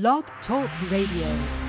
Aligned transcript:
Blog 0.00 0.24
Talk 0.44 0.68
Radio. 0.90 1.63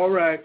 All 0.00 0.08
right. 0.08 0.40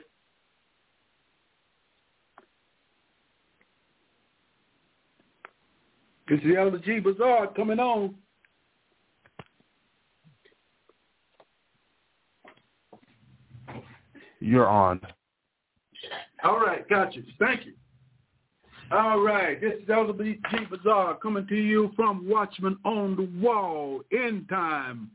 This 6.28 6.40
is 6.40 6.44
the 6.44 6.58
Elder 6.58 6.80
G 6.80 7.00
Bazaar 7.00 7.48
coming 7.54 7.80
on. 7.80 8.16
You're 14.42 14.68
on. 14.68 15.00
All 16.44 16.60
right, 16.60 16.86
gotcha. 16.90 17.22
Thank 17.40 17.66
you. 17.66 17.74
All 18.92 19.22
right, 19.22 19.62
this 19.62 19.76
is 19.82 19.90
Elder 19.90 20.22
G 20.22 20.38
Bazaar 20.70 21.16
coming 21.16 21.48
to 21.48 21.56
you 21.56 21.94
from 21.96 22.28
Watchman 22.28 22.78
on 22.84 23.16
the 23.16 23.30
Wall, 23.42 24.02
End 24.12 24.50
Time 24.50 25.12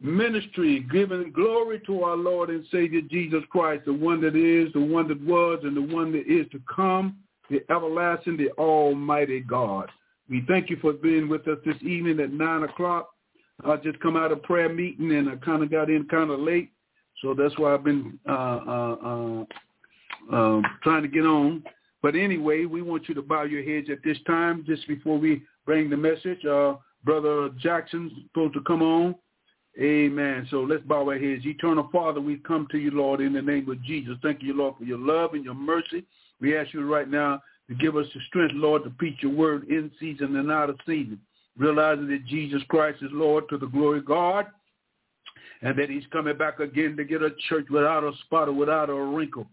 ministry, 0.00 0.86
giving 0.92 1.32
glory 1.32 1.80
to 1.86 2.02
our 2.04 2.16
Lord 2.16 2.50
and 2.50 2.64
Savior 2.70 3.00
Jesus 3.10 3.42
Christ, 3.50 3.84
the 3.84 3.92
one 3.92 4.20
that 4.20 4.36
is, 4.36 4.72
the 4.72 4.80
one 4.80 5.08
that 5.08 5.20
was, 5.24 5.60
and 5.64 5.76
the 5.76 5.94
one 5.94 6.12
that 6.12 6.26
is 6.26 6.46
to 6.52 6.60
come, 6.74 7.16
the 7.50 7.60
everlasting, 7.70 8.36
the 8.36 8.50
almighty 8.52 9.40
God. 9.40 9.90
We 10.28 10.44
thank 10.46 10.70
you 10.70 10.76
for 10.76 10.92
being 10.92 11.28
with 11.28 11.48
us 11.48 11.58
this 11.64 11.76
evening 11.82 12.20
at 12.20 12.32
9 12.32 12.62
o'clock. 12.64 13.10
I 13.64 13.76
just 13.76 13.98
come 14.00 14.16
out 14.16 14.30
of 14.30 14.42
prayer 14.42 14.68
meeting 14.68 15.12
and 15.12 15.28
I 15.28 15.36
kind 15.36 15.62
of 15.62 15.70
got 15.70 15.90
in 15.90 16.06
kind 16.08 16.30
of 16.30 16.38
late, 16.38 16.70
so 17.22 17.34
that's 17.34 17.58
why 17.58 17.74
I've 17.74 17.82
been 17.82 18.18
uh, 18.28 18.32
uh, 18.32 18.96
uh, 19.04 19.44
uh, 20.32 20.62
trying 20.82 21.02
to 21.02 21.08
get 21.08 21.24
on. 21.24 21.64
But 22.02 22.14
anyway, 22.14 22.66
we 22.66 22.82
want 22.82 23.08
you 23.08 23.14
to 23.16 23.22
bow 23.22 23.42
your 23.42 23.64
heads 23.64 23.88
at 23.90 24.04
this 24.04 24.18
time 24.26 24.64
just 24.66 24.86
before 24.86 25.18
we 25.18 25.42
bring 25.66 25.90
the 25.90 25.96
message. 25.96 26.44
Uh, 26.44 26.74
Brother 27.04 27.48
Jackson's 27.58 28.12
supposed 28.28 28.54
to 28.54 28.60
come 28.60 28.82
on. 28.82 29.16
Amen. 29.80 30.46
So 30.50 30.62
let's 30.62 30.82
bow 30.82 31.08
our 31.08 31.18
heads. 31.18 31.44
Eternal 31.44 31.88
Father, 31.92 32.20
we 32.20 32.38
come 32.38 32.66
to 32.72 32.78
you, 32.78 32.90
Lord, 32.90 33.20
in 33.20 33.32
the 33.32 33.42
name 33.42 33.68
of 33.70 33.82
Jesus. 33.84 34.16
Thank 34.22 34.42
you, 34.42 34.54
Lord, 34.56 34.74
for 34.76 34.84
your 34.84 34.98
love 34.98 35.34
and 35.34 35.44
your 35.44 35.54
mercy. 35.54 36.04
We 36.40 36.56
ask 36.56 36.72
you 36.72 36.84
right 36.84 37.08
now 37.08 37.42
to 37.68 37.74
give 37.74 37.96
us 37.96 38.06
the 38.14 38.20
strength, 38.28 38.54
Lord, 38.54 38.84
to 38.84 38.90
preach 38.90 39.18
your 39.22 39.32
word 39.32 39.68
in 39.68 39.90
season 40.00 40.36
and 40.36 40.50
out 40.50 40.70
of 40.70 40.78
season, 40.86 41.20
realizing 41.56 42.08
that 42.08 42.26
Jesus 42.26 42.62
Christ 42.68 43.02
is 43.02 43.10
Lord 43.12 43.44
to 43.50 43.58
the 43.58 43.66
glory 43.66 43.98
of 43.98 44.06
God 44.06 44.46
and 45.62 45.78
that 45.78 45.90
he's 45.90 46.04
coming 46.12 46.36
back 46.36 46.60
again 46.60 46.96
to 46.96 47.04
get 47.04 47.22
a 47.22 47.30
church 47.48 47.66
without 47.70 48.04
a 48.04 48.12
spot 48.24 48.48
or 48.48 48.52
without 48.52 48.90
a 48.90 48.94
wrinkle. 48.94 49.46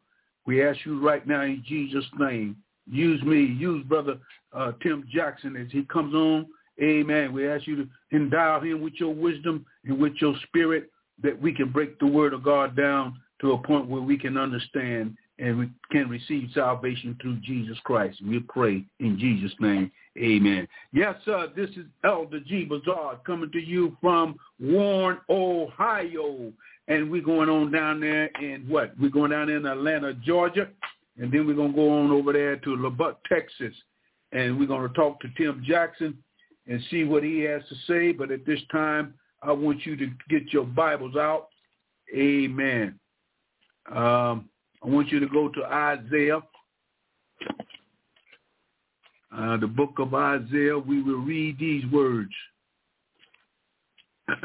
We 0.45 0.63
ask 0.63 0.79
you 0.85 1.05
right 1.05 1.25
now 1.27 1.41
in 1.41 1.63
Jesus' 1.67 2.05
name, 2.19 2.57
use 2.89 3.21
me, 3.23 3.43
use 3.43 3.83
Brother 3.85 4.17
uh, 4.53 4.73
Tim 4.83 5.07
Jackson 5.11 5.55
as 5.55 5.67
he 5.71 5.83
comes 5.83 6.13
on 6.13 6.45
Amen. 6.81 7.31
We 7.33 7.47
ask 7.47 7.65
you 7.67 7.77
to 7.77 7.87
endow 8.11 8.59
him 8.59 8.81
with 8.81 8.93
your 8.95 9.13
wisdom 9.13 9.65
and 9.85 9.99
with 9.99 10.13
your 10.19 10.35
spirit 10.47 10.89
that 11.23 11.39
we 11.41 11.53
can 11.53 11.71
break 11.71 11.97
the 11.99 12.07
word 12.07 12.33
of 12.33 12.43
God 12.43 12.75
down 12.75 13.19
to 13.41 13.53
a 13.53 13.57
point 13.57 13.87
where 13.87 14.01
we 14.01 14.17
can 14.17 14.37
understand 14.37 15.15
and 15.39 15.57
we 15.57 15.69
can 15.91 16.09
receive 16.09 16.49
salvation 16.53 17.17
through 17.21 17.37
Jesus 17.37 17.77
Christ. 17.83 18.21
We 18.25 18.39
pray 18.39 18.85
in 18.99 19.19
Jesus' 19.19 19.55
name. 19.59 19.91
Amen. 20.17 20.67
Yes, 20.93 21.15
sir. 21.25 21.51
This 21.55 21.69
is 21.71 21.85
Elder 22.05 22.39
G. 22.39 22.63
Bazaar 22.63 23.19
coming 23.25 23.51
to 23.51 23.59
you 23.59 23.97
from 23.99 24.35
Warren, 24.59 25.17
Ohio. 25.29 26.53
And 26.87 27.11
we're 27.11 27.21
going 27.21 27.49
on 27.49 27.71
down 27.71 27.99
there 27.99 28.27
in 28.41 28.65
what? 28.67 28.93
We're 28.99 29.09
going 29.09 29.31
down 29.31 29.49
in 29.49 29.65
Atlanta, 29.65 30.13
Georgia. 30.13 30.69
And 31.17 31.31
then 31.31 31.47
we're 31.47 31.55
going 31.55 31.71
to 31.71 31.75
go 31.75 31.99
on 31.99 32.11
over 32.11 32.31
there 32.31 32.55
to 32.57 32.75
Lubbock, 32.77 33.19
Texas. 33.25 33.73
And 34.31 34.57
we're 34.57 34.67
going 34.67 34.87
to 34.87 34.93
talk 34.93 35.19
to 35.21 35.27
Tim 35.37 35.63
Jackson 35.65 36.17
and 36.67 36.81
see 36.89 37.03
what 37.03 37.23
he 37.23 37.41
has 37.41 37.61
to 37.69 37.75
say. 37.87 38.11
But 38.11 38.31
at 38.31 38.45
this 38.45 38.59
time, 38.71 39.13
I 39.41 39.51
want 39.51 39.85
you 39.85 39.95
to 39.97 40.07
get 40.29 40.51
your 40.51 40.65
Bibles 40.65 41.15
out. 41.15 41.47
Amen. 42.15 42.99
Um, 43.91 44.49
I 44.83 44.87
want 44.87 45.09
you 45.09 45.19
to 45.19 45.27
go 45.27 45.49
to 45.49 45.63
Isaiah, 45.65 46.41
uh, 49.35 49.57
the 49.57 49.67
book 49.67 49.99
of 49.99 50.13
Isaiah. 50.13 50.77
We 50.77 51.01
will 51.01 51.19
read 51.19 51.59
these 51.59 51.85
words. 51.91 52.31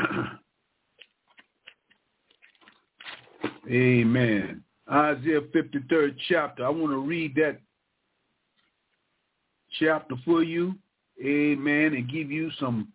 Amen. 3.70 4.62
Isaiah 4.90 5.40
53rd 5.40 6.16
chapter. 6.28 6.66
I 6.66 6.70
want 6.70 6.90
to 6.92 6.98
read 6.98 7.34
that 7.36 7.60
chapter 9.78 10.16
for 10.24 10.42
you 10.42 10.74
amen, 11.24 11.94
and 11.94 12.10
give 12.10 12.30
you 12.30 12.50
some 12.58 12.88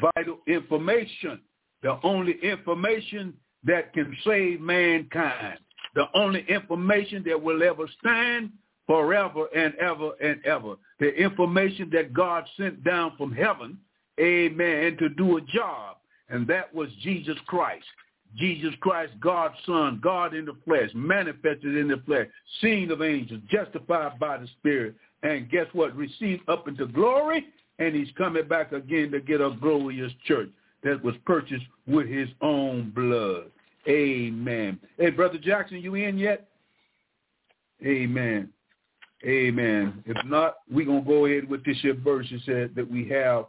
vital 0.00 0.38
information, 0.46 1.40
the 1.82 1.98
only 2.02 2.34
information 2.42 3.34
that 3.64 3.92
can 3.92 4.16
save 4.24 4.60
mankind, 4.60 5.58
the 5.94 6.06
only 6.14 6.44
information 6.48 7.22
that 7.26 7.40
will 7.40 7.62
ever 7.62 7.86
stand 8.00 8.50
forever 8.86 9.46
and 9.54 9.74
ever 9.76 10.12
and 10.22 10.44
ever, 10.44 10.74
the 10.98 11.14
information 11.14 11.90
that 11.92 12.12
God 12.12 12.44
sent 12.56 12.82
down 12.84 13.12
from 13.16 13.32
heaven, 13.32 13.78
amen, 14.20 14.96
to 14.98 15.08
do 15.10 15.36
a 15.36 15.40
job, 15.42 15.96
and 16.28 16.46
that 16.46 16.74
was 16.74 16.88
Jesus 17.02 17.36
Christ. 17.46 17.86
Jesus 18.36 18.70
Christ, 18.80 19.12
God's 19.20 19.56
Son, 19.66 19.98
God 20.00 20.34
in 20.34 20.44
the 20.44 20.56
flesh, 20.64 20.90
manifested 20.94 21.76
in 21.76 21.88
the 21.88 22.00
flesh, 22.06 22.28
seen 22.60 22.90
of 22.92 23.02
angels, 23.02 23.40
justified 23.50 24.20
by 24.20 24.36
the 24.38 24.46
Spirit, 24.58 24.94
and 25.22 25.50
guess 25.50 25.66
what? 25.72 25.96
Received 25.96 26.48
up 26.48 26.68
into 26.68 26.86
glory 26.86 27.46
and 27.80 27.96
he's 27.96 28.10
coming 28.16 28.46
back 28.46 28.72
again 28.72 29.10
to 29.10 29.20
get 29.20 29.40
a 29.40 29.50
glorious 29.60 30.12
church 30.26 30.50
that 30.84 31.02
was 31.02 31.14
purchased 31.26 31.64
with 31.86 32.06
his 32.06 32.28
own 32.40 32.92
blood. 32.94 33.50
Amen. 33.88 34.78
Hey, 34.98 35.10
Brother 35.10 35.38
Jackson, 35.38 35.80
you 35.80 35.94
in 35.94 36.18
yet? 36.18 36.48
Amen. 37.84 38.50
Amen. 39.24 40.04
If 40.06 40.16
not, 40.26 40.56
we're 40.70 40.86
going 40.86 41.04
to 41.04 41.08
go 41.08 41.26
ahead 41.26 41.48
with 41.48 41.64
this 41.64 41.78
here 41.80 41.94
verse. 41.94 42.26
It 42.30 42.42
said 42.44 42.74
that 42.76 42.90
we 42.90 43.08
have 43.08 43.46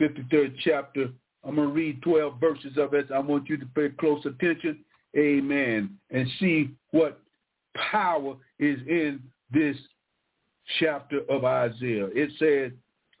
53rd 0.00 0.54
chapter. 0.64 1.10
I'm 1.44 1.56
going 1.56 1.68
to 1.68 1.74
read 1.74 2.02
12 2.02 2.40
verses 2.40 2.76
of 2.78 2.94
it. 2.94 3.10
I 3.14 3.18
want 3.18 3.48
you 3.48 3.56
to 3.58 3.66
pay 3.74 3.90
close 3.90 4.24
attention. 4.24 4.78
Amen. 5.16 5.96
And 6.10 6.26
see 6.40 6.70
what 6.90 7.20
power 7.90 8.36
is 8.58 8.78
in 8.86 9.22
this 9.52 9.76
chapter 10.80 11.20
of 11.30 11.44
Isaiah. 11.44 12.08
It 12.14 12.30
says, 12.38 12.72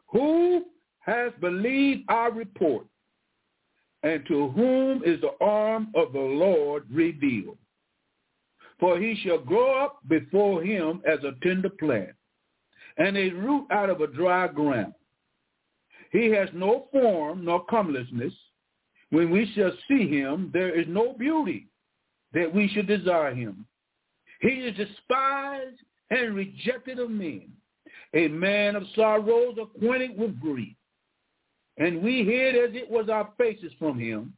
who 0.08 0.64
has 1.00 1.32
believed 1.40 2.04
our 2.08 2.32
report? 2.32 2.86
And 4.02 4.24
to 4.28 4.48
whom 4.50 5.02
is 5.04 5.20
the 5.20 5.32
arm 5.44 5.88
of 5.94 6.12
the 6.12 6.20
Lord 6.20 6.84
revealed? 6.90 7.58
For 8.78 8.98
he 9.00 9.16
shall 9.22 9.38
grow 9.38 9.84
up 9.84 10.00
before 10.08 10.62
him 10.62 11.02
as 11.10 11.18
a 11.24 11.32
tender 11.42 11.70
plant, 11.70 12.14
and 12.98 13.16
a 13.16 13.30
root 13.30 13.66
out 13.70 13.90
of 13.90 14.00
a 14.00 14.06
dry 14.06 14.48
ground. 14.48 14.94
He 16.12 16.30
has 16.30 16.48
no 16.52 16.86
form 16.92 17.44
nor 17.44 17.64
comeliness. 17.66 18.34
When 19.10 19.30
we 19.30 19.50
shall 19.54 19.72
see 19.88 20.08
him, 20.08 20.50
there 20.52 20.78
is 20.78 20.86
no 20.88 21.14
beauty 21.14 21.68
that 22.32 22.52
we 22.52 22.68
should 22.68 22.86
desire 22.86 23.34
him. 23.34 23.66
He 24.40 24.48
is 24.48 24.76
despised 24.76 25.80
and 26.10 26.34
rejected 26.34 26.98
of 26.98 27.10
men, 27.10 27.48
a 28.14 28.28
man 28.28 28.76
of 28.76 28.84
sorrows, 28.94 29.56
acquainted 29.60 30.18
with 30.18 30.40
grief. 30.40 30.74
And 31.78 32.02
we 32.02 32.24
hid 32.24 32.56
as 32.56 32.74
it 32.74 32.90
was 32.90 33.08
our 33.08 33.30
faces 33.36 33.72
from 33.78 33.98
him. 33.98 34.32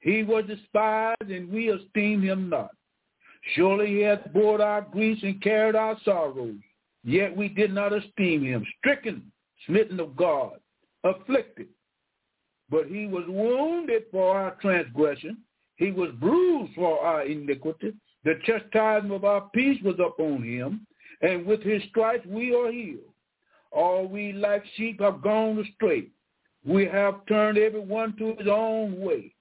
He 0.00 0.22
was 0.22 0.44
despised, 0.46 1.30
and 1.30 1.50
we 1.50 1.70
esteemed 1.70 2.24
him 2.24 2.48
not. 2.48 2.70
Surely 3.54 3.88
he 3.88 4.00
hath 4.00 4.32
bore 4.32 4.62
our 4.62 4.82
griefs 4.82 5.22
and 5.22 5.42
carried 5.42 5.74
our 5.74 5.96
sorrows. 6.04 6.56
Yet 7.04 7.36
we 7.36 7.48
did 7.48 7.72
not 7.72 7.92
esteem 7.92 8.44
him, 8.44 8.64
stricken, 8.78 9.32
smitten 9.66 9.98
of 9.98 10.16
God, 10.16 10.58
afflicted. 11.04 11.68
But 12.70 12.86
he 12.86 13.06
was 13.06 13.24
wounded 13.26 14.04
for 14.10 14.36
our 14.36 14.56
transgression. 14.60 15.38
He 15.76 15.90
was 15.90 16.10
bruised 16.20 16.74
for 16.74 17.00
our 17.00 17.22
iniquity. 17.22 17.94
The 18.24 18.34
chastisement 18.44 19.14
of 19.14 19.24
our 19.24 19.48
peace 19.54 19.80
was 19.82 19.94
upon 19.98 20.42
him, 20.42 20.86
and 21.20 21.44
with 21.46 21.62
his 21.62 21.82
stripes 21.90 22.26
we 22.26 22.54
are 22.54 22.70
healed. 22.70 23.00
All 23.70 24.06
we 24.06 24.32
like 24.32 24.64
sheep 24.76 25.00
have 25.00 25.22
gone 25.22 25.58
astray. 25.58 26.08
We 26.64 26.86
have 26.86 27.26
turned 27.26 27.58
everyone 27.58 28.16
to 28.16 28.34
his 28.38 28.48
own 28.50 29.00
way. 29.00 29.34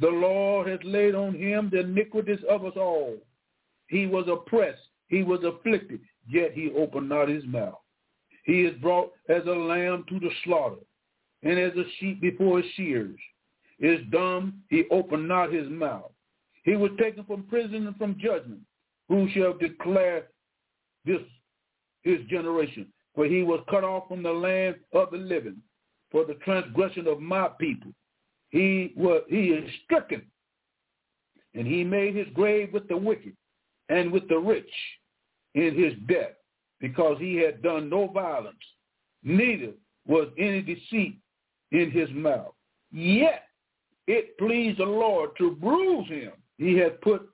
The 0.00 0.08
Lord 0.08 0.68
has 0.68 0.80
laid 0.84 1.14
on 1.14 1.34
him 1.34 1.70
the 1.72 1.80
iniquities 1.80 2.40
of 2.48 2.64
us 2.64 2.74
all. 2.76 3.16
He 3.88 4.06
was 4.06 4.26
oppressed. 4.28 4.82
He 5.08 5.22
was 5.22 5.40
afflicted, 5.44 6.00
yet 6.28 6.52
he 6.52 6.72
opened 6.76 7.08
not 7.08 7.28
his 7.28 7.44
mouth. 7.44 7.78
He 8.44 8.62
is 8.62 8.76
brought 8.80 9.12
as 9.28 9.42
a 9.46 9.50
lamb 9.50 10.04
to 10.08 10.18
the 10.18 10.30
slaughter, 10.44 10.82
and 11.42 11.58
as 11.58 11.72
a 11.76 11.84
sheep 11.98 12.20
before 12.20 12.60
his 12.60 12.70
shears. 12.74 13.18
Is 13.78 14.00
dumb, 14.10 14.62
he 14.70 14.84
opened 14.90 15.28
not 15.28 15.52
his 15.52 15.68
mouth. 15.68 16.10
He 16.64 16.76
was 16.76 16.90
taken 16.98 17.24
from 17.24 17.44
prison 17.44 17.86
and 17.86 17.96
from 17.96 18.18
judgment. 18.18 18.60
Who 19.08 19.28
shall 19.30 19.52
declare 19.52 20.24
this 21.06 21.20
his 22.02 22.20
generation? 22.28 22.86
For 23.14 23.24
he 23.24 23.42
was 23.42 23.60
cut 23.70 23.84
off 23.84 24.08
from 24.08 24.22
the 24.22 24.32
land 24.32 24.76
of 24.92 25.10
the 25.10 25.16
living 25.16 25.62
for 26.10 26.24
the 26.24 26.34
transgression 26.34 27.06
of 27.06 27.20
my 27.20 27.48
people. 27.58 27.92
He 28.50 28.92
was 28.96 29.22
he 29.28 29.48
is 29.48 29.70
stricken, 29.84 30.22
and 31.54 31.66
he 31.66 31.82
made 31.82 32.14
his 32.14 32.28
grave 32.34 32.72
with 32.72 32.86
the 32.88 32.96
wicked 32.96 33.34
and 33.88 34.12
with 34.12 34.28
the 34.28 34.38
rich 34.38 34.70
in 35.54 35.74
his 35.74 35.94
death, 36.08 36.34
because 36.80 37.16
he 37.18 37.36
had 37.36 37.62
done 37.62 37.88
no 37.88 38.08
violence, 38.08 38.56
neither 39.22 39.72
was 40.06 40.28
any 40.38 40.60
deceit 40.60 41.18
in 41.72 41.90
his 41.90 42.08
mouth. 42.10 42.52
Yet 42.92 43.44
it 44.06 44.38
pleased 44.38 44.78
the 44.78 44.84
Lord 44.84 45.30
to 45.38 45.56
bruise 45.56 46.08
him. 46.08 46.32
He 46.58 46.76
had 46.76 47.00
put 47.00 47.28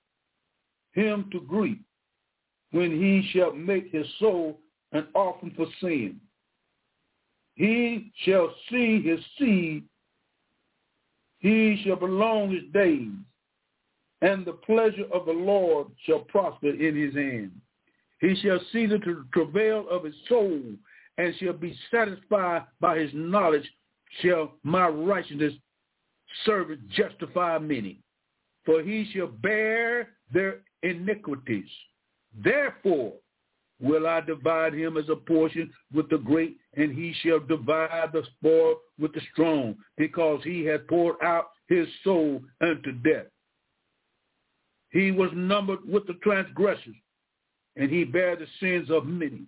him 0.92 1.28
to 1.32 1.40
grief 1.40 1.78
when 2.72 2.90
he 2.90 3.28
shall 3.32 3.52
make 3.52 3.90
his 3.92 4.06
soul 4.18 4.58
an 4.92 5.06
offering 5.14 5.52
for 5.56 5.66
sin. 5.80 6.20
He 7.54 8.10
shall 8.24 8.52
see 8.70 9.00
his 9.02 9.20
seed. 9.38 9.84
He 11.38 11.82
shall 11.84 11.96
prolong 11.96 12.50
his 12.50 12.64
days, 12.72 13.10
and 14.22 14.44
the 14.44 14.52
pleasure 14.52 15.06
of 15.12 15.26
the 15.26 15.32
Lord 15.32 15.88
shall 16.04 16.20
prosper 16.20 16.70
in 16.70 16.96
his 16.96 17.14
hand. 17.14 17.52
He 18.20 18.36
shall 18.36 18.60
see 18.72 18.86
the 18.86 19.00
travail 19.32 19.86
of 19.90 20.04
his 20.04 20.14
soul, 20.28 20.60
and 21.18 21.34
shall 21.36 21.52
be 21.52 21.76
satisfied 21.90 22.62
by 22.80 22.98
his 22.98 23.10
knowledge. 23.12 23.68
Shall 24.20 24.54
my 24.62 24.88
righteousness 24.88 25.54
servant 26.44 26.88
justify 26.90 27.58
many? 27.58 27.98
For 28.64 28.82
he 28.82 29.10
shall 29.12 29.26
bear 29.26 30.10
their 30.32 30.60
iniquities. 30.82 31.68
Therefore 32.34 33.14
will 33.80 34.06
I 34.06 34.20
divide 34.20 34.74
him 34.74 34.96
as 34.96 35.08
a 35.08 35.16
portion 35.16 35.72
with 35.92 36.08
the 36.08 36.18
great, 36.18 36.56
and 36.76 36.92
he 36.92 37.12
shall 37.22 37.40
divide 37.40 38.12
the 38.12 38.22
spoil 38.38 38.76
with 38.98 39.12
the 39.12 39.20
strong, 39.32 39.76
because 39.96 40.40
he 40.44 40.64
hath 40.64 40.86
poured 40.86 41.16
out 41.22 41.50
his 41.68 41.88
soul 42.04 42.42
unto 42.60 42.92
death. 42.92 43.26
He 44.90 45.10
was 45.10 45.30
numbered 45.34 45.80
with 45.88 46.06
the 46.06 46.14
transgressors, 46.22 46.94
and 47.76 47.90
he 47.90 48.04
bare 48.04 48.36
the 48.36 48.46
sins 48.60 48.90
of 48.90 49.06
many, 49.06 49.46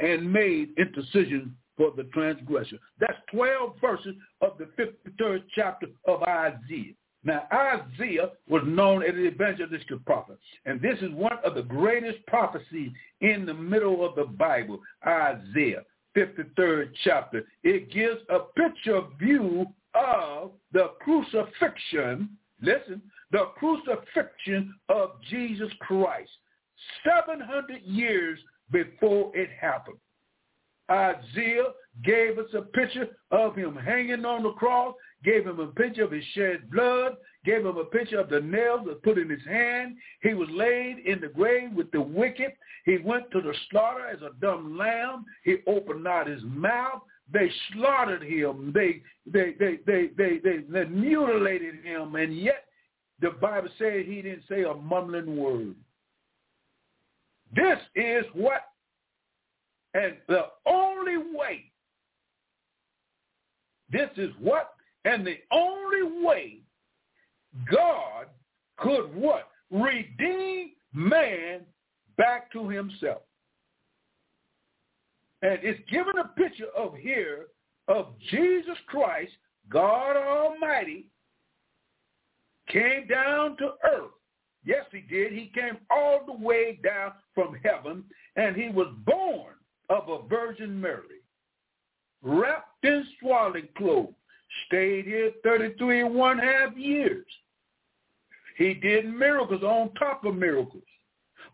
and 0.00 0.32
made 0.32 0.70
intercession 0.76 1.56
for 1.76 1.92
the 1.96 2.04
transgressor. 2.04 2.78
That's 2.98 3.18
12 3.32 3.76
verses 3.80 4.14
of 4.40 4.58
the 4.58 4.64
53rd 4.76 5.44
chapter 5.54 5.86
of 6.08 6.22
Isaiah. 6.22 6.94
Now, 7.24 7.46
Isaiah 7.50 8.30
was 8.48 8.62
known 8.66 9.02
as 9.02 9.14
an 9.14 9.26
evangelistic 9.26 10.04
prophet, 10.04 10.38
and 10.66 10.80
this 10.80 10.98
is 11.00 11.10
one 11.12 11.38
of 11.42 11.54
the 11.54 11.62
greatest 11.62 12.24
prophecies 12.26 12.90
in 13.22 13.46
the 13.46 13.54
middle 13.54 14.06
of 14.06 14.14
the 14.14 14.24
Bible, 14.24 14.78
Isaiah, 15.06 15.84
53rd 16.14 16.90
chapter. 17.02 17.44
It 17.62 17.90
gives 17.90 18.20
a 18.28 18.40
picture 18.40 19.00
view 19.18 19.66
of 19.94 20.52
the 20.72 20.90
crucifixion, 21.00 22.28
listen, 22.60 23.00
the 23.32 23.46
crucifixion 23.56 24.74
of 24.90 25.12
Jesus 25.30 25.72
Christ, 25.80 26.30
700 27.04 27.80
years 27.82 28.38
before 28.70 29.34
it 29.34 29.48
happened. 29.58 29.96
Isaiah 30.90 31.72
gave 32.04 32.38
us 32.38 32.52
a 32.54 32.60
picture 32.60 33.08
of 33.30 33.56
him 33.56 33.74
hanging 33.74 34.26
on 34.26 34.42
the 34.42 34.52
cross 34.52 34.94
gave 35.24 35.46
him 35.46 35.58
a 35.58 35.66
picture 35.68 36.04
of 36.04 36.12
his 36.12 36.24
shed 36.34 36.70
blood, 36.70 37.16
gave 37.44 37.64
him 37.64 37.76
a 37.76 37.84
picture 37.84 38.20
of 38.20 38.28
the 38.28 38.40
nails 38.40 38.82
that 38.86 39.02
put 39.02 39.18
in 39.18 39.28
his 39.28 39.44
hand. 39.46 39.96
He 40.22 40.34
was 40.34 40.48
laid 40.50 40.98
in 41.06 41.20
the 41.20 41.28
grave 41.28 41.72
with 41.72 41.90
the 41.90 42.00
wicked. 42.00 42.52
He 42.84 42.98
went 42.98 43.30
to 43.30 43.40
the 43.40 43.54
slaughter 43.70 44.06
as 44.06 44.20
a 44.22 44.30
dumb 44.40 44.76
lamb. 44.76 45.24
He 45.44 45.56
opened 45.66 46.04
not 46.04 46.26
his 46.26 46.42
mouth. 46.44 47.02
They 47.32 47.50
slaughtered 47.72 48.22
him. 48.22 48.72
They 48.74 49.02
they 49.26 49.54
they 49.58 49.78
they 49.86 50.10
they 50.16 50.38
they, 50.44 50.58
they 50.68 50.84
mutilated 50.84 51.82
him, 51.82 52.14
and 52.16 52.36
yet 52.36 52.66
the 53.20 53.30
Bible 53.30 53.70
says 53.78 54.04
he 54.06 54.20
didn't 54.20 54.42
say 54.48 54.64
a 54.64 54.74
mumbling 54.74 55.36
word. 55.36 55.74
This 57.54 57.78
is 57.94 58.24
what, 58.34 58.62
and 59.94 60.14
the 60.28 60.46
only 60.66 61.16
way. 61.16 61.70
This 63.90 64.10
is 64.16 64.30
what 64.40 64.73
and 65.04 65.26
the 65.26 65.38
only 65.52 66.24
way 66.24 66.58
God 67.70 68.26
could 68.78 69.14
what? 69.14 69.48
Redeem 69.70 70.70
man 70.92 71.60
back 72.16 72.50
to 72.52 72.68
himself. 72.68 73.22
And 75.42 75.58
it's 75.62 75.80
given 75.90 76.18
a 76.18 76.28
picture 76.28 76.70
of 76.76 76.94
here 76.94 77.46
of 77.88 78.18
Jesus 78.30 78.78
Christ, 78.86 79.32
God 79.68 80.16
Almighty, 80.16 81.06
came 82.68 83.06
down 83.06 83.56
to 83.58 83.72
earth. 83.84 84.10
Yes, 84.64 84.86
he 84.90 85.00
did. 85.00 85.32
He 85.32 85.52
came 85.54 85.76
all 85.90 86.22
the 86.24 86.32
way 86.32 86.78
down 86.82 87.12
from 87.34 87.58
heaven, 87.62 88.04
and 88.36 88.56
he 88.56 88.70
was 88.70 88.94
born 89.04 89.54
of 89.90 90.08
a 90.08 90.26
Virgin 90.26 90.80
Mary, 90.80 91.20
wrapped 92.22 92.82
in 92.84 93.04
swaddling 93.20 93.68
clothes, 93.76 94.14
Stayed 94.66 95.04
here 95.04 95.32
33 95.42 96.02
and 96.02 96.14
one 96.14 96.38
half 96.38 96.76
years. 96.76 97.26
He 98.56 98.74
did 98.74 99.06
miracles 99.06 99.62
on 99.62 99.92
top 99.94 100.24
of 100.24 100.36
miracles. 100.36 100.82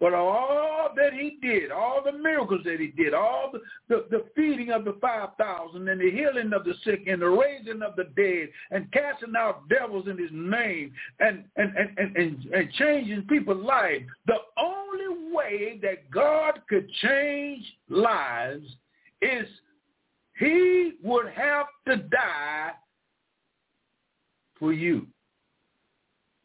But 0.00 0.14
all 0.14 0.88
that 0.97 1.12
he 1.12 1.37
did, 1.43 1.70
all 1.70 2.02
the 2.02 2.12
miracles 2.12 2.62
that 2.64 2.81
he 2.81 2.87
did, 2.88 3.12
all 3.12 3.52
the, 3.52 3.61
the, 3.88 4.06
the 4.11 4.25
feeding 4.35 4.70
of 4.70 4.87
the 4.87 4.97
5,000 4.99 5.88
and 5.88 6.00
the 6.00 6.11
healing 6.11 6.55
of 6.55 6.64
the 6.64 6.73
sick 6.85 7.02
and 7.06 7.20
the 7.20 7.29
raising 7.29 7.82
of 7.82 7.97
the 7.97 8.05
dead 8.17 8.49
and 8.70 8.91
casting 8.93 9.35
out 9.37 9.69
devils 9.69 10.08
in 10.08 10.17
his 10.17 10.31
name 10.32 10.93
and, 11.20 11.44
and, 11.56 11.77
and, 11.77 11.98
and, 11.98 12.17
and, 12.17 12.44
and 12.46 12.72
changing 12.72 13.22
people's 13.29 13.63
lives, 13.63 14.06
the 14.27 14.39
only 14.58 15.34
way 15.34 15.79
that 15.82 16.10
God 16.10 16.63
could 16.70 16.89
change 17.03 17.65
lives 17.91 18.65
is 19.20 19.46
he 20.39 20.93
would 21.03 21.29
have 21.29 21.67
to 21.89 21.96
die 22.08 22.70
for 24.60 24.72
you. 24.72 25.08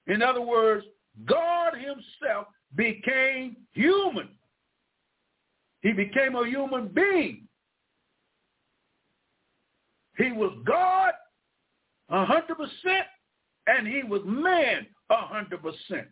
In 0.08 0.24
other 0.24 0.42
words, 0.42 0.86
God 1.26 1.74
himself 1.76 2.48
became 2.76 3.58
human. 3.74 4.30
He 5.82 5.92
became 5.92 6.36
a 6.36 6.48
human 6.48 6.88
being. 6.88 7.48
He 10.18 10.32
was 10.32 10.58
God 10.66 11.12
a 12.10 12.26
hundred 12.26 12.56
percent, 12.56 13.06
and 13.68 13.88
he 13.88 14.04
was 14.04 14.22
man 14.26 14.88
a 15.10 15.18
hundred 15.18 15.62
percent. 15.62 16.08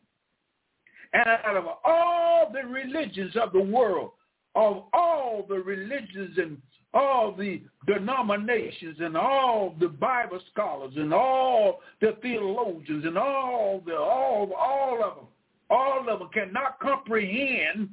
And 1.13 1.27
out 1.27 1.55
of 1.55 1.65
all 1.85 2.51
the 2.51 2.67
religions 2.67 3.35
of 3.35 3.53
the 3.53 3.61
world, 3.61 4.11
of 4.55 4.83
all 4.93 5.45
the 5.47 5.59
religions 5.59 6.37
and 6.37 6.61
all 6.93 7.33
the 7.35 7.61
denominations 7.87 8.97
and 8.99 9.17
all 9.17 9.75
the 9.79 9.87
Bible 9.87 10.39
scholars 10.51 10.93
and 10.95 11.13
all 11.13 11.81
the 12.01 12.15
theologians 12.21 13.05
and 13.05 13.17
all 13.17 13.81
the 13.85 13.95
all 13.95 14.51
all 14.53 15.03
of 15.03 15.15
them, 15.15 15.25
all 15.69 16.07
of 16.07 16.19
them 16.19 16.29
cannot 16.33 16.79
comprehend 16.79 17.89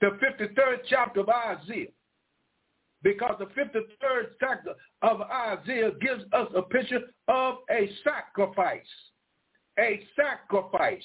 the 0.00 0.06
53rd 0.06 0.78
chapter 0.88 1.20
of 1.20 1.28
Isaiah. 1.28 1.88
Because 3.02 3.36
the 3.38 3.46
53rd 3.46 4.30
chapter 4.40 4.74
of 5.02 5.20
Isaiah 5.22 5.92
gives 6.00 6.24
us 6.32 6.48
a 6.54 6.62
picture 6.62 7.00
of 7.28 7.56
a 7.70 7.90
sacrifice. 8.02 8.80
A 9.78 10.04
sacrifice. 10.16 11.02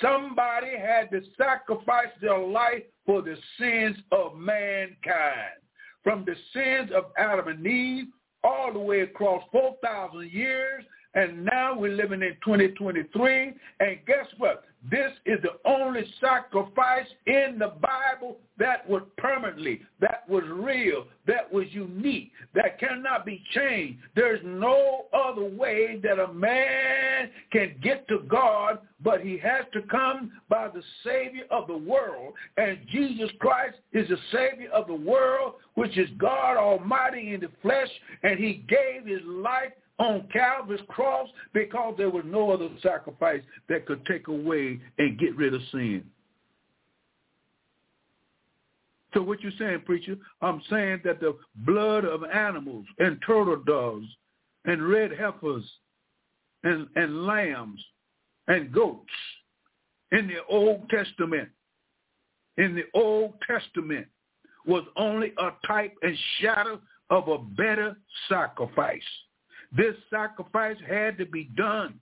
Somebody 0.00 0.76
had 0.76 1.10
to 1.10 1.22
sacrifice 1.36 2.12
their 2.20 2.38
life 2.38 2.84
for 3.04 3.22
the 3.22 3.36
sins 3.58 3.96
of 4.12 4.36
mankind. 4.36 5.58
From 6.04 6.24
the 6.24 6.34
sins 6.52 6.90
of 6.94 7.06
Adam 7.16 7.48
and 7.48 7.66
Eve 7.66 8.06
all 8.44 8.72
the 8.72 8.78
way 8.78 9.00
across 9.00 9.42
4,000 9.52 10.30
years, 10.30 10.84
and 11.14 11.44
now 11.44 11.76
we're 11.76 11.94
living 11.94 12.22
in 12.22 12.36
2023. 12.44 13.52
And 13.80 13.98
guess 14.06 14.26
what? 14.38 14.64
This 14.90 15.12
is 15.26 15.38
the 15.42 15.68
only 15.68 16.04
sacrifice 16.20 17.06
in 17.26 17.56
the 17.58 17.72
Bible 17.80 18.38
that 18.58 18.88
was 18.88 19.02
permanently, 19.16 19.80
that 20.00 20.28
was 20.28 20.42
real, 20.50 21.06
that 21.26 21.52
was 21.52 21.66
unique, 21.70 22.32
that 22.54 22.80
cannot 22.80 23.24
be 23.24 23.42
changed. 23.54 24.00
There's 24.16 24.40
no 24.44 25.06
other 25.12 25.44
way 25.44 26.00
that 26.02 26.18
a 26.18 26.32
man 26.32 27.30
can 27.52 27.76
get 27.80 28.08
to 28.08 28.24
God, 28.28 28.80
but 29.02 29.20
he 29.20 29.38
has 29.38 29.64
to 29.72 29.82
come 29.82 30.32
by 30.48 30.68
the 30.68 30.82
Savior 31.04 31.44
of 31.50 31.68
the 31.68 31.76
world. 31.76 32.34
And 32.56 32.78
Jesus 32.90 33.30
Christ 33.38 33.76
is 33.92 34.08
the 34.08 34.18
Savior 34.32 34.70
of 34.70 34.88
the 34.88 34.94
world, 34.94 35.54
which 35.74 35.96
is 35.96 36.08
God 36.18 36.56
Almighty 36.56 37.34
in 37.34 37.40
the 37.40 37.50
flesh, 37.62 37.88
and 38.24 38.38
he 38.38 38.64
gave 38.68 39.06
his 39.06 39.22
life 39.26 39.72
on 40.02 40.26
Calvary's 40.32 40.80
cross 40.88 41.28
because 41.54 41.94
there 41.96 42.10
was 42.10 42.24
no 42.26 42.50
other 42.50 42.68
sacrifice 42.82 43.42
that 43.68 43.86
could 43.86 44.04
take 44.06 44.26
away 44.26 44.80
and 44.98 45.18
get 45.18 45.36
rid 45.36 45.54
of 45.54 45.60
sin. 45.70 46.04
So 49.14 49.22
what 49.22 49.42
you 49.42 49.50
saying, 49.58 49.82
preacher? 49.84 50.16
I'm 50.40 50.60
saying 50.70 51.02
that 51.04 51.20
the 51.20 51.36
blood 51.54 52.04
of 52.04 52.24
animals 52.24 52.86
and 52.98 53.18
turtle 53.26 53.62
doves 53.64 54.06
and 54.64 54.88
red 54.88 55.12
heifers 55.12 55.64
and, 56.64 56.88
and 56.96 57.24
lambs 57.26 57.80
and 58.48 58.72
goats 58.72 59.10
in 60.10 60.26
the 60.26 60.44
Old 60.48 60.88
Testament, 60.88 61.48
in 62.56 62.74
the 62.74 62.84
Old 62.94 63.34
Testament 63.46 64.06
was 64.66 64.84
only 64.96 65.32
a 65.38 65.50
type 65.66 65.94
and 66.02 66.16
shadow 66.40 66.80
of 67.10 67.28
a 67.28 67.38
better 67.38 67.96
sacrifice. 68.28 69.00
This 69.76 69.94
sacrifice 70.10 70.76
had 70.86 71.18
to 71.18 71.26
be 71.26 71.44
done. 71.56 71.98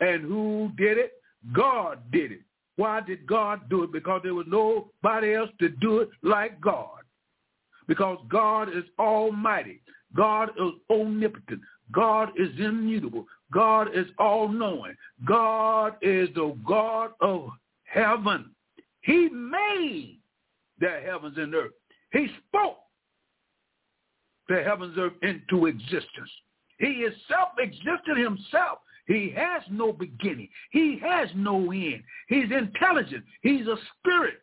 And 0.00 0.22
who 0.22 0.70
did 0.76 0.98
it? 0.98 1.14
God 1.52 1.98
did 2.10 2.32
it. 2.32 2.40
Why 2.76 3.00
did 3.00 3.26
God 3.26 3.68
do 3.70 3.84
it? 3.84 3.92
Because 3.92 4.20
there 4.24 4.34
was 4.34 4.46
nobody 4.48 5.34
else 5.34 5.50
to 5.60 5.68
do 5.68 5.98
it 5.98 6.10
like 6.22 6.60
God. 6.60 7.00
Because 7.86 8.18
God 8.28 8.68
is 8.68 8.84
almighty. 8.98 9.80
God 10.16 10.50
is 10.50 10.72
omnipotent. 10.90 11.60
God 11.92 12.30
is 12.36 12.48
immutable. 12.58 13.26
God 13.52 13.88
is 13.94 14.06
all-knowing. 14.18 14.96
God 15.24 15.96
is 16.02 16.28
the 16.34 16.56
God 16.66 17.10
of 17.20 17.50
heaven. 17.84 18.50
He 19.02 19.28
made 19.28 20.18
the 20.80 21.00
heavens 21.04 21.36
and 21.38 21.54
earth. 21.54 21.72
He 22.12 22.28
spoke 22.48 22.78
the 24.48 24.62
heavens 24.62 24.96
and 24.96 25.12
earth 25.12 25.12
into 25.22 25.66
existence. 25.66 26.30
He 26.78 26.86
is 26.86 27.14
self-existent 27.28 28.18
himself. 28.18 28.78
He 29.06 29.32
has 29.36 29.62
no 29.70 29.92
beginning. 29.92 30.48
He 30.70 30.98
has 31.02 31.28
no 31.34 31.70
end. 31.72 32.02
He's 32.28 32.50
intelligent. 32.50 33.24
He's 33.42 33.66
a 33.66 33.76
spirit. 33.98 34.40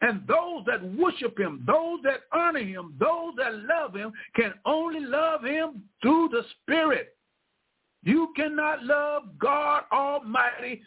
And 0.00 0.26
those 0.28 0.64
that 0.66 0.84
worship 0.96 1.38
him, 1.38 1.64
those 1.66 2.00
that 2.04 2.20
honor 2.32 2.62
him, 2.64 2.94
those 3.00 3.32
that 3.38 3.54
love 3.54 3.94
him 3.94 4.12
can 4.36 4.52
only 4.66 5.00
love 5.00 5.42
him 5.42 5.82
through 6.02 6.28
the 6.30 6.42
spirit. 6.62 7.16
You 8.02 8.32
cannot 8.36 8.84
love 8.84 9.22
God 9.38 9.84
Almighty 9.90 10.82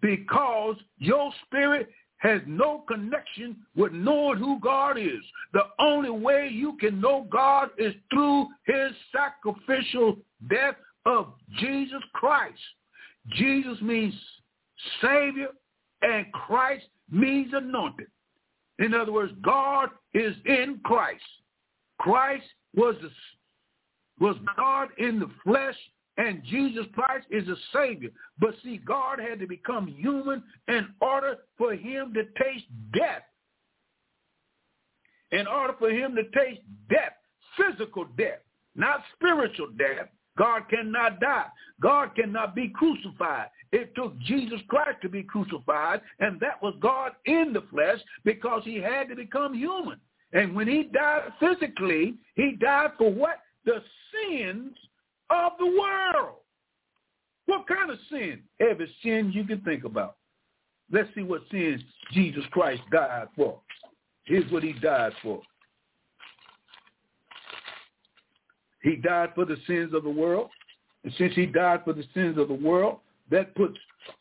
because 0.00 0.76
your 0.98 1.32
spirit 1.44 1.90
has 2.20 2.40
no 2.46 2.84
connection 2.86 3.56
with 3.74 3.92
knowing 3.92 4.38
who 4.38 4.60
God 4.60 4.98
is. 4.98 5.24
The 5.52 5.64
only 5.78 6.10
way 6.10 6.48
you 6.52 6.76
can 6.78 7.00
know 7.00 7.26
God 7.30 7.70
is 7.78 7.94
through 8.10 8.46
his 8.66 8.92
sacrificial 9.10 10.16
death 10.48 10.76
of 11.06 11.32
Jesus 11.58 12.02
Christ. 12.12 12.60
Jesus 13.32 13.80
means 13.80 14.14
Savior 15.02 15.48
and 16.02 16.30
Christ 16.32 16.86
means 17.10 17.52
anointed. 17.54 18.08
In 18.78 18.94
other 18.94 19.12
words, 19.12 19.32
God 19.42 19.90
is 20.14 20.34
in 20.46 20.80
Christ. 20.84 21.22
Christ 21.98 22.44
was, 22.74 22.96
the, 23.02 23.10
was 24.24 24.36
God 24.56 24.88
in 24.98 25.18
the 25.18 25.30
flesh 25.44 25.76
and 26.20 26.44
Jesus 26.44 26.84
Christ 26.92 27.26
is 27.30 27.48
a 27.48 27.56
Savior. 27.72 28.10
But 28.38 28.54
see, 28.62 28.76
God 28.84 29.18
had 29.18 29.40
to 29.40 29.46
become 29.46 29.86
human 29.86 30.42
in 30.68 30.88
order 31.00 31.36
for 31.56 31.72
him 31.72 32.12
to 32.12 32.24
taste 32.42 32.66
death. 32.92 33.22
In 35.32 35.46
order 35.46 35.74
for 35.78 35.88
him 35.88 36.14
to 36.16 36.24
taste 36.38 36.60
death, 36.90 37.14
physical 37.56 38.04
death, 38.18 38.40
not 38.76 39.00
spiritual 39.14 39.68
death, 39.78 40.08
God 40.36 40.68
cannot 40.68 41.20
die. 41.20 41.46
God 41.80 42.14
cannot 42.14 42.54
be 42.54 42.68
crucified. 42.68 43.46
It 43.72 43.94
took 43.94 44.18
Jesus 44.18 44.60
Christ 44.68 44.98
to 45.00 45.08
be 45.08 45.22
crucified, 45.22 46.02
and 46.18 46.38
that 46.40 46.62
was 46.62 46.74
God 46.80 47.12
in 47.24 47.54
the 47.54 47.62
flesh 47.70 47.98
because 48.24 48.60
he 48.64 48.76
had 48.76 49.08
to 49.08 49.16
become 49.16 49.54
human. 49.54 49.98
And 50.34 50.54
when 50.54 50.68
he 50.68 50.82
died 50.82 51.32
physically, 51.40 52.16
he 52.34 52.58
died 52.60 52.90
for 52.98 53.10
what? 53.10 53.38
The 53.64 53.82
sins 54.12 54.76
of 55.30 55.52
the 55.58 55.66
world. 55.66 56.36
What 57.46 57.66
kind 57.66 57.90
of 57.90 57.98
sin? 58.10 58.40
Every 58.60 58.90
sin 59.02 59.32
you 59.34 59.44
can 59.44 59.60
think 59.62 59.84
about. 59.84 60.16
Let's 60.92 61.08
see 61.14 61.22
what 61.22 61.42
sins 61.50 61.82
Jesus 62.12 62.44
Christ 62.50 62.82
died 62.92 63.28
for. 63.36 63.60
Here's 64.24 64.50
what 64.52 64.62
he 64.62 64.72
died 64.74 65.12
for. 65.22 65.40
He 68.82 68.96
died 68.96 69.30
for 69.34 69.44
the 69.44 69.56
sins 69.66 69.92
of 69.94 70.04
the 70.04 70.10
world. 70.10 70.50
And 71.04 71.12
since 71.18 71.34
he 71.34 71.46
died 71.46 71.82
for 71.84 71.92
the 71.92 72.04
sins 72.14 72.38
of 72.38 72.48
the 72.48 72.54
world, 72.54 72.98
that 73.30 73.54
puts 73.54 73.78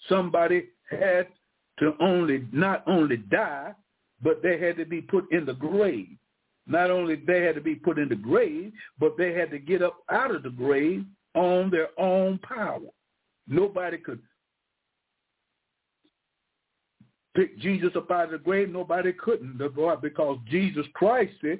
somebody 0.07 0.65
had 0.89 1.27
to 1.79 1.93
only 1.99 2.45
not 2.51 2.83
only 2.87 3.17
die, 3.17 3.73
but 4.21 4.41
they 4.43 4.59
had 4.59 4.77
to 4.77 4.85
be 4.85 5.01
put 5.01 5.31
in 5.31 5.45
the 5.45 5.53
grave. 5.53 6.17
Not 6.69 6.91
only 6.91 7.15
they 7.15 7.41
had 7.41 7.55
to 7.55 7.61
be 7.61 7.73
put 7.73 7.97
in 7.97 8.09
the 8.09 8.15
grave, 8.15 8.71
but 8.99 9.17
they 9.17 9.33
had 9.33 9.49
to 9.49 9.57
get 9.57 9.81
up 9.81 9.97
out 10.09 10.33
of 10.33 10.43
the 10.43 10.51
grave 10.51 11.03
on 11.33 11.71
their 11.71 11.89
own 11.99 12.37
power. 12.39 12.79
Nobody 13.47 13.97
could 13.97 14.19
pick 17.35 17.57
Jesus 17.57 17.89
up 17.95 18.11
out 18.11 18.25
of 18.25 18.31
the 18.31 18.37
grave. 18.37 18.69
Nobody 18.69 19.11
couldn't 19.13 19.57
because 19.57 20.37
Jesus 20.47 20.85
Christ 20.93 21.33
said, 21.41 21.59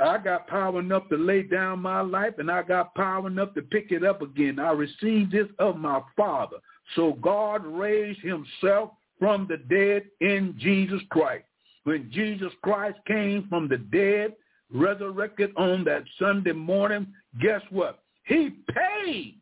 I 0.00 0.16
got 0.16 0.46
power 0.46 0.80
enough 0.80 1.08
to 1.10 1.16
lay 1.16 1.42
down 1.42 1.80
my 1.80 2.00
life 2.00 2.34
and 2.38 2.50
I 2.50 2.62
got 2.62 2.94
power 2.94 3.26
enough 3.26 3.52
to 3.54 3.62
pick 3.62 3.92
it 3.92 4.04
up 4.04 4.22
again. 4.22 4.58
I 4.58 4.70
received 4.70 5.32
this 5.32 5.48
of 5.58 5.76
my 5.76 6.00
Father. 6.16 6.58
So 6.96 7.12
God 7.20 7.66
raised 7.66 8.20
himself 8.20 8.92
from 9.18 9.46
the 9.48 9.58
dead 9.58 10.04
in 10.20 10.54
Jesus 10.58 11.00
Christ 11.10 11.47
when 11.88 12.10
Jesus 12.12 12.52
Christ 12.62 12.98
came 13.06 13.46
from 13.48 13.66
the 13.66 13.78
dead, 13.78 14.34
resurrected 14.70 15.52
on 15.56 15.84
that 15.84 16.04
Sunday 16.18 16.52
morning, 16.52 17.06
guess 17.40 17.62
what? 17.70 18.00
He 18.24 18.50
paid. 18.74 19.40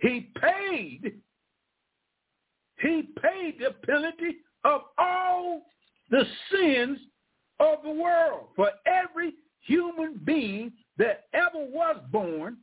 He 0.00 0.32
paid. 0.40 1.12
He 2.80 3.02
paid 3.22 3.60
the 3.60 3.70
penalty 3.86 4.38
of 4.64 4.80
all 4.98 5.62
the 6.10 6.24
sins 6.50 6.98
of 7.60 7.84
the 7.84 7.90
world 7.90 8.48
for 8.56 8.72
every 8.84 9.34
human 9.60 10.20
being 10.24 10.72
that 10.96 11.26
ever 11.34 11.66
was 11.70 12.00
born. 12.10 12.56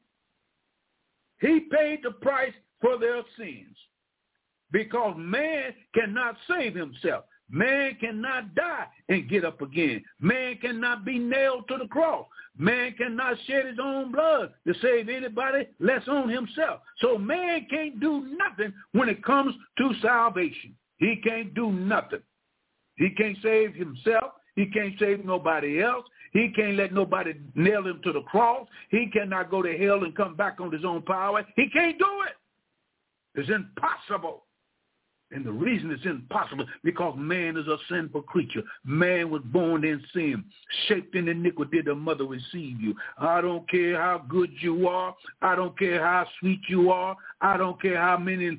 He 1.40 1.62
paid 1.72 2.00
the 2.04 2.12
price 2.12 2.54
for 2.82 3.00
their 3.00 3.22
sins 3.38 3.78
because 4.74 5.16
man 5.18 5.74
cannot 5.94 6.36
save 6.50 6.76
himself. 6.76 7.24
Man 7.50 7.96
cannot 8.00 8.56
die 8.56 8.88
and 9.10 9.30
get 9.30 9.46
up 9.46 9.62
again. 9.62 10.04
Man 10.20 10.58
cannot 10.58 11.06
be 11.06 11.20
nailed 11.20 11.68
to 11.68 11.78
the 11.78 11.88
cross. 11.88 12.26
Man 12.58 12.94
cannot 12.94 13.38
shed 13.46 13.66
his 13.66 13.78
own 13.82 14.12
blood 14.12 14.54
to 14.66 14.74
save 14.82 15.10
anybody 15.10 15.68
less 15.80 16.08
on 16.08 16.30
himself. 16.30 16.82
So 17.00 17.18
man 17.18 17.68
can't 17.70 18.00
do 18.00 18.28
nothing 18.38 18.74
when 18.94 19.10
it 19.10 19.24
comes 19.24 19.54
to 19.78 19.92
salvation. 20.02 20.76
He 20.98 21.18
can't 21.24 21.54
do 21.54 21.72
nothing. 21.72 22.22
He 22.96 23.10
can't 23.10 23.38
save 23.44 23.76
himself. 23.76 24.32
He 24.56 24.68
can't 24.68 24.98
save 24.98 25.26
nobody 25.26 25.84
else. 25.84 26.06
He 26.32 26.50
can't 26.56 26.78
let 26.78 26.94
nobody 26.94 27.34
nail 27.56 27.86
him 27.86 28.00
to 28.04 28.14
the 28.14 28.22
cross. 28.22 28.68
He 28.90 29.10
cannot 29.12 29.52
go 29.52 29.62
to 29.62 29.78
hell 29.78 30.04
and 30.04 30.16
come 30.16 30.36
back 30.36 30.60
on 30.60 30.72
his 30.72 30.86
own 30.86 31.02
power. 31.02 31.46
He 31.56 31.70
can't 31.70 32.00
do 32.00 32.24
it. 32.28 33.40
It's 33.40 33.50
impossible. 33.50 34.45
And 35.32 35.44
the 35.44 35.52
reason 35.52 35.90
it's 35.92 36.06
impossible 36.06 36.66
because 36.84 37.16
man 37.18 37.58
is 37.58 37.68
a 37.68 37.78
sinful 37.90 38.22
creature. 38.24 38.62
Man 38.86 39.32
was 39.32 39.42
born 39.46 39.84
in 39.84 40.02
sin, 40.14 40.44
shaped 40.88 41.16
in 41.16 41.28
iniquity. 41.28 41.82
The 41.82 41.96
mother 41.96 42.26
received 42.26 42.80
you. 42.80 42.96
I 43.18 43.42
don't 43.42 43.68
care 43.70 44.00
how 44.00 44.24
good 44.30 44.52
you 44.62 44.88
are. 44.88 45.16
I 45.42 45.56
don't 45.56 45.78
care 45.80 46.04
how 46.04 46.28
sweet 46.40 46.62
you 46.70 46.92
are. 46.92 47.18
I 47.42 47.58
don't 47.58 47.82
care 47.82 48.00
how 48.00 48.18
many 48.18 48.58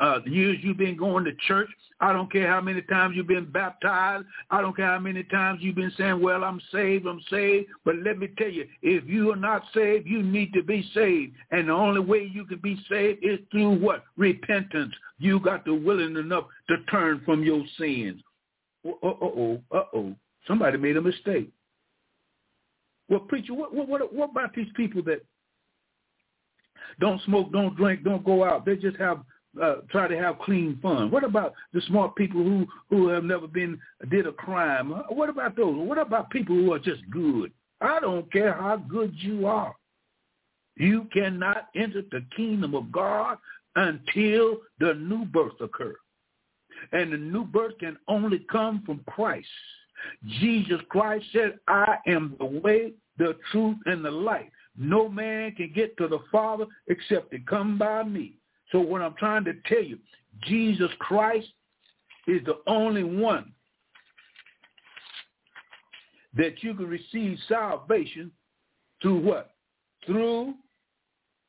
uh, 0.00 0.20
years 0.24 0.56
you've 0.62 0.78
been 0.78 0.96
going 0.96 1.24
to 1.24 1.32
church. 1.46 1.68
I 2.00 2.12
don't 2.12 2.30
care 2.30 2.50
how 2.50 2.60
many 2.60 2.82
times 2.82 3.14
you've 3.16 3.26
been 3.26 3.50
baptized. 3.50 4.24
I 4.50 4.60
don't 4.60 4.76
care 4.76 4.86
how 4.86 4.98
many 4.98 5.22
times 5.22 5.60
you've 5.62 5.76
been 5.76 5.92
saying, 5.96 6.20
well, 6.20 6.44
I'm 6.44 6.60
saved, 6.72 7.06
I'm 7.06 7.20
saved. 7.30 7.68
But 7.84 7.96
let 7.96 8.18
me 8.18 8.28
tell 8.38 8.50
you, 8.50 8.66
if 8.82 9.04
you 9.06 9.32
are 9.32 9.36
not 9.36 9.62
saved, 9.74 10.06
you 10.06 10.22
need 10.22 10.52
to 10.54 10.62
be 10.62 10.88
saved. 10.94 11.34
And 11.50 11.68
the 11.68 11.72
only 11.72 12.00
way 12.00 12.30
you 12.32 12.44
can 12.46 12.58
be 12.58 12.82
saved 12.88 13.22
is 13.22 13.38
through 13.50 13.78
what? 13.78 14.04
Repentance. 14.16 14.94
You 15.18 15.40
got 15.40 15.64
to 15.64 15.74
willing 15.74 16.16
enough 16.16 16.44
to 16.68 16.76
turn 16.90 17.22
from 17.24 17.42
your 17.42 17.62
sins. 17.78 18.20
Uh, 18.86 18.90
uh, 19.02 19.08
uh-oh, 19.08 19.62
uh-oh. 19.72 20.14
Somebody 20.46 20.78
made 20.78 20.96
a 20.96 21.02
mistake. 21.02 21.50
Well, 23.08 23.20
preacher, 23.20 23.54
what, 23.54 23.72
what, 23.72 24.12
what 24.12 24.30
about 24.30 24.54
these 24.54 24.68
people 24.76 25.02
that 25.04 25.24
don't 27.00 27.22
smoke, 27.22 27.52
don't 27.52 27.76
drink, 27.76 28.04
don't 28.04 28.24
go 28.24 28.44
out? 28.44 28.66
They 28.66 28.76
just 28.76 28.96
have 28.96 29.20
uh, 29.62 29.76
try 29.90 30.08
to 30.08 30.16
have 30.18 30.38
clean 30.40 30.78
fun? 30.82 31.10
What 31.10 31.24
about 31.24 31.54
the 31.72 31.80
smart 31.82 32.14
people 32.16 32.42
who 32.42 32.66
who 32.90 33.08
have 33.08 33.24
never 33.24 33.46
been 33.46 33.78
did 34.10 34.26
a 34.26 34.32
crime? 34.32 34.92
Uh, 34.92 35.02
what 35.08 35.28
about 35.28 35.56
those? 35.56 35.74
What 35.76 35.98
about 35.98 36.30
people 36.30 36.54
who 36.54 36.72
are 36.72 36.78
just 36.78 37.08
good? 37.10 37.52
I 37.80 38.00
don't 38.00 38.30
care 38.32 38.52
how 38.52 38.76
good 38.76 39.14
you 39.16 39.46
are. 39.46 39.74
You 40.76 41.08
cannot 41.12 41.68
enter 41.74 42.02
the 42.10 42.24
kingdom 42.36 42.74
of 42.74 42.92
God 42.92 43.38
until 43.76 44.58
the 44.80 44.94
new 44.94 45.24
birth 45.26 45.60
occurs. 45.60 45.96
And 46.92 47.12
the 47.12 47.16
new 47.16 47.44
birth 47.44 47.78
can 47.78 47.96
only 48.08 48.40
come 48.50 48.82
from 48.84 49.00
Christ. 49.06 49.46
Jesus 50.40 50.80
Christ 50.88 51.24
said, 51.32 51.58
I 51.68 51.96
am 52.06 52.36
the 52.38 52.44
way, 52.44 52.92
the 53.18 53.36
truth, 53.50 53.76
and 53.86 54.04
the 54.04 54.10
life. 54.10 54.48
No 54.76 55.08
man 55.08 55.52
can 55.52 55.72
get 55.74 55.96
to 55.98 56.08
the 56.08 56.18
Father 56.30 56.66
except 56.88 57.30
to 57.30 57.38
come 57.38 57.78
by 57.78 58.02
me. 58.02 58.36
So 58.72 58.80
what 58.80 59.00
I'm 59.00 59.14
trying 59.14 59.44
to 59.44 59.54
tell 59.66 59.82
you, 59.82 59.98
Jesus 60.42 60.90
Christ 60.98 61.48
is 62.26 62.44
the 62.44 62.58
only 62.66 63.04
one 63.04 63.52
that 66.34 66.62
you 66.62 66.74
can 66.74 66.86
receive 66.86 67.38
salvation 67.48 68.30
through 69.00 69.20
what? 69.20 69.52
Through 70.04 70.54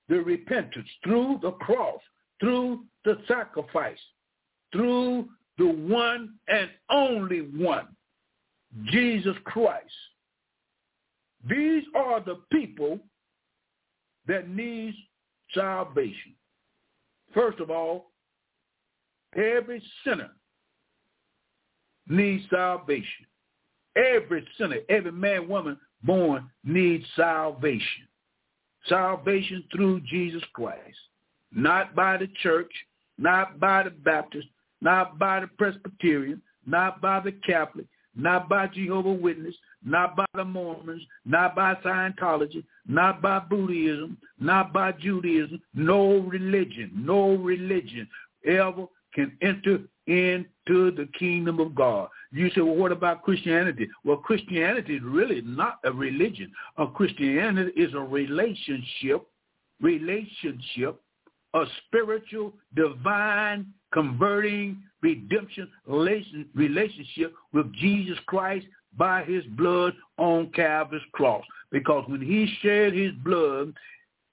the 0.07 0.21
repentance, 0.21 0.87
through 1.03 1.39
the 1.41 1.51
cross, 1.51 1.99
through 2.39 2.83
the 3.05 3.17
sacrifice, 3.27 3.99
through 4.71 5.27
the 5.57 5.67
one 5.67 6.35
and 6.47 6.69
only 6.89 7.41
one, 7.41 7.87
Jesus 8.85 9.35
Christ. 9.45 9.85
These 11.49 11.83
are 11.95 12.19
the 12.19 12.41
people 12.51 12.99
that 14.27 14.49
needs 14.49 14.97
salvation. 15.53 16.35
First 17.33 17.59
of 17.59 17.69
all, 17.69 18.11
every 19.35 19.81
sinner 20.03 20.31
needs 22.07 22.43
salvation. 22.49 23.25
Every 23.95 24.47
sinner, 24.57 24.77
every 24.89 25.11
man, 25.11 25.47
woman 25.47 25.77
born 26.03 26.49
needs 26.63 27.05
salvation. 27.15 28.07
Salvation 28.87 29.63
through 29.71 30.01
Jesus 30.01 30.43
Christ. 30.53 30.97
Not 31.51 31.95
by 31.95 32.17
the 32.17 32.27
church, 32.41 32.71
not 33.17 33.59
by 33.59 33.83
the 33.83 33.89
Baptist, 33.89 34.47
not 34.81 35.17
by 35.17 35.39
the 35.39 35.47
Presbyterian, 35.47 36.41
not 36.65 37.01
by 37.01 37.19
the 37.19 37.31
Catholic, 37.31 37.85
not 38.15 38.49
by 38.49 38.67
Jehovah 38.67 39.13
Witness, 39.13 39.55
not 39.83 40.15
by 40.15 40.25
the 40.33 40.43
Mormons, 40.43 41.03
not 41.25 41.55
by 41.55 41.75
Scientology, 41.75 42.63
not 42.87 43.21
by 43.21 43.39
Buddhism, 43.39 44.17
not 44.39 44.73
by 44.73 44.91
Judaism. 44.91 45.61
No 45.73 46.19
religion, 46.19 46.91
no 46.95 47.35
religion 47.35 48.07
ever 48.45 48.87
can 49.13 49.37
enter 49.41 49.79
into 50.07 50.91
the 50.91 51.07
kingdom 51.17 51.59
of 51.59 51.75
God. 51.75 52.09
You 52.31 52.49
say, 52.49 52.61
well, 52.61 52.75
what 52.75 52.91
about 52.91 53.23
Christianity? 53.23 53.87
Well, 54.03 54.17
Christianity 54.17 54.95
is 54.95 55.03
really 55.03 55.41
not 55.41 55.79
a 55.83 55.91
religion. 55.91 56.51
A 56.77 56.87
Christianity 56.87 57.71
is 57.79 57.93
a 57.93 57.99
relationship, 57.99 59.25
relationship, 59.81 61.01
a 61.53 61.65
spiritual, 61.85 62.53
divine, 62.75 63.67
converting, 63.93 64.81
redemption 65.01 65.69
relationship 65.85 67.33
with 67.53 67.73
Jesus 67.75 68.17
Christ 68.25 68.65
by 68.97 69.23
his 69.23 69.43
blood 69.57 69.93
on 70.17 70.51
Calvary's 70.51 71.03
cross. 71.13 71.45
Because 71.71 72.03
when 72.07 72.21
he 72.21 72.47
shed 72.61 72.93
his 72.93 73.11
blood, 73.23 73.73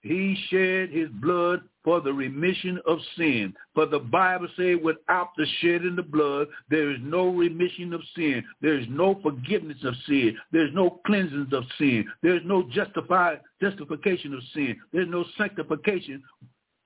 he 0.00 0.37
shed 0.50 0.90
his 0.90 1.09
blood 1.23 1.62
for 1.83 2.00
the 2.00 2.12
remission 2.12 2.79
of 2.87 2.98
sin. 3.16 3.55
For 3.74 3.87
the 3.87 3.98
Bible 3.98 4.48
says 4.57 4.79
without 4.83 5.31
the 5.37 5.46
shedding 5.61 5.98
of 5.98 6.11
blood, 6.11 6.48
there 6.70 6.90
is 6.90 6.98
no 7.03 7.29
remission 7.29 7.92
of 7.92 8.00
sin. 8.16 8.44
There 8.62 8.79
is 8.79 8.87
no 8.88 9.18
forgiveness 9.22 9.79
of 9.85 9.94
sin. 10.07 10.37
There 10.53 10.66
is 10.66 10.74
no 10.74 11.00
cleansing 11.07 11.48
of 11.53 11.64
sin. 11.79 12.07
There 12.22 12.37
is 12.37 12.42
no 12.44 12.68
justified 12.70 13.40
justification 13.61 14.35
of 14.35 14.40
sin. 14.55 14.77
There 14.92 15.03
is 15.03 15.09
no 15.11 15.24
sanctification 15.37 16.22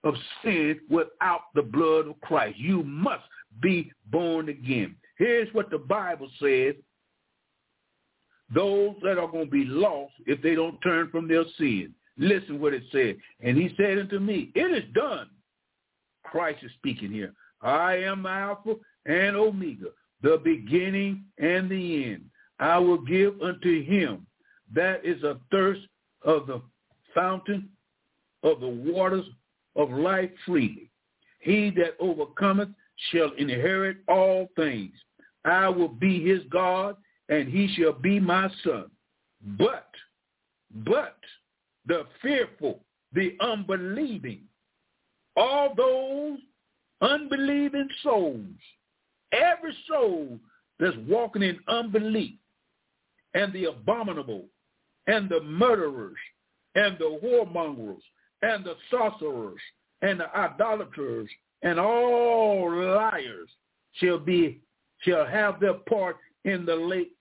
of 0.05 0.15
sin 0.43 0.81
without 0.89 1.43
the 1.55 1.63
blood 1.63 2.09
of 2.09 2.21
Christ. 2.21 2.59
You 2.59 2.83
must 2.83 3.25
be 3.61 3.93
born 4.11 4.49
again. 4.49 4.97
Here's 5.17 5.53
what 5.53 5.71
the 5.71 5.79
Bible 5.79 6.31
says 6.41 6.75
those 8.55 8.95
that 9.03 9.19
are 9.19 9.29
going 9.29 9.47
to 9.47 9.51
be 9.51 9.65
lost 9.65 10.13
if 10.27 10.41
they 10.41 10.55
don't 10.55 10.81
turn 10.81 11.11
from 11.11 11.29
their 11.29 11.45
sin. 11.59 11.95
Listen 12.17 12.61
what 12.61 12.75
it 12.75 12.83
said. 12.91 13.17
And 13.41 13.57
he 13.57 13.75
said 13.77 13.99
unto 13.99 14.19
me, 14.19 14.51
it 14.55 14.85
is 14.85 14.91
done. 14.95 15.29
Christ 16.25 16.63
is 16.63 16.73
speaking 16.79 17.13
here. 17.13 17.35
I 17.61 17.97
am 17.97 18.25
Alpha 18.27 18.75
and 19.07 19.37
Omega, 19.37 19.89
the 20.23 20.41
beginning 20.43 21.25
and 21.39 21.71
the 21.71 22.05
end. 22.05 22.25
I 22.59 22.79
will 22.79 22.99
give 22.99 23.41
unto 23.41 23.85
him 23.85 24.27
that 24.75 25.05
is 25.05 25.23
a 25.23 25.39
thirst 25.51 25.83
of 26.23 26.47
the 26.47 26.61
fountain 27.15 27.69
of 28.43 28.61
the 28.61 28.69
waters 28.69 29.25
of 29.79 29.91
life 29.91 30.31
freely. 30.45 30.91
He 31.41 31.71
that 31.77 31.95
overcometh 32.01 32.69
shall 33.11 33.33
inherit 33.39 33.99
all 34.09 34.51
things. 34.57 34.93
I 35.45 35.69
will 35.69 35.89
be 35.89 36.23
his 36.23 36.43
God, 36.51 36.97
and 37.29 37.49
he 37.49 37.73
shall 37.75 37.93
be 37.93 38.21
my 38.21 38.51
son. 38.65 38.91
But, 39.57 39.89
but 40.85 41.17
the 41.87 42.07
fearful, 42.21 42.81
the 43.13 43.37
unbelieving, 43.41 44.43
all 45.37 45.75
those 45.75 46.39
unbelieving 47.01 47.89
souls, 48.03 48.45
every 49.33 49.75
soul 49.89 50.39
that's 50.81 50.97
walking 51.07 51.43
in 51.43 51.59
unbelief, 51.69 52.35
and 53.35 53.53
the 53.53 53.67
abominable, 53.67 54.47
and 55.07 55.29
the 55.29 55.41
murderers, 55.43 56.17
and 56.75 56.99
the 56.99 57.19
whoremongers, 57.23 58.03
and 58.43 58.65
the 58.65 58.75
sorcerers, 58.91 59.61
and 60.03 60.21
the 60.21 60.37
idolaters, 60.37 61.29
and 61.63 61.79
all 61.79 62.71
liars 62.71 63.49
shall 63.95 64.19
be 64.19 64.61
shall 65.03 65.27
have 65.27 65.61
their 65.61 65.75
part 65.75 66.17
in 66.45 66.65
the 66.65 66.75
lake 66.75 67.13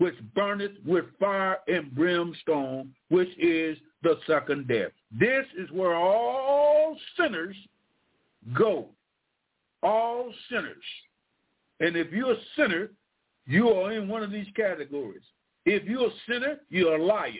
which 0.00 0.14
burneth 0.34 0.72
with 0.86 1.04
fire 1.18 1.58
and 1.68 1.94
brimstone, 1.94 2.90
which 3.10 3.28
is 3.38 3.76
the 4.02 4.18
second 4.26 4.66
death. 4.66 4.92
This 5.12 5.44
is 5.58 5.70
where 5.70 5.94
all 5.94 6.96
sinners 7.18 7.54
go. 8.56 8.88
All 9.82 10.32
sinners. 10.50 10.76
And 11.80 11.96
if 11.96 12.10
you're 12.12 12.32
a 12.32 12.40
sinner, 12.56 12.90
you 13.46 13.68
are 13.68 13.92
in 13.92 14.08
one 14.08 14.22
of 14.22 14.30
these 14.30 14.46
categories. 14.56 15.22
If 15.66 15.84
you're 15.84 16.08
a 16.08 16.12
sinner, 16.26 16.60
you're 16.70 16.96
a 16.96 17.04
liar. 17.04 17.32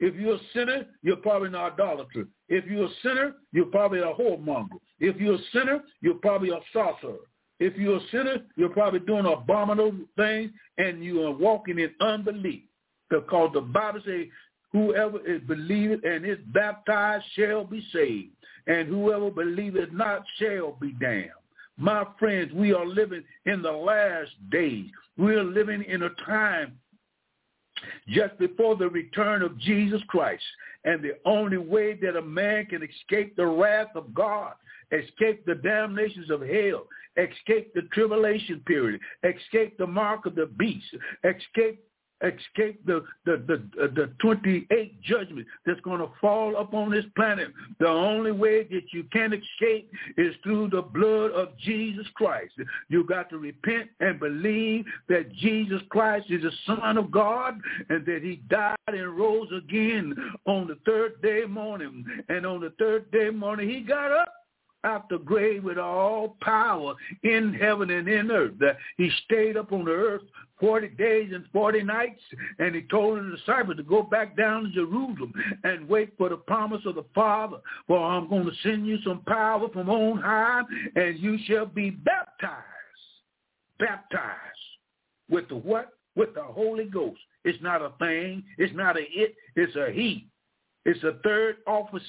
If 0.00 0.14
you're 0.14 0.36
a 0.36 0.40
sinner, 0.54 0.86
you're 1.02 1.16
probably 1.16 1.48
an 1.48 1.54
idolater. 1.54 2.26
If 2.48 2.64
you're 2.66 2.86
a 2.86 2.94
sinner, 3.02 3.34
you're 3.52 3.66
probably 3.66 4.00
a 4.00 4.12
whoremonger. 4.12 4.78
If 4.98 5.16
you're 5.20 5.34
a 5.34 5.44
sinner, 5.52 5.80
you're 6.00 6.14
probably 6.14 6.50
a 6.50 6.60
sorcerer. 6.72 7.18
If 7.58 7.76
you're 7.76 7.98
a 7.98 8.08
sinner, 8.10 8.38
you're 8.56 8.70
probably 8.70 9.00
doing 9.00 9.26
abominable 9.26 9.92
things 10.16 10.50
and 10.78 11.04
you 11.04 11.22
are 11.26 11.32
walking 11.32 11.78
in 11.78 11.90
unbelief. 12.00 12.62
Because 13.10 13.50
the 13.52 13.60
Bible 13.60 14.00
says, 14.06 14.26
whoever 14.72 15.18
is 15.26 15.42
believeth 15.46 16.00
and 16.04 16.24
is 16.24 16.38
baptized 16.54 17.24
shall 17.36 17.64
be 17.64 17.86
saved. 17.92 18.30
And 18.66 18.88
whoever 18.88 19.30
believeth 19.30 19.92
not 19.92 20.22
shall 20.38 20.78
be 20.80 20.92
damned. 20.98 21.30
My 21.76 22.06
friends, 22.18 22.52
we 22.54 22.72
are 22.72 22.86
living 22.86 23.24
in 23.46 23.60
the 23.62 23.72
last 23.72 24.30
days. 24.50 24.86
We 25.18 25.34
are 25.34 25.44
living 25.44 25.84
in 25.84 26.02
a 26.02 26.10
time 26.26 26.78
just 28.08 28.38
before 28.38 28.76
the 28.76 28.88
return 28.88 29.42
of 29.42 29.58
Jesus 29.58 30.00
Christ. 30.08 30.42
And 30.84 31.02
the 31.02 31.18
only 31.24 31.58
way 31.58 31.94
that 31.94 32.16
a 32.16 32.22
man 32.22 32.66
can 32.66 32.82
escape 32.82 33.36
the 33.36 33.46
wrath 33.46 33.94
of 33.94 34.14
God 34.14 34.54
escape 34.92 35.44
the 35.46 35.54
damnations 35.54 36.30
of 36.30 36.40
hell, 36.40 36.86
escape 37.16 37.72
the 37.74 37.82
tribulation 37.92 38.60
period, 38.66 39.00
escape 39.24 39.76
the 39.78 39.86
mark 39.86 40.26
of 40.26 40.34
the 40.34 40.46
beast, 40.46 40.86
escape 41.24 41.82
escape 42.22 42.84
the 42.86 43.04
the 43.24 43.42
the, 43.46 43.82
uh, 43.82 43.86
the 43.94 44.10
28 44.20 45.02
judgment 45.02 45.46
that's 45.64 45.80
going 45.80 46.00
to 46.00 46.08
fall 46.20 46.56
upon 46.56 46.90
this 46.90 47.04
planet. 47.16 47.48
The 47.78 47.88
only 47.88 48.32
way 48.32 48.64
that 48.64 48.92
you 48.92 49.04
can 49.12 49.32
escape 49.32 49.90
is 50.16 50.34
through 50.42 50.70
the 50.70 50.82
blood 50.82 51.32
of 51.32 51.56
Jesus 51.58 52.06
Christ. 52.14 52.52
You 52.88 53.04
got 53.04 53.30
to 53.30 53.38
repent 53.38 53.90
and 54.00 54.20
believe 54.20 54.84
that 55.08 55.32
Jesus 55.34 55.80
Christ 55.90 56.26
is 56.30 56.42
the 56.42 56.52
Son 56.66 56.98
of 56.98 57.10
God 57.10 57.60
and 57.88 58.04
that 58.06 58.20
he 58.22 58.42
died 58.48 58.76
and 58.86 59.16
rose 59.16 59.48
again 59.56 60.14
on 60.46 60.66
the 60.66 60.78
third 60.86 61.20
day 61.22 61.42
morning. 61.48 62.04
And 62.28 62.46
on 62.46 62.60
the 62.60 62.72
third 62.78 63.10
day 63.10 63.30
morning, 63.30 63.68
he 63.68 63.80
got 63.80 64.12
up 64.12 64.39
out 64.84 65.08
the 65.08 65.18
grave 65.18 65.64
with 65.64 65.78
all 65.78 66.36
power 66.40 66.94
in 67.22 67.54
heaven 67.54 67.90
and 67.90 68.08
in 68.08 68.30
earth. 68.30 68.54
He 68.96 69.10
stayed 69.24 69.56
up 69.56 69.72
on 69.72 69.84
the 69.84 69.90
earth 69.90 70.22
40 70.60 70.88
days 70.88 71.30
and 71.32 71.44
40 71.52 71.82
nights, 71.82 72.20
and 72.58 72.74
he 72.74 72.82
told 72.82 73.18
the 73.18 73.36
disciples 73.36 73.76
to 73.78 73.82
go 73.82 74.02
back 74.02 74.36
down 74.36 74.64
to 74.64 74.70
Jerusalem 74.70 75.32
and 75.64 75.88
wait 75.88 76.12
for 76.18 76.28
the 76.28 76.36
promise 76.36 76.82
of 76.84 76.94
the 76.94 77.04
Father, 77.14 77.56
for 77.86 77.98
I'm 77.98 78.28
going 78.28 78.44
to 78.44 78.52
send 78.62 78.86
you 78.86 78.98
some 79.04 79.22
power 79.26 79.68
from 79.72 79.88
on 79.88 80.18
high, 80.18 80.62
and 80.96 81.18
you 81.18 81.38
shall 81.46 81.66
be 81.66 81.90
baptized. 81.90 82.64
Baptized. 83.78 84.36
With 85.30 85.48
the 85.48 85.56
what? 85.56 85.92
With 86.16 86.34
the 86.34 86.42
Holy 86.42 86.84
Ghost. 86.84 87.20
It's 87.44 87.62
not 87.62 87.80
a 87.80 87.92
thing. 87.98 88.42
It's 88.58 88.74
not 88.74 88.96
a 88.98 89.04
it. 89.12 89.34
It's 89.56 89.74
a 89.76 89.90
he. 89.90 90.26
It's 90.84 91.02
a 91.04 91.18
third 91.24 91.58
office 91.66 92.02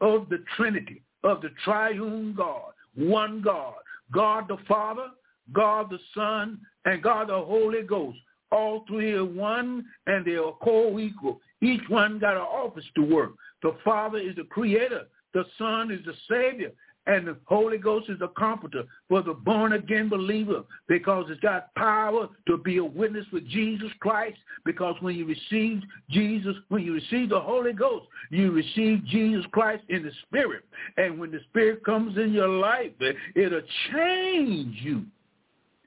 of 0.00 0.28
the 0.28 0.42
Trinity, 0.56 1.02
of 1.24 1.40
the 1.40 1.50
triune 1.64 2.34
God, 2.36 2.72
one 2.94 3.42
God. 3.42 3.74
God 4.12 4.48
the 4.48 4.58
Father, 4.68 5.08
God 5.52 5.90
the 5.90 5.98
Son, 6.14 6.60
and 6.84 7.02
God 7.02 7.28
the 7.28 7.40
Holy 7.40 7.82
Ghost. 7.82 8.18
All 8.50 8.84
three 8.86 9.12
are 9.12 9.24
one 9.24 9.84
and 10.06 10.24
they 10.24 10.36
are 10.36 10.52
co-equal. 10.62 11.40
Each 11.62 11.82
one 11.88 12.18
got 12.18 12.34
an 12.34 12.42
office 12.42 12.84
to 12.96 13.02
work. 13.02 13.32
The 13.62 13.74
Father 13.82 14.18
is 14.18 14.36
the 14.36 14.44
creator. 14.44 15.06
The 15.32 15.44
Son 15.56 15.90
is 15.90 16.00
the 16.04 16.12
Savior. 16.28 16.72
And 17.06 17.26
the 17.26 17.36
Holy 17.46 17.78
Ghost 17.78 18.08
is 18.08 18.20
a 18.20 18.28
comforter 18.28 18.84
for 19.08 19.22
the 19.22 19.34
born-again 19.34 20.08
believer 20.08 20.62
because 20.86 21.26
it's 21.30 21.40
got 21.40 21.74
power 21.74 22.28
to 22.46 22.58
be 22.58 22.76
a 22.76 22.84
witness 22.84 23.26
for 23.30 23.40
Jesus 23.40 23.90
Christ 23.98 24.38
because 24.64 24.94
when 25.00 25.16
you 25.16 25.26
receive 25.26 25.82
Jesus, 26.10 26.54
when 26.68 26.84
you 26.84 26.94
receive 26.94 27.30
the 27.30 27.40
Holy 27.40 27.72
Ghost, 27.72 28.06
you 28.30 28.52
receive 28.52 29.04
Jesus 29.06 29.44
Christ 29.50 29.82
in 29.88 30.04
the 30.04 30.12
Spirit. 30.22 30.64
And 30.96 31.18
when 31.18 31.32
the 31.32 31.40
Spirit 31.50 31.84
comes 31.84 32.16
in 32.18 32.32
your 32.32 32.48
life, 32.48 32.92
it'll 33.34 33.62
change 33.92 34.76
you. 34.80 35.04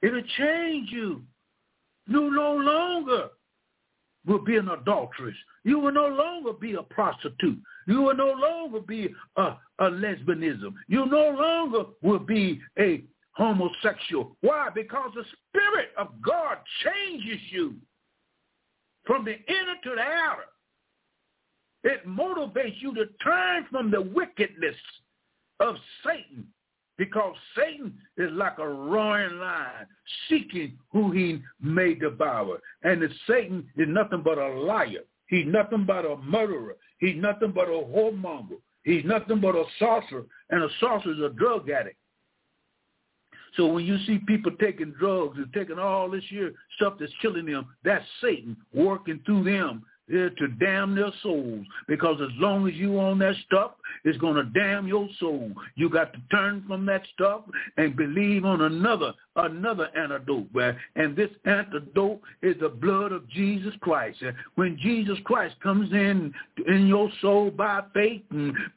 It'll 0.02 0.22
change 0.38 0.90
you. 0.92 1.22
You 2.08 2.30
no 2.30 2.56
longer 2.56 3.30
will 4.26 4.44
be 4.44 4.58
an 4.58 4.70
adulteress. 4.70 5.36
You 5.64 5.80
will 5.80 5.92
no 5.92 6.08
longer 6.08 6.54
be 6.54 6.74
a 6.74 6.84
prostitute. 6.84 7.60
You 7.88 8.02
will 8.02 8.16
no 8.16 8.32
longer 8.32 8.80
be 8.80 9.10
a, 9.36 9.42
a 9.80 9.90
lesbianism. 9.90 10.74
You 10.88 11.06
no 11.06 11.30
longer 11.30 11.90
will 12.02 12.20
be 12.20 12.62
a 12.80 13.04
homosexual. 13.32 14.36
Why? 14.42 14.70
Because 14.74 15.12
the 15.16 15.26
Spirit 15.50 15.90
of 15.98 16.22
God 16.22 16.58
changes 16.84 17.40
you 17.50 17.76
from 19.06 19.26
the 19.26 19.34
inner 19.34 19.76
to 19.84 19.90
the 19.96 20.02
outer. 20.02 20.44
It 21.84 22.08
motivates 22.08 22.82
you 22.82 22.96
to 22.96 23.06
turn 23.24 23.66
from 23.70 23.92
the 23.92 24.02
wickedness 24.02 24.76
of 25.60 25.76
Satan 26.04 26.48
because 26.98 27.36
Satan 27.56 27.94
is 28.18 28.32
like 28.32 28.58
a 28.60 28.68
roaring 28.68 29.40
lion 29.40 29.88
seeking 30.30 30.78
who 30.92 31.12
he 31.12 31.42
may 31.62 31.94
devour. 31.94 32.60
And 32.84 33.04
Satan 33.28 33.68
is 33.76 33.88
nothing 33.90 34.22
but 34.24 34.38
a 34.38 34.48
liar. 34.48 35.04
He's 35.28 35.46
nothing 35.48 35.86
but 35.86 36.06
a 36.06 36.18
murderer. 36.18 36.76
He's 37.00 37.16
nothing 37.18 37.52
but 37.52 37.68
a 37.68 37.72
whoremonger. 37.72 38.60
He's 38.84 39.04
nothing 39.04 39.42
but 39.42 39.56
a 39.56 39.66
sorcerer. 39.80 40.26
And 40.50 40.64
a 40.64 40.70
sorcerer 40.80 41.14
is 41.14 41.20
a 41.20 41.30
drug 41.30 41.70
addict. 41.70 41.98
So 43.58 43.68
when 43.68 43.86
you 43.86 43.98
see 44.06 44.20
people 44.28 44.52
taking 44.60 44.94
drugs 45.00 45.38
and 45.38 45.52
taking 45.54 45.80
all 45.80 46.10
this 46.10 46.30
year 46.30 46.54
stuff 46.76 46.96
that's 47.00 47.12
killing 47.22 47.46
them, 47.46 47.68
that's 47.84 48.06
Satan 48.22 48.58
working 48.74 49.22
through 49.26 49.46
them 49.46 49.84
there 50.08 50.30
to 50.30 50.48
damn 50.48 50.96
their 50.96 51.12
souls. 51.24 51.66
Because 51.88 52.20
as 52.22 52.30
long 52.38 52.68
as 52.68 52.76
you 52.76 53.00
own 53.00 53.20
that 53.20 53.36
stuff, 53.46 53.72
it's 54.04 54.18
going 54.18 54.36
to 54.36 54.44
damn 54.44 54.88
your 54.88 55.08
soul. 55.20 55.52
You 55.76 55.90
got 55.90 56.14
to 56.14 56.20
turn 56.32 56.64
from 56.68 56.86
that 56.86 57.04
stuff 57.14 57.42
and 57.78 57.96
believe 57.96 58.46
on 58.46 58.62
another, 58.62 59.14
another 59.36 59.90
antidote. 59.98 60.48
And 60.96 61.16
this 61.16 61.32
antidote 61.46 62.22
is 62.42 62.56
the 62.60 62.70
blood 62.70 63.12
of 63.12 63.28
Jesus 63.30 63.74
Christ. 63.82 64.24
When 64.56 64.78
Jesus 64.78 65.18
Christ 65.24 65.56
comes 65.62 65.92
in 65.92 66.34
in 66.68 66.88
your 66.88 67.10
soul 67.22 67.52
by 67.52 67.84
faith, 67.94 68.22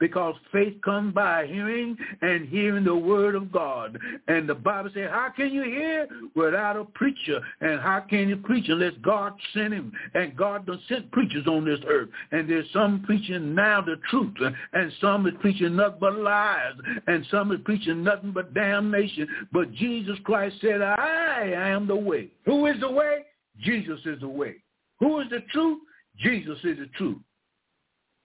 because 0.01 0.35
faith 0.53 0.75
comes 0.83 1.15
by 1.15 1.47
hearing 1.47 1.97
and 2.23 2.49
hearing 2.49 2.85
the 2.85 2.95
word 2.95 3.35
of 3.35 3.53
God. 3.53 3.99
And 4.29 4.49
the 4.49 4.55
Bible 4.55 4.91
says, 4.95 5.09
how 5.11 5.29
can 5.35 5.53
you 5.53 5.63
hear 5.65 6.09
without 6.35 6.77
a 6.77 6.85
preacher? 6.85 7.41
And 7.61 7.81
how 7.81 8.01
can 8.01 8.29
you 8.29 8.37
preach 8.37 8.69
unless 8.69 8.95
God 9.03 9.35
sent 9.53 9.73
him? 9.75 9.93
And 10.15 10.37
God 10.37 10.67
done 10.67 10.81
sent 10.89 11.11
preachers 11.19 11.49
on 11.49 11.65
this 11.65 11.81
earth. 11.89 12.09
And 12.31 12.49
there's 12.49 12.71
some 12.73 13.03
preaching 13.05 13.53
now 13.53 13.81
the 13.81 13.97
truth, 14.09 14.37
and 14.73 14.93
some 15.01 15.27
is 15.27 15.33
preaching 15.41 15.75
nothing 15.75 15.99
but 16.01 16.17
lies, 16.17 16.75
and 17.09 17.27
some 17.29 17.51
is 17.51 17.59
preaching 17.65 18.05
nothing 18.05 18.31
but 18.31 18.55
damnation. 18.55 19.27
But 19.53 19.73
Jesus 19.73 20.17
Christ 20.23 20.55
said, 20.61 20.81
I 20.81 21.51
am 21.55 21.89
the 21.89 21.97
way. 21.97 22.29
Who 22.47 22.67
is 22.67 22.79
the 22.79 22.91
way? 22.91 23.25
Jesus 23.61 23.99
is 24.05 24.21
the 24.21 24.29
way. 24.29 24.63
Who 25.01 25.19
is 25.19 25.29
the 25.31 25.41
truth? 25.53 25.81
Jesus 26.19 26.59
is 26.63 26.79
the 26.79 26.89
truth. 26.97 27.19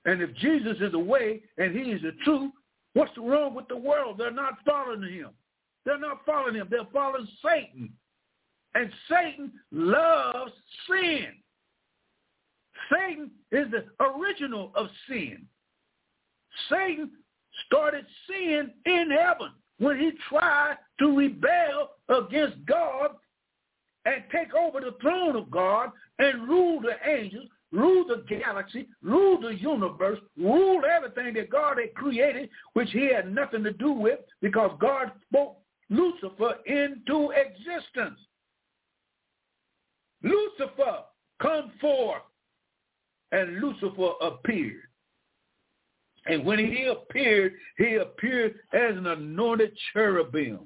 And 0.05 0.21
if 0.21 0.35
Jesus 0.35 0.77
is 0.79 0.91
the 0.91 0.99
way 0.99 1.41
and 1.57 1.75
he 1.75 1.91
is 1.93 2.01
the 2.03 2.11
truth, 2.23 2.51
what's 2.93 3.17
wrong 3.17 3.55
with 3.55 3.67
the 3.69 3.77
world? 3.77 4.17
They're 4.19 4.29
not 4.29 4.59
following 4.67 5.01
him. 5.01 5.29
They're 5.83 5.99
not 5.99 6.19
following 6.27 6.55
him. 6.55 6.67
They're 6.69 6.81
following 6.93 7.27
Satan. 7.43 7.91
And 8.75 8.91
Satan 9.09 9.51
loves 9.71 10.51
sin. 10.87 11.27
Satan 12.91 13.31
is 13.51 13.67
the 13.71 13.85
original 14.03 14.71
of 14.75 14.87
sin. 15.07 15.45
Satan 16.69 17.11
started 17.65 18.05
sin 18.27 18.71
in 18.85 19.09
heaven 19.11 19.51
when 19.79 19.99
he 19.99 20.11
tried 20.29 20.77
to 20.99 21.17
rebel 21.17 21.91
against 22.09 22.65
God 22.65 23.11
and 24.05 24.23
take 24.31 24.53
over 24.53 24.79
the 24.79 24.95
throne 25.01 25.35
of 25.35 25.49
God 25.49 25.91
and 26.19 26.47
rule 26.47 26.81
the 26.81 26.95
angels, 27.09 27.47
rule 27.71 28.05
the 28.05 28.23
galaxy, 28.27 28.87
rule 29.01 29.39
the 29.39 29.55
universe, 29.55 30.19
rule 30.37 30.81
everything 30.85 31.33
that 31.35 31.49
God 31.49 31.77
had 31.79 31.93
created, 31.95 32.49
which 32.73 32.89
he 32.91 33.11
had 33.13 33.33
nothing 33.33 33.63
to 33.63 33.73
do 33.73 33.91
with 33.91 34.19
because 34.41 34.71
God 34.79 35.11
spoke 35.27 35.57
Lucifer 35.89 36.55
into 36.65 37.31
existence. 37.31 38.19
Lucifer, 40.21 40.99
come 41.41 41.71
forth 41.81 42.21
and 43.33 43.59
Lucifer 43.59 44.11
appeared. 44.21 44.83
And 46.25 46.45
when 46.45 46.59
he 46.59 46.85
appeared, 46.85 47.53
he 47.77 47.95
appeared 47.95 48.55
as 48.71 48.95
an 48.95 49.07
anointed 49.07 49.73
cherubim. 49.91 50.59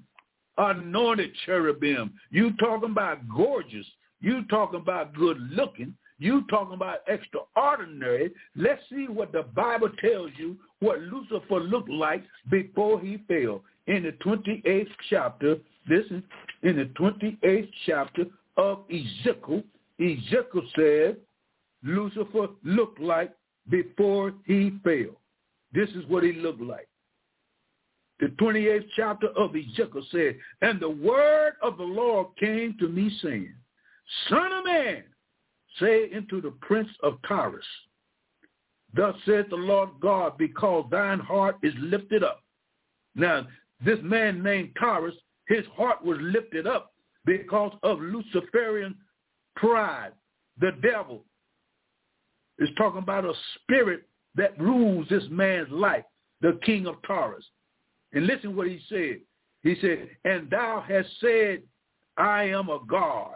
Anointed 0.58 1.32
cherubim. 1.46 2.14
You 2.30 2.52
talking 2.58 2.92
about 2.92 3.20
gorgeous. 3.36 3.88
You 4.22 4.44
talking 4.50 4.82
about 4.82 5.16
good 5.16 5.38
looking. 5.52 5.96
You 6.20 6.44
talking 6.50 6.74
about 6.74 7.00
extraordinary. 7.08 8.32
Let's 8.56 8.82
see 8.90 9.08
what 9.08 9.32
the 9.32 9.44
Bible 9.44 9.90
tells 10.02 10.32
you 10.38 10.58
what 10.80 11.00
Lucifer 11.00 11.60
looked 11.60 11.90
like 11.90 12.24
before 12.52 13.00
he 13.00 13.18
fell. 13.28 13.64
In 13.88 14.04
the 14.04 14.12
28th 14.24 14.90
chapter, 15.10 15.58
listen, 15.88 16.22
in 16.64 16.76
the 16.76 16.86
28th 17.00 17.70
chapter 17.86 18.26
of 18.58 18.80
Ezekiel, 18.90 19.64
Ezekiel 20.00 20.64
said, 20.76 21.18
Lucifer 21.88 22.48
looked 22.64 23.00
like 23.00 23.32
before 23.70 24.34
he 24.46 24.74
fell. 24.84 25.20
This 25.74 25.90
is 25.90 26.06
what 26.08 26.24
he 26.24 26.34
looked 26.34 26.62
like. 26.62 26.88
The 28.20 28.28
28th 28.28 28.88
chapter 28.96 29.28
of 29.30 29.56
Ezekiel 29.56 30.06
said, 30.12 30.38
And 30.62 30.80
the 30.80 30.90
word 30.90 31.54
of 31.62 31.78
the 31.78 31.84
Lord 31.84 32.28
came 32.40 32.76
to 32.80 32.88
me 32.88 33.16
saying, 33.22 33.54
Son 34.30 34.52
of 34.52 34.66
man, 34.66 35.04
say 35.80 36.12
unto 36.16 36.42
the 36.42 36.52
prince 36.62 36.90
of 37.04 37.20
Tyrus, 37.28 37.66
Thus 38.94 39.16
saith 39.26 39.50
the 39.50 39.56
Lord 39.56 39.90
God, 40.02 40.38
because 40.38 40.86
thine 40.90 41.20
heart 41.20 41.58
is 41.62 41.74
lifted 41.78 42.24
up. 42.24 42.44
Now, 43.16 43.46
this 43.86 44.00
man 44.02 44.42
named 44.42 44.72
Tyrus, 44.80 45.14
his 45.48 45.66
heart 45.76 46.04
was 46.04 46.18
lifted 46.22 46.66
up 46.66 46.94
because 47.26 47.74
of 47.84 48.00
Luciferian 48.00 48.96
pride, 49.56 50.14
the 50.60 50.72
devil, 50.82 51.24
is 52.60 52.70
talking 52.78 53.00
about 53.00 53.26
a 53.26 53.34
spirit 53.56 54.04
that 54.36 54.60
rules 54.60 55.08
this 55.10 55.24
man's 55.30 55.70
life, 55.72 56.04
the 56.42 56.60
king 56.66 56.88
of 56.88 56.96
Taurus. 57.06 57.46
And 58.14 58.26
listen 58.26 58.56
what 58.56 58.68
he 58.68 58.80
said. 58.90 59.20
He 59.64 59.76
said, 59.82 60.10
and 60.24 60.50
thou 60.50 60.84
hast 60.88 61.10
said, 61.20 61.64
I 62.18 62.44
am 62.44 62.70
a 62.70 62.80
God. 62.88 63.36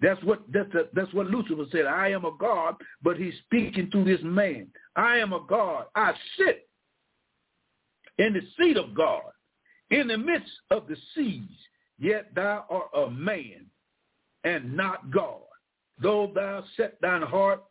That's 0.00 0.22
what 0.24 0.40
that's, 0.52 0.72
a, 0.74 0.84
that's 0.94 1.12
what 1.12 1.26
Lucifer 1.26 1.64
said. 1.70 1.86
I 1.86 2.08
am 2.08 2.24
a 2.24 2.32
God, 2.38 2.74
but 3.02 3.18
he's 3.18 3.34
speaking 3.46 3.90
to 3.90 4.04
this 4.04 4.20
man. 4.22 4.68
I 4.96 5.18
am 5.18 5.32
a 5.32 5.40
God. 5.46 5.86
I 5.94 6.12
sit 6.38 6.68
in 8.18 8.32
the 8.32 8.40
seat 8.58 8.76
of 8.76 8.94
God, 8.94 9.22
in 9.90 10.08
the 10.08 10.16
midst 10.16 10.50
of 10.70 10.86
the 10.88 10.96
seas. 11.14 11.48
Yet 11.98 12.34
thou 12.34 12.64
art 12.70 13.08
a 13.08 13.10
man, 13.10 13.66
and 14.44 14.74
not 14.74 15.10
God. 15.10 15.42
Though 16.02 16.32
thou 16.34 16.64
set 16.76 17.00
thine 17.00 17.22
heart 17.22 17.62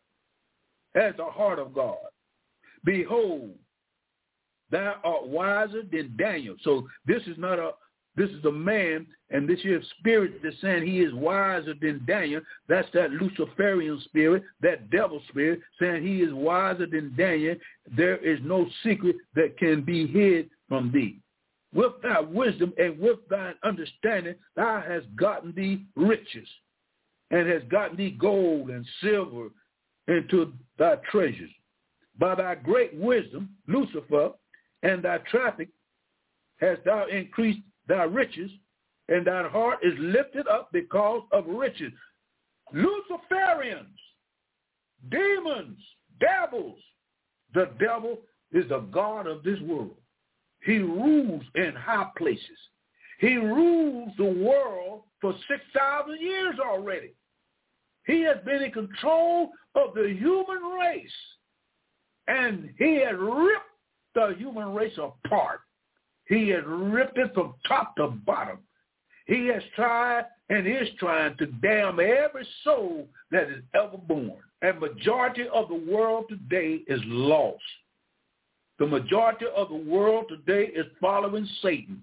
as 0.95 1.13
the 1.17 1.25
heart 1.25 1.59
of 1.59 1.73
God. 1.73 1.97
Behold, 2.83 3.51
thou 4.71 4.95
art 5.03 5.27
wiser 5.27 5.83
than 5.91 6.15
Daniel. 6.17 6.55
So 6.63 6.87
this 7.05 7.23
is 7.23 7.37
not 7.37 7.59
a 7.59 7.71
this 8.15 8.29
is 8.31 8.43
a 8.43 8.51
man, 8.51 9.07
and 9.29 9.47
this 9.47 9.61
here 9.61 9.81
spirit 9.97 10.41
that's 10.43 10.59
saying 10.61 10.85
he 10.85 10.99
is 10.99 11.13
wiser 11.13 11.73
than 11.79 12.03
Daniel. 12.05 12.41
That's 12.67 12.87
that 12.93 13.11
Luciferian 13.11 14.01
spirit, 14.05 14.43
that 14.61 14.89
devil 14.89 15.21
spirit, 15.29 15.61
saying 15.79 16.03
he 16.05 16.21
is 16.21 16.33
wiser 16.33 16.85
than 16.85 17.15
Daniel. 17.15 17.55
There 17.95 18.17
is 18.17 18.39
no 18.43 18.67
secret 18.83 19.15
that 19.35 19.57
can 19.57 19.83
be 19.83 20.05
hid 20.05 20.49
from 20.67 20.91
thee. 20.91 21.21
With 21.73 21.93
thy 22.01 22.19
wisdom 22.19 22.73
and 22.77 22.99
with 22.99 23.19
thine 23.29 23.53
understanding, 23.63 24.35
thou 24.55 24.83
hast 24.85 25.05
gotten 25.15 25.53
thee 25.55 25.85
riches, 25.95 26.47
and 27.31 27.47
has 27.47 27.61
gotten 27.69 27.97
thee 27.97 28.11
gold 28.19 28.69
and 28.69 28.85
silver 29.01 29.49
into 30.07 30.53
thy 30.77 30.95
treasures. 31.11 31.51
By 32.17 32.35
thy 32.35 32.55
great 32.55 32.93
wisdom, 32.95 33.49
Lucifer, 33.67 34.31
and 34.83 35.03
thy 35.03 35.19
traffic, 35.29 35.69
hast 36.59 36.83
thou 36.85 37.05
increased 37.07 37.61
thy 37.87 38.03
riches, 38.03 38.51
and 39.07 39.25
thine 39.25 39.49
heart 39.49 39.79
is 39.83 39.93
lifted 39.97 40.47
up 40.47 40.69
because 40.71 41.23
of 41.31 41.45
riches. 41.47 41.93
Luciferians, 42.73 43.87
demons, 45.09 45.79
devils. 46.19 46.77
The 47.53 47.69
devil 47.79 48.19
is 48.51 48.67
the 48.69 48.79
God 48.91 49.25
of 49.25 49.43
this 49.43 49.59
world. 49.61 49.97
He 50.63 50.77
rules 50.77 51.43
in 51.55 51.73
high 51.75 52.09
places. 52.17 52.57
He 53.19 53.35
rules 53.37 54.11
the 54.17 54.23
world 54.23 55.03
for 55.19 55.33
6,000 55.47 56.19
years 56.21 56.55
already. 56.59 57.13
He 58.09 58.21
has 58.21 58.37
been 58.43 58.63
in 58.63 58.71
control 58.71 59.51
of 59.75 59.93
the 59.93 60.09
human 60.19 60.63
race. 60.81 61.11
And 62.27 62.71
he 62.79 62.95
has 63.01 63.13
ripped 63.19 63.61
the 64.15 64.33
human 64.35 64.73
race 64.73 64.97
apart. 64.97 65.59
He 66.27 66.49
has 66.49 66.63
ripped 66.65 67.19
it 67.19 67.31
from 67.35 67.53
top 67.67 67.95
to 67.97 68.07
bottom. 68.07 68.57
He 69.27 69.45
has 69.49 69.61
tried 69.75 70.25
and 70.49 70.65
is 70.65 70.89
trying 70.97 71.37
to 71.37 71.45
damn 71.61 71.99
every 71.99 72.47
soul 72.63 73.07
that 73.29 73.43
is 73.43 73.63
ever 73.75 73.97
born. 73.97 74.39
And 74.63 74.79
majority 74.79 75.47
of 75.53 75.67
the 75.69 75.75
world 75.75 76.25
today 76.29 76.81
is 76.87 77.01
lost. 77.05 77.61
The 78.79 78.87
majority 78.87 79.45
of 79.55 79.69
the 79.69 79.75
world 79.75 80.25
today 80.29 80.71
is 80.73 80.87
following 80.99 81.47
Satan. 81.61 82.01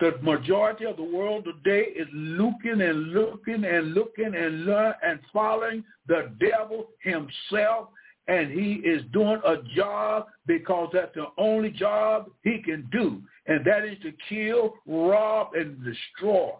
The 0.00 0.18
majority 0.22 0.86
of 0.86 0.96
the 0.96 1.04
world 1.04 1.44
today 1.44 1.90
is 1.90 2.08
looking 2.12 2.80
and 2.80 3.12
looking 3.12 3.64
and 3.64 3.94
looking 3.94 4.34
and 4.34 4.64
learn 4.64 4.94
and 5.02 5.20
following 5.32 5.84
the 6.08 6.32
devil 6.40 6.88
himself 7.00 7.88
and 8.26 8.50
he 8.50 8.74
is 8.84 9.02
doing 9.12 9.40
a 9.46 9.56
job 9.76 10.26
because 10.46 10.88
that's 10.92 11.14
the 11.14 11.26
only 11.36 11.70
job 11.70 12.30
he 12.42 12.62
can 12.62 12.88
do, 12.90 13.22
and 13.46 13.64
that 13.66 13.84
is 13.84 13.98
to 14.02 14.12
kill, 14.28 14.74
rob, 14.86 15.54
and 15.54 15.82
destroy. 15.84 16.50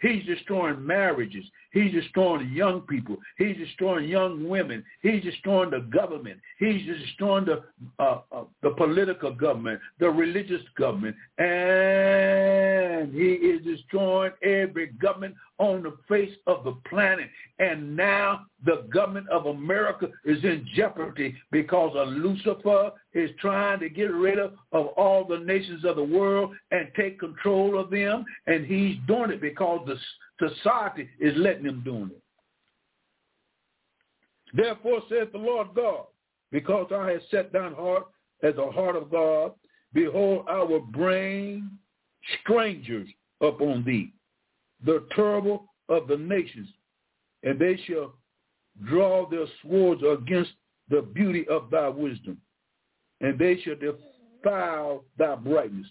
He's 0.00 0.24
destroying 0.26 0.84
marriages. 0.84 1.44
He's 1.74 1.92
destroying 1.92 2.50
young 2.52 2.82
people. 2.82 3.16
He's 3.36 3.56
destroying 3.56 4.08
young 4.08 4.48
women. 4.48 4.84
He's 5.02 5.22
destroying 5.24 5.70
the 5.70 5.80
government. 5.80 6.38
He's 6.60 6.86
destroying 6.86 7.46
the 7.46 7.64
uh, 7.98 8.20
uh, 8.32 8.44
the 8.62 8.70
political 8.70 9.32
government, 9.32 9.80
the 9.98 10.08
religious 10.08 10.62
government, 10.78 11.16
and 11.38 13.12
he 13.12 13.32
is 13.32 13.64
destroying 13.64 14.32
every 14.42 14.86
government 15.02 15.34
on 15.58 15.82
the 15.82 15.96
face 16.08 16.34
of 16.46 16.64
the 16.64 16.74
planet. 16.88 17.28
And 17.58 17.96
now 17.96 18.46
the 18.64 18.86
government 18.92 19.28
of 19.28 19.46
America 19.46 20.08
is 20.24 20.42
in 20.42 20.66
jeopardy 20.74 21.36
because 21.50 21.92
of 21.96 22.08
Lucifer 22.08 22.90
is 23.12 23.30
trying 23.40 23.80
to 23.80 23.88
get 23.88 24.12
rid 24.12 24.38
of, 24.38 24.54
of 24.72 24.86
all 24.96 25.24
the 25.24 25.38
nations 25.38 25.84
of 25.84 25.96
the 25.96 26.04
world 26.04 26.54
and 26.70 26.88
take 26.96 27.20
control 27.20 27.78
of 27.78 27.90
them. 27.90 28.24
And 28.46 28.66
he's 28.66 28.96
doing 29.06 29.30
it 29.30 29.40
because 29.40 29.86
the 29.86 30.48
society 30.48 31.08
is 31.20 31.34
letting 31.36 31.66
him 31.66 31.82
doing 31.84 32.10
it. 32.10 32.22
Therefore 34.54 35.02
saith 35.08 35.32
the 35.32 35.38
Lord 35.38 35.68
God, 35.74 36.04
because 36.52 36.90
I 36.94 37.10
have 37.10 37.22
set 37.30 37.52
thine 37.52 37.74
heart 37.74 38.04
as 38.42 38.54
the 38.54 38.70
heart 38.70 38.94
of 38.94 39.10
God, 39.10 39.52
behold, 39.92 40.46
I 40.48 40.62
will 40.62 40.80
bring 40.80 41.70
strangers 42.40 43.08
upon 43.40 43.84
thee, 43.84 44.12
the 44.84 45.06
terrible 45.14 45.66
of 45.88 46.08
the 46.08 46.16
nations, 46.16 46.68
and 47.42 47.58
they 47.58 47.78
shall 47.86 48.14
draw 48.84 49.28
their 49.28 49.46
swords 49.62 50.02
against 50.02 50.52
the 50.88 51.02
beauty 51.02 51.46
of 51.48 51.70
thy 51.70 51.88
wisdom, 51.88 52.38
and 53.20 53.38
they 53.38 53.60
shall 53.60 53.76
defile 53.76 55.04
thy 55.18 55.34
brightness. 55.36 55.86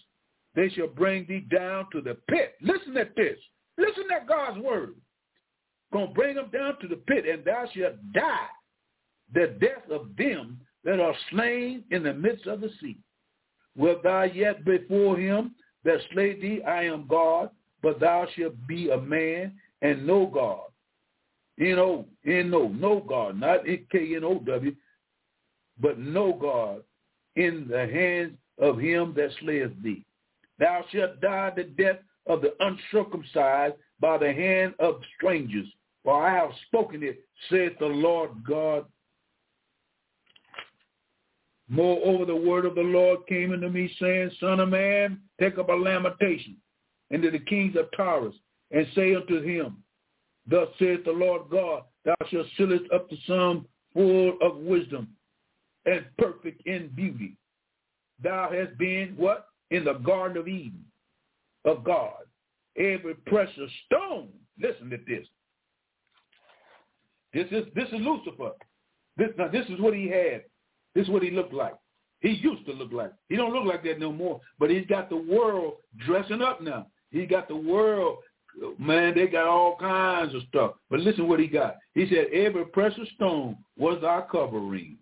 They 0.54 0.68
shall 0.68 0.88
bring 0.88 1.26
thee 1.26 1.46
down 1.50 1.86
to 1.92 2.00
the 2.00 2.16
pit. 2.28 2.54
Listen 2.60 2.96
at 2.96 3.16
this. 3.16 3.38
Listen 3.76 4.04
at 4.14 4.28
God's 4.28 4.60
word. 4.60 4.94
Gonna 5.92 6.12
bring 6.12 6.36
them 6.36 6.50
down 6.52 6.78
to 6.80 6.88
the 6.88 6.96
pit, 6.96 7.26
and 7.26 7.44
thou 7.44 7.68
shalt 7.74 7.94
die 8.12 8.48
the 9.32 9.56
death 9.60 9.90
of 9.90 10.08
them 10.16 10.60
that 10.84 11.00
are 11.00 11.14
slain 11.30 11.84
in 11.90 12.02
the 12.02 12.12
midst 12.12 12.46
of 12.46 12.60
the 12.60 12.70
sea. 12.80 12.98
Wilt 13.76 14.02
thou 14.02 14.24
yet 14.24 14.64
before 14.64 15.18
him 15.18 15.54
that 15.84 15.98
slay 16.12 16.38
thee, 16.40 16.62
I 16.62 16.84
am 16.84 17.06
God, 17.08 17.50
but 17.84 18.00
thou 18.00 18.26
shalt 18.34 18.54
be 18.66 18.88
a 18.88 18.98
man 18.98 19.52
and 19.82 20.06
no 20.06 20.24
God. 20.26 20.62
N-O, 21.60 22.06
N-O, 22.26 22.68
no 22.68 23.00
God, 23.00 23.38
not 23.38 23.66
K-N-O-W, 23.66 24.74
but 25.78 25.98
no 25.98 26.32
God 26.32 26.82
in 27.36 27.68
the 27.68 27.86
hands 27.86 28.32
of 28.58 28.78
him 28.78 29.12
that 29.16 29.30
slayeth 29.38 29.70
thee. 29.82 30.02
Thou 30.58 30.82
shalt 30.90 31.20
die 31.20 31.52
the 31.54 31.64
death 31.64 31.98
of 32.26 32.40
the 32.40 32.54
uncircumcised 32.58 33.74
by 34.00 34.16
the 34.16 34.32
hand 34.32 34.72
of 34.78 35.02
strangers. 35.16 35.66
For 36.04 36.26
I 36.26 36.34
have 36.34 36.50
spoken 36.68 37.02
it, 37.02 37.22
saith 37.50 37.78
the 37.78 37.86
Lord 37.86 38.30
God. 38.48 38.86
Moreover, 41.68 42.24
the 42.24 42.34
word 42.34 42.64
of 42.64 42.76
the 42.76 42.80
Lord 42.80 43.26
came 43.28 43.52
unto 43.52 43.68
me, 43.68 43.94
saying, 44.00 44.30
Son 44.40 44.60
of 44.60 44.70
man, 44.70 45.20
take 45.38 45.58
up 45.58 45.68
a 45.68 45.72
lamentation 45.72 46.56
unto 47.12 47.30
the 47.30 47.38
kings 47.38 47.76
of 47.76 47.86
Tyrus, 47.96 48.34
and 48.70 48.86
say 48.94 49.14
unto 49.14 49.42
him, 49.42 49.76
Thus 50.48 50.68
saith 50.78 51.04
the 51.04 51.12
Lord 51.12 51.42
God, 51.50 51.84
Thou 52.04 52.14
shalt 52.30 52.46
seal 52.56 52.78
up 52.94 53.08
the 53.08 53.16
sum 53.26 53.66
full 53.94 54.36
of 54.42 54.56
wisdom 54.58 55.08
and 55.86 56.04
perfect 56.18 56.66
in 56.66 56.88
beauty. 56.94 57.36
Thou 58.22 58.50
hast 58.52 58.76
been 58.78 59.14
what? 59.16 59.48
In 59.70 59.84
the 59.84 59.94
Garden 59.94 60.36
of 60.36 60.48
Eden 60.48 60.84
of 61.64 61.84
God. 61.84 62.12
Every 62.76 63.14
precious 63.26 63.70
stone. 63.86 64.28
Listen 64.60 64.90
to 64.90 64.98
this. 65.06 65.26
This 67.32 67.46
is 67.50 67.66
this 67.74 67.88
is 67.88 68.00
Lucifer. 68.00 68.52
This 69.16 69.30
now 69.36 69.48
this 69.48 69.66
is 69.66 69.80
what 69.80 69.94
he 69.94 70.08
had. 70.08 70.44
This 70.94 71.04
is 71.04 71.10
what 71.10 71.22
he 71.22 71.30
looked 71.30 71.54
like. 71.54 71.74
He 72.20 72.30
used 72.30 72.64
to 72.66 72.72
look 72.72 72.92
like. 72.92 73.12
He 73.28 73.36
don't 73.36 73.52
look 73.52 73.66
like 73.66 73.82
that 73.84 73.98
no 73.98 74.12
more. 74.12 74.40
But 74.58 74.70
he's 74.70 74.86
got 74.86 75.10
the 75.10 75.16
world 75.16 75.74
dressing 76.06 76.40
up 76.40 76.62
now. 76.62 76.86
He 77.10 77.26
got 77.26 77.48
the 77.48 77.56
world. 77.56 78.18
Man, 78.78 79.14
they 79.14 79.26
got 79.26 79.48
all 79.48 79.76
kinds 79.76 80.34
of 80.34 80.42
stuff. 80.48 80.74
But 80.90 81.00
listen 81.00 81.26
what 81.28 81.40
he 81.40 81.48
got. 81.48 81.76
He 81.94 82.08
said, 82.08 82.26
every 82.32 82.64
precious 82.66 83.08
stone 83.16 83.56
was 83.76 84.02
our 84.04 84.28
covering. 84.28 84.96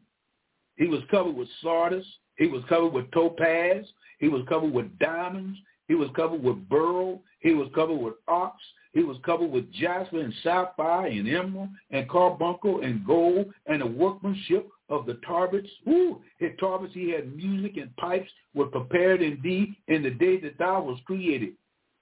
He 0.76 0.86
was 0.86 1.00
covered 1.10 1.36
with 1.36 1.48
sardis. 1.62 2.06
He 2.36 2.46
was 2.46 2.62
covered 2.68 2.92
with 2.92 3.10
topaz. 3.10 3.84
He 4.18 4.28
was 4.28 4.42
covered 4.48 4.72
with 4.72 4.98
diamonds. 4.98 5.58
He 5.88 5.94
was 5.94 6.08
covered 6.16 6.42
with 6.42 6.68
beryl. 6.68 7.22
He 7.40 7.54
was 7.54 7.68
covered 7.74 7.98
with 7.98 8.14
onyx. 8.26 8.56
He 8.92 9.02
was 9.02 9.16
covered 9.24 9.50
with 9.50 9.72
jasper 9.72 10.20
and 10.20 10.34
sapphire 10.42 11.06
and 11.06 11.28
emerald 11.28 11.70
and 11.90 12.08
carbuncle 12.08 12.82
and 12.82 13.06
gold 13.06 13.52
and 13.66 13.80
the 13.80 13.86
workmanship 13.86 14.68
of 14.88 15.06
the 15.06 15.14
tarbets. 15.26 15.68
Ooh, 15.88 16.20
his 16.38 16.52
tarbets 16.60 16.92
he 16.92 17.10
had 17.10 17.34
music 17.34 17.78
and 17.78 17.94
pipes 17.96 18.30
were 18.54 18.66
prepared 18.66 19.22
indeed 19.22 19.74
in 19.88 20.02
the 20.02 20.10
day 20.10 20.38
that 20.40 20.58
thou 20.58 20.82
was 20.82 20.98
created. 21.06 21.54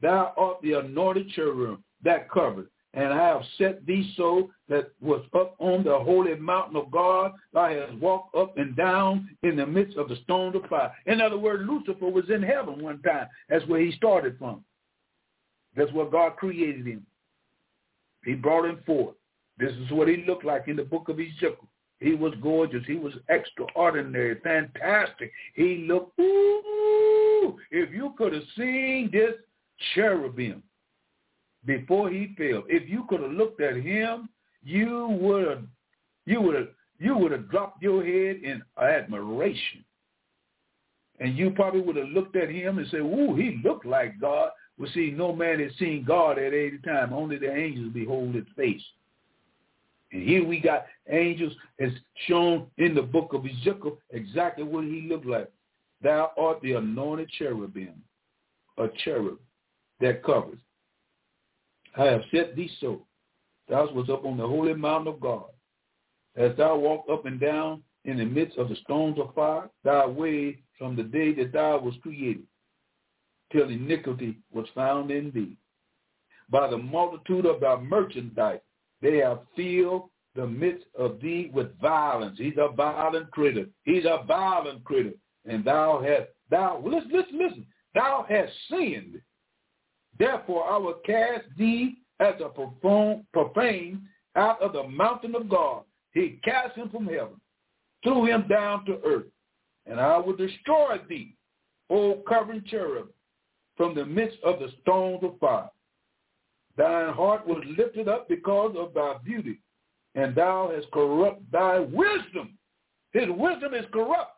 Thou 0.02 0.32
art 0.36 0.58
the 0.62 0.74
anointed 0.74 1.30
cherubim 1.30 1.84
that 2.02 2.30
covered, 2.30 2.68
and 2.94 3.12
I 3.12 3.28
have 3.28 3.42
set 3.58 3.84
thee 3.86 4.12
so 4.16 4.50
that 4.68 4.92
was 5.00 5.22
up 5.34 5.54
on 5.58 5.84
the 5.84 5.98
holy 5.98 6.34
mountain 6.36 6.76
of 6.76 6.90
God. 6.90 7.32
Thou 7.52 7.68
hast 7.68 7.94
walked 7.94 8.34
up 8.34 8.56
and 8.58 8.74
down 8.76 9.28
in 9.42 9.56
the 9.56 9.66
midst 9.66 9.96
of 9.96 10.08
the 10.08 10.16
stones 10.24 10.56
of 10.56 10.64
fire. 10.68 10.92
In 11.06 11.20
other 11.20 11.38
words, 11.38 11.62
Lucifer 11.68 12.08
was 12.08 12.28
in 12.30 12.42
heaven 12.42 12.82
one 12.82 13.00
time. 13.02 13.28
That's 13.48 13.66
where 13.66 13.80
he 13.80 13.92
started 13.92 14.38
from. 14.38 14.64
That's 15.76 15.92
where 15.92 16.06
God 16.06 16.36
created 16.36 16.86
him. 16.86 17.06
He 18.24 18.34
brought 18.34 18.68
him 18.68 18.80
forth. 18.84 19.14
This 19.58 19.72
is 19.72 19.90
what 19.90 20.08
he 20.08 20.24
looked 20.26 20.44
like 20.44 20.68
in 20.68 20.76
the 20.76 20.82
book 20.82 21.08
of 21.08 21.20
Ezekiel. 21.20 21.68
He 22.00 22.14
was 22.14 22.32
gorgeous. 22.42 22.82
He 22.86 22.96
was 22.96 23.12
extraordinary, 23.28 24.40
fantastic. 24.40 25.30
He 25.54 25.84
looked, 25.86 26.18
ooh, 26.18 27.58
if 27.70 27.92
you 27.92 28.14
could 28.16 28.32
have 28.32 28.42
seen 28.56 29.10
this 29.12 29.34
cherubim 29.94 30.62
before 31.66 32.10
he 32.10 32.34
fell, 32.36 32.64
if 32.68 32.88
you 32.88 33.04
could 33.08 33.20
have 33.20 33.32
looked 33.32 33.60
at 33.60 33.76
him, 33.76 34.28
you 34.62 35.08
would 35.20 35.48
have, 35.48 35.62
you 36.26 36.40
would 36.40 36.68
you 36.98 37.16
would 37.16 37.32
have 37.32 37.50
dropped 37.50 37.82
your 37.82 38.04
head 38.04 38.42
in 38.42 38.62
admiration. 38.80 39.84
And 41.18 41.36
you 41.36 41.50
probably 41.50 41.80
would 41.80 41.96
have 41.96 42.08
looked 42.08 42.36
at 42.36 42.50
him 42.50 42.78
and 42.78 42.86
said, 42.90 43.00
ooh, 43.00 43.34
he 43.36 43.60
looked 43.64 43.86
like 43.86 44.20
God. 44.20 44.50
Well, 44.78 44.90
see, 44.94 45.10
no 45.10 45.34
man 45.34 45.60
has 45.60 45.72
seen 45.78 46.04
God 46.04 46.38
at 46.38 46.52
any 46.52 46.78
time. 46.84 47.12
Only 47.12 47.38
the 47.38 47.54
angels 47.54 47.92
behold 47.92 48.34
his 48.34 48.44
face. 48.56 48.82
And 50.12 50.22
here 50.22 50.44
we 50.44 50.60
got 50.60 50.86
angels 51.08 51.52
as 51.78 51.90
shown 52.26 52.66
in 52.78 52.94
the 52.94 53.02
book 53.02 53.32
of 53.32 53.46
Ezekiel 53.46 53.98
exactly 54.10 54.64
what 54.64 54.84
he 54.84 55.06
looked 55.08 55.26
like. 55.26 55.50
Thou 56.02 56.32
art 56.36 56.60
the 56.62 56.72
anointed 56.72 57.30
cherubim, 57.30 58.02
a 58.78 58.88
cherub 59.04 59.38
that 60.00 60.22
covers. 60.22 60.58
I 61.96 62.04
have 62.04 62.22
set 62.32 62.56
thee 62.56 62.70
so. 62.80 63.06
Thou 63.68 63.90
was 63.92 64.08
up 64.10 64.24
on 64.24 64.36
the 64.36 64.46
holy 64.46 64.74
mountain 64.74 65.12
of 65.12 65.20
God. 65.20 65.44
As 66.36 66.56
thou 66.56 66.76
walk 66.76 67.04
up 67.10 67.26
and 67.26 67.40
down 67.40 67.82
in 68.04 68.18
the 68.18 68.24
midst 68.24 68.56
of 68.58 68.68
the 68.68 68.76
stones 68.76 69.18
of 69.18 69.34
fire, 69.34 69.68
thy 69.84 70.06
way 70.06 70.58
from 70.78 70.96
the 70.96 71.02
day 71.02 71.34
that 71.34 71.52
thou 71.52 71.78
was 71.78 71.94
created, 72.02 72.46
till 73.52 73.68
iniquity 73.68 74.38
was 74.52 74.66
found 74.74 75.10
in 75.10 75.30
thee. 75.32 75.56
By 76.48 76.68
the 76.68 76.78
multitude 76.78 77.46
of 77.46 77.60
thy 77.60 77.76
merchandise, 77.80 78.60
they 79.02 79.18
have 79.18 79.40
filled 79.56 80.10
the 80.34 80.46
midst 80.46 80.86
of 80.98 81.20
thee 81.20 81.50
with 81.52 81.78
violence. 81.80 82.38
He's 82.38 82.56
a 82.56 82.72
violent 82.74 83.30
critter. 83.30 83.66
He's 83.84 84.04
a 84.04 84.24
violent 84.26 84.84
critter. 84.84 85.12
And 85.46 85.64
thou 85.64 86.02
hast, 86.04 86.28
thou, 86.50 86.82
listen, 86.84 87.10
listen, 87.12 87.38
listen. 87.38 87.66
Thou 87.94 88.24
hast 88.28 88.52
sinned. 88.70 89.20
Therefore 90.20 90.70
I 90.70 90.76
will 90.76 91.00
cast 91.04 91.46
thee 91.56 91.96
as 92.20 92.34
a 92.44 92.50
profane 93.32 94.06
out 94.36 94.62
of 94.62 94.74
the 94.74 94.86
mountain 94.86 95.34
of 95.34 95.48
God. 95.48 95.82
He 96.12 96.38
cast 96.44 96.76
him 96.76 96.90
from 96.90 97.06
heaven, 97.06 97.40
threw 98.04 98.26
him 98.26 98.44
down 98.48 98.84
to 98.84 99.00
earth. 99.04 99.26
And 99.86 99.98
I 99.98 100.18
will 100.18 100.36
destroy 100.36 100.98
thee, 101.08 101.34
O 101.88 102.22
covering 102.28 102.62
cherub, 102.66 103.08
from 103.76 103.94
the 103.94 104.04
midst 104.04 104.36
of 104.44 104.60
the 104.60 104.68
stones 104.82 105.20
of 105.24 105.38
fire. 105.40 105.70
Thine 106.76 107.14
heart 107.14 107.46
was 107.46 107.64
lifted 107.78 108.06
up 108.06 108.28
because 108.28 108.76
of 108.78 108.92
thy 108.92 109.14
beauty, 109.24 109.58
and 110.14 110.34
thou 110.34 110.70
hast 110.74 110.90
corrupt 110.92 111.50
thy 111.50 111.78
wisdom. 111.78 112.58
His 113.12 113.26
wisdom 113.28 113.72
is 113.72 113.86
corrupt. 113.90 114.36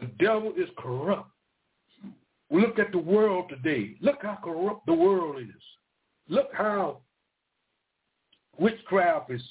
The 0.00 0.09
devil 0.20 0.52
is 0.56 0.68
corrupt. 0.76 1.30
Look 2.50 2.78
at 2.78 2.92
the 2.92 2.98
world 2.98 3.48
today. 3.48 3.96
Look 4.00 4.22
how 4.22 4.38
corrupt 4.42 4.86
the 4.86 4.94
world 4.94 5.40
is. 5.40 5.62
Look 6.28 6.50
how 6.52 6.98
witchcraft 8.58 9.30
is 9.30 9.42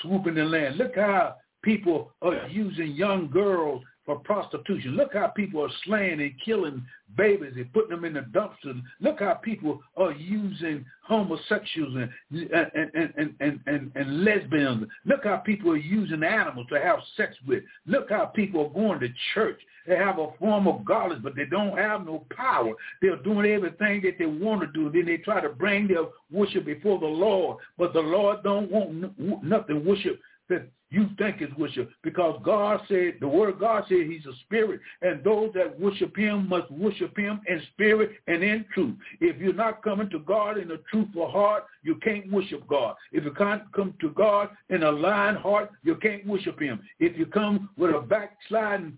swooping 0.00 0.34
the 0.34 0.44
land. 0.44 0.76
Look 0.76 0.96
how 0.96 1.36
people 1.62 2.12
are 2.20 2.48
using 2.48 2.92
young 2.92 3.30
girls 3.30 3.82
for 4.04 4.16
prostitution. 4.20 4.96
Look 4.96 5.14
how 5.14 5.28
people 5.28 5.62
are 5.62 5.70
slaying 5.84 6.20
and 6.20 6.32
killing 6.44 6.84
babies 7.16 7.52
and 7.56 7.72
putting 7.72 7.90
them 7.90 8.04
in 8.04 8.14
the 8.14 8.20
dumpster. 8.20 8.80
Look 9.00 9.20
how 9.20 9.34
people 9.34 9.80
are 9.96 10.12
using 10.12 10.84
homosexuals 11.04 11.94
and 11.94 12.10
and, 12.52 12.90
and, 12.94 13.34
and, 13.40 13.60
and, 13.66 13.92
and 13.94 14.24
lesbians. 14.24 14.86
Look 15.04 15.24
how 15.24 15.36
people 15.36 15.70
are 15.70 15.76
using 15.76 16.22
animals 16.24 16.66
to 16.70 16.80
have 16.80 16.98
sex 17.16 17.36
with. 17.46 17.62
Look 17.86 18.10
how 18.10 18.26
people 18.26 18.66
are 18.66 18.70
going 18.70 19.00
to 19.00 19.08
church. 19.34 19.60
They 19.86 19.96
have 19.96 20.18
a 20.18 20.28
form 20.38 20.68
of 20.68 20.84
godliness, 20.84 21.22
but 21.24 21.34
they 21.34 21.44
don't 21.44 21.76
have 21.76 22.06
no 22.06 22.24
power. 22.34 22.72
They're 23.00 23.16
doing 23.16 23.50
everything 23.50 24.02
that 24.02 24.16
they 24.18 24.26
want 24.26 24.60
to 24.60 24.68
do. 24.68 24.90
Then 24.90 25.06
they 25.06 25.18
try 25.18 25.40
to 25.40 25.48
bring 25.48 25.88
their 25.88 26.04
worship 26.30 26.64
before 26.64 27.00
the 27.00 27.06
Lord, 27.06 27.58
but 27.78 27.92
the 27.92 28.00
Lord 28.00 28.42
don't 28.44 28.70
want 28.70 29.42
nothing 29.42 29.84
worship 29.84 30.20
that 30.48 30.68
you 30.90 31.08
think 31.16 31.40
is 31.40 31.48
worship 31.56 31.90
because 32.02 32.38
God 32.44 32.80
said, 32.86 33.14
the 33.20 33.28
word 33.28 33.58
God 33.58 33.84
said 33.88 34.06
he's 34.06 34.26
a 34.26 34.36
spirit 34.44 34.80
and 35.00 35.24
those 35.24 35.50
that 35.54 35.78
worship 35.80 36.14
him 36.14 36.48
must 36.48 36.70
worship 36.70 37.16
him 37.16 37.40
in 37.46 37.62
spirit 37.72 38.10
and 38.26 38.42
in 38.42 38.66
truth. 38.74 38.94
If 39.20 39.38
you're 39.38 39.54
not 39.54 39.82
coming 39.82 40.10
to 40.10 40.18
God 40.18 40.58
in 40.58 40.70
a 40.70 40.76
truthful 40.90 41.30
heart, 41.30 41.64
you 41.82 41.94
can't 41.96 42.30
worship 42.30 42.66
God. 42.68 42.96
If 43.10 43.24
you 43.24 43.32
can't 43.32 43.62
come 43.72 43.94
to 44.02 44.10
God 44.10 44.50
in 44.68 44.82
a 44.82 44.90
lying 44.90 45.36
heart, 45.36 45.70
you 45.82 45.96
can't 45.96 46.26
worship 46.26 46.60
him. 46.60 46.80
If 47.00 47.16
you 47.16 47.24
come 47.24 47.70
with 47.78 47.94
a 47.94 48.00
backsliding, 48.00 48.96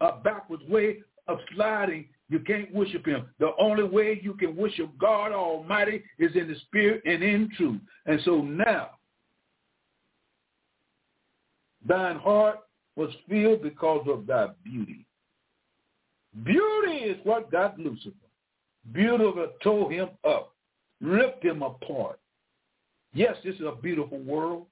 a 0.00 0.12
backwards 0.12 0.62
way 0.68 0.98
of 1.26 1.38
sliding, 1.54 2.06
you 2.30 2.38
can't 2.40 2.72
worship 2.72 3.06
him. 3.06 3.26
The 3.40 3.50
only 3.58 3.84
way 3.84 4.20
you 4.22 4.34
can 4.34 4.54
worship 4.54 4.90
God 4.98 5.32
Almighty 5.32 6.04
is 6.18 6.36
in 6.36 6.46
the 6.46 6.56
spirit 6.66 7.02
and 7.06 7.22
in 7.22 7.50
truth. 7.56 7.80
And 8.06 8.20
so 8.24 8.42
now, 8.42 8.90
Thine 11.86 12.16
heart 12.16 12.60
was 12.96 13.10
filled 13.28 13.62
because 13.62 14.06
of 14.08 14.26
thy 14.26 14.48
beauty. 14.64 15.06
Beauty 16.44 16.96
is 16.96 17.18
what 17.24 17.50
got 17.50 17.78
Lucifer. 17.78 18.14
Beauty 18.92 19.24
tore 19.62 19.90
him 19.90 20.08
up, 20.26 20.54
ripped 21.00 21.44
him 21.44 21.62
apart. 21.62 22.18
Yes, 23.14 23.36
this 23.44 23.54
is 23.56 23.62
a 23.62 23.72
beautiful 23.72 24.18
world. 24.18 24.66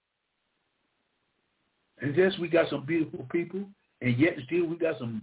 And 2.00 2.14
yes, 2.16 2.32
we 2.38 2.48
got 2.48 2.68
some 2.70 2.84
beautiful 2.84 3.26
people. 3.30 3.64
And 4.02 4.18
yet 4.18 4.36
still 4.46 4.66
we 4.66 4.76
got 4.76 4.98
some 4.98 5.22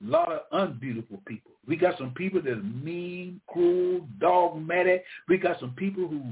lot 0.00 0.30
of 0.30 0.40
unbeautiful 0.52 1.22
people. 1.26 1.52
We 1.66 1.76
got 1.76 1.98
some 1.98 2.12
people 2.12 2.40
that 2.42 2.52
are 2.52 2.62
mean, 2.62 3.40
cruel, 3.48 4.06
dogmatic. 4.20 5.04
We 5.28 5.38
got 5.38 5.58
some 5.58 5.72
people 5.72 6.06
who 6.06 6.22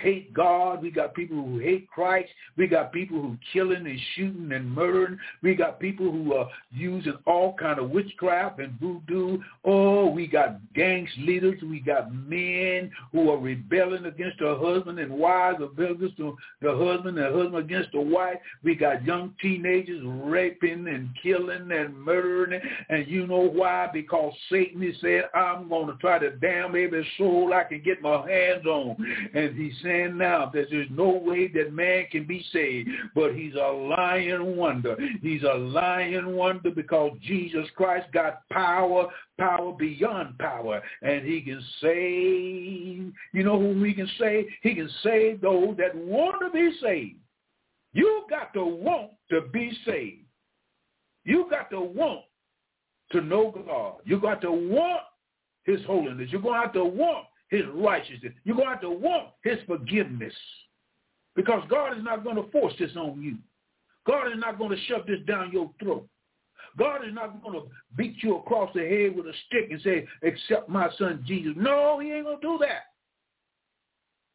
hate 0.00 0.32
God. 0.34 0.82
We 0.82 0.90
got 0.90 1.14
people 1.14 1.36
who 1.36 1.58
hate 1.58 1.88
Christ. 1.90 2.30
We 2.56 2.66
got 2.66 2.92
people 2.92 3.20
who 3.20 3.36
killing 3.52 3.86
and 3.86 4.00
shooting 4.14 4.52
and 4.52 4.70
murdering. 4.70 5.18
We 5.42 5.54
got 5.54 5.80
people 5.80 6.10
who 6.10 6.34
are 6.34 6.48
using 6.72 7.14
all 7.26 7.54
kind 7.54 7.78
of 7.78 7.90
witchcraft 7.90 8.60
and 8.60 8.78
voodoo. 8.80 9.38
Oh, 9.64 10.06
we 10.06 10.26
got 10.26 10.58
gangs 10.74 11.10
leaders. 11.18 11.60
We 11.62 11.80
got 11.80 12.14
men 12.14 12.90
who 13.12 13.30
are 13.30 13.38
rebelling 13.38 14.06
against 14.06 14.38
their 14.38 14.56
husband 14.56 14.98
and 14.98 15.12
wives 15.12 15.60
rebelling 15.60 15.96
against 15.96 16.16
the 16.60 16.76
husband 16.76 17.18
and 17.18 17.34
husband 17.34 17.56
against 17.56 17.92
the 17.92 18.00
wife. 18.00 18.38
We 18.62 18.74
got 18.74 19.04
young 19.04 19.34
teenagers 19.40 20.02
raping 20.04 20.86
and 20.88 21.10
killing 21.22 21.70
and 21.70 21.96
murdering. 21.96 22.60
And 22.88 23.06
you 23.06 23.26
know 23.26 23.48
why? 23.48 23.88
Because 23.92 24.32
Satan, 24.50 24.80
he 24.80 24.92
said, 25.00 25.24
I'm 25.34 25.68
going 25.68 25.88
to 25.88 25.96
try 25.96 26.18
to 26.18 26.30
damn 26.30 26.70
every 26.70 27.06
soul 27.18 27.52
I 27.52 27.64
can 27.64 27.82
get 27.82 28.02
my 28.02 28.28
hands 28.28 28.66
on. 28.66 28.96
And 29.34 29.56
he's 29.56 29.74
saying 29.82 30.16
now 30.16 30.50
that 30.54 30.66
there's 30.70 30.88
no 30.90 31.10
way 31.10 31.48
that 31.48 31.72
man 31.72 32.06
can 32.10 32.26
be 32.26 32.44
saved, 32.52 32.88
but 33.14 33.34
he's 33.34 33.54
a 33.54 33.72
lying 33.72 34.56
wonder. 34.56 34.96
He's 35.22 35.42
a 35.42 35.54
lying 35.54 36.34
wonder 36.36 36.70
because 36.70 37.12
Jesus 37.22 37.66
Christ 37.76 38.06
got 38.12 38.48
power, 38.50 39.08
power 39.38 39.72
beyond 39.72 40.38
power, 40.38 40.82
and 41.02 41.24
he 41.24 41.40
can 41.40 41.62
save. 41.80 43.12
You 43.32 43.44
know 43.44 43.58
who 43.58 43.82
he 43.82 43.94
can 43.94 44.10
save? 44.18 44.46
He 44.62 44.74
can 44.74 44.90
save 45.02 45.40
those 45.40 45.76
that 45.78 45.94
want 45.94 46.36
to 46.40 46.50
be 46.50 46.76
saved. 46.82 47.16
You 47.92 48.24
got 48.28 48.52
to 48.54 48.64
want 48.64 49.12
to 49.30 49.42
be 49.52 49.72
saved. 49.86 50.22
You 51.24 51.46
got 51.50 51.70
to 51.70 51.80
want 51.80 52.22
to 53.12 53.20
know 53.20 53.50
God. 53.66 53.96
You 54.04 54.20
got 54.20 54.40
to 54.42 54.52
want 54.52 55.02
his 55.64 55.84
holiness. 55.84 56.28
You're 56.30 56.40
going 56.40 56.54
to 56.54 56.60
have 56.60 56.72
to 56.74 56.84
want 56.84 57.26
his 57.48 57.62
righteousness. 57.74 58.32
You're 58.44 58.56
going 58.56 58.68
to 58.68 58.72
have 58.72 58.80
to 58.82 58.90
want 58.90 59.28
his 59.42 59.58
forgiveness 59.66 60.34
because 61.34 61.62
God 61.68 61.96
is 61.96 62.02
not 62.02 62.24
going 62.24 62.36
to 62.36 62.50
force 62.50 62.74
this 62.78 62.96
on 62.96 63.20
you. 63.22 63.36
God 64.06 64.28
is 64.28 64.38
not 64.38 64.58
going 64.58 64.70
to 64.70 64.84
shove 64.86 65.06
this 65.06 65.20
down 65.26 65.52
your 65.52 65.70
throat. 65.82 66.06
God 66.78 67.06
is 67.06 67.14
not 67.14 67.42
going 67.42 67.60
to 67.60 67.66
beat 67.96 68.16
you 68.22 68.36
across 68.36 68.70
the 68.74 68.80
head 68.80 69.16
with 69.16 69.26
a 69.26 69.32
stick 69.46 69.70
and 69.70 69.80
say, 69.82 70.06
accept 70.22 70.68
my 70.68 70.88
son 70.98 71.24
Jesus. 71.26 71.52
No, 71.56 71.98
he 72.00 72.12
ain't 72.12 72.24
going 72.24 72.40
to 72.40 72.46
do 72.46 72.58
that. 72.60 72.84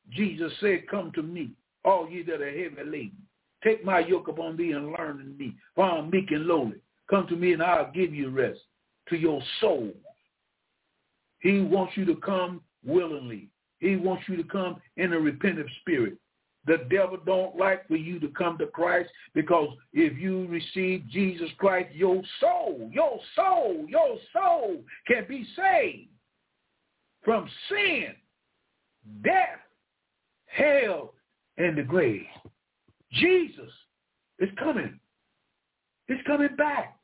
Jesus 0.10 0.52
said, 0.60 0.88
come 0.90 1.12
to 1.16 1.22
me, 1.22 1.52
all 1.86 2.10
ye 2.10 2.24
that 2.24 2.42
are 2.42 2.50
heavy 2.50 2.84
laden. 2.84 3.18
Take 3.64 3.86
my 3.86 4.00
yoke 4.00 4.28
upon 4.28 4.58
thee 4.58 4.72
and 4.72 4.88
learn 4.88 5.22
of 5.22 5.40
me, 5.40 5.56
for 5.76 5.86
I 5.86 6.00
am 6.00 6.10
meek 6.10 6.32
and 6.32 6.48
lowly. 6.48 6.78
Come 7.10 7.28
to 7.28 7.36
me 7.36 7.54
and 7.54 7.62
I'll 7.62 7.92
give 7.92 8.14
you 8.14 8.30
rest 8.30 8.60
to 9.10 9.16
your 9.16 9.42
soul. 9.60 9.92
He 11.40 11.62
wants 11.62 11.96
you 11.96 12.06
to 12.06 12.16
come 12.16 12.62
willingly. 12.86 13.50
He 13.80 13.96
wants 13.96 14.24
you 14.28 14.38
to 14.38 14.44
come 14.44 14.82
in 14.98 15.14
a 15.14 15.20
repentant 15.20 15.70
spirit. 15.82 16.18
The 16.68 16.86
devil 16.92 17.18
don't 17.26 17.56
like 17.56 17.88
for 17.88 17.96
you 17.96 18.20
to 18.20 18.28
come 18.30 18.58
to 18.60 18.68
Christ 18.68 19.10
because 19.34 19.70
if 19.94 20.18
you 20.20 20.48
receive 20.48 21.08
Jesus 21.10 21.50
Christ, 21.58 21.94
your 21.94 22.22
soul, 22.40 22.88
your 22.92 23.20
soul, 23.36 23.86
your 23.88 24.18
soul 24.32 24.84
can 25.08 25.26
be 25.28 25.46
saved 25.56 26.10
from 27.24 27.50
sin, 27.68 28.14
death, 29.24 29.60
hell, 30.46 31.14
and 31.58 31.76
the 31.76 31.84
grave. 31.84 32.26
Jesus 33.14 33.72
is 34.38 34.50
coming. 34.60 35.00
He's 36.08 36.18
coming 36.28 36.56
back. 36.58 36.98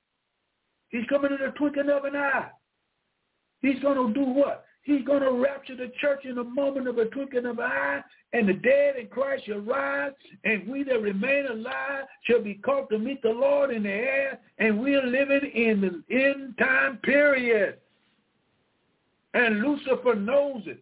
He's 0.90 1.06
coming 1.10 1.32
in 1.32 1.38
the 1.44 1.52
twinkling 1.54 1.90
of 1.90 2.06
an 2.06 2.16
eye. 2.16 2.50
He's 3.62 3.80
going 3.82 4.08
to 4.08 4.14
do 4.14 4.26
what? 4.26 4.67
He's 4.88 5.04
going 5.04 5.22
to 5.22 5.34
rapture 5.34 5.76
the 5.76 5.92
church 6.00 6.24
in 6.24 6.38
a 6.38 6.46
moment 6.46 6.88
of 6.88 6.98
a 6.98 7.06
twinkling 7.08 7.46
of 7.46 7.60
an 7.60 7.66
eye, 7.66 8.02
and 8.32 8.48
the 8.48 8.54
dead 8.54 8.96
in 8.96 9.08
Christ 9.08 9.46
shall 9.46 9.60
rise, 9.60 10.14
and 10.46 10.66
we 10.66 10.84
that 10.84 11.02
remain 11.02 11.46
alive 11.46 12.06
shall 12.24 12.42
be 12.42 12.54
caught 12.54 12.90
to 12.92 12.98
meet 12.98 13.22
the 13.22 13.30
Lord 13.30 13.70
in 13.70 13.84
the 13.84 13.90
air, 13.90 14.40
and 14.60 14.80
we're 14.80 15.06
living 15.06 15.52
in 15.54 15.82
the 15.82 16.16
end 16.16 16.58
time 16.58 17.00
period. 17.04 17.80
And 19.34 19.60
Lucifer 19.60 20.16
knows 20.16 20.64
it. 20.68 20.82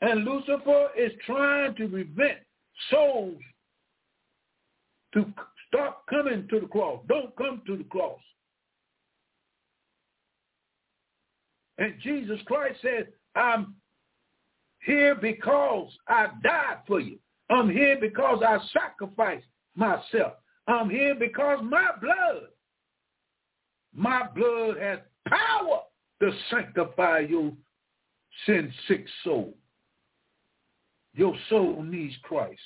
And 0.00 0.24
Lucifer 0.24 0.88
is 0.98 1.12
trying 1.24 1.76
to 1.76 1.86
prevent 1.86 2.38
souls 2.90 3.38
to 5.12 5.32
stop 5.68 6.04
coming 6.10 6.48
to 6.50 6.58
the 6.58 6.66
cross. 6.66 7.00
Don't 7.08 7.34
come 7.36 7.62
to 7.68 7.76
the 7.76 7.84
cross. 7.84 8.18
And 11.78 11.94
Jesus 12.02 12.40
Christ 12.46 12.78
said, 12.82 13.08
I'm 13.34 13.74
here 14.84 15.14
because 15.14 15.90
I 16.08 16.28
died 16.42 16.78
for 16.86 17.00
you. 17.00 17.18
I'm 17.50 17.68
here 17.70 17.98
because 18.00 18.42
I 18.46 18.58
sacrificed 18.72 19.46
myself. 19.76 20.34
I'm 20.66 20.88
here 20.88 21.14
because 21.14 21.58
my 21.62 21.90
blood, 22.00 22.48
my 23.94 24.26
blood 24.34 24.76
has 24.78 24.98
power 25.28 25.80
to 26.22 26.32
sanctify 26.50 27.20
your 27.20 27.52
sin-sick 28.46 29.06
soul. 29.24 29.54
Your 31.14 31.34
soul 31.48 31.82
needs 31.82 32.14
Christ. 32.22 32.60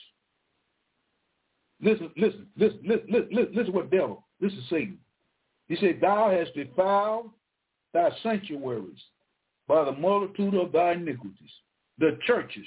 Listen, 1.81 2.11
listen, 2.17 2.47
listen, 2.57 2.81
listen, 2.85 3.07
listen, 3.31 3.49
listen 3.55 3.73
what 3.73 3.91
devil, 3.91 4.27
this 4.41 4.53
is 4.53 4.65
Satan. 4.71 4.99
He 5.69 5.77
said, 5.77 5.99
thou 6.01 6.31
hast 6.31 6.55
defiled 6.55 7.31
thy 7.93 8.11
sanctuaries 8.23 9.01
by 9.67 9.85
the 9.85 9.93
multitude 9.93 10.55
of 10.55 10.73
thy 10.73 10.93
iniquities. 10.93 11.51
The 11.99 12.19
churches 12.27 12.67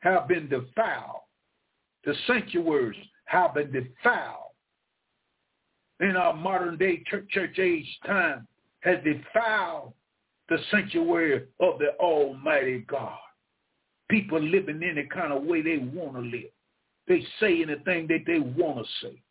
have 0.00 0.28
been 0.28 0.48
defiled. 0.48 1.22
The 2.04 2.14
sanctuaries 2.26 2.96
have 3.26 3.54
been 3.54 3.72
defiled. 3.72 4.38
In 6.00 6.16
our 6.16 6.34
modern 6.34 6.76
day 6.76 7.02
church, 7.06 7.28
church 7.30 7.58
age 7.58 7.86
time 8.04 8.46
has 8.80 8.96
defiled 9.04 9.92
the 10.48 10.58
sanctuary 10.70 11.44
of 11.60 11.78
the 11.78 11.94
Almighty 12.00 12.84
God. 12.88 13.18
People 14.10 14.42
living 14.42 14.82
any 14.82 15.04
kind 15.04 15.32
of 15.32 15.44
way 15.44 15.62
they 15.62 15.78
want 15.78 16.14
to 16.14 16.20
live. 16.20 16.50
They 17.06 17.24
say 17.40 17.62
anything 17.62 18.08
that 18.08 18.24
they 18.26 18.40
want 18.40 18.84
to 18.84 19.06
say. 19.06 19.22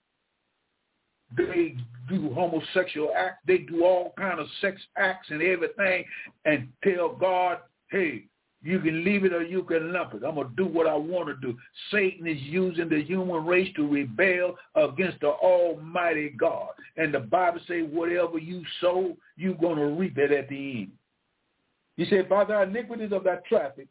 They 1.38 1.76
do 2.10 2.34
homosexual 2.34 3.12
acts. 3.18 3.40
They 3.48 3.60
do 3.60 3.86
all 3.86 4.14
kind 4.18 4.40
of 4.40 4.48
sex 4.60 4.82
acts 4.98 5.30
and 5.30 5.42
everything 5.42 6.04
and 6.46 6.68
tell 6.84 7.16
God, 7.16 7.60
hey, 7.90 8.26
you 8.64 8.80
can 8.80 9.04
leave 9.04 9.26
it 9.26 9.34
or 9.34 9.44
you 9.44 9.64
can 9.64 9.92
lump 9.92 10.14
it. 10.14 10.24
I'm 10.24 10.36
going 10.36 10.50
to 10.50 10.56
do 10.56 10.66
what 10.66 10.86
I 10.86 10.94
want 10.94 11.28
to 11.30 11.36
do. 11.36 11.58
Satan 11.92 12.28
is 12.28 12.40
using 12.42 12.90
the 12.90 13.02
human 13.02 13.46
race 13.46 13.70
to 13.76 13.88
rebel 13.88 14.56
against 14.76 15.22
the 15.22 15.30
almighty 15.30 16.30
God. 16.30 16.70
And 16.98 17.14
the 17.14 17.22
Bible 17.22 17.60
says 17.68 17.86
whatever 17.92 18.38
you 18.38 18.64
sow, 18.80 19.18
you're 19.36 19.56
going 19.56 19.78
to 19.78 19.88
reap 19.88 20.18
it 20.18 20.32
at 20.32 20.50
the 20.50 20.82
end. 20.82 20.92
He 21.98 22.06
said, 22.06 22.30
by 22.30 22.44
the 22.46 22.62
iniquities 22.62 23.12
of 23.12 23.24
that 23.24 23.46
traffic, 23.46 23.88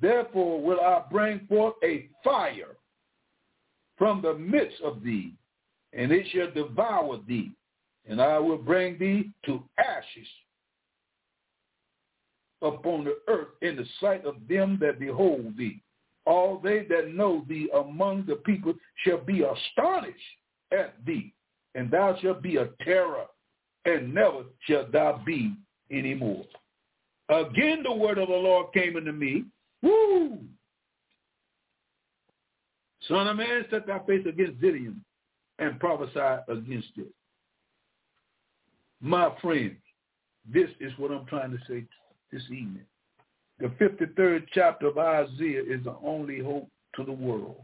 therefore 0.00 0.62
will 0.62 0.80
I 0.80 1.02
bring 1.10 1.46
forth 1.46 1.74
a 1.84 2.08
fire 2.24 2.76
from 3.98 4.22
the 4.22 4.34
midst 4.34 4.80
of 4.82 5.02
thee, 5.02 5.34
and 5.92 6.10
it 6.10 6.26
shall 6.32 6.50
devour 6.50 7.18
thee, 7.26 7.52
and 8.08 8.20
I 8.20 8.38
will 8.38 8.58
bring 8.58 8.98
thee 8.98 9.30
to 9.46 9.62
ashes 9.78 10.28
upon 12.62 13.04
the 13.04 13.18
earth 13.28 13.48
in 13.60 13.76
the 13.76 13.84
sight 14.00 14.24
of 14.24 14.36
them 14.48 14.78
that 14.80 14.98
behold 14.98 15.56
thee. 15.56 15.82
All 16.24 16.58
they 16.58 16.86
that 16.88 17.12
know 17.12 17.44
thee 17.48 17.68
among 17.74 18.26
the 18.26 18.36
people 18.36 18.74
shall 19.04 19.18
be 19.18 19.42
astonished 19.42 20.18
at 20.70 20.94
thee, 21.04 21.34
and 21.74 21.90
thou 21.90 22.16
shalt 22.20 22.42
be 22.42 22.56
a 22.56 22.68
terror, 22.84 23.26
and 23.84 24.14
never 24.14 24.44
shalt 24.60 24.92
thou 24.92 25.20
be 25.26 25.54
any 25.90 26.14
more. 26.14 26.44
Again 27.28 27.82
the 27.82 27.92
word 27.92 28.18
of 28.18 28.28
the 28.28 28.34
Lord 28.34 28.72
came 28.72 28.96
unto 28.96 29.12
me. 29.12 29.44
Woo! 29.82 30.38
Son 33.08 33.26
of 33.26 33.36
man, 33.36 33.64
set 33.68 33.86
thy 33.86 33.98
face 34.06 34.24
against 34.26 34.60
Zidon 34.60 35.00
and 35.58 35.78
prophesy 35.78 36.42
against 36.48 36.88
it. 36.96 37.08
My 39.00 39.32
friends, 39.40 39.76
this 40.52 40.70
is 40.80 40.92
what 40.96 41.10
I'm 41.10 41.26
trying 41.26 41.50
to 41.50 41.58
say 41.68 41.84
this 42.32 42.42
evening. 42.46 42.84
The 43.58 43.68
53rd 43.68 44.46
chapter 44.52 44.88
of 44.88 44.98
Isaiah 44.98 45.62
is 45.62 45.84
the 45.84 45.96
only 46.04 46.40
hope 46.40 46.68
to 46.96 47.04
the 47.04 47.12
world. 47.12 47.56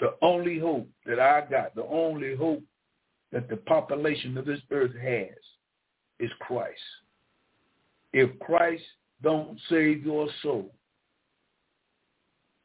The 0.00 0.14
only 0.22 0.58
hope 0.58 0.88
that 1.06 1.18
I 1.20 1.42
got, 1.48 1.74
the 1.74 1.84
only 1.84 2.34
hope 2.36 2.62
that 3.32 3.48
the 3.48 3.56
population 3.56 4.36
of 4.38 4.46
this 4.46 4.60
earth 4.70 4.94
has 4.94 5.36
is 6.20 6.30
Christ. 6.40 6.78
If 8.12 8.38
Christ 8.38 8.84
don't 9.22 9.58
save 9.68 10.04
your 10.04 10.28
soul, 10.42 10.72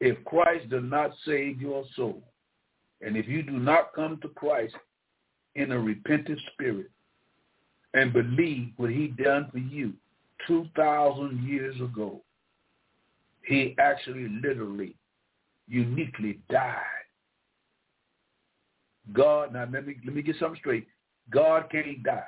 if 0.00 0.22
Christ 0.24 0.70
does 0.70 0.84
not 0.84 1.10
save 1.24 1.60
your 1.60 1.84
soul, 1.96 2.22
and 3.02 3.16
if 3.16 3.26
you 3.28 3.42
do 3.42 3.52
not 3.52 3.92
come 3.94 4.18
to 4.22 4.28
Christ 4.28 4.74
in 5.54 5.72
a 5.72 5.78
repentant 5.78 6.38
spirit 6.52 6.90
and 7.94 8.12
believe 8.12 8.72
what 8.76 8.90
he 8.90 9.08
done 9.08 9.48
for 9.50 9.58
you 9.58 9.92
2,000 10.46 11.42
years 11.44 11.76
ago, 11.80 12.22
he 13.42 13.74
actually 13.78 14.28
literally, 14.42 14.94
uniquely 15.66 16.38
died. 16.50 16.82
God, 19.12 19.52
now 19.52 19.66
let 19.72 19.86
me, 19.86 19.96
let 20.04 20.14
me 20.14 20.22
get 20.22 20.36
something 20.38 20.58
straight. 20.60 20.86
God 21.30 21.70
can't 21.70 22.02
die. 22.02 22.22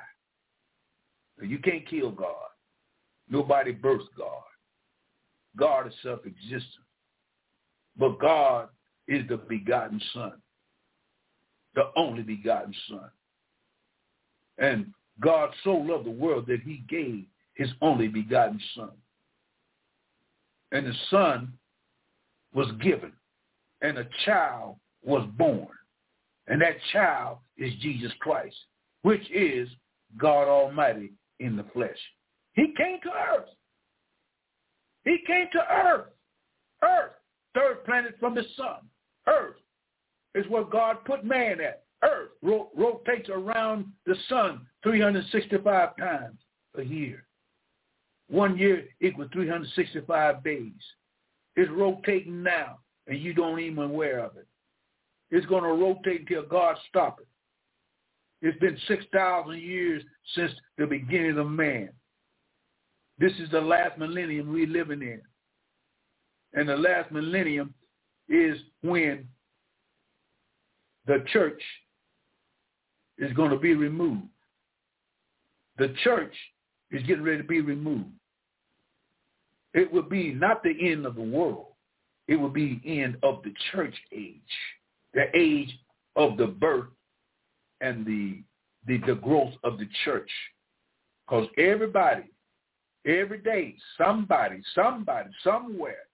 You 1.41 1.59
can't 1.59 1.87
kill 1.87 2.11
God. 2.11 2.49
Nobody 3.29 3.71
births 3.71 4.05
God. 4.17 4.43
God 5.57 5.87
is 5.87 5.93
self-existent. 6.03 6.63
But 7.97 8.19
God 8.19 8.69
is 9.07 9.27
the 9.27 9.37
begotten 9.37 10.01
son, 10.13 10.33
the 11.75 11.91
only 11.95 12.23
begotten 12.23 12.73
son. 12.89 13.09
And 14.57 14.93
God 15.19 15.49
so 15.63 15.71
loved 15.71 16.05
the 16.05 16.11
world 16.11 16.45
that 16.47 16.61
he 16.61 16.83
gave 16.89 17.25
his 17.55 17.69
only 17.81 18.07
begotten 18.07 18.59
son. 18.75 18.91
And 20.71 20.87
the 20.87 20.93
son 21.09 21.53
was 22.53 22.67
given, 22.81 23.11
and 23.81 23.97
a 23.97 24.07
child 24.25 24.77
was 25.03 25.27
born. 25.37 25.67
And 26.47 26.61
that 26.61 26.77
child 26.91 27.37
is 27.57 27.73
Jesus 27.81 28.11
Christ, 28.19 28.55
which 29.03 29.29
is 29.31 29.69
God 30.17 30.47
Almighty 30.47 31.13
in 31.39 31.55
the 31.55 31.65
flesh. 31.73 31.97
He 32.53 32.73
came 32.77 32.99
to 33.03 33.09
earth. 33.09 33.49
He 35.03 35.17
came 35.27 35.47
to 35.53 35.59
earth. 35.71 36.09
Earth 36.83 37.13
third 37.53 37.83
planet 37.85 38.15
from 38.19 38.35
the 38.35 38.43
sun. 38.55 38.77
Earth 39.27 39.55
is 40.35 40.47
where 40.47 40.63
God 40.63 40.97
put 41.05 41.23
man 41.23 41.61
at. 41.61 41.83
Earth 42.03 42.31
ro- 42.41 42.69
rotates 42.75 43.29
around 43.29 43.85
the 44.05 44.15
sun 44.27 44.65
365 44.83 45.95
times 45.97 46.37
a 46.77 46.83
year. 46.83 47.25
One 48.29 48.57
year 48.57 48.85
equals 49.01 49.29
365 49.31 50.43
days. 50.43 50.71
It's 51.55 51.71
rotating 51.71 52.41
now, 52.43 52.79
and 53.07 53.19
you 53.19 53.33
don't 53.33 53.59
even 53.59 53.83
aware 53.83 54.19
of 54.19 54.35
it. 54.37 54.47
It's 55.29 55.45
going 55.45 55.63
to 55.63 55.69
rotate 55.69 56.21
until 56.21 56.43
God 56.43 56.75
stops 56.89 57.21
it. 57.21 58.47
It's 58.47 58.59
been 58.59 58.77
6,000 58.87 59.61
years 59.61 60.03
since 60.35 60.51
the 60.77 60.85
beginning 60.85 61.37
of 61.37 61.47
man. 61.47 61.89
This 63.19 63.33
is 63.39 63.49
the 63.51 63.61
last 63.61 63.97
millennium 63.97 64.51
we're 64.51 64.67
living 64.67 65.01
in 65.01 65.21
and 66.53 66.69
the 66.69 66.75
last 66.75 67.11
millennium 67.11 67.73
is 68.29 68.57
when 68.81 69.27
the 71.07 71.23
church 71.31 71.61
is 73.17 73.31
going 73.33 73.51
to 73.51 73.57
be 73.57 73.75
removed. 73.75 74.27
The 75.77 75.93
church 76.03 76.33
is 76.91 77.03
getting 77.03 77.23
ready 77.23 77.37
to 77.37 77.43
be 77.43 77.61
removed. 77.61 78.09
It 79.73 79.91
will 79.91 80.03
be 80.03 80.31
not 80.31 80.63
the 80.63 80.91
end 80.91 81.05
of 81.05 81.15
the 81.15 81.21
world. 81.21 81.67
It 82.27 82.35
will 82.35 82.49
be 82.49 82.79
the 82.83 83.01
end 83.01 83.17
of 83.23 83.41
the 83.43 83.53
church 83.71 83.95
age, 84.13 84.39
the 85.13 85.25
age 85.35 85.77
of 86.15 86.37
the 86.37 86.47
birth 86.47 86.89
and 87.81 88.05
the 88.05 88.43
the, 88.85 88.97
the 89.07 89.15
growth 89.15 89.53
of 89.63 89.77
the 89.77 89.87
church. 90.03 90.29
Because 91.25 91.47
everybody, 91.57 92.23
every 93.05 93.39
day, 93.39 93.75
somebody, 93.97 94.61
somebody, 94.75 95.29
somewhere 95.43 96.05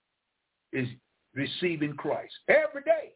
is 0.72 0.88
receiving 1.34 1.94
Christ. 1.94 2.34
Every 2.48 2.84
day. 2.84 3.14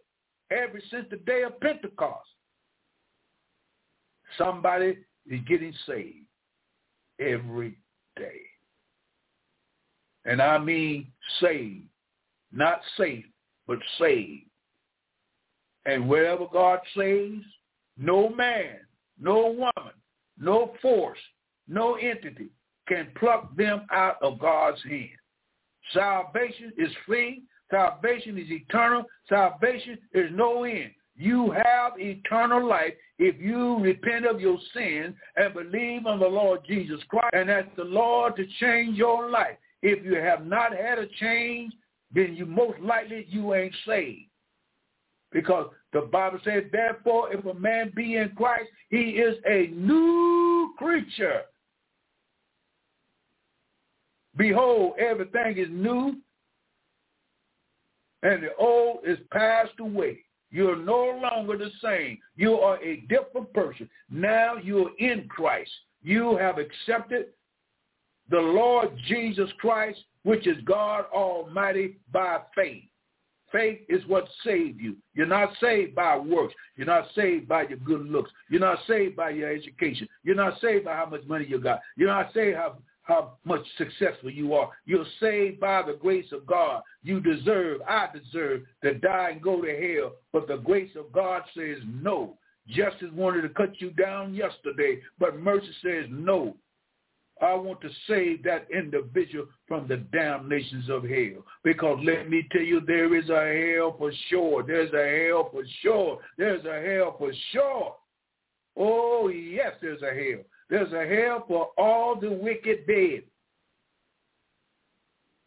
Ever 0.53 0.79
since 0.91 1.05
the 1.09 1.17
day 1.17 1.43
of 1.43 1.59
Pentecost. 1.59 2.29
Somebody 4.37 4.97
is 5.29 5.39
getting 5.47 5.73
saved 5.87 6.25
every 7.19 7.77
day. 8.15 8.41
And 10.25 10.41
I 10.41 10.57
mean 10.57 11.07
saved. 11.39 11.87
Not 12.51 12.81
safe, 12.97 13.25
but 13.67 13.79
saved. 13.99 14.45
And 15.85 16.07
wherever 16.07 16.45
God 16.51 16.79
saves, 16.95 17.43
no 17.97 18.29
man, 18.29 18.77
no 19.19 19.49
woman, 19.49 19.93
no 20.37 20.73
force, 20.81 21.19
no 21.67 21.95
entity 21.95 22.49
can 22.87 23.07
pluck 23.17 23.55
them 23.55 23.85
out 23.91 24.17
of 24.21 24.39
God's 24.39 24.81
hand. 24.83 25.09
Salvation 25.93 26.71
is 26.77 26.91
free. 27.05 27.43
Salvation 27.73 28.37
is 28.37 28.51
eternal. 28.51 29.03
Salvation 29.27 29.97
is 30.13 30.29
no 30.31 30.63
end. 30.63 30.91
You 31.15 31.51
have 31.51 31.93
eternal 31.97 32.67
life 32.67 32.93
if 33.17 33.39
you 33.41 33.79
repent 33.79 34.27
of 34.27 34.39
your 34.39 34.59
sins 34.75 35.15
and 35.37 35.53
believe 35.55 36.05
on 36.05 36.19
the 36.19 36.27
Lord 36.27 36.61
Jesus 36.67 36.99
Christ 37.09 37.33
and 37.33 37.49
ask 37.49 37.67
the 37.75 37.83
Lord 37.83 38.35
to 38.35 38.45
change 38.59 38.95
your 38.95 39.27
life. 39.31 39.57
If 39.81 40.05
you 40.05 40.15
have 40.15 40.45
not 40.45 40.75
had 40.75 40.99
a 40.99 41.07
change, 41.19 41.73
then 42.13 42.35
you 42.35 42.45
most 42.45 42.79
likely 42.79 43.25
you 43.27 43.55
ain't 43.55 43.73
saved. 43.87 44.29
Because 45.31 45.71
the 45.93 46.01
Bible 46.01 46.39
says, 46.43 46.65
therefore, 46.71 47.33
if 47.33 47.43
a 47.43 47.55
man 47.55 47.91
be 47.95 48.17
in 48.17 48.29
Christ, 48.35 48.69
he 48.89 49.17
is 49.17 49.35
a 49.47 49.71
new 49.73 50.75
creature. 50.77 51.41
Behold, 54.37 54.93
everything 54.99 55.57
is 55.57 55.69
new, 55.71 56.17
and 58.23 58.41
the 58.41 58.55
old 58.57 58.99
is 59.05 59.19
passed 59.31 59.79
away. 59.79 60.19
You're 60.49 60.77
no 60.77 61.19
longer 61.21 61.57
the 61.57 61.71
same. 61.81 62.19
You 62.35 62.55
are 62.55 62.81
a 62.83 63.01
different 63.01 63.51
person. 63.53 63.89
Now 64.09 64.55
you're 64.61 64.91
in 64.99 65.27
Christ. 65.27 65.71
You 66.01 66.37
have 66.37 66.57
accepted 66.57 67.27
the 68.29 68.39
Lord 68.39 68.89
Jesus 69.07 69.49
Christ, 69.59 69.99
which 70.23 70.47
is 70.47 70.57
God 70.63 71.05
Almighty 71.13 71.97
by 72.11 72.39
faith. 72.55 72.83
Faith 73.51 73.81
is 73.87 74.01
what 74.07 74.27
saved 74.43 74.79
you. 74.79 74.95
You're 75.13 75.27
not 75.27 75.49
saved 75.61 75.93
by 75.93 76.17
works. 76.17 76.55
You're 76.75 76.87
not 76.87 77.05
saved 77.13 77.47
by 77.47 77.63
your 77.63 77.77
good 77.79 78.07
looks. 78.07 78.31
You're 78.49 78.61
not 78.61 78.79
saved 78.87 79.15
by 79.15 79.29
your 79.29 79.51
education. 79.51 80.07
You're 80.23 80.35
not 80.35 80.59
saved 80.59 80.85
by 80.85 80.95
how 80.95 81.05
much 81.05 81.23
money 81.27 81.45
you 81.47 81.59
got. 81.59 81.79
You're 81.95 82.07
not 82.07 82.33
saved 82.33 82.57
how, 82.57 82.77
how 83.03 83.33
much 83.45 83.61
successful 83.77 84.31
you 84.31 84.53
are. 84.53 84.71
You're 84.85 85.05
saved 85.19 85.59
by 85.59 85.83
the 85.83 85.93
grace 85.93 86.31
of 86.31 86.45
God. 86.45 86.81
You 87.03 87.19
deserve, 87.19 87.81
I 87.87 88.07
deserve 88.13 88.61
to 88.83 88.95
die 88.95 89.31
and 89.31 89.41
go 89.41 89.61
to 89.61 89.67
hell. 89.67 90.13
But 90.31 90.47
the 90.47 90.57
grace 90.57 90.91
of 90.97 91.11
God 91.11 91.43
says 91.55 91.77
no. 91.85 92.37
Justice 92.67 93.09
wanted 93.13 93.41
to 93.41 93.49
cut 93.49 93.79
you 93.81 93.91
down 93.91 94.33
yesterday, 94.33 95.01
but 95.19 95.37
mercy 95.37 95.69
says 95.83 96.05
no. 96.09 96.55
I 97.41 97.53
want 97.55 97.81
to 97.81 97.89
save 98.07 98.43
that 98.43 98.67
individual 98.71 99.47
from 99.67 99.87
the 99.87 99.97
damnations 99.97 100.89
of 100.89 101.03
hell. 101.03 101.43
Because 101.63 101.99
let 102.03 102.29
me 102.29 102.47
tell 102.53 102.61
you, 102.61 102.79
there 102.79 103.13
is 103.15 103.29
a 103.29 103.75
hell 103.75 103.95
for 103.97 104.13
sure. 104.29 104.63
There's 104.63 104.93
a 104.93 105.27
hell 105.27 105.49
for 105.51 105.63
sure. 105.81 106.19
There's 106.37 106.63
a 106.63 106.81
hell 106.81 107.15
for 107.17 107.33
sure. 107.51 107.95
Oh, 108.77 109.27
yes, 109.27 109.73
there's 109.81 110.01
a 110.01 110.13
hell. 110.13 110.43
There's 110.69 110.91
a 110.93 111.05
hell 111.05 111.45
for 111.47 111.69
all 111.77 112.19
the 112.19 112.31
wicked 112.31 112.87
dead. 112.87 113.23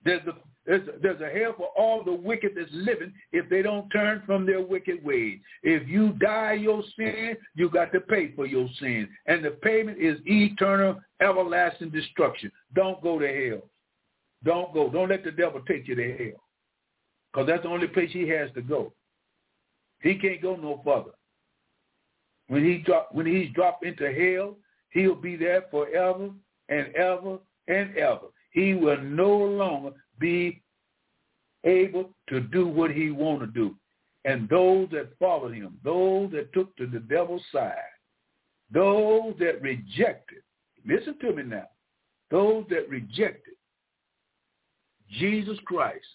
There's 0.04 0.26
a 0.26 0.34
there's, 0.66 0.88
there's 1.00 1.20
a 1.20 1.28
hell 1.28 1.54
for 1.56 1.68
all 1.76 2.02
the 2.02 2.12
wicked 2.12 2.52
that's 2.56 2.70
living 2.72 3.12
if 3.32 3.48
they 3.48 3.62
don't 3.62 3.88
turn 3.90 4.22
from 4.26 4.44
their 4.44 4.60
wicked 4.60 5.04
ways. 5.04 5.38
If 5.62 5.86
you 5.88 6.12
die 6.14 6.54
your 6.54 6.82
sin, 6.98 7.36
you 7.54 7.70
got 7.70 7.92
to 7.92 8.00
pay 8.00 8.32
for 8.34 8.46
your 8.46 8.68
sin. 8.80 9.08
And 9.26 9.44
the 9.44 9.50
payment 9.50 9.98
is 9.98 10.18
eternal, 10.26 11.00
everlasting 11.20 11.90
destruction. 11.90 12.50
Don't 12.74 13.00
go 13.00 13.18
to 13.20 13.26
hell. 13.26 13.62
Don't 14.44 14.74
go. 14.74 14.90
Don't 14.90 15.08
let 15.08 15.24
the 15.24 15.30
devil 15.30 15.60
take 15.66 15.86
you 15.86 15.94
to 15.94 16.16
hell. 16.16 16.42
Because 17.32 17.46
that's 17.46 17.62
the 17.62 17.68
only 17.68 17.86
place 17.86 18.10
he 18.12 18.28
has 18.28 18.50
to 18.54 18.62
go. 18.62 18.92
He 20.00 20.16
can't 20.16 20.42
go 20.42 20.56
no 20.56 20.80
further. 20.84 21.14
When 22.48 22.64
he 22.64 22.78
drop, 22.78 23.10
when 23.12 23.26
he's 23.26 23.52
dropped 23.54 23.84
into 23.84 24.12
hell, 24.12 24.56
he'll 24.96 25.14
be 25.14 25.36
there 25.36 25.64
forever 25.70 26.30
and 26.70 26.94
ever 26.94 27.38
and 27.68 27.96
ever. 27.96 28.28
He 28.50 28.72
will 28.72 29.00
no 29.02 29.36
longer 29.36 29.92
be 30.18 30.62
able 31.64 32.10
to 32.30 32.40
do 32.40 32.66
what 32.66 32.90
he 32.90 33.10
want 33.10 33.40
to 33.40 33.46
do. 33.46 33.74
And 34.24 34.48
those 34.48 34.88
that 34.92 35.16
followed 35.18 35.54
him, 35.54 35.78
those 35.84 36.32
that 36.32 36.52
took 36.54 36.74
to 36.76 36.86
the 36.86 37.00
devil's 37.00 37.42
side, 37.52 37.76
those 38.72 39.34
that 39.38 39.60
rejected, 39.60 40.38
listen 40.86 41.18
to 41.20 41.32
me 41.34 41.42
now, 41.42 41.68
those 42.30 42.64
that 42.70 42.88
rejected 42.88 43.54
Jesus 45.10 45.58
Christ 45.66 46.06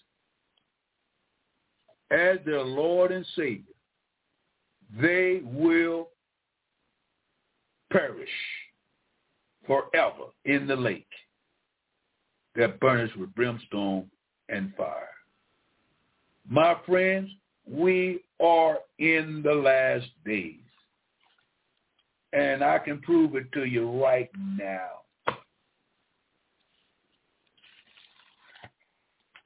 as 2.09 2.39
their 2.45 2.63
Lord 2.63 3.11
and 3.11 3.25
Savior, 3.35 3.63
they 4.99 5.41
will 5.45 6.09
perish 7.91 8.27
forever 9.65 10.25
in 10.45 10.67
the 10.67 10.75
lake 10.75 11.07
that 12.55 12.79
burns 12.79 13.11
with 13.15 13.33
brimstone 13.35 14.09
and 14.49 14.73
fire. 14.75 15.07
My 16.49 16.75
friends, 16.85 17.29
we 17.65 18.23
are 18.41 18.79
in 18.99 19.41
the 19.43 19.53
last 19.53 20.07
days. 20.25 20.55
And 22.33 22.63
I 22.63 22.79
can 22.79 22.99
prove 23.01 23.35
it 23.35 23.51
to 23.53 23.65
you 23.65 23.89
right 24.01 24.29
now. 24.57 24.87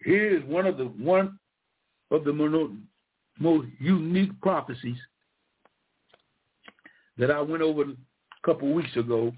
Here's 0.02 0.44
one 0.46 0.68
of 0.68 0.78
the 0.78 0.86
one 0.86 1.40
of 2.12 2.24
the 2.26 2.78
most 3.40 3.68
unique 3.80 4.40
prophecies 4.40 4.98
that 7.18 7.32
I 7.32 7.42
went 7.42 7.64
over 7.64 7.82
a 7.82 7.96
couple 8.46 8.72
weeks 8.72 8.96
ago 8.96 9.34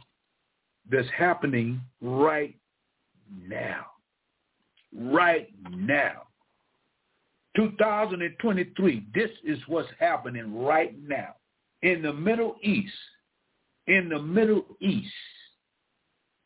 that's 0.91 1.07
happening 1.15 1.81
right 2.01 2.55
now. 3.47 3.85
Right 4.95 5.49
now. 5.71 6.23
2023, 7.55 9.07
this 9.13 9.31
is 9.43 9.57
what's 9.67 9.89
happening 9.99 10.63
right 10.63 10.95
now. 11.07 11.35
In 11.81 12.01
the 12.01 12.13
Middle 12.13 12.55
East, 12.61 12.93
in 13.87 14.09
the 14.09 14.19
Middle 14.19 14.65
East, 14.79 15.11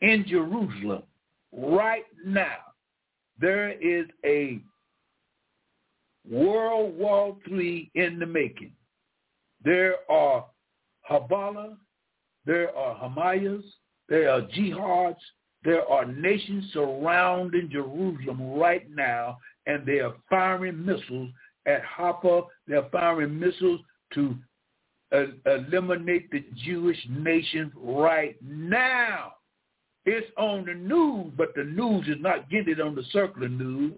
in 0.02 0.26
Jerusalem, 0.28 1.04
right 1.52 2.06
now, 2.26 2.58
there 3.39 3.72
is 3.72 4.06
a 4.26 4.62
World 6.30 6.98
War 6.98 7.36
III 7.52 7.92
in 7.96 8.20
the 8.20 8.26
making. 8.26 8.74
There 9.64 9.96
are 10.10 10.46
Hezbollah, 11.10 11.76
there 12.46 12.76
are 12.76 12.96
Hamas, 12.96 13.64
there 14.12 14.30
are 14.30 14.41
jihads, 14.41 15.16
there 15.64 15.88
are 15.89 16.05
nations 16.05 16.66
surrounding 16.74 17.70
Jerusalem 17.72 18.55
right 18.55 18.86
now, 18.93 19.38
and 19.68 19.86
they 19.86 19.99
are 19.99 20.14
firing 20.30 20.86
missiles 20.86 21.30
at 21.66 21.82
Haifa. 21.84 22.41
They're 22.68 22.89
firing 22.91 23.39
missiles 23.39 23.80
to 24.16 24.36
uh, 25.16 25.28
eliminate 25.45 26.30
the 26.30 26.43
Jewish 26.66 26.99
nation 27.09 27.72
right 27.78 28.36
now. 28.43 29.34
It's 30.05 30.28
on 30.38 30.66
the 30.66 30.74
news, 30.74 31.32
but 31.38 31.55
the 31.55 31.64
news 31.64 32.05
is 32.09 32.18
not 32.20 32.49
getting 32.49 32.74
it 32.74 32.82
on 32.82 32.95
the 32.95 33.03
circular 33.14 33.47
news. 33.47 33.93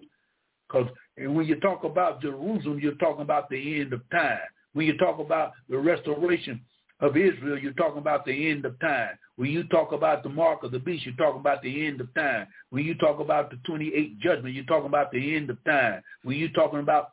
Because 0.68 0.88
when 1.18 1.44
you 1.44 1.56
talk 1.56 1.82
about 1.82 2.22
Jerusalem, 2.22 2.78
you're 2.80 2.94
talking 2.94 3.22
about 3.22 3.50
the 3.50 3.80
end 3.80 3.92
of 3.92 4.08
time. 4.10 4.38
When 4.74 4.86
you 4.86 4.96
talk 4.96 5.18
about 5.18 5.54
the 5.68 5.78
restoration 5.78 6.60
of 7.00 7.16
Israel, 7.16 7.58
you're 7.58 7.72
talking 7.72 7.98
about 7.98 8.24
the 8.24 8.50
end 8.50 8.64
of 8.64 8.78
time. 8.80 9.10
When 9.36 9.50
you 9.50 9.64
talk 9.64 9.92
about 9.92 10.22
the 10.22 10.28
mark 10.28 10.62
of 10.62 10.70
the 10.70 10.78
beast, 10.78 11.04
you're 11.04 11.16
talking 11.16 11.40
about 11.40 11.62
the 11.62 11.86
end 11.86 12.00
of 12.00 12.12
time. 12.14 12.46
When 12.70 12.84
you 12.84 12.94
talk 12.94 13.18
about 13.18 13.50
the 13.50 13.56
28th 13.68 14.18
judgment, 14.20 14.54
you're 14.54 14.64
talking 14.64 14.86
about 14.86 15.10
the 15.10 15.36
end 15.36 15.50
of 15.50 15.62
time. 15.64 16.02
When 16.22 16.38
you're 16.38 16.50
talking 16.50 16.78
about 16.78 17.12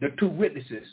the 0.00 0.08
two 0.18 0.28
witnesses, 0.28 0.86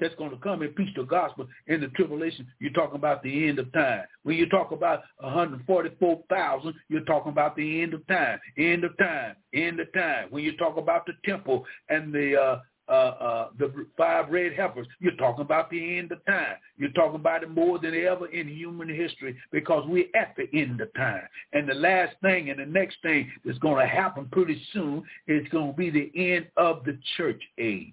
that's 0.00 0.14
going 0.14 0.30
to 0.30 0.36
come 0.36 0.62
and 0.62 0.74
preach 0.74 0.94
the 0.94 1.02
gospel 1.02 1.46
in 1.66 1.80
the 1.80 1.88
tribulation, 1.88 2.46
you're 2.60 2.72
talking 2.72 2.96
about 2.96 3.22
the 3.22 3.48
end 3.48 3.58
of 3.58 3.72
time. 3.72 4.04
When 4.22 4.36
you 4.36 4.48
talk 4.48 4.70
about 4.70 5.02
144,000, 5.18 6.74
you're 6.88 7.04
talking 7.04 7.32
about 7.32 7.56
the 7.56 7.82
end 7.82 7.94
of 7.94 8.06
time, 8.06 8.38
end 8.56 8.84
of 8.84 8.96
time, 8.98 9.36
end 9.54 9.80
of 9.80 9.92
time. 9.92 10.28
When 10.30 10.44
you 10.44 10.56
talk 10.56 10.76
about 10.76 11.06
the 11.06 11.14
temple 11.24 11.64
and 11.88 12.12
the 12.12 12.40
uh, 12.40 12.60
uh, 12.88 12.92
uh, 12.92 13.48
the 13.58 13.86
five 13.96 14.30
red 14.30 14.54
heifers. 14.54 14.86
You're 15.00 15.16
talking 15.16 15.42
about 15.42 15.70
the 15.70 15.98
end 15.98 16.10
of 16.12 16.24
time. 16.24 16.56
You're 16.76 16.90
talking 16.92 17.20
about 17.20 17.42
it 17.42 17.50
more 17.50 17.78
than 17.78 17.94
ever 17.94 18.26
in 18.28 18.48
human 18.48 18.88
history 18.88 19.36
because 19.52 19.84
we're 19.86 20.06
at 20.14 20.34
the 20.36 20.48
end 20.58 20.80
of 20.80 20.92
time. 20.94 21.22
And 21.52 21.68
the 21.68 21.74
last 21.74 22.16
thing 22.22 22.50
and 22.50 22.58
the 22.58 22.66
next 22.66 22.96
thing 23.02 23.30
that's 23.44 23.58
going 23.58 23.84
to 23.84 23.92
happen 23.92 24.28
pretty 24.32 24.60
soon 24.72 25.02
is 25.26 25.46
going 25.48 25.72
to 25.72 25.76
be 25.76 25.90
the 25.90 26.10
end 26.14 26.46
of 26.56 26.84
the 26.84 26.98
church 27.16 27.42
age. 27.58 27.92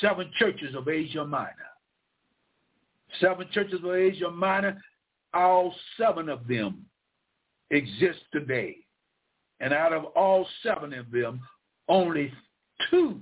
Seven 0.00 0.30
churches 0.38 0.74
of 0.74 0.88
Asia 0.88 1.24
Minor. 1.24 1.54
Seven 3.20 3.48
churches 3.52 3.80
of 3.82 3.90
Asia 3.90 4.30
Minor, 4.30 4.80
all 5.34 5.74
seven 5.96 6.28
of 6.28 6.46
them 6.46 6.84
exist 7.70 8.20
today. 8.32 8.76
And 9.60 9.72
out 9.72 9.92
of 9.92 10.04
all 10.16 10.46
seven 10.62 10.92
of 10.94 11.10
them, 11.10 11.40
only 11.88 12.32
two 12.90 13.20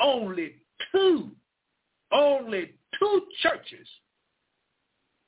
only 0.00 0.56
two, 0.92 1.30
only 2.12 2.74
two 2.98 3.22
churches 3.42 3.88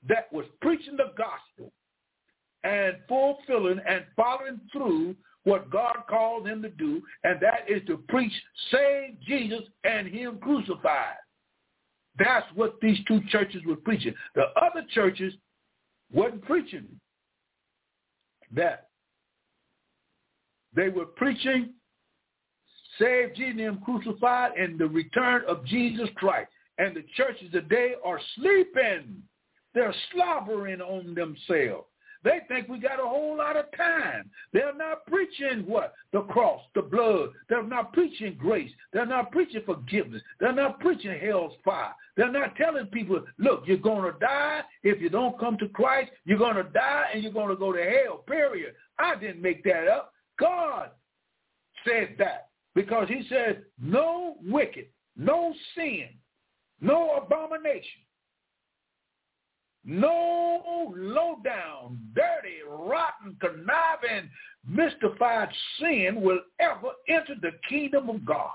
that 0.08 0.32
was 0.32 0.46
preaching 0.60 0.96
the 0.96 1.12
gospel 1.16 1.72
and 2.62 2.96
fulfilling 3.08 3.80
and 3.86 4.04
following 4.16 4.60
through 4.72 5.16
what 5.44 5.70
God 5.70 5.96
called 6.08 6.46
them 6.46 6.62
to 6.62 6.70
do, 6.70 7.02
and 7.22 7.38
that 7.40 7.68
is 7.68 7.82
to 7.86 7.98
preach, 8.08 8.32
save 8.70 9.20
Jesus 9.20 9.60
and 9.84 10.08
him 10.08 10.38
crucified. 10.38 11.16
That's 12.18 12.46
what 12.54 12.80
these 12.80 12.98
two 13.06 13.20
churches 13.28 13.62
were 13.66 13.76
preaching. 13.76 14.14
The 14.34 14.44
other 14.60 14.86
churches 14.94 15.34
wasn't 16.12 16.44
preaching 16.44 16.86
that. 18.52 18.88
They 20.74 20.88
were 20.88 21.06
preaching 21.06 21.74
Save 22.98 23.34
Jesus 23.34 23.74
crucified 23.84 24.52
and 24.58 24.78
the 24.78 24.86
return 24.86 25.42
of 25.48 25.64
Jesus 25.64 26.08
Christ. 26.16 26.50
And 26.78 26.96
the 26.96 27.04
churches 27.16 27.50
today 27.52 27.94
are 28.04 28.20
sleeping. 28.36 29.22
They're 29.74 29.94
slobbering 30.12 30.80
on 30.80 31.14
themselves. 31.14 31.86
They 32.24 32.40
think 32.48 32.68
we 32.68 32.78
got 32.78 33.00
a 33.00 33.06
whole 33.06 33.36
lot 33.36 33.56
of 33.56 33.66
time. 33.76 34.30
They're 34.52 34.74
not 34.74 35.04
preaching 35.06 35.64
what? 35.66 35.92
The 36.12 36.22
cross, 36.22 36.62
the 36.74 36.80
blood. 36.80 37.30
They're 37.50 37.62
not 37.62 37.92
preaching 37.92 38.36
grace. 38.38 38.70
They're 38.94 39.04
not 39.04 39.30
preaching 39.30 39.60
forgiveness. 39.66 40.22
They're 40.40 40.54
not 40.54 40.80
preaching 40.80 41.18
hell's 41.20 41.52
fire. 41.62 41.94
They're 42.16 42.32
not 42.32 42.56
telling 42.56 42.86
people, 42.86 43.22
look, 43.38 43.64
you're 43.66 43.76
going 43.76 44.10
to 44.10 44.18
die. 44.18 44.62
If 44.82 45.02
you 45.02 45.10
don't 45.10 45.38
come 45.38 45.58
to 45.58 45.68
Christ, 45.68 46.12
you're 46.24 46.38
going 46.38 46.56
to 46.56 46.62
die 46.62 47.10
and 47.12 47.22
you're 47.22 47.32
going 47.32 47.50
to 47.50 47.56
go 47.56 47.72
to 47.72 47.82
hell, 47.82 48.18
period. 48.26 48.74
I 48.98 49.16
didn't 49.16 49.42
make 49.42 49.62
that 49.64 49.86
up. 49.86 50.14
God 50.40 50.90
said 51.86 52.14
that. 52.18 52.48
Because 52.74 53.08
he 53.08 53.26
says, 53.28 53.56
no 53.80 54.36
wicked, 54.44 54.86
no 55.16 55.54
sin, 55.76 56.08
no 56.80 57.16
abomination, 57.16 58.02
no 59.84 60.92
low 60.96 61.36
down, 61.44 61.98
dirty, 62.14 62.58
rotten, 62.68 63.36
conniving, 63.40 64.30
mystified 64.66 65.48
sin 65.78 66.20
will 66.20 66.40
ever 66.58 66.88
enter 67.08 67.34
the 67.40 67.52
kingdom 67.68 68.08
of 68.08 68.24
God. 68.24 68.50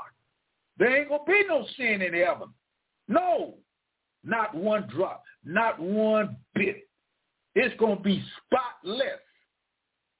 There 0.77 0.95
ain't 0.97 1.09
going 1.09 1.21
to 1.25 1.31
be 1.31 1.43
no 1.47 1.65
sin 1.77 2.01
in 2.01 2.13
heaven. 2.13 2.49
No, 3.07 3.55
not 4.23 4.55
one 4.55 4.87
drop, 4.89 5.23
not 5.43 5.79
one 5.79 6.35
bit. 6.55 6.87
It's 7.55 7.77
going 7.79 7.97
to 7.97 8.03
be 8.03 8.23
spotless. 8.45 9.19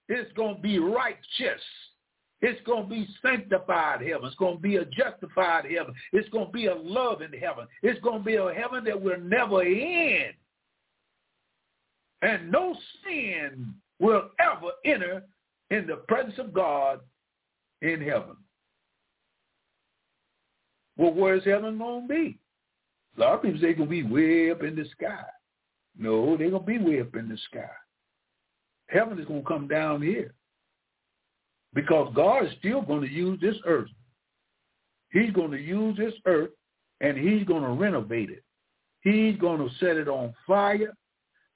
It's 0.10 0.32
going 0.34 0.56
to 0.56 0.62
be 0.62 0.80
righteous. 0.80 1.62
It's 2.42 2.62
going 2.66 2.84
to 2.84 2.90
be 2.90 3.08
sanctified 3.22 4.02
heaven. 4.02 4.26
It's 4.26 4.36
going 4.36 4.56
to 4.56 4.62
be 4.62 4.78
a 4.78 4.86
justified 4.86 5.66
heaven. 5.66 5.94
It's 6.14 6.30
going 6.30 6.48
to 6.48 6.52
be 6.52 6.68
a 6.68 6.76
loving 6.76 7.34
heaven. 7.40 7.68
It's 7.84 8.00
going 8.00 8.20
to 8.20 8.26
be 8.26 8.36
a 8.36 8.54
heaven 8.54 8.84
that 8.86 9.02
will 9.02 9.20
never 9.20 9.62
end. 9.62 10.34
And 12.22 12.52
no 12.52 12.76
sin 13.04 13.74
will 14.00 14.30
ever 14.40 14.72
enter 14.86 15.24
in 15.70 15.86
the 15.86 15.98
presence 16.08 16.40
of 16.40 16.54
God 16.54 17.02
in 17.82 18.02
heaven. 18.02 18.38
Well, 20.98 21.14
where's 21.14 21.46
heaven 21.46 21.78
going 21.78 22.08
to 22.08 22.14
be? 22.14 22.38
A 23.18 23.22
lot 23.22 23.36
of 23.36 23.42
people 23.42 23.60
say 23.60 23.70
it's 23.70 23.78
going 23.78 23.90
to 23.90 23.92
be 23.92 24.04
way 24.04 24.52
up 24.52 24.64
in 24.64 24.76
the 24.76 24.86
sky. 24.92 25.24
No, 25.98 26.38
they're 26.38 26.50
going 26.50 26.64
to 26.64 26.68
be 26.68 26.78
way 26.78 27.02
up 27.02 27.16
in 27.16 27.28
the 27.28 27.38
sky. 27.50 27.70
Heaven 28.88 29.20
is 29.20 29.26
going 29.26 29.42
to 29.42 29.48
come 29.48 29.68
down 29.68 30.02
here 30.02 30.34
because 31.74 32.12
God 32.16 32.46
is 32.46 32.52
still 32.60 32.82
going 32.82 33.02
to 33.02 33.12
use 33.12 33.40
this 33.42 33.56
earth. 33.66 33.90
He's 35.12 35.32
going 35.32 35.52
to 35.52 35.58
use 35.58 35.98
this 35.98 36.14
earth 36.26 36.52
and 37.02 37.18
he's 37.18 37.46
going 37.46 37.64
to 37.64 37.70
renovate 37.70 38.30
it. 38.30 38.44
He's 39.02 39.38
going 39.38 39.60
to 39.60 39.74
set 39.80 39.98
it 39.98 40.08
on 40.08 40.34
fire 40.46 40.94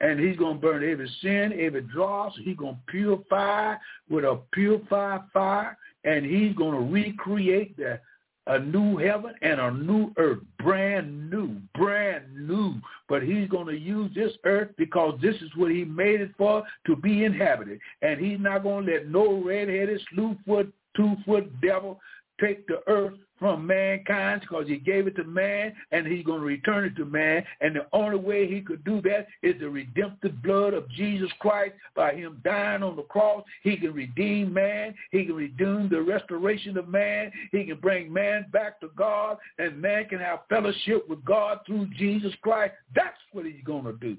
and 0.02 0.20
he's 0.20 0.38
going 0.38 0.56
to 0.56 0.62
burn 0.62 0.90
every 0.90 1.10
sin, 1.22 1.54
every 1.60 1.82
dross. 1.82 2.34
He's 2.44 2.58
going 2.58 2.76
to 2.76 2.82
purify 2.92 3.76
with 4.10 4.24
a 4.24 4.40
purified 4.54 5.22
fire 5.34 5.78
and 6.04 6.26
he's 6.26 6.56
going 6.56 6.74
to 6.74 6.92
recreate 6.92 7.78
the 7.78 8.00
a 8.48 8.60
new 8.60 8.98
heaven 8.98 9.34
and 9.42 9.60
a 9.60 9.72
new 9.72 10.12
earth, 10.18 10.40
brand 10.60 11.30
new, 11.30 11.56
brand 11.76 12.26
new. 12.36 12.76
But 13.08 13.24
he's 13.24 13.48
going 13.50 13.68
to 13.68 13.78
use 13.78 14.12
this 14.14 14.34
earth 14.44 14.70
because 14.78 15.18
this 15.22 15.36
is 15.36 15.50
what 15.56 15.72
he 15.72 15.86
made 15.86 16.22
it 16.22 16.32
for, 16.38 16.64
to 16.88 16.96
be 16.96 17.24
inhabited. 17.24 17.80
And 18.02 18.20
he's 18.20 18.40
not 18.40 18.64
going 18.64 18.86
to 18.86 18.92
let 18.92 19.08
no 19.08 19.42
red-headed, 19.42 20.02
slewfoot, 20.14 20.72
two-foot 20.96 21.62
devil 21.62 22.00
take 22.42 22.68
the 22.68 22.82
earth 22.88 23.14
from 23.44 23.68
mankind 23.68 24.40
because 24.40 24.70
he 24.70 24.78
gave 24.78 25.06
it 25.06 25.18
to 25.18 25.26
man 25.26 25.74
and 25.92 26.08
he's 26.08 26.24
going 26.24 26.40
to 26.40 26.46
return 26.46 26.86
it 26.86 26.96
to 26.96 27.04
man. 27.04 27.44
And 27.60 27.76
the 27.76 27.86
only 27.92 28.16
way 28.16 28.48
he 28.48 28.62
could 28.62 28.86
do 28.86 29.02
that 29.02 29.28
is 29.42 29.60
the 29.60 29.70
redemptive 29.70 30.42
blood 30.42 30.74
of 30.74 30.90
Jesus 30.92 31.30
Christ 31.40 31.74
by 31.94 32.14
him 32.14 32.40
dying 32.46 32.84
on 32.84 32.96
the 32.96 33.02
cross. 33.02 33.44
He 33.62 33.76
can 33.76 33.94
redeem 33.94 34.54
man. 34.54 34.96
He 35.12 35.26
can 35.26 35.36
redeem 35.36 35.90
the 35.90 36.02
restoration 36.02 36.78
of 36.78 36.88
man. 36.88 37.34
He 37.52 37.66
can 37.66 37.80
bring 37.82 38.14
man 38.14 38.46
back 38.54 38.80
to 38.80 38.90
God 38.96 39.40
and 39.58 39.82
man 39.82 40.06
can 40.06 40.20
have 40.20 40.48
fellowship 40.48 41.10
with 41.10 41.26
God 41.26 41.60
through 41.68 41.88
Jesus 41.98 42.32
Christ. 42.42 42.76
That's 42.96 43.18
what 43.34 43.46
he's 43.46 43.62
going 43.66 43.84
to 43.84 43.94
do. 44.00 44.16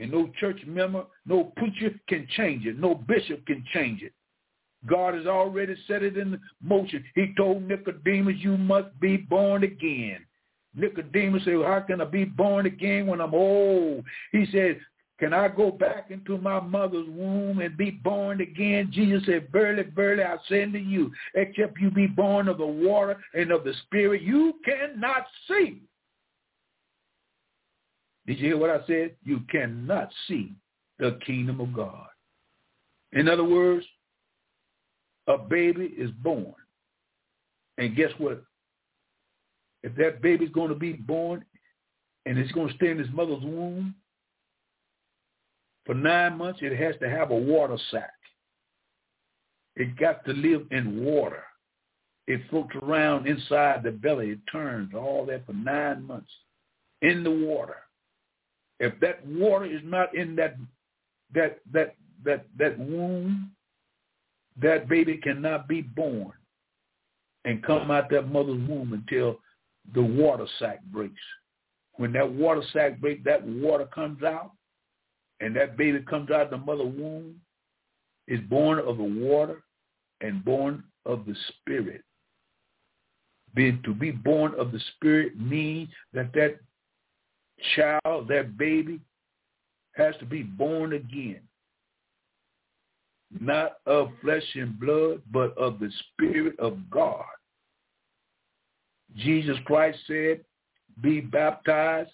And 0.00 0.10
no 0.10 0.28
church 0.40 0.58
member, 0.66 1.04
no 1.26 1.52
preacher 1.56 1.94
can 2.08 2.26
change 2.36 2.66
it. 2.66 2.76
No 2.76 2.96
bishop 2.96 3.46
can 3.46 3.64
change 3.72 4.02
it. 4.02 4.14
God 4.86 5.14
has 5.14 5.26
already 5.26 5.76
set 5.86 6.02
it 6.02 6.16
in 6.16 6.40
motion. 6.62 7.04
He 7.14 7.34
told 7.36 7.62
Nicodemus, 7.62 8.36
you 8.38 8.56
must 8.56 8.98
be 9.00 9.16
born 9.16 9.64
again. 9.64 10.18
Nicodemus 10.74 11.44
said, 11.44 11.54
how 11.64 11.80
can 11.80 12.00
I 12.00 12.04
be 12.04 12.24
born 12.24 12.66
again 12.66 13.06
when 13.06 13.20
I'm 13.20 13.34
old? 13.34 14.04
He 14.32 14.46
said, 14.52 14.78
can 15.18 15.32
I 15.32 15.48
go 15.48 15.72
back 15.72 16.10
into 16.10 16.38
my 16.38 16.60
mother's 16.60 17.08
womb 17.08 17.58
and 17.58 17.76
be 17.76 17.90
born 17.90 18.40
again? 18.40 18.90
Jesus 18.92 19.24
said, 19.26 19.48
verily, 19.50 19.82
verily, 19.82 20.22
I 20.22 20.36
say 20.48 20.62
unto 20.62 20.78
you, 20.78 21.10
except 21.34 21.80
you 21.80 21.90
be 21.90 22.06
born 22.06 22.46
of 22.46 22.58
the 22.58 22.66
water 22.66 23.18
and 23.34 23.50
of 23.50 23.64
the 23.64 23.74
spirit, 23.84 24.22
you 24.22 24.54
cannot 24.64 25.26
see. 25.48 25.82
Did 28.26 28.38
you 28.38 28.48
hear 28.48 28.58
what 28.58 28.70
I 28.70 28.86
said? 28.86 29.16
You 29.24 29.40
cannot 29.50 30.12
see 30.28 30.52
the 31.00 31.18
kingdom 31.26 31.60
of 31.60 31.72
God. 31.72 32.06
In 33.12 33.28
other 33.28 33.44
words, 33.44 33.86
a 35.28 35.38
baby 35.38 35.94
is 35.96 36.10
born. 36.22 36.54
And 37.76 37.94
guess 37.94 38.10
what? 38.18 38.42
If 39.82 39.94
that 39.96 40.20
baby's 40.20 40.50
going 40.50 40.70
to 40.70 40.74
be 40.74 40.94
born 40.94 41.44
and 42.26 42.38
it's 42.38 42.52
going 42.52 42.68
to 42.68 42.74
stay 42.74 42.90
in 42.90 42.98
his 42.98 43.10
mother's 43.12 43.42
womb 43.44 43.94
for 45.86 45.94
nine 45.94 46.36
months, 46.36 46.60
it 46.62 46.76
has 46.76 46.96
to 47.00 47.08
have 47.08 47.30
a 47.30 47.36
water 47.36 47.78
sac. 47.90 48.10
It 49.76 49.96
got 49.96 50.24
to 50.24 50.32
live 50.32 50.66
in 50.72 51.04
water. 51.04 51.44
It 52.26 52.42
floats 52.50 52.74
around 52.82 53.26
inside 53.26 53.82
the 53.84 53.92
belly. 53.92 54.30
It 54.30 54.40
turns 54.50 54.92
all 54.94 55.24
that 55.26 55.46
for 55.46 55.52
nine 55.52 56.02
months 56.02 56.30
in 57.00 57.22
the 57.22 57.30
water. 57.30 57.76
If 58.80 58.98
that 59.00 59.24
water 59.26 59.64
is 59.64 59.80
not 59.84 60.14
in 60.14 60.36
that 60.36 60.56
that 61.34 61.60
that 61.72 61.94
that 62.24 62.46
that 62.58 62.78
womb, 62.78 63.52
that 64.60 64.88
baby 64.88 65.16
cannot 65.16 65.68
be 65.68 65.82
born 65.82 66.32
and 67.44 67.62
come 67.62 67.90
out 67.90 68.10
that 68.10 68.30
mother's 68.30 68.68
womb 68.68 68.92
until 68.92 69.38
the 69.94 70.02
water 70.02 70.46
sac 70.58 70.82
breaks. 70.84 71.14
When 71.94 72.12
that 72.12 72.30
water 72.30 72.62
sac 72.72 73.00
breaks, 73.00 73.24
that 73.24 73.44
water 73.44 73.86
comes 73.86 74.22
out, 74.22 74.52
and 75.40 75.54
that 75.56 75.76
baby 75.76 76.00
comes 76.08 76.30
out 76.30 76.42
of 76.42 76.50
the 76.50 76.58
mother 76.58 76.84
womb, 76.84 77.36
is 78.26 78.40
born 78.48 78.78
of 78.78 78.98
the 78.98 79.04
water 79.04 79.62
and 80.20 80.44
born 80.44 80.84
of 81.06 81.24
the 81.26 81.34
spirit. 81.48 82.02
Being 83.54 83.80
to 83.84 83.94
be 83.94 84.10
born 84.10 84.54
of 84.58 84.72
the 84.72 84.80
Spirit 84.94 85.38
means 85.40 85.88
that 86.12 86.32
that 86.34 86.58
child, 87.74 88.28
that 88.28 88.58
baby, 88.58 89.00
has 89.92 90.14
to 90.20 90.26
be 90.26 90.42
born 90.42 90.92
again. 90.92 91.40
Not 93.30 93.74
of 93.86 94.10
flesh 94.22 94.44
and 94.54 94.78
blood, 94.78 95.22
but 95.30 95.56
of 95.58 95.78
the 95.78 95.90
Spirit 96.12 96.58
of 96.58 96.78
God. 96.90 97.24
Jesus 99.16 99.56
Christ 99.64 99.98
said, 100.06 100.40
be 101.00 101.20
baptized 101.20 102.10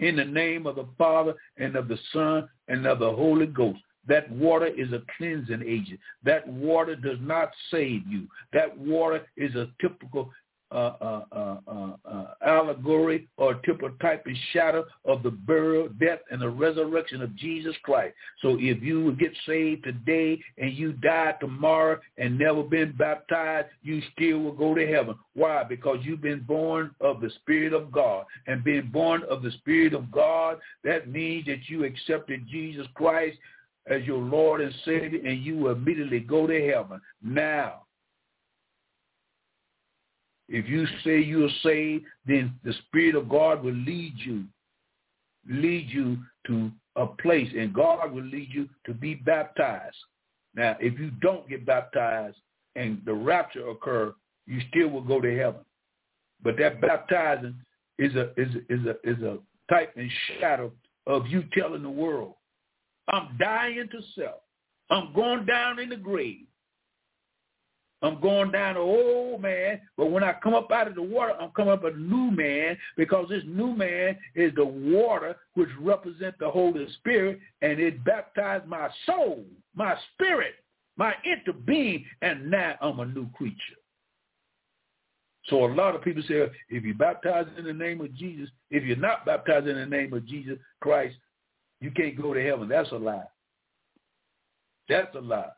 in 0.00 0.16
the 0.16 0.24
name 0.24 0.66
of 0.66 0.76
the 0.76 0.88
Father 0.98 1.34
and 1.56 1.76
of 1.76 1.88
the 1.88 1.98
Son 2.12 2.48
and 2.68 2.86
of 2.86 2.98
the 2.98 3.10
Holy 3.10 3.46
Ghost. 3.46 3.80
That 4.06 4.30
water 4.30 4.66
is 4.66 4.92
a 4.92 5.02
cleansing 5.16 5.62
agent. 5.66 5.98
That 6.24 6.46
water 6.46 6.94
does 6.94 7.18
not 7.20 7.50
save 7.70 8.06
you. 8.06 8.28
That 8.52 8.76
water 8.76 9.26
is 9.36 9.54
a 9.54 9.68
typical 9.80 10.30
uh, 10.70 10.92
uh, 11.00 11.24
uh, 11.32 11.56
uh, 11.66 11.96
uh 12.04 12.23
allegory 12.44 13.28
or 13.36 13.54
typical 13.54 13.90
type 14.00 14.24
and 14.26 14.36
shadow 14.52 14.84
of 15.04 15.22
the 15.22 15.30
burial, 15.30 15.88
death, 16.00 16.20
and 16.30 16.40
the 16.40 16.48
resurrection 16.48 17.22
of 17.22 17.34
Jesus 17.36 17.74
Christ. 17.82 18.14
So 18.42 18.56
if 18.60 18.82
you 18.82 19.04
would 19.04 19.18
get 19.18 19.32
saved 19.46 19.84
today 19.84 20.40
and 20.58 20.72
you 20.72 20.92
die 20.92 21.34
tomorrow 21.40 21.98
and 22.18 22.38
never 22.38 22.62
been 22.62 22.92
baptized, 22.92 23.68
you 23.82 24.02
still 24.12 24.38
will 24.38 24.52
go 24.52 24.74
to 24.74 24.86
heaven. 24.86 25.16
Why? 25.34 25.64
Because 25.64 25.98
you've 26.02 26.22
been 26.22 26.42
born 26.42 26.94
of 27.00 27.20
the 27.20 27.30
Spirit 27.42 27.72
of 27.72 27.90
God. 27.90 28.24
And 28.46 28.64
being 28.64 28.90
born 28.92 29.22
of 29.28 29.42
the 29.42 29.50
Spirit 29.52 29.94
of 29.94 30.10
God, 30.10 30.58
that 30.84 31.08
means 31.08 31.46
that 31.46 31.68
you 31.68 31.84
accepted 31.84 32.46
Jesus 32.48 32.86
Christ 32.94 33.38
as 33.86 34.02
your 34.04 34.18
Lord 34.18 34.60
and 34.60 34.74
Savior, 34.84 35.20
and 35.24 35.42
you 35.42 35.56
will 35.56 35.72
immediately 35.72 36.20
go 36.20 36.46
to 36.46 36.72
heaven. 36.72 37.00
Now, 37.22 37.82
if 40.48 40.68
you 40.68 40.86
say 41.04 41.20
you're 41.20 41.48
saved, 41.62 42.04
then 42.26 42.54
the 42.64 42.74
Spirit 42.86 43.14
of 43.14 43.28
God 43.28 43.62
will 43.62 43.74
lead 43.74 44.14
you, 44.18 44.44
lead 45.48 45.88
you 45.88 46.18
to 46.46 46.70
a 46.96 47.06
place, 47.06 47.48
and 47.56 47.72
God 47.72 48.12
will 48.12 48.24
lead 48.24 48.48
you 48.52 48.68
to 48.86 48.94
be 48.94 49.14
baptized. 49.14 49.96
Now, 50.54 50.76
if 50.80 50.98
you 50.98 51.10
don't 51.22 51.48
get 51.48 51.66
baptized 51.66 52.36
and 52.76 53.00
the 53.04 53.14
rapture 53.14 53.68
occur, 53.68 54.14
you 54.46 54.60
still 54.68 54.88
will 54.88 55.02
go 55.02 55.20
to 55.20 55.36
heaven. 55.36 55.62
But 56.42 56.56
that 56.58 56.80
baptizing 56.80 57.56
is 57.98 58.14
a 58.14 58.30
is 58.36 58.54
a, 58.54 58.72
is 58.72 58.86
a 58.86 59.10
is 59.10 59.22
a 59.22 59.38
type 59.70 59.92
and 59.96 60.10
shadow 60.40 60.70
of 61.06 61.26
you 61.26 61.44
telling 61.56 61.82
the 61.82 61.90
world, 61.90 62.34
I'm 63.08 63.36
dying 63.38 63.88
to 63.90 64.00
self. 64.14 64.40
I'm 64.90 65.12
going 65.14 65.46
down 65.46 65.78
in 65.78 65.88
the 65.88 65.96
grave. 65.96 66.46
I'm 68.04 68.20
going 68.20 68.50
down 68.50 68.76
an 68.76 68.82
old 68.82 69.40
man, 69.40 69.80
but 69.96 70.10
when 70.10 70.22
I 70.22 70.34
come 70.42 70.52
up 70.52 70.70
out 70.70 70.88
of 70.88 70.94
the 70.94 71.02
water, 71.02 71.32
I'm 71.40 71.52
coming 71.52 71.72
up 71.72 71.84
a 71.84 71.90
new 71.92 72.30
man 72.30 72.76
because 72.98 73.30
this 73.30 73.42
new 73.46 73.74
man 73.74 74.18
is 74.34 74.52
the 74.56 74.64
water 74.64 75.36
which 75.54 75.70
represents 75.80 76.36
the 76.38 76.50
Holy 76.50 76.86
Spirit, 76.98 77.40
and 77.62 77.80
it 77.80 78.04
baptized 78.04 78.66
my 78.66 78.90
soul, 79.06 79.46
my 79.74 79.96
spirit, 80.12 80.52
my 80.98 81.14
inner 81.24 81.58
being, 81.64 82.04
and 82.20 82.50
now 82.50 82.74
I'm 82.82 83.00
a 83.00 83.06
new 83.06 83.26
creature. 83.30 83.56
So 85.46 85.64
a 85.64 85.72
lot 85.72 85.94
of 85.94 86.02
people 86.02 86.22
say, 86.28 86.50
if 86.68 86.84
you 86.84 86.92
baptize 86.92 87.46
in 87.56 87.64
the 87.64 87.72
name 87.72 88.02
of 88.02 88.14
Jesus, 88.14 88.50
if 88.70 88.84
you're 88.84 88.96
not 88.96 89.24
baptized 89.24 89.66
in 89.66 89.76
the 89.76 89.86
name 89.86 90.12
of 90.12 90.26
Jesus 90.26 90.58
Christ, 90.82 91.16
you 91.80 91.90
can't 91.90 92.20
go 92.20 92.34
to 92.34 92.44
heaven. 92.44 92.68
That's 92.68 92.92
a 92.92 92.96
lie. 92.96 93.24
That's 94.90 95.14
a 95.14 95.20
lie. 95.20 95.48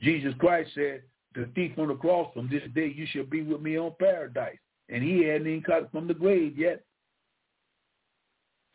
Jesus 0.00 0.34
Christ 0.38 0.70
said, 0.74 1.02
the 1.34 1.48
thief 1.54 1.72
on 1.78 1.88
the 1.88 1.94
cross, 1.94 2.32
from 2.34 2.48
this 2.48 2.62
day 2.74 2.92
you 2.94 3.06
shall 3.10 3.24
be 3.24 3.42
with 3.42 3.60
me 3.60 3.78
on 3.78 3.94
paradise. 3.98 4.56
And 4.88 5.02
he 5.02 5.24
hadn't 5.24 5.46
even 5.46 5.62
cut 5.62 5.90
from 5.92 6.08
the 6.08 6.14
grave 6.14 6.56
yet. 6.56 6.82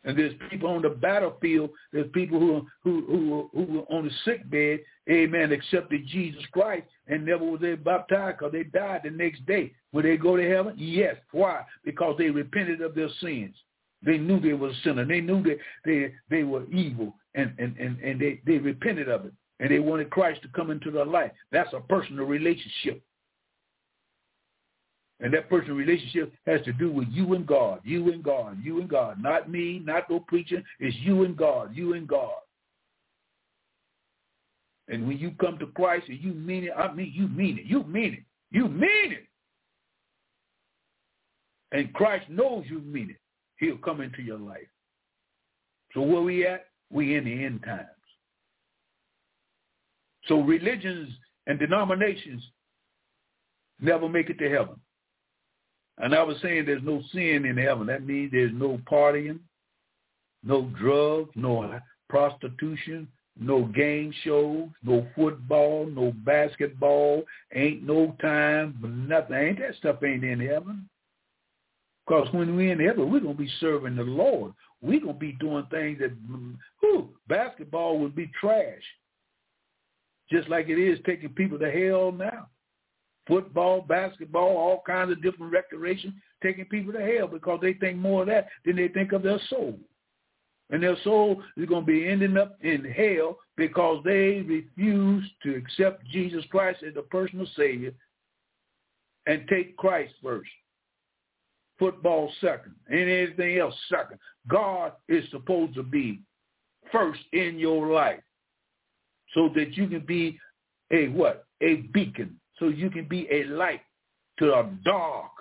And 0.04 0.18
there's 0.18 0.34
people 0.50 0.68
on 0.68 0.82
the 0.82 0.90
battlefield. 0.90 1.70
There's 1.92 2.10
people 2.12 2.38
who 2.38 2.66
who 2.82 3.04
who 3.06 3.50
who 3.54 3.72
were 3.72 3.84
on 3.84 4.04
the 4.04 4.10
sick 4.24 4.48
bed, 4.50 4.80
amen, 5.10 5.50
accepted 5.50 6.06
Jesus 6.06 6.44
Christ 6.52 6.86
and 7.06 7.24
never 7.24 7.44
was 7.44 7.60
they 7.60 7.74
baptized 7.74 8.38
because 8.38 8.52
they 8.52 8.64
died 8.64 9.00
the 9.04 9.10
next 9.10 9.44
day. 9.46 9.72
Will 9.92 10.02
they 10.02 10.16
go 10.16 10.36
to 10.36 10.48
heaven? 10.48 10.74
Yes. 10.76 11.16
Why? 11.32 11.62
Because 11.84 12.16
they 12.18 12.30
repented 12.30 12.82
of 12.82 12.94
their 12.94 13.08
sins. 13.20 13.56
They 14.04 14.18
knew 14.18 14.40
they 14.40 14.52
were 14.52 14.68
a 14.68 14.74
sinner. 14.84 15.06
They 15.06 15.22
knew 15.22 15.42
that 15.42 15.58
they 15.86 16.12
they 16.28 16.44
were 16.44 16.66
evil 16.66 17.14
and, 17.34 17.52
and, 17.58 17.76
and, 17.78 17.98
and 18.00 18.20
they, 18.20 18.40
they 18.46 18.58
repented 18.58 19.08
of 19.08 19.26
it. 19.26 19.32
And 19.60 19.70
they 19.70 19.78
wanted 19.78 20.10
Christ 20.10 20.42
to 20.42 20.48
come 20.48 20.70
into 20.70 20.90
their 20.90 21.04
life. 21.04 21.30
That's 21.52 21.72
a 21.72 21.80
personal 21.80 22.26
relationship. 22.26 23.02
And 25.20 25.32
that 25.32 25.48
personal 25.48 25.76
relationship 25.76 26.32
has 26.46 26.60
to 26.62 26.72
do 26.72 26.90
with 26.90 27.06
you 27.10 27.34
and 27.34 27.46
God, 27.46 27.80
you 27.84 28.12
and 28.12 28.22
God, 28.22 28.58
you 28.62 28.80
and 28.80 28.88
God. 28.88 29.22
Not 29.22 29.48
me, 29.48 29.80
not 29.84 30.10
no 30.10 30.20
preacher. 30.20 30.62
It's 30.80 30.96
you 30.98 31.22
and 31.22 31.36
God, 31.36 31.74
you 31.74 31.94
and 31.94 32.06
God. 32.08 32.34
And 34.88 35.06
when 35.06 35.18
you 35.18 35.30
come 35.40 35.58
to 35.60 35.66
Christ 35.68 36.08
and 36.08 36.20
you 36.20 36.32
mean 36.32 36.64
it, 36.64 36.72
I 36.76 36.92
mean 36.92 37.12
you 37.14 37.28
mean 37.28 37.58
it. 37.58 37.64
You 37.64 37.84
mean 37.84 38.14
it. 38.14 38.24
You 38.50 38.68
mean 38.68 39.12
it. 39.12 39.26
And 41.72 41.92
Christ 41.94 42.28
knows 42.28 42.64
you 42.68 42.80
mean 42.80 43.10
it 43.10 43.16
he'll 43.58 43.78
come 43.78 44.00
into 44.00 44.22
your 44.22 44.38
life. 44.38 44.66
So 45.92 46.02
where 46.02 46.22
we 46.22 46.46
at? 46.46 46.66
We 46.90 47.16
in 47.16 47.24
the 47.24 47.44
end 47.44 47.62
times. 47.64 47.86
So 50.28 50.40
religions 50.40 51.10
and 51.46 51.58
denominations 51.58 52.42
never 53.80 54.08
make 54.08 54.30
it 54.30 54.38
to 54.38 54.50
heaven. 54.50 54.76
And 55.98 56.14
I 56.14 56.22
was 56.22 56.36
saying 56.42 56.66
there's 56.66 56.82
no 56.82 57.02
sin 57.12 57.44
in 57.44 57.56
heaven. 57.56 57.86
That 57.86 58.06
means 58.06 58.32
there's 58.32 58.52
no 58.52 58.80
partying, 58.90 59.38
no 60.42 60.62
drugs, 60.78 61.30
no 61.36 61.78
prostitution, 62.08 63.08
no 63.38 63.64
game 63.64 64.12
shows, 64.22 64.68
no 64.82 65.06
football, 65.14 65.86
no 65.86 66.12
basketball, 66.24 67.24
ain't 67.54 67.82
no 67.84 68.16
time, 68.20 68.76
nothing. 69.08 69.36
Ain't 69.36 69.58
that 69.60 69.76
stuff 69.76 70.02
ain't 70.02 70.24
in 70.24 70.40
heaven. 70.40 70.88
Because 72.06 72.28
when 72.32 72.54
we're 72.56 72.72
in 72.72 72.80
heaven, 72.80 73.10
we're 73.10 73.20
going 73.20 73.36
to 73.36 73.42
be 73.42 73.50
serving 73.60 73.96
the 73.96 74.02
Lord. 74.02 74.52
We're 74.82 75.00
going 75.00 75.14
to 75.14 75.18
be 75.18 75.32
doing 75.32 75.66
things 75.70 75.98
that, 76.00 76.12
mm, 76.28 76.56
whew, 76.80 77.08
basketball 77.28 77.98
would 78.00 78.14
be 78.14 78.30
trash. 78.38 78.82
Just 80.30 80.48
like 80.48 80.68
it 80.68 80.78
is 80.78 80.98
taking 81.04 81.30
people 81.30 81.58
to 81.58 81.70
hell 81.70 82.12
now. 82.12 82.48
Football, 83.26 83.82
basketball, 83.82 84.56
all 84.56 84.82
kinds 84.86 85.10
of 85.10 85.22
different 85.22 85.52
recreation, 85.52 86.14
taking 86.42 86.66
people 86.66 86.92
to 86.92 87.00
hell 87.00 87.26
because 87.26 87.58
they 87.62 87.74
think 87.74 87.96
more 87.96 88.22
of 88.22 88.28
that 88.28 88.48
than 88.64 88.76
they 88.76 88.88
think 88.88 89.12
of 89.12 89.22
their 89.22 89.40
soul. 89.48 89.78
And 90.70 90.82
their 90.82 90.96
soul 91.04 91.42
is 91.56 91.68
going 91.68 91.86
to 91.86 91.92
be 91.92 92.08
ending 92.08 92.36
up 92.36 92.58
in 92.62 92.84
hell 92.84 93.38
because 93.56 94.02
they 94.04 94.42
refuse 94.42 95.24
to 95.42 95.54
accept 95.56 96.06
Jesus 96.08 96.44
Christ 96.50 96.82
as 96.86 96.94
the 96.94 97.02
personal 97.02 97.46
Savior 97.56 97.92
and 99.26 99.46
take 99.48 99.76
Christ 99.76 100.14
first 100.22 100.50
football 101.78 102.30
second, 102.40 102.74
and 102.88 103.00
anything 103.00 103.58
else 103.58 103.74
second. 103.88 104.18
God 104.48 104.92
is 105.08 105.24
supposed 105.30 105.74
to 105.74 105.82
be 105.82 106.20
first 106.92 107.20
in 107.32 107.58
your 107.58 107.92
life 107.92 108.20
so 109.34 109.50
that 109.54 109.76
you 109.76 109.88
can 109.88 110.04
be 110.06 110.38
a 110.92 111.08
what? 111.08 111.46
A 111.60 111.76
beacon. 111.92 112.40
So 112.58 112.68
you 112.68 112.88
can 112.90 113.06
be 113.06 113.28
a 113.30 113.44
light 113.44 113.82
to 114.38 114.54
a 114.54 114.70
dark, 114.84 115.32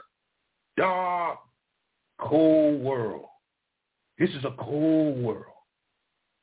dark, 0.77 1.39
cold 2.19 2.81
world. 2.81 3.25
This 4.17 4.29
is 4.31 4.43
a 4.45 4.55
cold 4.59 5.17
world. 5.23 5.45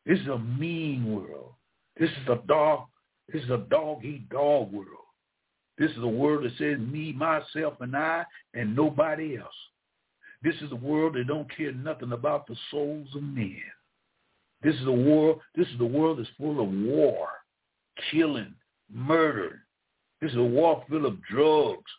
This 0.07 0.19
is 0.21 0.29
a 0.29 0.39
mean 0.39 1.13
world. 1.13 1.53
This 1.99 2.11
is 2.11 2.29
a 2.29 2.41
dog. 2.47 2.87
This 3.33 3.43
is 3.45 3.51
a 3.51 3.65
dog-eat-dog 3.71 4.73
world. 4.73 4.87
This 5.79 5.91
is 5.93 5.99
a 5.99 6.09
world 6.09 6.45
that 6.45 6.53
says 6.59 6.79
me, 6.79 7.13
myself, 7.13 7.75
and 7.81 7.97
I, 7.97 8.25
and 8.55 8.75
nobody 8.75 9.39
else. 9.39 9.55
This 10.43 10.55
is 10.63 10.73
a 10.73 10.77
world 10.77 11.15
that 11.15 11.27
don't 11.27 11.55
care 11.57 11.73
nothing 11.73 12.13
about 12.13 12.47
the 12.47 12.57
souls 12.71 13.09
of 13.15 13.23
men. 13.23 13.63
This 14.63 14.75
is 14.75 14.87
a 14.87 14.93
world. 14.93 15.41
This 15.55 15.69
is 15.69 15.81
a 15.81 15.85
world 15.85 16.19
that's 16.19 16.29
full 16.37 16.61
of 16.61 16.69
war, 16.69 17.29
killing, 18.11 18.55
murder. 18.93 19.63
This 20.21 20.33
is 20.33 20.37
a 20.37 20.43
war 20.43 20.85
full 20.89 21.07
of 21.07 21.23
drugs. 21.25 21.91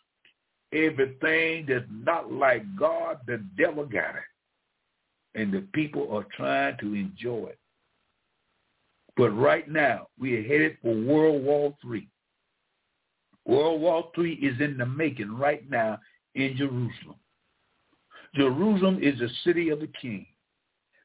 Everything 0.72 1.66
that's 1.68 1.84
not 1.90 2.32
like 2.32 2.64
God, 2.78 3.18
the 3.26 3.44
devil 3.58 3.84
got 3.84 4.16
it. 4.16 4.22
And 5.34 5.52
the 5.52 5.66
people 5.72 6.14
are 6.14 6.26
trying 6.36 6.76
to 6.78 6.94
enjoy 6.94 7.48
it. 7.48 7.58
But 9.16 9.30
right 9.30 9.68
now, 9.68 10.08
we 10.18 10.36
are 10.36 10.42
headed 10.42 10.78
for 10.80 10.94
World 10.94 11.42
War 11.42 11.74
III. 11.84 12.08
World 13.44 13.80
War 13.80 14.10
III 14.16 14.32
is 14.34 14.60
in 14.60 14.78
the 14.78 14.86
making 14.86 15.36
right 15.36 15.68
now 15.68 15.98
in 16.34 16.56
Jerusalem. 16.56 17.16
Jerusalem 18.34 19.02
is 19.02 19.18
the 19.18 19.28
city 19.44 19.68
of 19.68 19.80
the 19.80 19.90
king. 20.00 20.26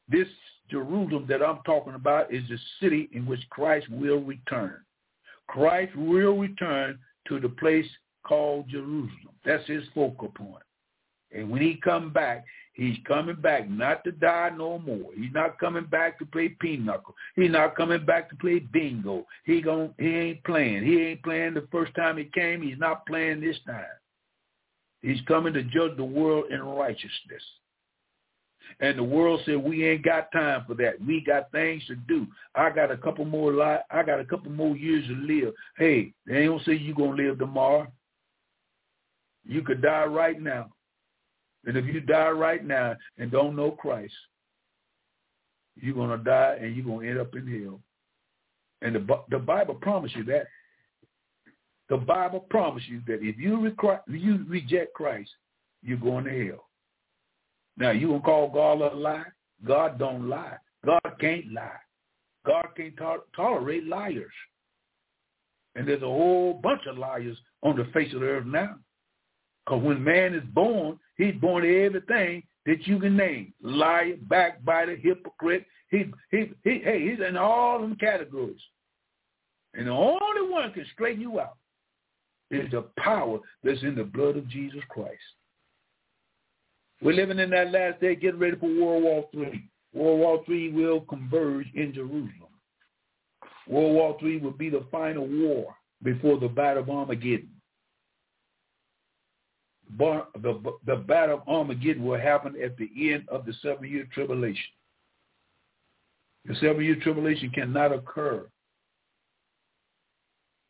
This 0.07 0.27
Jerusalem 0.69 1.25
that 1.27 1.43
I'm 1.43 1.59
talking 1.65 1.95
about 1.95 2.33
is 2.33 2.43
the 2.47 2.57
city 2.79 3.09
in 3.11 3.25
which 3.25 3.41
Christ 3.49 3.89
will 3.89 4.21
return. 4.21 4.77
Christ 5.47 5.95
will 5.95 6.37
return 6.37 6.99
to 7.27 7.39
the 7.39 7.49
place 7.49 7.87
called 8.25 8.69
Jerusalem. 8.69 9.35
That's 9.45 9.65
his 9.67 9.83
focal 9.93 10.29
point. 10.29 10.63
And 11.31 11.49
when 11.49 11.61
he 11.61 11.79
come 11.83 12.11
back, 12.11 12.45
he's 12.73 12.97
coming 13.05 13.35
back 13.35 13.69
not 13.69 14.03
to 14.03 14.11
die 14.11 14.51
no 14.55 14.79
more. 14.79 15.11
He's 15.15 15.33
not 15.33 15.59
coming 15.59 15.85
back 15.85 16.19
to 16.19 16.25
play 16.25 16.49
pinochle. 16.49 17.15
He's 17.35 17.51
not 17.51 17.75
coming 17.75 18.05
back 18.05 18.29
to 18.29 18.35
play 18.37 18.59
bingo. 18.59 19.25
He 19.45 19.61
gon' 19.61 19.93
he 19.99 20.15
ain't 20.15 20.43
playing. 20.43 20.85
He 20.85 21.01
ain't 21.01 21.23
playing 21.23 21.53
the 21.53 21.67
first 21.71 21.93
time 21.95 22.17
he 22.17 22.29
came. 22.33 22.61
He's 22.61 22.79
not 22.79 23.05
playing 23.05 23.41
this 23.41 23.57
time. 23.65 23.85
He's 25.01 25.21
coming 25.27 25.53
to 25.53 25.63
judge 25.63 25.97
the 25.97 26.03
world 26.03 26.45
in 26.51 26.61
righteousness. 26.61 27.43
And 28.79 28.97
the 28.97 29.03
world 29.03 29.41
said 29.45 29.57
we 29.57 29.85
ain't 29.87 30.03
got 30.03 30.31
time 30.31 30.63
for 30.67 30.73
that. 30.75 30.99
We 31.05 31.23
got 31.25 31.51
things 31.51 31.85
to 31.87 31.95
do. 31.95 32.27
I 32.55 32.69
got 32.69 32.91
a 32.91 32.97
couple 32.97 33.25
more 33.25 33.53
li- 33.53 33.83
I 33.89 34.03
got 34.03 34.19
a 34.19 34.25
couple 34.25 34.51
more 34.51 34.75
years 34.75 35.05
to 35.07 35.13
live. 35.13 35.53
Hey, 35.77 36.13
they 36.25 36.45
gonna 36.45 36.63
say 36.63 36.73
you're 36.73 36.95
gonna 36.95 37.21
live 37.21 37.39
tomorrow. 37.39 37.87
You 39.45 39.61
could 39.61 39.81
die 39.81 40.05
right 40.05 40.41
now. 40.41 40.71
And 41.65 41.75
if 41.75 41.85
you 41.85 41.99
die 41.99 42.29
right 42.29 42.63
now 42.63 42.95
and 43.17 43.29
don't 43.29 43.55
know 43.55 43.71
Christ, 43.71 44.13
you're 45.75 45.95
going 45.95 46.17
to 46.17 46.23
die 46.23 46.57
and 46.61 46.75
you're 46.75 46.85
going 46.85 47.05
to 47.05 47.09
end 47.09 47.19
up 47.19 47.35
in 47.35 47.63
hell. 47.63 47.79
And 48.81 48.95
the, 48.95 49.21
the 49.29 49.39
Bible 49.39 49.75
promises 49.75 50.17
you 50.17 50.23
that. 50.25 50.47
The 51.89 51.97
Bible 51.97 52.41
promises 52.49 52.89
you 52.89 53.01
that 53.07 53.21
if 53.21 53.37
you, 53.37 53.57
recri- 53.57 54.01
you 54.07 54.45
reject 54.47 54.93
Christ, 54.93 55.29
you're 55.83 55.97
going 55.97 56.25
to 56.25 56.47
hell. 56.47 56.66
Now, 57.77 57.91
you 57.91 58.11
to 58.13 58.19
call 58.19 58.49
God 58.49 58.81
a 58.81 58.95
lie? 58.95 59.25
God 59.65 59.99
don't 59.99 60.27
lie. 60.27 60.57
God 60.85 61.01
can't 61.19 61.51
lie. 61.51 61.79
God 62.45 62.67
can't 62.75 62.95
to- 62.97 63.23
tolerate 63.35 63.85
liars. 63.85 64.31
And 65.75 65.87
there's 65.87 66.01
a 66.01 66.05
whole 66.05 66.55
bunch 66.55 66.81
of 66.87 66.97
liars 66.97 67.37
on 67.61 67.75
the 67.75 67.85
face 67.93 68.13
of 68.13 68.21
the 68.21 68.27
earth 68.27 68.45
now. 68.45 68.77
Because 69.65 69.83
when 69.83 70.03
man 70.03 70.33
is 70.33 70.43
born, 70.53 70.97
he's 71.17 71.35
born 71.35 71.63
to 71.63 71.85
everything 71.85 72.43
that 72.65 72.87
you 72.87 72.99
can 72.99 73.15
name. 73.15 73.53
Liar, 73.61 74.15
backbiter, 74.23 74.95
hypocrite. 74.95 75.65
He, 75.89 76.05
he, 76.31 76.51
he, 76.63 76.79
hey, 76.79 77.09
he's 77.09 77.19
in 77.25 77.37
all 77.37 77.79
them 77.79 77.95
categories. 77.95 78.61
And 79.73 79.87
the 79.87 79.91
only 79.91 80.51
one 80.51 80.71
can 80.73 80.85
straighten 80.93 81.21
you 81.21 81.39
out 81.39 81.57
is 82.49 82.71
the 82.71 82.83
power 82.97 83.39
that's 83.63 83.83
in 83.83 83.95
the 83.95 84.03
blood 84.03 84.37
of 84.37 84.47
Jesus 84.47 84.81
Christ. 84.89 85.21
We're 87.01 87.13
living 87.13 87.39
in 87.39 87.49
that 87.51 87.71
last 87.71 88.01
day, 88.01 88.15
getting 88.15 88.39
ready 88.39 88.57
for 88.57 88.67
World 88.67 89.03
War 89.03 89.29
III. 89.33 89.69
World 89.93 90.19
War 90.19 90.43
III 90.49 90.71
will 90.71 91.01
converge 91.01 91.67
in 91.75 91.93
Jerusalem. 91.93 92.31
World 93.67 93.93
War 93.93 94.17
III 94.21 94.39
will 94.39 94.51
be 94.51 94.69
the 94.69 94.85
final 94.91 95.27
war 95.27 95.75
before 96.03 96.39
the 96.39 96.47
Battle 96.47 96.83
of 96.83 96.89
Armageddon 96.89 97.57
the, 99.97 100.73
the 100.85 100.95
battle 100.95 101.35
of 101.35 101.47
Armageddon 101.47 102.03
will 102.03 102.19
happen 102.19 102.55
at 102.63 102.77
the 102.77 102.89
end 103.13 103.27
of 103.29 103.45
the 103.45 103.53
seven-year 103.61 104.07
tribulation. 104.13 104.71
The 106.45 106.55
seven-year 106.55 106.97
tribulation 107.01 107.49
cannot 107.49 107.93
occur 107.93 108.47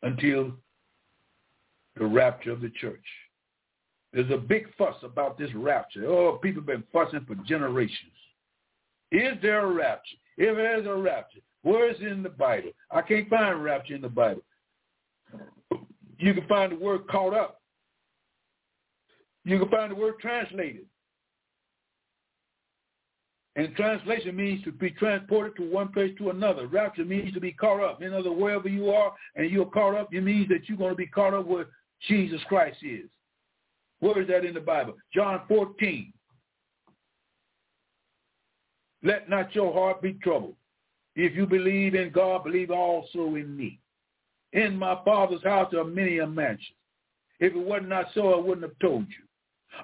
until 0.04 0.54
the 1.98 2.06
rapture 2.06 2.52
of 2.52 2.62
the 2.62 2.70
church. 2.80 3.04
There's 4.14 4.32
a 4.32 4.38
big 4.38 4.68
fuss 4.78 4.96
about 5.04 5.38
this 5.38 5.54
rapture. 5.54 6.06
Oh, 6.08 6.40
people 6.42 6.62
have 6.62 6.68
been 6.68 6.84
fussing 6.92 7.26
for 7.28 7.36
generations. 7.46 8.12
Is 9.12 9.34
there 9.42 9.66
a 9.66 9.74
rapture? 9.74 10.18
If 10.38 10.56
there's 10.56 10.88
a 10.88 10.96
rapture, 10.96 11.40
where 11.64 11.90
is 11.90 11.98
it 12.00 12.08
in 12.08 12.24
the 12.24 12.30
Bible? 12.30 12.72
I 12.92 13.02
can't 13.02 13.30
find 13.30 13.64
rapture 13.64 13.96
in 13.96 14.02
the 14.02 14.10
Bible. 14.10 14.44
You 16.20 16.34
can 16.34 16.48
find 16.48 16.72
the 16.72 16.78
word 16.78 17.08
caught 17.08 17.34
up 17.34 17.58
you 19.48 19.58
can 19.58 19.70
find 19.70 19.92
the 19.92 19.96
word 19.96 20.16
translated. 20.20 20.86
And 23.56 23.74
translation 23.78 24.36
means 24.36 24.62
to 24.66 24.74
be 24.74 24.92
transported 24.92 25.56
to 25.56 25.72
one 25.72 25.88
place 25.94 26.14
to 26.18 26.32
another. 26.32 26.68
Rapture 26.68 27.06
means 27.06 27.34
to 27.34 27.40
be 27.40 27.54
caught 27.54 27.82
up. 27.82 28.02
In 28.02 28.14
other 28.14 28.30
words, 28.30 28.42
wherever 28.42 28.68
you 28.68 28.92
are 28.92 29.14
and 29.38 29.50
you're 29.50 29.66
caught 29.66 29.96
up, 29.96 30.14
it 30.14 30.22
means 30.22 30.50
that 30.50 30.68
you're 30.68 30.78
going 30.78 30.92
to 30.92 30.98
be 30.98 31.08
caught 31.08 31.34
up 31.34 31.48
where 31.48 31.68
Jesus 32.10 32.42
Christ 32.50 32.80
is. 32.84 33.10
Where 34.00 34.22
is 34.22 34.28
that 34.28 34.46
in 34.46 34.54
the 34.54 34.60
Bible? 34.62 34.96
John 35.14 35.42
14. 35.48 36.14
Let 39.04 39.30
not 39.30 39.54
your 39.56 39.74
heart 39.74 40.02
be 40.02 40.14
troubled. 40.24 40.56
If 41.16 41.36
you 41.36 41.48
believe 41.48 41.96
in 41.96 42.12
God, 42.12 42.44
believe 42.44 42.72
also 42.72 43.36
in 43.36 43.56
me. 43.56 43.80
In 44.54 44.78
my 44.78 45.00
Father's 45.04 45.44
house 45.44 45.74
are 45.74 45.84
many 45.84 46.20
mansions. 46.26 46.78
If 47.40 47.54
it 47.54 47.58
was 47.58 47.82
not 47.86 48.08
so, 48.14 48.34
I 48.34 48.40
wouldn't 48.40 48.64
have 48.64 48.80
told 48.80 49.08
you. 49.08 49.28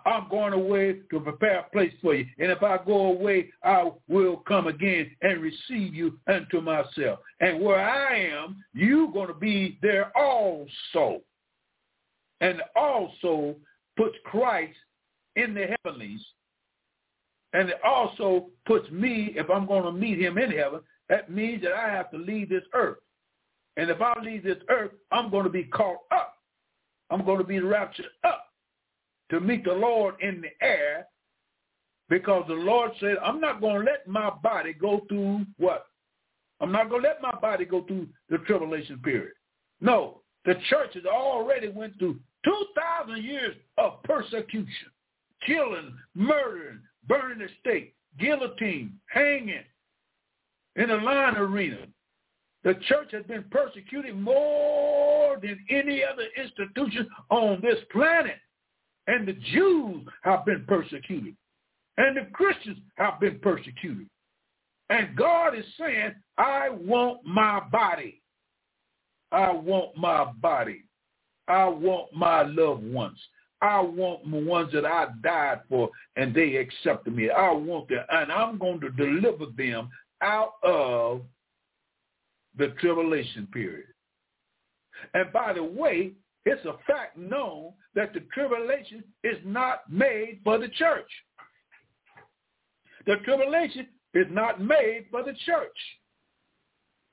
I'm 0.05 0.27
going 0.29 0.53
away 0.53 0.99
to 1.11 1.19
prepare 1.19 1.59
a 1.59 1.69
place 1.71 1.93
for 2.01 2.15
you. 2.15 2.25
And 2.39 2.51
if 2.51 2.63
I 2.63 2.79
go 2.83 3.07
away, 3.07 3.49
I 3.63 3.91
will 4.07 4.37
come 4.37 4.67
again 4.67 5.11
and 5.21 5.41
receive 5.41 5.93
you 5.93 6.17
unto 6.27 6.61
myself. 6.61 7.19
And 7.41 7.61
where 7.61 7.79
I 7.79 8.17
am, 8.19 8.63
you're 8.73 9.11
going 9.11 9.27
to 9.27 9.33
be 9.33 9.77
there 9.81 10.11
also. 10.17 11.21
And 12.41 12.61
also 12.75 13.55
puts 13.97 14.15
Christ 14.25 14.77
in 15.35 15.53
the 15.53 15.75
heavenlies. 15.83 16.21
And 17.53 17.69
it 17.69 17.77
also 17.83 18.47
puts 18.65 18.89
me, 18.89 19.33
if 19.35 19.49
I'm 19.49 19.67
going 19.67 19.83
to 19.83 19.91
meet 19.91 20.19
him 20.19 20.37
in 20.37 20.51
heaven, 20.51 20.81
that 21.09 21.29
means 21.29 21.61
that 21.63 21.73
I 21.73 21.89
have 21.89 22.09
to 22.11 22.17
leave 22.17 22.49
this 22.49 22.63
earth. 22.73 22.97
And 23.77 23.89
if 23.89 24.01
I 24.01 24.13
leave 24.21 24.43
this 24.43 24.57
earth, 24.69 24.91
I'm 25.11 25.29
going 25.29 25.43
to 25.43 25.49
be 25.49 25.63
caught 25.63 25.99
up. 26.11 26.35
I'm 27.09 27.25
going 27.25 27.37
to 27.37 27.43
be 27.43 27.59
raptured 27.59 28.07
up 28.23 28.47
to 29.29 29.39
meet 29.39 29.63
the 29.63 29.73
Lord 29.73 30.15
in 30.21 30.41
the 30.41 30.65
air 30.65 31.07
because 32.09 32.45
the 32.47 32.53
Lord 32.53 32.91
said, 32.99 33.17
I'm 33.23 33.39
not 33.39 33.61
going 33.61 33.85
to 33.85 33.91
let 33.91 34.07
my 34.07 34.29
body 34.29 34.73
go 34.73 35.05
through 35.07 35.45
what? 35.57 35.85
I'm 36.59 36.71
not 36.71 36.89
going 36.89 37.01
to 37.01 37.07
let 37.07 37.21
my 37.21 37.35
body 37.39 37.65
go 37.65 37.83
through 37.83 38.07
the 38.29 38.37
tribulation 38.39 38.99
period. 38.99 39.33
No, 39.81 40.21
the 40.45 40.55
church 40.69 40.93
has 40.93 41.05
already 41.05 41.69
went 41.69 41.97
through 41.97 42.19
2,000 42.45 43.23
years 43.23 43.55
of 43.77 44.03
persecution, 44.03 44.91
killing, 45.45 45.95
murdering, 46.15 46.79
burning 47.07 47.39
the 47.39 47.47
stake, 47.59 47.95
guillotine, 48.19 48.99
hanging 49.07 49.63
in 50.75 50.89
the 50.89 50.95
lion 50.95 51.37
arena. 51.37 51.85
The 52.63 52.75
church 52.87 53.09
has 53.11 53.25
been 53.25 53.43
persecuted 53.51 54.17
more 54.17 55.37
than 55.41 55.59
any 55.69 56.01
other 56.03 56.27
institution 56.37 57.09
on 57.29 57.59
this 57.61 57.79
planet. 57.91 58.37
And 59.07 59.27
the 59.27 59.33
Jews 59.33 60.05
have 60.21 60.45
been 60.45 60.63
persecuted. 60.65 61.35
And 61.97 62.15
the 62.15 62.27
Christians 62.31 62.77
have 62.95 63.19
been 63.19 63.39
persecuted. 63.39 64.07
And 64.89 65.15
God 65.15 65.57
is 65.57 65.65
saying, 65.77 66.13
I 66.37 66.69
want 66.69 67.25
my 67.25 67.61
body. 67.71 68.21
I 69.31 69.51
want 69.51 69.97
my 69.97 70.31
body. 70.41 70.85
I 71.47 71.67
want 71.67 72.13
my 72.13 72.43
loved 72.43 72.83
ones. 72.83 73.19
I 73.61 73.79
want 73.79 74.29
the 74.29 74.39
ones 74.39 74.73
that 74.73 74.85
I 74.85 75.07
died 75.23 75.61
for 75.69 75.89
and 76.15 76.33
they 76.33 76.57
accepted 76.57 77.15
me. 77.15 77.29
I 77.29 77.51
want 77.51 77.87
them. 77.87 78.03
And 78.09 78.31
I'm 78.31 78.57
going 78.57 78.81
to 78.81 78.89
deliver 78.89 79.45
them 79.57 79.89
out 80.21 80.55
of 80.63 81.21
the 82.57 82.69
tribulation 82.79 83.47
period. 83.47 83.87
And 85.13 85.31
by 85.31 85.53
the 85.53 85.63
way, 85.63 86.11
it's 86.45 86.65
a 86.65 86.75
fact 86.85 87.17
known 87.17 87.71
that 87.95 88.13
the 88.13 88.21
tribulation 88.33 89.03
is 89.23 89.37
not 89.45 89.89
made 89.89 90.39
for 90.43 90.57
the 90.57 90.67
church. 90.69 91.09
The 93.05 93.15
tribulation 93.23 93.87
is 94.13 94.27
not 94.29 94.61
made 94.61 95.05
for 95.09 95.23
the 95.23 95.33
church. 95.45 95.77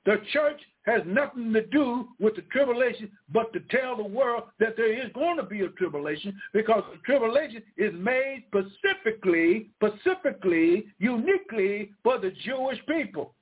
The 0.05 0.21
church 0.33 0.61
has 0.83 1.03
nothing 1.07 1.53
to 1.53 1.67
do 1.67 2.09
with 2.19 2.37
the 2.37 2.43
tribulation 2.53 3.11
but 3.33 3.53
to 3.53 3.61
tell 3.71 3.97
the 3.97 4.03
world 4.03 4.45
that 4.59 4.77
there 4.77 4.93
is 4.93 5.13
going 5.15 5.37
to 5.37 5.43
be 5.43 5.61
a 5.61 5.69
tribulation 5.71 6.39
because 6.53 6.83
the 6.91 6.99
tribulation 7.05 7.63
is 7.77 7.93
made 7.95 8.45
specifically, 8.49 9.71
specifically, 9.77 10.87
uniquely 10.99 11.91
for 12.03 12.19
the 12.19 12.33
Jewish 12.45 12.79
people. 12.87 13.35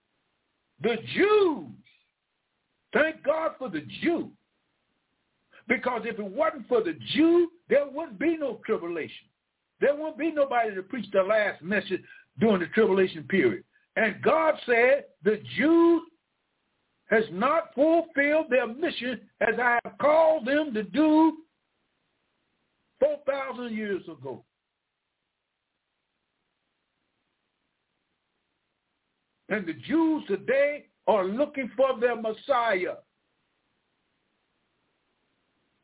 The 0.82 0.96
Jews. 1.14 1.66
Thank 2.92 3.22
God 3.22 3.52
for 3.58 3.68
the 3.68 3.82
Jew. 4.02 4.30
Because 5.68 6.02
if 6.04 6.18
it 6.18 6.24
wasn't 6.24 6.66
for 6.66 6.82
the 6.82 6.96
Jew, 7.14 7.50
there 7.68 7.86
wouldn't 7.86 8.18
be 8.18 8.36
no 8.36 8.60
tribulation. 8.64 9.26
There 9.80 9.94
wouldn't 9.94 10.18
be 10.18 10.32
nobody 10.32 10.74
to 10.74 10.82
preach 10.82 11.06
the 11.12 11.22
last 11.22 11.62
message 11.62 12.02
during 12.40 12.60
the 12.60 12.66
tribulation 12.68 13.24
period. 13.24 13.64
And 13.96 14.22
God 14.22 14.54
said 14.64 15.04
the 15.24 15.40
Jews 15.56 16.02
has 17.08 17.24
not 17.32 17.74
fulfilled 17.74 18.46
their 18.50 18.66
mission 18.66 19.20
as 19.40 19.58
I 19.58 19.78
have 19.84 19.98
called 19.98 20.46
them 20.46 20.74
to 20.74 20.82
do 20.82 21.38
4,000 23.00 23.74
years 23.74 24.02
ago. 24.04 24.44
And 29.48 29.66
the 29.66 29.72
Jews 29.72 30.24
today 30.28 30.86
are 31.06 31.24
looking 31.24 31.70
for 31.76 31.98
their 31.98 32.16
Messiah. 32.16 32.96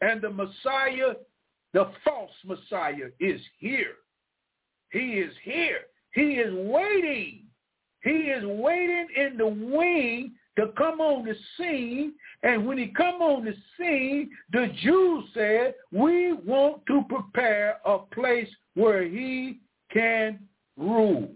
And 0.02 0.20
the 0.20 0.28
Messiah, 0.28 1.14
the 1.72 1.90
false 2.04 2.30
Messiah, 2.44 3.08
is 3.18 3.40
here. 3.58 3.94
He 4.90 4.98
is 4.98 5.32
here. 5.42 5.78
He 6.12 6.34
is 6.34 6.52
waiting. 6.54 7.44
He 8.02 8.10
is 8.10 8.44
waiting 8.44 9.06
in 9.16 9.38
the 9.38 9.46
wing 9.46 10.34
to 10.56 10.68
come 10.78 11.00
on 11.00 11.24
the 11.24 11.34
scene. 11.56 12.14
And 12.42 12.66
when 12.66 12.78
he 12.78 12.88
come 12.88 13.20
on 13.22 13.44
the 13.44 13.54
scene, 13.76 14.30
the 14.52 14.68
Jews 14.82 15.24
said, 15.34 15.74
we 15.92 16.32
want 16.32 16.84
to 16.86 17.02
prepare 17.08 17.78
a 17.84 17.98
place 17.98 18.48
where 18.74 19.04
he 19.04 19.60
can 19.92 20.38
rule. 20.76 21.30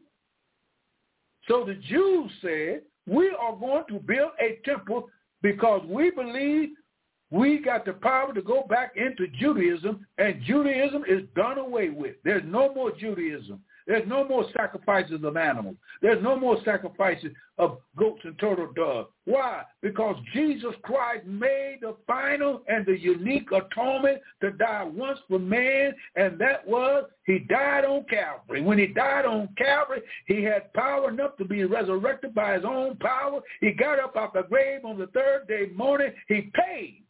So 1.47 1.65
the 1.65 1.75
Jews 1.75 2.31
said, 2.43 2.83
we 3.07 3.31
are 3.41 3.57
going 3.57 3.85
to 3.89 3.99
build 4.01 4.33
a 4.41 4.59
temple 4.65 5.09
because 5.43 5.83
we 5.89 6.11
believe 6.11 6.71
we 7.31 7.59
got 7.59 7.85
the 7.85 7.93
power 7.93 8.33
to 8.33 8.43
go 8.43 8.65
back 8.69 8.93
into 8.97 9.27
Judaism, 9.39 10.07
and 10.17 10.43
Judaism 10.45 11.05
is 11.07 11.23
done 11.37 11.59
away 11.59 11.91
with. 11.91 12.17
There's 12.25 12.43
no 12.47 12.75
more 12.75 12.91
Judaism. 12.91 13.61
There's 13.89 14.07
no 14.07 14.23
more 14.23 14.45
sacrifices 14.55 15.25
of 15.25 15.39
animals. 15.39 15.77
There's 16.03 16.23
no 16.23 16.39
more 16.39 16.59
sacrifices 16.63 17.33
of 17.57 17.79
goats 17.97 18.21
and 18.23 18.39
turtle 18.39 18.71
doves. 18.77 19.09
Why? 19.25 19.63
Because 19.81 20.17
Jesus 20.35 20.75
Christ 20.83 21.25
made 21.25 21.79
the 21.81 21.97
final 22.07 22.63
and 22.69 22.85
the 22.85 22.99
unique 22.99 23.49
atonement 23.51 24.21
to 24.43 24.51
die 24.53 24.85
once 24.85 25.19
for 25.27 25.39
man, 25.39 25.95
and 26.17 26.39
that 26.39 26.69
was 26.69 27.05
he 27.25 27.39
died 27.39 27.87
on 27.87 28.05
Calvary. 28.11 28.61
When 28.61 28.79
he 28.79 28.89
died 28.89 29.25
on 29.25 29.49
Calvary, 29.57 30.03
he 30.27 30.43
had 30.43 30.71
power 30.75 31.09
enough 31.09 31.39
to 31.39 31.47
be 31.47 31.65
resurrected 31.65 32.35
by 32.35 32.57
his 32.57 32.65
own 32.67 32.97
power. 32.97 33.41
He 33.63 33.73
got 33.73 33.99
up 33.99 34.17
out 34.17 34.35
the 34.35 34.43
grave 34.43 34.85
on 34.85 34.99
the 34.99 35.07
third 35.09 35.49
day 35.49 35.71
morning. 35.75 36.13
He 36.29 36.53
paid. 36.55 37.05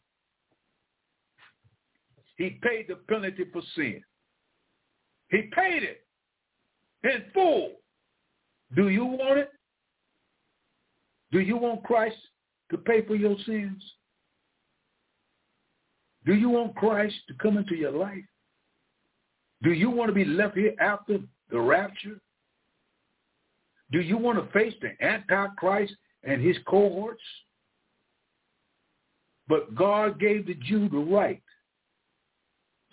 He 2.37 2.57
paid 2.63 2.87
the 2.87 2.95
penalty 3.09 3.43
for 3.51 3.61
sin. 3.75 4.01
He 5.29 5.41
paid 5.53 5.83
it 5.83 6.05
in 7.03 7.23
full. 7.33 7.71
Do 8.75 8.89
you 8.89 9.05
want 9.05 9.39
it? 9.39 9.51
Do 11.31 11.39
you 11.39 11.57
want 11.57 11.83
Christ 11.83 12.17
to 12.71 12.77
pay 12.77 13.05
for 13.05 13.15
your 13.15 13.35
sins? 13.45 13.81
Do 16.25 16.33
you 16.33 16.49
want 16.49 16.75
Christ 16.75 17.15
to 17.27 17.33
come 17.35 17.57
into 17.57 17.75
your 17.75 17.91
life? 17.91 18.23
Do 19.63 19.71
you 19.71 19.89
want 19.89 20.09
to 20.09 20.13
be 20.13 20.25
left 20.25 20.57
here 20.57 20.73
after 20.79 21.19
the 21.49 21.59
rapture? 21.59 22.19
Do 23.91 24.01
you 24.01 24.17
want 24.17 24.37
to 24.37 24.51
face 24.51 24.73
the 24.81 24.91
Antichrist 25.03 25.93
and 26.23 26.41
his 26.41 26.57
cohorts? 26.67 27.23
But 29.47 29.73
God 29.73 30.19
gave 30.19 30.45
the 30.45 30.53
Jew 30.53 30.89
the 30.89 30.97
right 30.97 31.41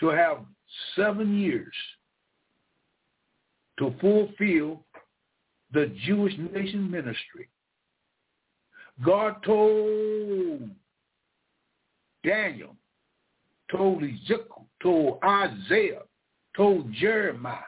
to 0.01 0.09
have 0.09 0.39
seven 0.95 1.39
years 1.39 1.73
to 3.79 3.95
fulfill 4.01 4.83
the 5.73 5.95
Jewish 6.05 6.35
nation 6.53 6.91
ministry. 6.91 7.49
God 9.05 9.43
told 9.45 10.71
Daniel, 12.25 12.75
told 13.71 14.03
Ezekiel, 14.03 14.67
told 14.83 15.19
Isaiah, 15.23 16.03
told 16.57 16.93
Jeremiah, 16.95 17.59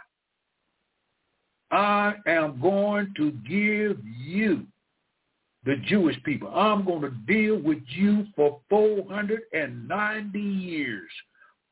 I 1.70 2.14
am 2.26 2.60
going 2.60 3.12
to 3.16 3.30
give 3.46 3.98
you, 4.04 4.66
the 5.64 5.76
Jewish 5.86 6.16
people, 6.22 6.48
I'm 6.48 6.84
going 6.86 7.02
to 7.02 7.10
deal 7.26 7.58
with 7.58 7.82
you 7.88 8.24
for 8.34 8.60
490 8.70 10.38
years. 10.38 11.10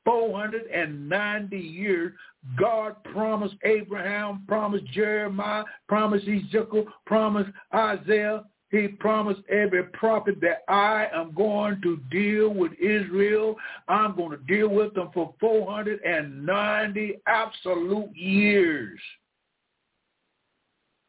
490 0.07 1.59
years, 1.59 2.13
God 2.59 3.03
promised 3.13 3.57
Abraham, 3.65 4.45
promised 4.47 4.87
Jeremiah, 4.87 5.65
promised 5.89 6.29
Ezekiel, 6.29 6.87
promised 7.05 7.51
Isaiah. 7.75 8.45
He 8.71 8.89
promised 8.89 9.41
every 9.49 9.85
prophet 9.85 10.37
that 10.43 10.63
I 10.69 11.09
am 11.13 11.33
going 11.35 11.81
to 11.83 11.99
deal 12.11 12.51
with 12.51 12.73
Israel. 12.81 13.57
I'm 13.89 14.17
going 14.17 14.31
to 14.31 14.45
deal 14.45 14.69
with 14.69 14.95
them 14.95 15.11
for 15.13 15.35
490 15.41 17.21
absolute 17.27 18.17
years. 18.17 18.99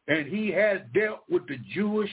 And 0.08 0.26
he 0.26 0.50
has 0.52 0.80
dealt 0.94 1.20
with 1.28 1.46
the 1.46 1.58
Jewish 1.72 2.10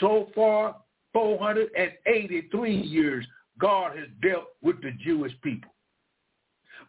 so 0.00 0.28
far 0.34 0.76
483 1.12 2.74
years 2.76 3.26
God 3.60 3.96
has 3.96 4.08
dealt 4.22 4.48
with 4.62 4.80
the 4.82 4.92
Jewish 5.04 5.32
people. 5.42 5.70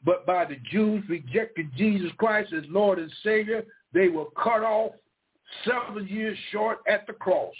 But 0.03 0.25
by 0.25 0.45
the 0.45 0.57
Jews 0.71 1.03
rejecting 1.09 1.71
Jesus 1.77 2.11
Christ 2.17 2.53
as 2.53 2.63
Lord 2.69 2.97
and 2.97 3.11
Savior, 3.23 3.63
they 3.93 4.07
were 4.07 4.25
cut 4.41 4.63
off 4.63 4.93
seven 5.65 6.07
years 6.07 6.37
short 6.51 6.79
at 6.87 7.05
the 7.07 7.13
cross. 7.13 7.53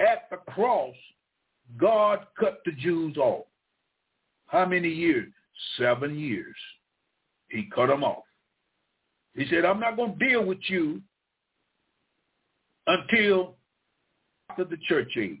At 0.00 0.30
the 0.30 0.36
cross, 0.52 0.94
God 1.76 2.26
cut 2.38 2.60
the 2.64 2.72
Jews 2.72 3.16
off. 3.16 3.46
How 4.46 4.64
many 4.64 4.88
years? 4.88 5.32
Seven 5.76 6.18
years. 6.18 6.56
He 7.48 7.68
cut 7.74 7.88
them 7.88 8.04
off. 8.04 8.22
He 9.34 9.46
said, 9.50 9.64
I'm 9.64 9.80
not 9.80 9.96
going 9.96 10.18
to 10.18 10.28
deal 10.28 10.44
with 10.44 10.58
you 10.68 11.02
until 12.86 13.56
after 14.50 14.64
the 14.64 14.78
church 14.88 15.16
age. 15.18 15.40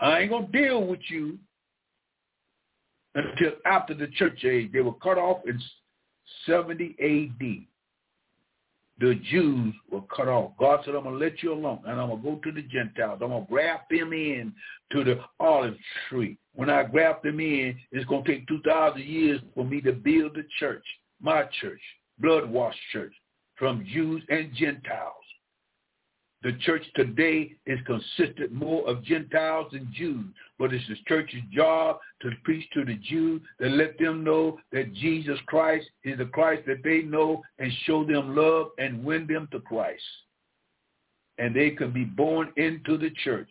I 0.00 0.20
ain't 0.20 0.30
going 0.30 0.50
to 0.50 0.52
deal 0.52 0.84
with 0.86 1.00
you 1.08 1.38
until 3.14 3.52
after 3.64 3.94
the 3.94 4.08
church 4.08 4.44
age. 4.44 4.70
They 4.72 4.82
were 4.82 4.94
cut 4.94 5.18
off 5.18 5.38
in 5.46 5.60
70 6.46 6.96
A.D. 7.00 7.68
The 8.98 9.14
Jews 9.30 9.74
were 9.90 10.02
cut 10.14 10.28
off. 10.28 10.52
God 10.58 10.80
said, 10.84 10.94
I'm 10.94 11.04
going 11.04 11.18
to 11.18 11.24
let 11.24 11.42
you 11.42 11.52
alone, 11.52 11.80
and 11.86 12.00
I'm 12.00 12.08
going 12.08 12.22
to 12.22 12.30
go 12.30 12.40
to 12.44 12.52
the 12.52 12.62
Gentiles. 12.62 13.20
I'm 13.22 13.28
going 13.28 13.44
to 13.44 13.50
graft 13.50 13.90
them 13.90 14.12
in 14.12 14.54
to 14.92 15.04
the 15.04 15.20
olive 15.38 15.76
tree. 16.08 16.38
When 16.54 16.70
I 16.70 16.82
graft 16.84 17.22
them 17.22 17.38
in, 17.40 17.76
it's 17.92 18.06
going 18.06 18.24
to 18.24 18.32
take 18.32 18.48
2,000 18.48 19.02
years 19.02 19.40
for 19.54 19.64
me 19.64 19.82
to 19.82 19.92
build 19.92 20.34
the 20.34 20.44
church, 20.58 20.84
my 21.20 21.44
church, 21.60 21.80
blood-washed 22.18 22.78
church, 22.92 23.12
from 23.58 23.86
Jews 23.92 24.22
and 24.30 24.54
Gentiles. 24.54 25.12
The 26.42 26.52
church 26.60 26.84
today 26.94 27.56
is 27.66 27.78
consisted 27.86 28.52
more 28.52 28.86
of 28.88 29.02
Gentiles 29.02 29.68
than 29.72 29.92
Jews, 29.96 30.26
but 30.58 30.72
it's 30.72 30.86
the 30.86 30.96
church's 31.08 31.42
job 31.50 31.98
to 32.22 32.30
preach 32.44 32.68
to 32.74 32.84
the 32.84 32.96
Jews, 32.96 33.40
to 33.60 33.68
let 33.68 33.98
them 33.98 34.22
know 34.22 34.58
that 34.70 34.92
Jesus 34.94 35.38
Christ 35.46 35.86
is 36.04 36.18
the 36.18 36.26
Christ 36.26 36.64
that 36.66 36.84
they 36.84 37.02
know 37.02 37.42
and 37.58 37.72
show 37.84 38.04
them 38.04 38.36
love 38.36 38.68
and 38.78 39.02
win 39.02 39.26
them 39.26 39.48
to 39.52 39.60
Christ. 39.60 40.02
And 41.38 41.54
they 41.54 41.70
can 41.70 41.90
be 41.90 42.04
born 42.04 42.52
into 42.56 42.96
the 42.96 43.10
church. 43.24 43.50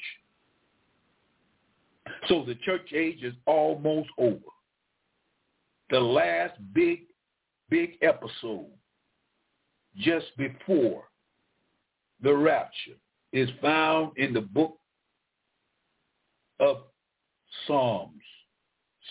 So 2.28 2.44
the 2.46 2.56
church 2.56 2.94
age 2.94 3.24
is 3.24 3.34
almost 3.46 4.10
over. 4.18 4.40
The 5.90 6.00
last 6.00 6.54
big, 6.74 7.02
big 7.70 7.98
episode 8.02 8.68
just 9.98 10.26
before 10.38 11.06
the 12.26 12.36
rapture 12.36 12.98
is 13.34 13.48
found 13.62 14.18
in 14.18 14.34
the 14.34 14.42
book 14.42 14.78
of 16.60 16.78
Psalms. 17.68 18.24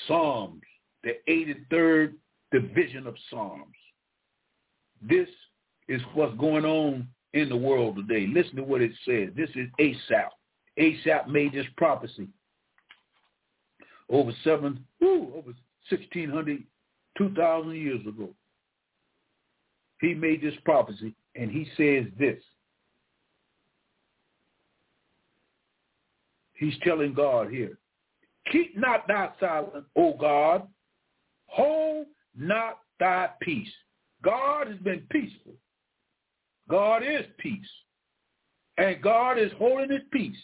Psalms, 0.09 0.63
the 1.05 1.13
83rd 1.29 2.15
division 2.51 3.07
of 3.07 3.15
Psalms. 3.31 3.77
This 5.01 5.29
is 5.87 6.03
what's 6.15 6.37
going 6.39 6.65
on 6.65 7.07
in 7.35 7.49
the 7.49 7.57
world 7.57 7.97
today. 7.97 8.27
Listen 8.27 8.57
to 8.57 8.65
what 8.65 8.83
it 8.83 8.91
says. 9.07 9.29
This 9.37 9.51
is 9.55 9.69
Asaph. 9.79 10.33
Asaph 10.77 11.29
made 11.29 11.53
this 11.53 11.67
prophecy 11.77 12.27
over 14.11 14.33
seven, 14.43 14.85
whoo, 15.01 15.29
over 15.37 15.53
1600, 15.89 16.65
2000 17.17 17.75
years 17.77 18.01
ago. 18.09 18.31
He 20.01 20.15
made 20.15 20.43
this 20.43 20.55
prophecy 20.65 21.15
and 21.37 21.49
he 21.49 21.69
says 21.77 22.11
this. 22.19 22.43
He's 26.55 26.75
telling 26.83 27.15
God 27.15 27.51
here, 27.51 27.79
keep 28.51 28.77
not 28.77 29.07
thy 29.09 29.31
silence, 29.41 29.87
O 29.97 30.15
God. 30.15 30.67
Hold 31.47 32.07
not 32.37 32.79
thy 32.99 33.31
peace. 33.41 33.73
God 34.23 34.69
has 34.69 34.79
been 34.79 35.03
peaceful. 35.11 35.55
God 36.69 37.03
is 37.03 37.27
peace. 37.39 37.69
And 38.79 39.01
God 39.03 39.39
is 39.39 39.53
holding 39.59 39.91
his 39.91 40.03
peace. 40.13 40.37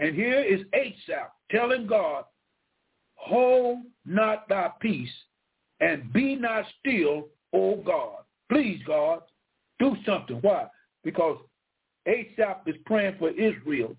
And 0.00 0.14
here 0.14 0.40
is 0.40 0.60
Asaph 0.74 1.32
telling 1.50 1.86
God, 1.86 2.24
hold 3.14 3.78
not 4.04 4.48
thy 4.48 4.70
peace 4.80 5.12
and 5.80 6.12
be 6.12 6.36
not 6.36 6.64
still, 6.80 7.28
O 7.52 7.76
God. 7.76 8.18
Please, 8.50 8.80
God, 8.86 9.20
do 9.78 9.96
something. 10.06 10.38
Why? 10.40 10.66
Because 11.04 11.38
Asaph 12.06 12.62
is 12.66 12.76
praying 12.84 13.16
for 13.18 13.30
Israel 13.30 13.96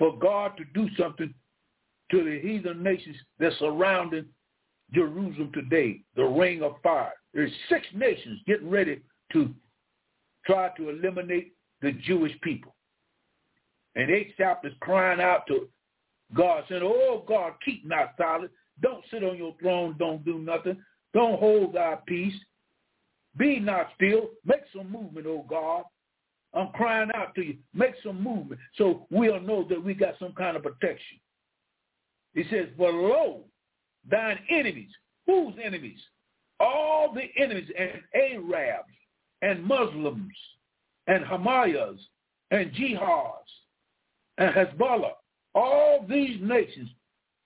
for 0.00 0.18
God 0.18 0.56
to 0.56 0.64
do 0.72 0.88
something 0.98 1.32
to 2.10 2.24
the 2.24 2.40
heathen 2.40 2.82
nations 2.82 3.16
that 3.38 3.52
surrounding 3.58 4.24
Jerusalem 4.94 5.52
today, 5.52 6.00
the 6.16 6.24
ring 6.24 6.62
of 6.62 6.76
fire. 6.82 7.12
There's 7.34 7.52
six 7.68 7.86
nations 7.94 8.40
getting 8.46 8.70
ready 8.70 9.02
to 9.34 9.50
try 10.46 10.70
to 10.78 10.88
eliminate 10.88 11.52
the 11.82 11.92
Jewish 11.92 12.32
people. 12.40 12.74
And 13.94 14.10
Asaph 14.10 14.64
is 14.64 14.72
crying 14.80 15.20
out 15.20 15.46
to 15.48 15.68
God, 16.34 16.64
saying, 16.68 16.82
oh, 16.82 17.22
God, 17.28 17.52
keep 17.62 17.86
not 17.86 18.14
silent. 18.16 18.50
Don't 18.80 19.04
sit 19.10 19.22
on 19.22 19.36
your 19.36 19.54
throne. 19.60 19.96
Don't 19.98 20.24
do 20.24 20.38
nothing. 20.38 20.78
Don't 21.12 21.38
hold 21.38 21.74
thy 21.74 21.98
peace. 22.06 22.34
Be 23.36 23.60
not 23.60 23.90
still. 23.96 24.30
Make 24.46 24.62
some 24.74 24.90
movement, 24.90 25.26
oh 25.26 25.44
God. 25.48 25.84
I'm 26.54 26.68
crying 26.68 27.10
out 27.14 27.34
to 27.36 27.42
you. 27.42 27.56
Make 27.72 27.94
some 28.04 28.22
movement 28.22 28.60
so 28.76 29.06
we'll 29.10 29.40
know 29.40 29.66
that 29.68 29.82
we 29.82 29.94
got 29.94 30.14
some 30.18 30.32
kind 30.32 30.56
of 30.56 30.62
protection. 30.62 31.18
He 32.34 32.44
says, 32.50 32.68
but 32.76 32.92
lo, 32.92 33.44
thine 34.08 34.38
enemies. 34.50 34.90
Whose 35.26 35.54
enemies? 35.62 35.98
All 36.58 37.14
the 37.14 37.28
enemies 37.40 37.68
and 37.78 37.90
Arabs 38.14 38.94
and 39.42 39.64
Muslims 39.64 40.32
and 41.06 41.24
Hamayas 41.24 41.98
and 42.50 42.72
Jihads 42.72 43.50
and 44.38 44.54
Hezbollah. 44.54 45.12
All 45.54 46.04
these 46.08 46.38
nations 46.40 46.90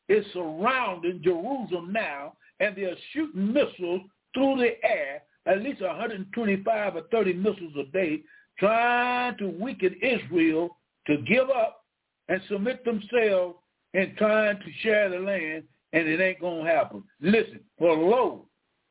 is 0.08 0.24
surrounding 0.32 1.22
Jerusalem 1.22 1.92
now, 1.92 2.34
and 2.60 2.76
they're 2.76 2.96
shooting 3.12 3.52
missiles 3.52 4.02
through 4.34 4.56
the 4.58 4.72
air, 4.86 5.22
at 5.46 5.62
least 5.62 5.80
125 5.80 6.96
or 6.96 7.02
30 7.10 7.32
missiles 7.34 7.72
a 7.78 7.84
day, 7.92 8.22
trying 8.58 9.36
to 9.38 9.48
weaken 9.48 9.94
Israel 10.02 10.76
to 11.06 11.18
give 11.18 11.50
up 11.50 11.84
and 12.28 12.40
submit 12.48 12.84
themselves 12.84 13.56
and 13.94 14.16
trying 14.16 14.58
to 14.58 14.72
share 14.82 15.10
the 15.10 15.18
land, 15.18 15.64
and 15.92 16.08
it 16.08 16.20
ain't 16.20 16.40
going 16.40 16.64
to 16.64 16.70
happen. 16.70 17.04
Listen, 17.20 17.60
for 17.78 17.96
lo, 17.96 18.46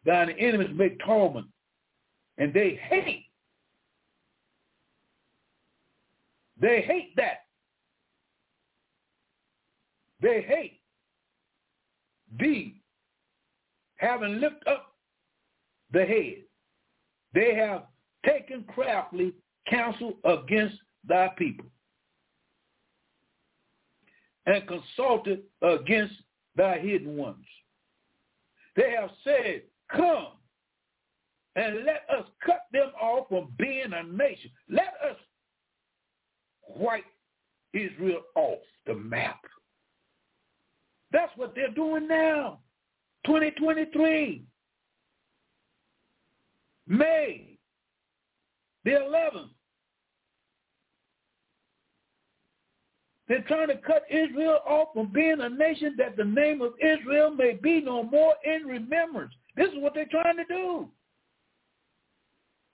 thine 0.05 0.29
enemies 0.31 0.69
make 0.73 0.99
torment, 0.99 1.47
and 2.37 2.53
they 2.53 2.79
hate. 2.89 3.25
They 6.59 6.81
hate 6.81 7.15
that. 7.17 7.39
They 10.21 10.41
hate 10.41 10.79
thee, 12.39 12.81
having 13.97 14.39
lifted 14.39 14.67
up 14.67 14.95
the 15.91 16.05
head. 16.05 16.43
They 17.33 17.55
have 17.55 17.83
taken 18.25 18.63
craftily 18.73 19.33
counsel 19.69 20.13
against 20.23 20.75
thy 21.07 21.29
people 21.37 21.65
and 24.45 24.63
consulted 24.67 25.41
against 25.61 26.13
thy 26.55 26.79
hidden 26.79 27.15
ones. 27.15 27.45
They 28.75 28.95
have 28.99 29.09
said, 29.23 29.63
come 29.95 30.27
and 31.55 31.85
let 31.85 32.05
us 32.17 32.25
cut 32.45 32.65
them 32.71 32.91
off 33.01 33.27
from 33.29 33.53
being 33.57 33.93
a 33.93 34.03
nation. 34.03 34.49
Let 34.69 34.93
us 35.07 35.17
wipe 36.67 37.05
Israel 37.73 38.21
off 38.35 38.59
the 38.85 38.95
map. 38.95 39.39
That's 41.11 41.31
what 41.35 41.53
they're 41.55 41.69
doing 41.69 42.07
now. 42.07 42.59
2023. 43.25 44.43
May 46.87 47.52
the 48.83 48.91
11th. 48.91 49.49
They're 53.27 53.43
trying 53.43 53.69
to 53.69 53.77
cut 53.77 54.03
Israel 54.09 54.59
off 54.67 54.89
from 54.93 55.11
being 55.11 55.39
a 55.39 55.49
nation 55.49 55.95
that 55.97 56.17
the 56.17 56.25
name 56.25 56.61
of 56.61 56.73
Israel 56.81 57.31
may 57.31 57.53
be 57.53 57.81
no 57.81 58.03
more 58.03 58.35
in 58.43 58.67
remembrance. 58.67 59.33
This 59.55 59.69
is 59.69 59.77
what 59.77 59.93
they're 59.93 60.05
trying 60.05 60.37
to 60.37 60.45
do. 60.45 60.89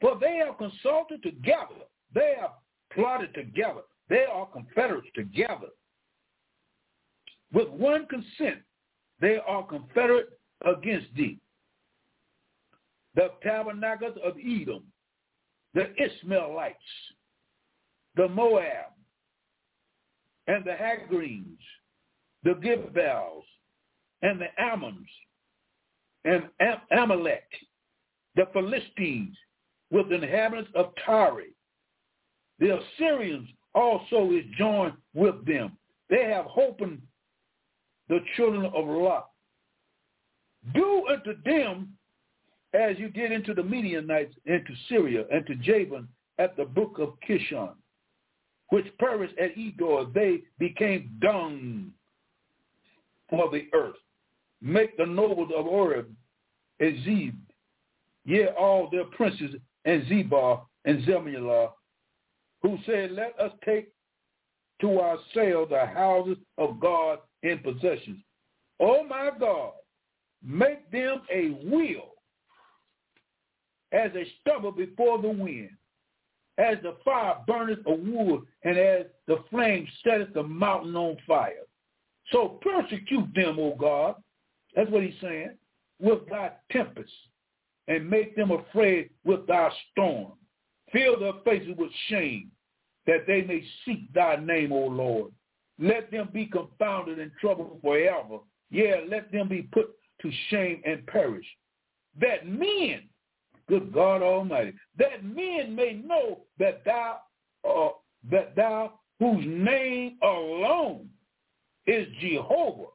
For 0.01 0.18
they 0.20 0.38
have 0.38 0.57
consulted 0.57 1.22
together. 1.22 1.86
They 2.14 2.36
have 2.39 2.51
plotted 2.93 3.34
together. 3.36 3.82
They 4.10 4.26
are 4.26 4.47
confederates 4.47 5.07
together 5.14 5.68
with 7.51 7.68
one 7.70 8.05
consent, 8.07 8.62
they 9.20 9.38
are 9.38 9.66
confederate 9.66 10.39
against 10.66 11.07
thee. 11.16 11.39
The 13.16 13.30
tabernacles 13.41 14.18
of 14.24 14.36
Edom, 14.38 14.84
the 15.74 15.93
Ishmaelites, 16.01 16.78
the 18.15 18.28
Moab, 18.28 18.93
and 20.47 20.65
the 20.65 20.72
Hagarenes, 20.72 21.59
the 22.43 22.51
Gebals, 22.55 23.43
and 24.22 24.41
the 24.41 24.47
Ammons, 24.59 25.07
and 26.26 26.49
Am- 26.59 26.82
Amalek, 26.91 27.45
the 28.36 28.47
Philistines, 28.53 29.38
with 29.91 30.09
the 30.09 30.15
inhabitants 30.15 30.72
of 30.76 30.93
Tyre. 31.05 31.43
The 32.59 32.80
Assyrians 32.80 33.47
also 33.74 34.32
is 34.32 34.43
joined 34.57 34.93
with 35.13 35.45
them. 35.45 35.78
They 36.09 36.26
have 36.26 36.47
opened 36.57 37.01
the 38.07 38.20
children 38.36 38.65
of 38.65 38.88
Lot. 38.88 39.30
Do 40.74 41.07
unto 41.07 41.41
them 41.43 41.97
as 42.74 42.97
you 42.99 43.09
did 43.09 43.32
into 43.32 43.53
the 43.53 43.63
Midianites, 43.63 44.36
into 44.45 44.74
Syria, 44.88 45.26
and 45.32 45.45
to 45.47 45.55
Jabin 45.55 46.07
at 46.38 46.55
the 46.55 46.65
brook 46.65 46.97
of 46.99 47.13
Kishon, 47.28 47.74
which 48.70 48.86
perished 48.99 49.38
at 49.38 49.57
Endor. 49.57 50.05
They 50.13 50.41
became 50.59 51.11
dung 51.20 51.91
for 53.30 53.49
the 53.49 53.67
earth. 53.74 53.95
Make 54.61 54.97
the 54.97 55.05
nobles 55.05 55.51
of 55.55 55.65
Oreb 55.65 56.13
and 56.80 57.03
Zeb, 57.03 57.36
yea, 58.26 58.47
all 58.57 58.89
their 58.89 59.05
princes, 59.05 59.55
and 59.86 60.03
Zebah 60.07 60.61
and 60.86 61.03
Zemullah, 61.05 61.72
who 62.61 62.78
said, 62.86 63.11
let 63.11 63.39
us 63.39 63.51
take 63.63 63.91
to 64.82 64.99
ourselves 64.99 65.72
the 65.72 65.86
houses 65.86 66.38
of 66.57 66.80
God 66.80 67.20
in 67.43 67.59
possessions. 67.59 68.20
Oh 68.80 69.03
my 69.03 69.30
God, 69.38 69.72
make 70.43 70.89
them 70.91 71.22
a 71.34 71.49
wheel 71.70 72.11
as 73.92 74.12
a 74.16 74.26
stubble 74.42 74.72
before 74.72 75.22
the 75.22 75.30
wind, 75.30 75.72
as 76.58 76.78
the 76.84 76.98
fire 77.06 77.36
burneth 77.48 77.80
a 77.86 77.94
wood, 77.94 78.44
and 78.64 78.78
as 78.78 79.06
the 79.28 79.44
flame 79.50 79.88
setteth 80.04 80.34
the 80.34 80.44
mountain 80.44 80.96
on 80.96 81.18
fire. 81.26 81.66
So 82.32 82.60
persecute 82.62 83.34
them, 83.34 83.58
O 83.60 83.76
God. 83.76 84.16
That's 84.76 84.90
what 84.92 85.04
he's 85.04 85.20
saying. 85.22 85.58
With 86.00 86.30
thy 86.30 86.52
tempest, 86.72 87.12
and 87.88 88.10
make 88.10 88.36
them 88.36 88.52
afraid 88.52 89.10
with 89.26 89.48
thy 89.48 89.70
storm. 89.92 90.34
Fill 90.94 91.20
their 91.20 91.34
faces 91.44 91.76
with 91.78 91.92
shame, 92.08 92.52
that 93.06 93.26
they 93.28 93.42
may 93.42 93.64
seek 93.86 94.12
thy 94.14 94.38
name, 94.38 94.72
O 94.72 94.86
Lord. 94.86 95.32
Let 95.80 96.12
them 96.12 96.30
be 96.34 96.46
confounded 96.46 97.20
and 97.20 97.32
troubled 97.40 97.80
forever. 97.82 98.40
Yeah, 98.70 99.02
let 99.10 99.32
them 99.32 99.48
be 99.48 99.64
put 99.64 99.88
to 100.22 100.32
shame 100.50 100.82
and 100.86 101.06
perish. 101.08 101.46
That 102.20 102.48
men, 102.48 103.04
good 103.70 103.93
God 103.93 104.22
Almighty, 104.22 104.74
that 104.97 105.24
men 105.24 105.76
may 105.76 106.01
know 106.05 106.39
that 106.57 106.84
thou, 106.84 107.20
uh, 107.67 107.89
that 108.30 108.55
thou 108.55 108.99
whose 109.20 109.45
name 109.45 110.17
alone 110.24 111.09
is 111.88 112.07
Jehovah, 112.22 112.88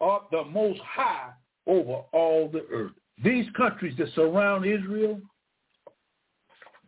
art 0.00 0.24
the 0.30 0.44
most 0.44 0.80
high 0.80 1.30
over 1.66 2.02
all 2.12 2.48
the 2.52 2.66
earth. 2.72 2.92
These 3.22 3.46
countries 3.56 3.94
that 3.98 4.08
surround 4.14 4.64
Israel, 4.64 5.20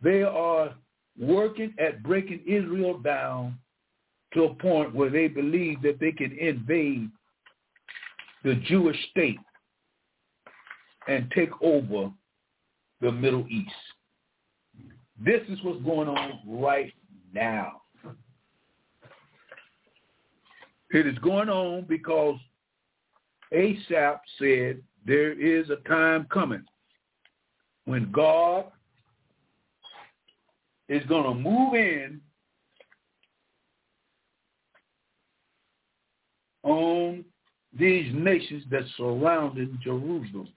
they 0.01 0.23
are 0.23 0.73
working 1.19 1.73
at 1.79 2.03
breaking 2.03 2.41
Israel 2.45 2.97
down 2.97 3.57
to 4.33 4.45
a 4.45 4.53
point 4.55 4.95
where 4.95 5.11
they 5.11 5.27
believe 5.27 5.81
that 5.83 5.99
they 5.99 6.11
can 6.11 6.31
invade 6.37 7.09
the 8.43 8.55
Jewish 8.67 8.97
state 9.11 9.39
and 11.07 11.31
take 11.35 11.49
over 11.61 12.11
the 13.01 13.11
Middle 13.11 13.45
East. 13.49 13.71
This 15.23 15.41
is 15.49 15.59
what's 15.63 15.83
going 15.83 16.07
on 16.07 16.39
right 16.47 16.93
now. 17.33 17.81
It 20.91 21.07
is 21.07 21.17
going 21.19 21.49
on 21.49 21.85
because 21.87 22.37
Asaph 23.51 24.21
said 24.37 24.81
there 25.05 25.31
is 25.31 25.69
a 25.69 25.87
time 25.87 26.27
coming 26.31 26.63
when 27.85 28.11
God 28.11 28.65
is 30.89 31.05
going 31.07 31.23
to 31.23 31.33
move 31.33 31.73
in 31.73 32.21
on 36.63 37.25
these 37.77 38.13
nations 38.13 38.63
that 38.69 38.83
surrounded 38.95 39.81
Jerusalem 39.81 40.47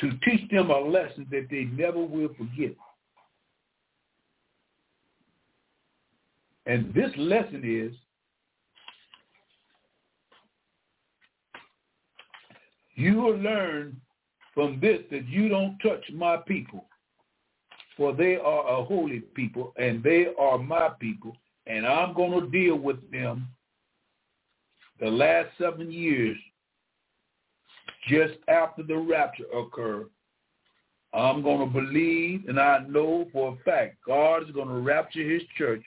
to 0.00 0.10
teach 0.24 0.48
them 0.50 0.70
a 0.70 0.78
lesson 0.78 1.26
that 1.30 1.48
they 1.50 1.64
never 1.64 1.98
will 1.98 2.30
forget. 2.36 2.74
And 6.66 6.92
this 6.92 7.10
lesson 7.16 7.62
is 7.64 7.94
you 12.94 13.14
will 13.14 13.38
learn 13.38 14.00
from 14.54 14.78
this 14.80 14.98
that 15.10 15.26
you 15.28 15.48
don't 15.48 15.78
touch 15.78 16.04
my 16.12 16.36
people, 16.36 16.84
for 17.96 18.12
they 18.12 18.36
are 18.36 18.80
a 18.80 18.84
holy 18.84 19.20
people, 19.20 19.72
and 19.76 20.02
they 20.02 20.26
are 20.38 20.58
my 20.58 20.90
people, 21.00 21.36
and 21.66 21.86
I'm 21.86 22.12
going 22.12 22.40
to 22.40 22.50
deal 22.50 22.76
with 22.76 22.98
them 23.10 23.48
the 25.00 25.08
last 25.08 25.48
seven 25.58 25.90
years 25.90 26.36
just 28.08 28.34
after 28.48 28.82
the 28.82 28.96
rapture 28.96 29.44
occurred. 29.54 30.08
I'm 31.14 31.42
going 31.42 31.60
to 31.66 31.80
believe, 31.80 32.48
and 32.48 32.60
I 32.60 32.84
know 32.88 33.28
for 33.32 33.54
a 33.54 33.64
fact, 33.64 33.96
God 34.06 34.42
is 34.42 34.50
going 34.50 34.68
to 34.68 34.74
rapture 34.74 35.22
his 35.22 35.42
church, 35.56 35.82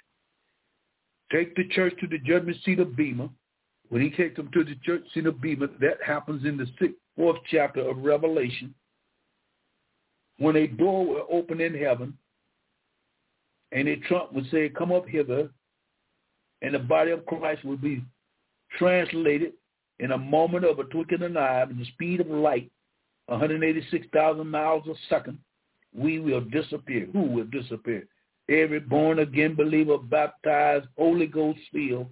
take 1.32 1.56
the 1.56 1.68
church 1.70 1.94
to 2.00 2.08
the 2.08 2.18
judgment 2.18 2.58
seat 2.66 2.80
of 2.80 2.96
Bema. 2.96 3.30
When 3.90 4.02
he 4.02 4.10
takes 4.10 4.38
them 4.38 4.50
to 4.54 4.64
the 4.64 4.76
church 4.84 5.04
seat 5.14 5.26
of 5.26 5.42
Bema, 5.42 5.68
that 5.80 5.98
happens 6.06 6.46
in 6.46 6.58
the 6.58 6.66
sixth, 6.80 6.98
fourth 7.16 7.38
chapter 7.52 7.82
of 7.82 7.98
Revelation. 8.00 8.74
When 10.38 10.56
a 10.56 10.66
door 10.66 11.06
will 11.06 11.28
open 11.30 11.62
in 11.62 11.76
heaven, 11.76 12.18
and 13.72 13.88
a 13.88 13.98
trump 13.98 14.34
would 14.34 14.50
say, 14.50 14.70
come 14.70 14.92
up 14.92 15.08
hither, 15.08 15.50
and 16.62 16.74
the 16.74 16.80
body 16.80 17.12
of 17.12 17.26
Christ 17.26 17.64
will 17.64 17.78
be 17.78 18.04
translated 18.78 19.54
in 20.02 20.12
a 20.12 20.18
moment 20.18 20.66
of 20.66 20.80
a 20.80 20.84
twinkling 20.86 21.22
of 21.22 21.32
an 21.32 21.38
eye, 21.38 21.64
in 21.64 21.78
the 21.78 21.86
speed 21.86 22.20
of 22.20 22.28
light, 22.28 22.70
186,000 23.28 24.48
miles 24.48 24.86
a 24.88 24.94
second, 25.08 25.38
we 25.96 26.20
will 26.20 26.42
disappear. 26.42 27.08
Who 27.14 27.22
will 27.22 27.46
disappear? 27.46 28.08
Every 28.50 28.80
born-again 28.80 29.56
believer, 29.56 30.00
baptized, 30.00 30.88
Holy 30.98 31.28
Ghost 31.28 31.60
filled 31.72 32.08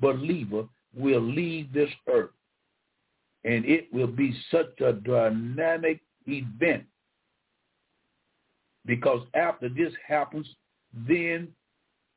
believer 0.00 0.64
will 0.94 1.22
leave 1.22 1.72
this 1.72 1.90
earth. 2.10 2.30
And 3.44 3.64
it 3.64 3.86
will 3.92 4.08
be 4.08 4.36
such 4.50 4.80
a 4.80 4.92
dynamic 4.92 6.00
event 6.26 6.84
because 8.84 9.24
after 9.34 9.68
this 9.68 9.92
happens, 10.06 10.46
then 11.06 11.48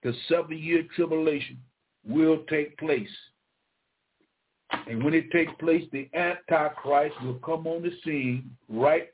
the 0.01 0.13
seven-year 0.27 0.83
tribulation 0.95 1.59
will 2.07 2.39
take 2.49 2.75
place. 2.77 3.09
And 4.87 5.03
when 5.03 5.13
it 5.13 5.31
takes 5.31 5.51
place, 5.59 5.83
the 5.91 6.09
Antichrist 6.13 7.15
will 7.23 7.39
come 7.45 7.67
on 7.67 7.81
the 7.81 7.91
scene 8.03 8.49
right, 8.69 9.09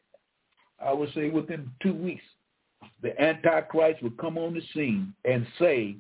I 0.83 0.93
would 0.93 1.13
say 1.13 1.29
within 1.29 1.69
two 1.81 1.93
weeks. 1.93 2.23
The 3.01 3.19
Antichrist 3.21 4.01
will 4.01 4.11
come 4.11 4.37
on 4.37 4.53
the 4.53 4.61
scene 4.73 5.13
and 5.25 5.45
say 5.59 5.97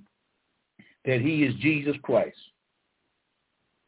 that 1.05 1.21
he 1.21 1.43
is 1.43 1.55
Jesus 1.55 1.95
Christ. 2.03 2.37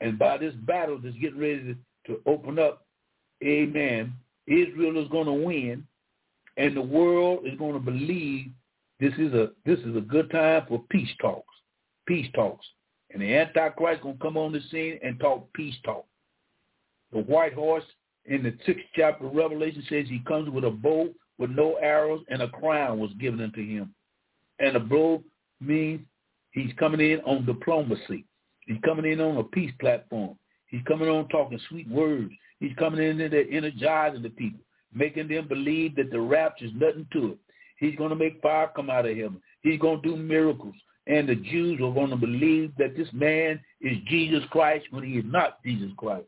And 0.02 0.18
by 0.18 0.38
this 0.38 0.54
battle 0.62 1.00
that's 1.02 1.18
getting 1.18 1.40
ready 1.40 1.76
to, 2.06 2.14
to 2.14 2.22
open 2.26 2.58
up, 2.58 2.86
amen, 3.44 4.14
Israel 4.48 5.02
is 5.02 5.10
going 5.10 5.26
to 5.26 5.34
win, 5.34 5.86
and 6.58 6.76
the 6.76 6.82
world 6.82 7.46
is 7.46 7.58
going 7.58 7.74
to 7.74 7.80
believe 7.80 8.48
this 9.00 9.14
is 9.18 9.34
a 9.34 9.52
this 9.66 9.80
is 9.80 9.96
a 9.96 10.02
good 10.02 10.30
time 10.32 10.64
for 10.68 10.84
peace 10.90 11.10
talks. 11.22 11.56
Peace 12.06 12.28
talks. 12.34 12.66
And 13.12 13.22
the 13.22 13.36
Antichrist 13.36 14.02
going 14.04 14.18
to 14.18 14.22
come 14.22 14.38
on 14.38 14.52
the 14.52 14.62
scene 14.72 15.00
and 15.04 15.20
talk 15.20 15.52
peace 15.54 15.76
talk. 15.84 16.06
The 17.12 17.20
white 17.20 17.54
horse 17.54 17.84
in 18.26 18.44
the 18.44 18.54
sixth 18.66 18.86
chapter 18.96 19.26
of 19.26 19.34
Revelation 19.34 19.84
says 19.90 20.06
he 20.08 20.22
comes 20.28 20.50
with 20.50 20.64
a 20.64 20.70
bow 20.70 21.10
with 21.38 21.50
no 21.50 21.76
arrows 21.82 22.22
and 22.30 22.42
a 22.42 22.50
crown 22.50 23.00
was 23.00 23.12
given 23.20 23.42
unto 23.42 23.66
him. 23.66 23.94
And 24.60 24.76
a 24.76 24.80
bow 24.80 25.24
means 25.60 26.02
he's 26.52 26.72
coming 26.78 27.00
in 27.00 27.20
on 27.22 27.46
diplomacy. 27.46 28.26
He's 28.68 28.78
coming 28.86 29.12
in 29.12 29.20
on 29.22 29.38
a 29.38 29.44
peace 29.44 29.72
platform. 29.80 30.38
He's 30.68 30.84
coming 30.88 31.10
on 31.10 31.28
talking 31.30 31.60
sweet 31.70 31.90
words. 31.90 32.32
He's 32.60 32.76
coming 32.78 33.02
in 33.02 33.18
there 33.18 33.46
energizing 33.50 34.22
the 34.22 34.30
people, 34.30 34.60
making 34.94 35.30
them 35.30 35.48
believe 35.48 35.96
that 35.96 36.12
the 36.12 36.20
rapture 36.20 36.66
is 36.66 36.72
nothing 36.76 37.08
to 37.14 37.32
it. 37.32 37.38
He's 37.80 37.96
going 37.96 38.10
to 38.10 38.16
make 38.16 38.42
fire 38.42 38.70
come 38.76 38.90
out 38.90 39.06
of 39.06 39.16
heaven. 39.16 39.42
He's 39.62 39.80
going 39.80 40.02
to 40.02 40.10
do 40.10 40.16
miracles 40.16 40.76
and 41.10 41.28
the 41.28 41.36
Jews 41.36 41.82
are 41.82 41.92
going 41.92 42.12
to 42.12 42.16
believe 42.16 42.72
that 42.78 42.96
this 42.96 43.08
man 43.12 43.60
is 43.82 43.98
Jesus 44.08 44.44
Christ 44.52 44.86
when 44.92 45.04
he 45.04 45.14
is 45.14 45.26
not 45.28 45.62
Jesus 45.64 45.90
Christ. 45.98 46.28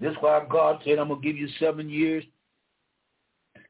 That's 0.00 0.16
why 0.20 0.46
God 0.48 0.80
said, 0.84 0.98
I'm 0.98 1.08
going 1.08 1.20
to 1.20 1.26
give 1.26 1.36
you 1.36 1.48
seven 1.58 1.90
years 1.90 2.24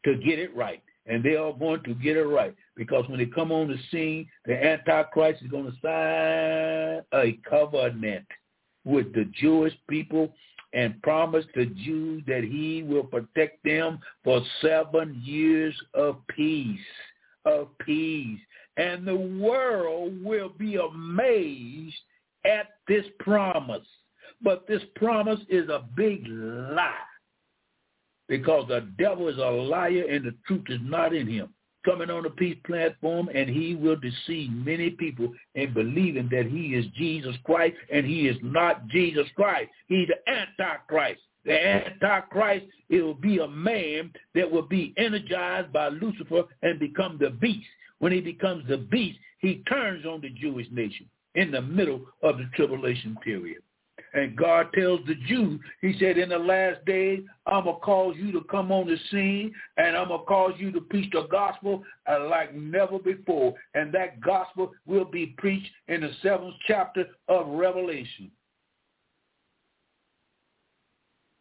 to 0.05 0.15
get 0.17 0.39
it 0.39 0.55
right. 0.55 0.83
And 1.07 1.25
they 1.25 1.37
are 1.37 1.53
going 1.55 1.83
to 1.85 1.95
get 1.95 2.19
it 2.19 2.25
right. 2.25 2.55
Because 2.77 3.09
when 3.09 3.19
they 3.19 3.27
come 3.27 3.51
on 3.51 3.69
the 3.69 3.79
scene, 3.91 4.29
the 4.45 4.53
Antichrist 4.53 5.43
is 5.43 5.51
going 5.51 5.65
to 5.65 5.73
sign 5.83 7.03
a 7.19 7.39
covenant 7.49 8.27
with 8.85 9.13
the 9.15 9.25
Jewish 9.41 9.75
people 9.89 10.35
and 10.75 11.01
promise 11.03 11.47
the 11.55 11.67
Jews 11.67 12.23
that 12.27 12.45
he 12.45 12.83
will 12.83 13.05
protect 13.05 13.65
them 13.65 14.01
for 14.23 14.43
seven 14.61 15.21
years 15.25 15.75
of 15.95 16.19
peace, 16.29 16.79
of 17.47 17.69
peace 17.79 18.39
and 18.77 19.07
the 19.07 19.15
world 19.15 20.23
will 20.25 20.51
be 20.51 20.77
amazed 20.77 21.95
at 22.45 22.69
this 22.89 23.05
promise. 23.19 23.87
But 24.43 24.67
this 24.67 24.83
promise 24.97 25.41
is 25.49 25.69
a 25.69 25.85
big 25.97 26.25
lie 26.27 26.95
because 28.29 28.67
the 28.69 28.89
devil 28.99 29.29
is 29.29 29.39
a 29.39 29.41
liar 29.41 30.05
and 30.09 30.25
the 30.25 30.35
truth 30.47 30.65
is 30.69 30.81
not 30.83 31.15
in 31.15 31.27
him. 31.27 31.53
Coming 31.85 32.11
on 32.11 32.23
the 32.23 32.31
peace 32.31 32.57
platform 32.65 33.29
and 33.35 33.51
he 33.51 33.75
will 33.75 33.97
deceive 33.97 34.51
many 34.53 34.91
people 34.91 35.33
in 35.55 35.75
believing 35.75 36.29
that 36.31 36.47
he 36.47 36.75
is 36.75 36.87
Jesus 36.97 37.35
Christ 37.45 37.75
and 37.93 38.07
he 38.07 38.29
is 38.29 38.37
not 38.41 38.87
Jesus 38.89 39.27
Christ. 39.35 39.71
He's 39.89 40.09
the 40.09 40.33
Antichrist. 40.33 41.21
The 41.45 41.87
Antichrist, 41.87 42.67
it 42.89 43.03
will 43.03 43.15
be 43.15 43.39
a 43.39 43.49
man 43.49 44.13
that 44.35 44.49
will 44.49 44.63
be 44.63 44.95
energized 44.97 45.73
by 45.73 45.89
Lucifer 45.89 46.45
and 46.63 46.79
become 46.79 47.19
the 47.21 47.31
beast. 47.31 47.67
When 48.03 48.11
he 48.11 48.21
becomes 48.21 48.67
the 48.67 48.79
beast, 48.79 49.21
he 49.39 49.63
turns 49.69 50.05
on 50.05 50.23
the 50.23 50.31
Jewish 50.31 50.67
nation 50.73 51.09
in 51.37 51.53
the 51.53 51.63
middle 51.63 52.01
of 52.25 52.37
the 52.37 52.51
tribulation 52.57 53.17
period. 53.23 53.63
And 54.13 54.37
God 54.37 54.73
tells 54.75 54.99
the 55.07 55.15
Jews, 55.29 55.61
he 55.81 55.95
said, 56.01 56.19
in 56.19 56.31
the 56.31 56.39
last 56.39 56.85
days, 56.85 57.21
I'm 57.47 57.63
going 57.63 57.77
to 57.77 57.81
cause 57.81 58.17
you 58.19 58.33
to 58.33 58.41
come 58.51 58.73
on 58.73 58.89
the 58.89 58.97
scene 59.13 59.55
and 59.77 59.97
I'm 59.97 60.09
going 60.09 60.19
to 60.19 60.27
cause 60.27 60.55
you 60.59 60.73
to 60.73 60.81
preach 60.81 61.13
the 61.13 61.29
gospel 61.31 61.85
like 62.29 62.53
never 62.57 62.99
before. 62.99 63.55
And 63.75 63.95
that 63.95 64.21
gospel 64.21 64.73
will 64.85 65.05
be 65.05 65.37
preached 65.39 65.71
in 65.87 66.01
the 66.01 66.11
seventh 66.25 66.55
chapter 66.67 67.05
of 67.29 67.47
Revelation. 67.47 68.33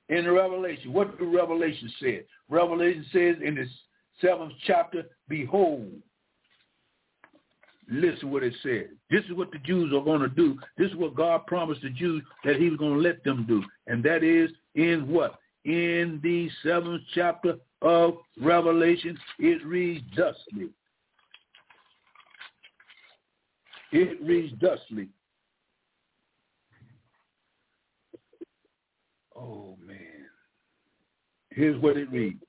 In 0.09 0.29
Revelation, 0.29 0.93
what 0.93 1.17
the 1.17 1.25
Revelation 1.25 1.91
said? 1.99 2.25
Revelation 2.51 3.03
says 3.11 3.37
in 3.43 3.55
the 3.55 3.65
seventh 4.21 4.53
chapter, 4.67 5.05
behold, 5.27 5.91
Listen 7.93 8.31
what 8.31 8.41
it 8.41 8.53
says. 8.63 8.85
This 9.09 9.25
is 9.25 9.33
what 9.33 9.51
the 9.51 9.59
Jews 9.59 9.93
are 9.93 10.03
going 10.03 10.21
to 10.21 10.29
do. 10.29 10.57
This 10.77 10.89
is 10.89 10.95
what 10.95 11.13
God 11.13 11.45
promised 11.45 11.81
the 11.81 11.89
Jews 11.89 12.23
that 12.45 12.55
he 12.55 12.69
was 12.69 12.79
going 12.79 12.93
to 12.93 13.01
let 13.01 13.21
them 13.25 13.45
do. 13.45 13.61
And 13.85 14.01
that 14.05 14.23
is 14.23 14.49
in 14.75 15.09
what? 15.09 15.37
In 15.65 16.21
the 16.23 16.49
seventh 16.63 17.01
chapter 17.13 17.55
of 17.81 18.15
Revelation, 18.39 19.17
it 19.39 19.63
reads 19.65 20.05
thusly. 20.15 20.69
It 23.91 24.23
reads 24.23 24.53
thusly. 24.61 25.09
Oh, 29.35 29.75
man. 29.85 29.97
Here's 31.49 31.79
what 31.81 31.97
it 31.97 32.09
reads. 32.09 32.41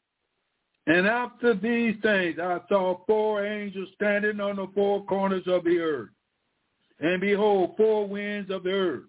And 0.86 1.06
after 1.06 1.54
these 1.54 1.94
things 2.02 2.38
I 2.40 2.60
saw 2.68 2.98
four 3.06 3.46
angels 3.46 3.88
standing 3.94 4.40
on 4.40 4.56
the 4.56 4.66
four 4.74 5.04
corners 5.04 5.44
of 5.46 5.64
the 5.64 5.78
earth. 5.78 6.10
And 7.00 7.20
behold, 7.20 7.74
four 7.76 8.06
winds 8.06 8.50
of 8.50 8.64
the 8.64 8.70
earth. 8.70 9.02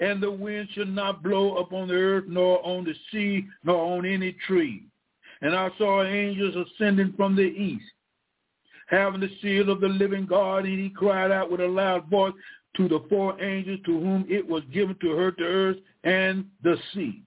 And 0.00 0.22
the 0.22 0.30
wind 0.30 0.68
should 0.72 0.92
not 0.92 1.22
blow 1.22 1.58
upon 1.58 1.88
the 1.88 1.94
earth, 1.94 2.24
nor 2.26 2.64
on 2.66 2.84
the 2.84 2.94
sea, 3.12 3.46
nor 3.64 3.98
on 3.98 4.06
any 4.06 4.32
tree. 4.46 4.84
And 5.42 5.54
I 5.54 5.70
saw 5.78 6.04
angels 6.04 6.54
ascending 6.56 7.14
from 7.16 7.36
the 7.36 7.42
east, 7.42 7.84
having 8.88 9.20
the 9.20 9.30
seal 9.42 9.70
of 9.70 9.80
the 9.80 9.88
living 9.88 10.26
God, 10.26 10.64
and 10.64 10.78
he 10.78 10.90
cried 10.90 11.30
out 11.30 11.50
with 11.50 11.60
a 11.60 11.66
loud 11.66 12.08
voice 12.08 12.32
to 12.76 12.88
the 12.88 13.04
four 13.08 13.40
angels 13.42 13.80
to 13.84 13.92
whom 13.92 14.24
it 14.28 14.46
was 14.46 14.62
given 14.72 14.96
to 15.00 15.16
hurt 15.16 15.36
the 15.36 15.44
earth 15.44 15.76
and 16.04 16.46
the 16.62 16.76
sea 16.94 17.22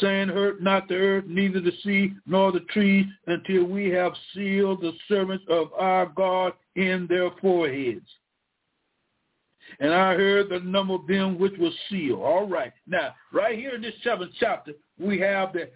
saying, 0.00 0.28
Hurt 0.28 0.62
not 0.62 0.88
the 0.88 0.94
earth, 0.94 1.24
neither 1.26 1.60
the 1.60 1.72
sea, 1.82 2.14
nor 2.26 2.52
the 2.52 2.60
trees, 2.60 3.06
until 3.26 3.64
we 3.64 3.88
have 3.90 4.12
sealed 4.34 4.80
the 4.80 4.92
servants 5.08 5.44
of 5.48 5.72
our 5.74 6.06
God 6.06 6.52
in 6.76 7.06
their 7.08 7.30
foreheads. 7.40 8.08
And 9.80 9.92
I 9.92 10.14
heard 10.14 10.48
the 10.50 10.60
number 10.60 10.94
of 10.94 11.06
them 11.06 11.38
which 11.38 11.56
was 11.58 11.72
sealed. 11.88 12.20
All 12.20 12.46
right. 12.46 12.72
Now, 12.86 13.14
right 13.32 13.58
here 13.58 13.74
in 13.74 13.82
this 13.82 13.94
seventh 14.04 14.32
chapter, 14.38 14.72
we 14.98 15.18
have 15.20 15.52
the 15.52 15.70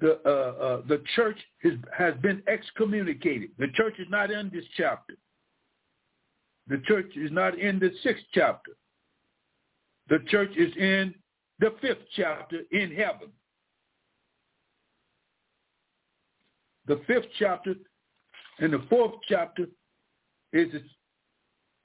the 0.00 0.18
uh, 0.26 0.64
uh, 0.64 0.82
the 0.88 1.00
church 1.14 1.38
has, 1.62 1.74
has 1.96 2.14
been 2.22 2.42
excommunicated. 2.48 3.50
The 3.58 3.68
church 3.68 3.94
is 4.00 4.08
not 4.10 4.32
in 4.32 4.50
this 4.52 4.64
chapter. 4.76 5.14
the 6.66 6.78
church 6.78 7.12
is 7.16 7.30
not 7.30 7.56
in 7.56 7.78
the 7.78 7.90
sixth 8.02 8.24
chapter. 8.34 8.72
The 10.08 10.18
church 10.28 10.50
is 10.56 10.74
in 10.76 11.14
the 11.62 11.72
fifth 11.80 12.02
chapter 12.16 12.62
in 12.72 12.90
heaven. 12.90 13.28
The 16.88 17.00
fifth 17.06 17.28
chapter 17.38 17.76
and 18.58 18.72
the 18.72 18.84
fourth 18.90 19.12
chapter 19.28 19.66
is 20.52 20.72
the 20.72 20.82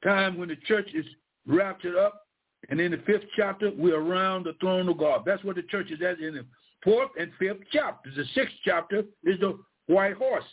time 0.03 0.35
when 0.35 0.49
the 0.49 0.55
church 0.67 0.89
is 0.95 1.05
raptured 1.45 1.95
up. 1.95 2.23
And 2.69 2.81
in 2.81 2.91
the 2.91 3.03
fifth 3.05 3.25
chapter, 3.35 3.71
we're 3.77 4.01
around 4.01 4.45
the 4.45 4.53
throne 4.59 4.89
of 4.89 4.97
God. 4.97 5.21
That's 5.27 5.43
what 5.43 5.57
the 5.57 5.61
church 5.61 5.91
is 5.91 6.01
at 6.01 6.19
in 6.19 6.33
the 6.33 6.45
fourth 6.83 7.11
and 7.19 7.31
fifth 7.37 7.61
chapters. 7.71 8.15
The 8.15 8.25
sixth 8.33 8.55
chapter 8.65 9.03
is 9.23 9.39
the 9.39 9.59
white 9.85 10.15
horses. 10.15 10.49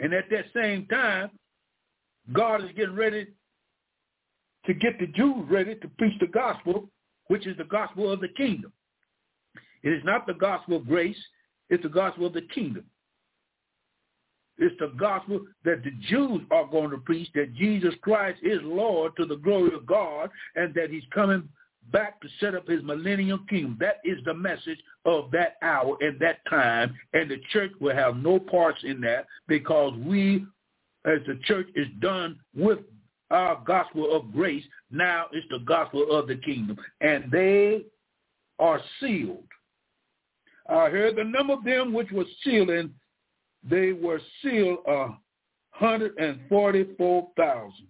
And 0.00 0.12
at 0.12 0.24
that 0.30 0.46
same 0.52 0.86
time, 0.86 1.30
God 2.32 2.64
is 2.64 2.70
getting 2.76 2.96
ready 2.96 3.28
to 4.66 4.74
get 4.74 4.98
the 4.98 5.06
Jews 5.06 5.46
ready 5.48 5.76
to 5.76 5.88
preach 5.96 6.18
the 6.18 6.26
gospel, 6.26 6.90
which 7.28 7.46
is 7.46 7.56
the 7.56 7.64
gospel 7.64 8.10
of 8.10 8.20
the 8.20 8.28
kingdom. 8.28 8.72
It 9.82 9.92
is 9.92 10.02
not 10.04 10.26
the 10.26 10.34
gospel 10.34 10.76
of 10.76 10.86
grace. 10.86 11.16
It's 11.68 11.82
the 11.82 11.88
gospel 11.88 12.26
of 12.26 12.32
the 12.32 12.42
kingdom. 12.54 12.84
It's 14.58 14.74
the 14.78 14.92
gospel 14.98 15.40
that 15.64 15.84
the 15.84 15.90
Jews 16.08 16.40
are 16.50 16.66
going 16.66 16.90
to 16.90 16.98
preach, 16.98 17.28
that 17.34 17.54
Jesus 17.54 17.94
Christ 18.00 18.40
is 18.42 18.60
Lord 18.62 19.12
to 19.16 19.26
the 19.26 19.36
glory 19.36 19.74
of 19.74 19.86
God, 19.86 20.30
and 20.54 20.72
that 20.74 20.90
he's 20.90 21.04
coming 21.12 21.46
back 21.92 22.20
to 22.20 22.28
set 22.40 22.54
up 22.54 22.66
his 22.66 22.82
millennium 22.82 23.44
kingdom. 23.48 23.76
That 23.80 24.00
is 24.04 24.18
the 24.24 24.34
message 24.34 24.78
of 25.04 25.30
that 25.32 25.56
hour 25.62 25.96
and 26.00 26.18
that 26.20 26.38
time, 26.48 26.94
and 27.12 27.30
the 27.30 27.40
church 27.52 27.72
will 27.80 27.94
have 27.94 28.16
no 28.16 28.38
parts 28.38 28.80
in 28.82 29.00
that 29.02 29.26
because 29.46 29.92
we, 29.98 30.46
as 31.04 31.20
the 31.26 31.38
church, 31.44 31.68
is 31.74 31.86
done 32.00 32.38
with 32.54 32.78
our 33.30 33.62
gospel 33.66 34.14
of 34.14 34.32
grace. 34.32 34.64
Now 34.90 35.26
it's 35.32 35.46
the 35.50 35.60
gospel 35.60 36.10
of 36.10 36.28
the 36.28 36.36
kingdom, 36.36 36.76
and 37.00 37.30
they 37.30 37.84
are 38.58 38.80
sealed. 39.00 39.44
I 40.68 40.88
heard 40.90 41.16
the 41.16 41.24
number 41.24 41.52
of 41.54 41.64
them 41.64 41.92
which 41.92 42.10
were 42.10 42.24
sealed, 42.42 42.70
and 42.70 42.90
they 43.68 43.92
were 43.92 44.20
sealed 44.42 44.78
a 44.86 45.08
hundred 45.70 46.16
and 46.18 46.40
forty-four 46.48 47.28
thousand 47.36 47.88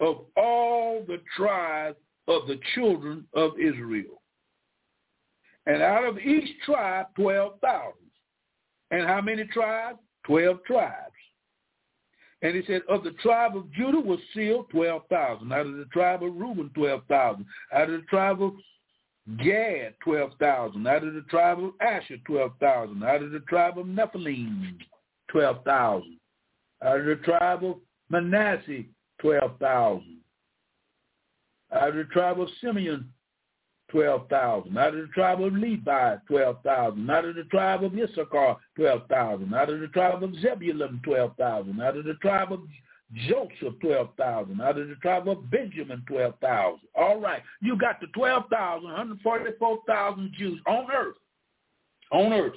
of 0.00 0.26
all 0.36 1.04
the 1.06 1.20
tribes 1.36 1.96
of 2.28 2.46
the 2.46 2.60
children 2.74 3.26
of 3.34 3.58
Israel. 3.58 4.22
And 5.66 5.82
out 5.82 6.04
of 6.04 6.18
each 6.18 6.48
tribe, 6.64 7.06
12,000. 7.16 7.92
And 8.90 9.06
how 9.06 9.20
many 9.20 9.44
tribes? 9.44 9.98
12 10.24 10.64
tribes. 10.64 11.14
And 12.40 12.54
he 12.54 12.62
said, 12.66 12.82
of 12.88 13.02
the 13.02 13.10
tribe 13.22 13.56
of 13.56 13.70
Judah 13.72 14.00
was 14.00 14.20
sealed 14.32 14.70
12,000. 14.70 15.52
Out 15.52 15.66
of 15.66 15.76
the 15.76 15.86
tribe 15.86 16.22
of 16.22 16.34
Reuben, 16.34 16.70
12,000. 16.74 17.44
Out 17.72 17.90
of 17.90 18.00
the 18.00 18.06
tribe 18.06 18.42
of 18.42 18.52
Gad, 19.42 19.94
12,000. 20.04 20.86
Out 20.86 21.04
of 21.04 21.14
the 21.14 21.22
tribe 21.22 21.58
of 21.58 21.72
Asher, 21.80 22.18
12,000. 22.26 23.02
Out 23.02 23.22
of 23.22 23.32
the 23.32 23.40
tribe 23.40 23.78
of 23.78 23.86
Nephthalim, 23.86 24.78
12,000. 25.30 26.18
Out 26.84 27.00
of 27.00 27.06
the 27.06 27.16
tribe 27.16 27.64
of 27.64 27.76
Manasseh, 28.08 28.84
12,000. 29.20 30.18
Out 31.72 31.88
of 31.88 31.96
the 31.96 32.04
tribe 32.04 32.40
of 32.40 32.48
Simeon, 32.60 33.12
12,000. 33.90 34.76
Out 34.76 34.94
of 34.94 35.00
the 35.00 35.12
tribe 35.14 35.42
of 35.42 35.52
Levi, 35.52 36.16
12,000. 36.26 37.10
Out 37.10 37.24
of 37.24 37.34
the 37.36 37.44
tribe 37.44 37.84
of 37.84 37.92
Issachar, 37.98 38.56
12,000. 38.76 39.54
Out 39.54 39.70
of 39.70 39.80
the 39.80 39.88
tribe 39.88 40.22
of 40.22 40.34
Zebulun, 40.40 41.00
12,000. 41.04 41.80
Out 41.80 41.96
of 41.96 42.04
the 42.04 42.14
tribe 42.14 42.52
of 42.52 42.60
Joseph, 43.28 43.78
12,000. 43.80 44.60
Out 44.60 44.78
of 44.78 44.88
the 44.88 44.94
tribe 44.96 45.28
of 45.28 45.50
Benjamin, 45.50 46.02
12,000. 46.06 46.80
All 46.94 47.20
right. 47.20 47.42
You 47.60 47.76
got 47.76 48.00
the 48.00 48.08
12,000, 48.08 48.84
144,000 48.84 50.32
Jews 50.38 50.60
on 50.66 50.90
earth. 50.92 51.16
On 52.12 52.32
earth. 52.32 52.56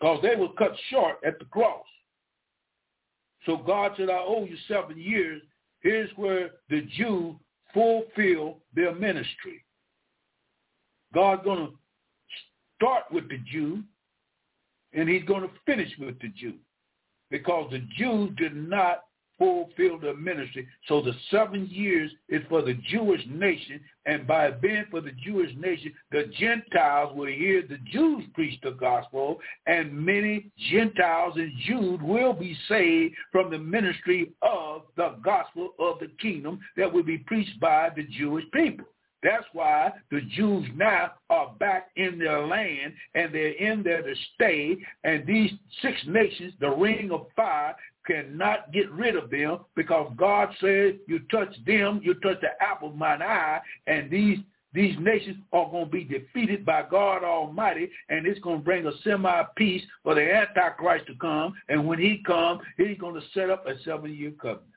Because 0.00 0.20
they 0.22 0.34
were 0.34 0.52
cut 0.56 0.72
short 0.90 1.16
at 1.24 1.38
the 1.38 1.44
cross. 1.46 1.84
So 3.46 3.56
God 3.56 3.92
said, 3.96 4.10
I 4.10 4.18
owe 4.18 4.44
you 4.44 4.56
seven 4.68 4.98
years 4.98 5.42
Here's 5.80 6.10
where 6.16 6.50
the 6.68 6.82
Jew 6.96 7.36
fulfill 7.74 8.58
their 8.74 8.94
ministry. 8.94 9.64
God's 11.14 11.44
going 11.44 11.66
to 11.66 11.72
start 12.76 13.04
with 13.10 13.28
the 13.28 13.38
Jew, 13.50 13.82
and 14.92 15.08
he's 15.08 15.24
going 15.24 15.42
to 15.42 15.50
finish 15.66 15.90
with 15.98 16.18
the 16.20 16.28
Jew 16.28 16.54
because 17.30 17.70
the 17.70 17.86
Jews 17.96 18.30
did 18.36 18.56
not 18.56 19.04
fulfill 19.40 19.98
the 19.98 20.12
ministry. 20.14 20.68
So 20.86 21.00
the 21.00 21.14
seven 21.30 21.66
years 21.70 22.12
is 22.28 22.42
for 22.50 22.60
the 22.60 22.74
Jewish 22.90 23.22
nation, 23.26 23.80
and 24.04 24.26
by 24.26 24.50
being 24.50 24.84
for 24.90 25.00
the 25.00 25.12
Jewish 25.24 25.50
nation, 25.56 25.94
the 26.12 26.30
Gentiles 26.38 27.16
will 27.16 27.32
hear 27.32 27.62
the 27.62 27.78
Jews 27.90 28.24
preach 28.34 28.60
the 28.62 28.72
gospel, 28.72 29.38
and 29.66 29.92
many 29.92 30.50
Gentiles 30.70 31.34
and 31.36 31.52
Jews 31.66 31.98
will 32.02 32.34
be 32.34 32.54
saved 32.68 33.14
from 33.32 33.50
the 33.50 33.58
ministry 33.58 34.30
of 34.42 34.82
the 34.96 35.16
gospel 35.24 35.70
of 35.78 35.98
the 36.00 36.10
kingdom 36.20 36.60
that 36.76 36.92
will 36.92 37.02
be 37.02 37.18
preached 37.18 37.58
by 37.60 37.88
the 37.96 38.04
Jewish 38.04 38.44
people. 38.52 38.84
That's 39.22 39.44
why 39.52 39.92
the 40.10 40.22
Jews 40.34 40.66
now 40.74 41.12
are 41.28 41.54
back 41.58 41.90
in 41.96 42.18
their 42.18 42.46
land 42.46 42.94
and 43.14 43.34
they're 43.34 43.52
in 43.52 43.82
there 43.82 44.02
to 44.02 44.14
stay. 44.34 44.78
And 45.04 45.26
these 45.26 45.50
six 45.82 45.98
nations, 46.06 46.54
the 46.58 46.70
ring 46.70 47.10
of 47.12 47.26
fire, 47.36 47.76
cannot 48.06 48.72
get 48.72 48.90
rid 48.90 49.16
of 49.16 49.30
them 49.30 49.58
because 49.76 50.12
God 50.16 50.48
said, 50.60 50.98
you 51.06 51.20
touch 51.30 51.54
them, 51.66 52.00
you 52.02 52.14
touch 52.14 52.40
the 52.40 52.48
apple 52.60 52.88
of 52.88 52.96
mine 52.96 53.22
eye, 53.22 53.60
and 53.86 54.10
these 54.10 54.38
these 54.72 54.96
nations 55.00 55.38
are 55.52 55.68
going 55.68 55.86
to 55.86 55.90
be 55.90 56.04
defeated 56.04 56.64
by 56.64 56.84
God 56.88 57.24
Almighty, 57.24 57.90
and 58.08 58.24
it's 58.24 58.38
going 58.38 58.58
to 58.58 58.64
bring 58.64 58.86
a 58.86 58.92
semi-peace 59.02 59.82
for 60.04 60.14
the 60.14 60.32
Antichrist 60.32 61.08
to 61.08 61.16
come. 61.16 61.54
And 61.68 61.88
when 61.88 61.98
he 61.98 62.22
comes, 62.24 62.60
he's 62.76 62.96
going 62.96 63.16
to 63.16 63.26
set 63.34 63.50
up 63.50 63.66
a 63.66 63.72
seven-year 63.84 64.30
covenant. 64.40 64.68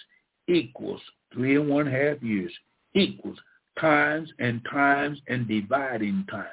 equals 0.47 1.01
three 1.33 1.55
and 1.55 1.69
one 1.69 1.87
half 1.87 2.21
years 2.21 2.53
equals 2.93 3.39
times 3.79 4.29
and 4.39 4.61
times 4.71 5.19
and 5.27 5.47
dividing 5.47 6.25
times. 6.29 6.45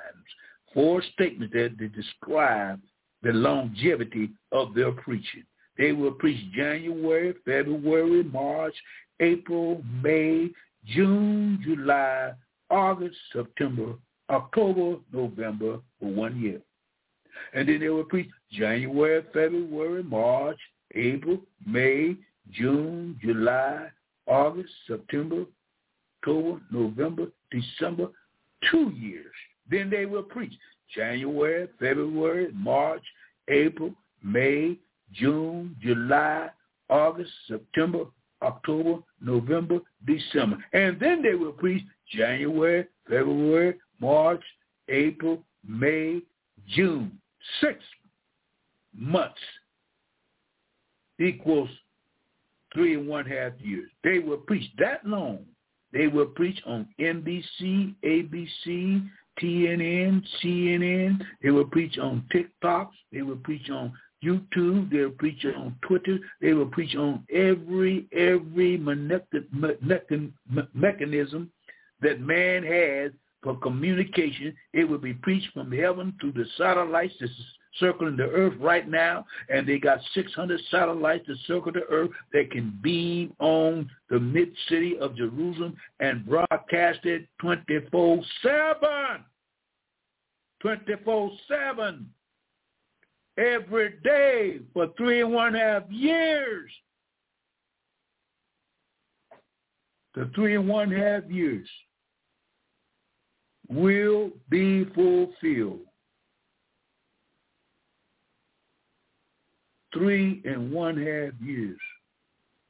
Four 0.75 1.03
statements 1.13 1.55
that 1.55 1.77
describe 1.95 2.81
the 3.23 3.33
longevity 3.33 4.31
of 4.51 4.75
their 4.75 4.93
preaching. 4.93 5.45
They 5.79 5.93
will 5.93 6.13
preach 6.13 6.53
January, 6.53 7.35
February, 7.45 8.25
March, 8.25 8.75
April, 9.21 9.83
May, 10.03 10.51
June, 10.87 11.61
July, 11.65 12.33
August, 12.71 13.17
September, 13.33 13.95
October, 14.31 14.97
November 15.13 15.79
for 16.01 16.11
one 16.11 16.41
year. 16.41 16.61
And 17.55 17.69
then 17.69 17.81
they 17.81 17.89
will 17.89 18.05
preach 18.05 18.29
January, 18.51 19.23
February, 19.33 20.03
March, 20.03 20.59
April, 20.95 21.41
May, 21.67 22.17
June, 22.51 23.19
July, 23.23 23.89
August, 24.27 24.71
September, 24.87 25.45
October, 26.23 26.61
November, 26.71 27.27
December, 27.51 28.09
two 28.71 28.93
years. 28.97 29.33
Then 29.71 29.91
they 29.91 30.07
will 30.07 30.23
preach 30.23 30.53
January, 30.95 31.69
February, 31.79 32.49
March, 32.53 33.03
April, 33.49 33.95
May, 34.23 34.79
June, 35.13 35.77
July, 35.81 36.51
August, 36.89 37.31
September, 37.49 38.05
October, 38.43 39.03
November, 39.21 39.79
December. 40.07 40.59
And 40.73 40.99
then 41.01 41.23
they 41.23 41.35
will 41.35 41.53
preach 41.53 41.85
January, 42.11 42.87
February, 43.09 43.77
March, 44.01 44.43
April, 44.89 45.43
May, 45.67 46.21
June. 46.69 47.19
Six 47.61 47.79
months 48.95 49.41
equals 51.21 51.71
three 52.75 52.95
and 52.95 53.09
one 53.09 53.27
half 53.27 53.53
years. 53.61 53.91
They 54.05 54.19
will 54.19 54.39
preach 54.39 54.71
that 54.79 55.07
long. 55.07 55.45
They 55.93 56.07
will 56.07 56.27
preach 56.27 56.61
on 56.67 56.89
NBC, 56.99 57.95
ABC, 58.03 59.09
TNN, 59.41 60.23
CNN. 60.43 61.23
They 61.43 61.51
will 61.51 61.67
preach 61.67 61.99
on 61.99 62.25
TikTok. 62.33 62.91
They 63.13 63.23
will 63.23 63.37
preach 63.37 63.69
on 63.71 63.93
YouTube. 64.25 64.91
They'll 64.91 65.11
preach 65.11 65.45
on 65.45 65.77
Twitter. 65.83 66.19
They 66.41 66.55
will 66.55 66.67
preach 66.67 66.95
on 66.97 67.27
every 67.33 68.07
every 68.13 68.79
mechanism 70.75 71.51
that 72.01 72.21
man 72.21 72.63
has 72.65 73.13
for 73.43 73.57
communication. 73.57 74.55
It 74.73 74.85
will 74.85 74.99
be 74.99 75.15
preached 75.15 75.53
from 75.53 75.73
heaven 75.73 76.15
through 76.21 76.33
the 76.33 76.45
satellites, 76.57 77.15
the, 77.21 77.29
circling 77.79 78.17
the 78.17 78.25
earth 78.25 78.55
right 78.61 78.89
now, 78.89 79.25
and 79.49 79.67
they 79.67 79.79
got 79.79 79.99
600 80.15 80.61
satellites 80.71 81.27
that 81.27 81.37
circle 81.47 81.73
the 81.73 81.85
earth 81.91 82.11
that 82.33 82.51
can 82.51 82.79
beam 82.83 83.35
on 83.39 83.91
the 84.11 84.21
mid-city 84.21 84.99
of 84.99 85.17
Jerusalem 85.17 85.77
and 86.01 86.27
broadcast 86.27 87.01
it 87.05 87.27
24-7. 87.43 88.25
24-7 90.65 92.05
every 93.39 93.95
day 94.05 94.61
for 94.73 94.89
three 94.97 95.23
and 95.23 95.33
one 95.33 95.55
half 95.55 95.83
years. 95.91 96.71
The 100.15 100.31
three 100.35 100.55
and 100.55 100.69
one 100.69 100.93
half 100.93 101.25
years 101.29 101.67
will 103.75 104.31
be 104.51 104.85
fulfilled. 104.95 105.81
Three 109.93 110.43
and 110.45 110.73
one 110.73 110.97
half 110.97 111.33
years. 111.41 111.79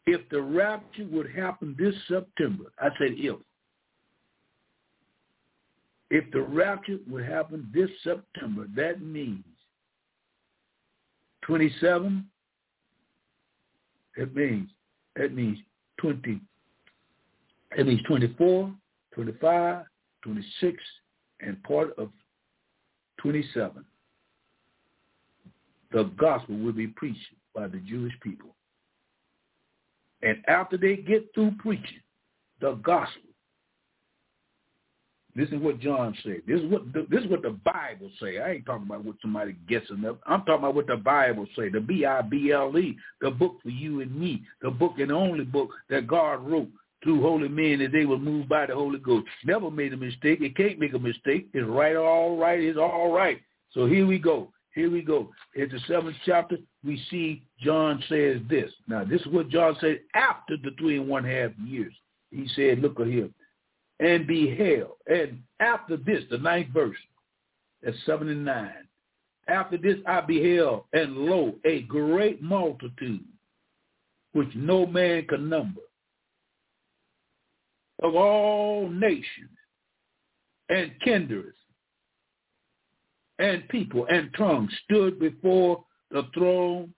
If 0.07 0.29
the 0.31 0.43
rapture 0.43 1.07
would 1.11 1.31
happen 1.31 1.77
this 1.79 1.95
September, 2.09 2.65
I 2.81 2.89
said 2.99 3.13
if. 3.17 3.39
If 6.11 6.31
the 6.33 6.43
rapture 6.43 6.99
would 7.09 7.25
happen 7.25 7.71
this 7.73 7.89
September, 8.03 8.67
that 8.77 9.01
means 9.01 9.45
27, 11.43 12.27
it 14.17 14.35
means, 14.35 14.69
that 15.17 15.33
means 15.33 15.59
20, 16.01 16.41
it 17.79 17.87
means 17.87 18.03
24, 18.03 18.75
25, 19.15 19.85
26, 20.23 20.77
and 21.41 21.63
part 21.65 21.97
of 21.99 22.11
27. 23.21 23.85
The 25.93 26.05
gospel 26.19 26.57
will 26.57 26.73
be 26.73 26.87
preached 26.87 27.19
by 27.55 27.69
the 27.69 27.79
Jewish 27.79 28.15
people. 28.23 28.55
And 30.23 30.39
after 30.49 30.77
they 30.77 30.97
get 30.97 31.29
through 31.35 31.53
preaching 31.59 32.01
the 32.61 32.75
gospel, 32.75 33.23
this 35.35 35.49
is 35.49 35.61
what 35.61 35.81
John 35.81 36.15
said. 36.23 36.43
This 36.47 36.61
is 36.61 36.71
what 36.71 36.93
the, 36.93 37.07
this 37.09 37.25
is 37.25 37.31
what 37.31 37.43
the 37.43 37.59
Bible 37.65 38.11
say. 38.21 38.39
I 38.39 38.53
ain't 38.53 38.67
talking 38.67 38.87
about 38.87 39.05
what 39.05 39.17
somebody 39.23 39.57
guessing 39.67 40.05
up. 40.07 40.21
I'm 40.27 40.41
talking 40.41 40.57
about 40.57 40.75
what 40.75 40.87
the 40.87 40.97
Bible 40.97 41.47
say. 41.57 41.71
The 41.71 41.81
B 41.81 42.05
I 42.05 42.21
B 42.21 42.53
L 42.53 42.77
E, 42.77 42.97
the 43.21 43.31
book 43.31 43.57
for 43.63 43.71
you 43.71 44.03
and 44.03 44.15
me, 44.15 44.43
the 44.61 44.71
book 44.71 44.99
and 44.99 45.11
only 45.11 45.45
book 45.45 45.71
that 45.89 46.07
God 46.07 46.47
wrote 46.47 46.69
through 47.03 47.21
holy 47.21 47.49
men 47.49 47.81
that 47.81 47.93
they 47.93 48.05
were 48.05 48.19
moved 48.19 48.49
by 48.49 48.67
the 48.67 48.75
Holy 48.75 48.99
Ghost. 48.99 49.27
Never 49.45 49.71
made 49.71 49.93
a 49.93 49.97
mistake. 49.97 50.41
It 50.41 50.57
can't 50.57 50.79
make 50.79 50.95
a 50.95 50.99
mistake. 50.99 51.49
It's 51.53 51.67
right, 51.67 51.97
all 51.97 52.37
right. 52.37 52.61
It's 52.61 52.79
all 52.79 53.13
right. 53.13 53.41
So 53.73 53.87
here 53.87 54.07
we 54.07 54.19
go. 54.19 54.53
Here 54.75 54.91
we 54.91 55.03
go. 55.03 55.31
In 55.55 55.69
the 55.69 55.81
seventh 55.87 56.17
chapter, 56.25 56.57
we 56.85 57.03
see 57.11 57.43
John 57.61 58.03
says 58.09 58.39
this. 58.49 58.71
Now, 58.89 59.05
this 59.05 59.21
is 59.21 59.27
what 59.27 59.49
John 59.49 59.77
said 59.81 60.01
after 60.15 60.57
the 60.57 60.71
three 60.79 60.97
and 60.99 61.09
one 61.09 61.25
half 61.25 61.51
years. 61.65 61.93
He 62.31 62.49
said, 62.57 62.79
look 62.79 62.99
at 63.01 63.07
here 63.07 63.29
and 64.03 64.27
beheld. 64.27 64.93
And 65.07 65.43
after 65.61 65.97
this, 65.97 66.25
the 66.31 66.39
ninth 66.39 66.69
verse, 66.73 66.97
that's 67.83 67.97
79. 68.05 68.73
After 69.49 69.77
this 69.77 69.97
I 70.07 70.21
beheld, 70.21 70.85
and 70.93 71.17
lo, 71.17 71.55
a 71.65 71.83
great 71.83 72.43
multitude, 72.43 73.25
which 74.33 74.49
no 74.55 74.87
man 74.87 75.27
can 75.27 75.49
number, 75.49 75.81
of 78.03 78.15
all 78.15 78.89
nations 78.89 79.51
and 80.69 80.93
kindreds 81.05 81.57
and 83.39 83.69
people 83.69 84.07
and 84.07 84.31
tongues 84.37 84.73
stood 84.85 85.19
before 85.19 85.85
the 86.11 86.27
throne 86.35 86.93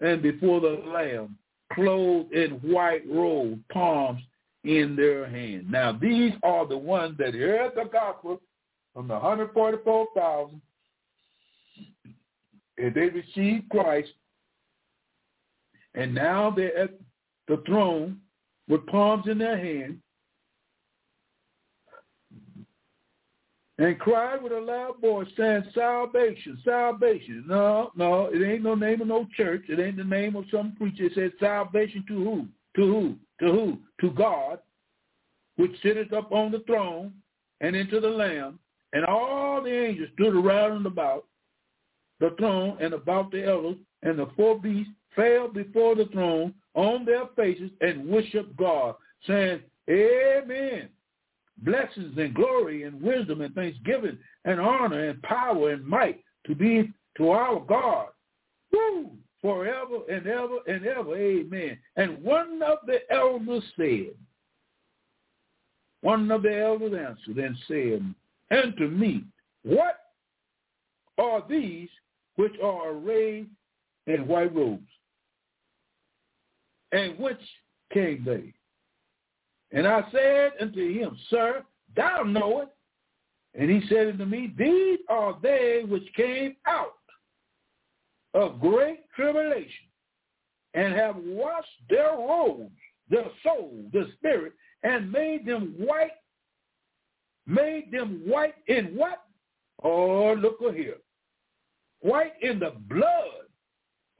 and 0.00 0.22
before 0.22 0.60
the 0.60 0.82
Lamb, 0.86 1.36
clothed 1.72 2.32
in 2.32 2.52
white 2.62 3.02
robes, 3.10 3.60
palms 3.72 4.20
in 4.64 4.96
their 4.96 5.28
hand. 5.28 5.70
Now, 5.70 5.92
these 5.92 6.32
are 6.42 6.66
the 6.66 6.76
ones 6.76 7.16
that 7.18 7.34
heard 7.34 7.72
the 7.74 7.88
gospel 7.90 8.40
from 8.94 9.08
the 9.08 9.14
144,000, 9.14 10.60
and 12.78 12.94
they 12.94 13.08
received 13.08 13.68
Christ, 13.70 14.10
and 15.94 16.14
now 16.14 16.50
they're 16.50 16.76
at 16.76 16.90
the 17.48 17.62
throne 17.66 18.18
with 18.68 18.86
palms 18.86 19.24
in 19.26 19.38
their 19.38 19.56
hand, 19.56 20.00
and 23.78 23.98
cried 23.98 24.42
with 24.42 24.52
a 24.52 24.60
loud 24.60 25.00
voice, 25.00 25.28
saying, 25.36 25.64
salvation, 25.72 26.58
salvation. 26.64 27.44
No, 27.46 27.92
no, 27.94 28.26
it 28.26 28.44
ain't 28.44 28.64
no 28.64 28.74
name 28.74 29.00
of 29.00 29.06
no 29.06 29.26
church. 29.36 29.62
It 29.68 29.78
ain't 29.78 29.96
the 29.96 30.04
name 30.04 30.34
of 30.34 30.44
some 30.50 30.74
preacher. 30.76 31.04
It 31.04 31.12
says 31.14 31.30
salvation 31.38 32.04
to 32.08 32.14
who? 32.14 32.46
To 32.76 32.86
who? 32.92 33.16
To 33.40 33.52
who? 33.52 33.78
To 34.00 34.10
God, 34.14 34.58
which 35.56 35.72
sitteth 35.82 36.12
up 36.12 36.32
on 36.32 36.50
the 36.50 36.60
throne, 36.66 37.12
and 37.60 37.74
into 37.74 38.00
the 38.00 38.08
Lamb, 38.08 38.58
and 38.92 39.04
all 39.04 39.62
the 39.62 39.70
angels 39.70 40.08
stood 40.14 40.34
around 40.34 40.72
and 40.72 40.86
about 40.86 41.26
the 42.20 42.34
throne 42.38 42.78
and 42.80 42.94
about 42.94 43.30
the 43.30 43.44
elders, 43.44 43.76
and 44.02 44.18
the 44.18 44.28
four 44.36 44.58
beasts 44.60 44.92
fell 45.14 45.48
before 45.48 45.94
the 45.94 46.06
throne 46.06 46.54
on 46.74 47.04
their 47.04 47.26
faces 47.36 47.70
and 47.80 48.08
worshiped 48.08 48.56
God, 48.56 48.96
saying, 49.26 49.60
Amen. 49.88 50.88
Blessings 51.62 52.16
and 52.16 52.34
glory 52.34 52.84
and 52.84 53.00
wisdom 53.02 53.40
and 53.40 53.54
thanksgiving 53.54 54.18
and 54.44 54.60
honor 54.60 55.08
and 55.08 55.22
power 55.22 55.70
and 55.70 55.84
might 55.84 56.22
to 56.46 56.54
be 56.54 56.90
to 57.16 57.30
our 57.30 57.60
God. 57.60 58.08
Woo! 58.72 59.10
forever 59.40 59.98
and 60.10 60.26
ever 60.26 60.58
and 60.66 60.86
ever. 60.86 61.16
Amen. 61.16 61.78
And 61.96 62.22
one 62.22 62.60
of 62.62 62.78
the 62.86 62.98
elders 63.10 63.62
said, 63.76 64.14
one 66.00 66.30
of 66.30 66.42
the 66.42 66.56
elders 66.56 66.94
answered 66.94 67.42
and 67.42 67.56
said 67.66 68.14
unto 68.56 68.88
me, 68.88 69.24
What 69.64 69.98
are 71.18 71.44
these 71.48 71.88
which 72.36 72.54
are 72.62 72.90
arrayed 72.90 73.48
in 74.06 74.28
white 74.28 74.54
robes? 74.54 74.86
And 76.92 77.18
which 77.18 77.40
came 77.92 78.22
they? 78.24 78.54
And 79.72 79.86
I 79.86 80.02
said 80.10 80.52
unto 80.60 80.98
him, 80.98 81.16
Sir, 81.28 81.62
thou 81.96 82.22
knowest. 82.22 82.72
And 83.54 83.70
he 83.70 83.86
said 83.88 84.08
unto 84.08 84.24
me, 84.24 84.52
These 84.56 85.00
are 85.08 85.36
they 85.42 85.82
which 85.86 86.06
came 86.14 86.56
out 86.66 86.94
of 88.34 88.60
great 88.60 89.00
tribulation 89.14 89.86
and 90.74 90.94
have 90.94 91.16
washed 91.16 91.68
their 91.88 92.12
robes, 92.12 92.70
their 93.10 93.26
soul, 93.42 93.84
their 93.92 94.06
spirit, 94.16 94.52
and 94.82 95.10
made 95.10 95.44
them 95.44 95.74
white, 95.76 96.12
made 97.46 97.90
them 97.90 98.22
white 98.24 98.54
in 98.68 98.94
what? 98.94 99.22
Oh, 99.82 100.34
look 100.34 100.58
here. 100.74 100.98
White 102.00 102.34
in 102.42 102.58
the 102.58 102.74
blood 102.88 103.48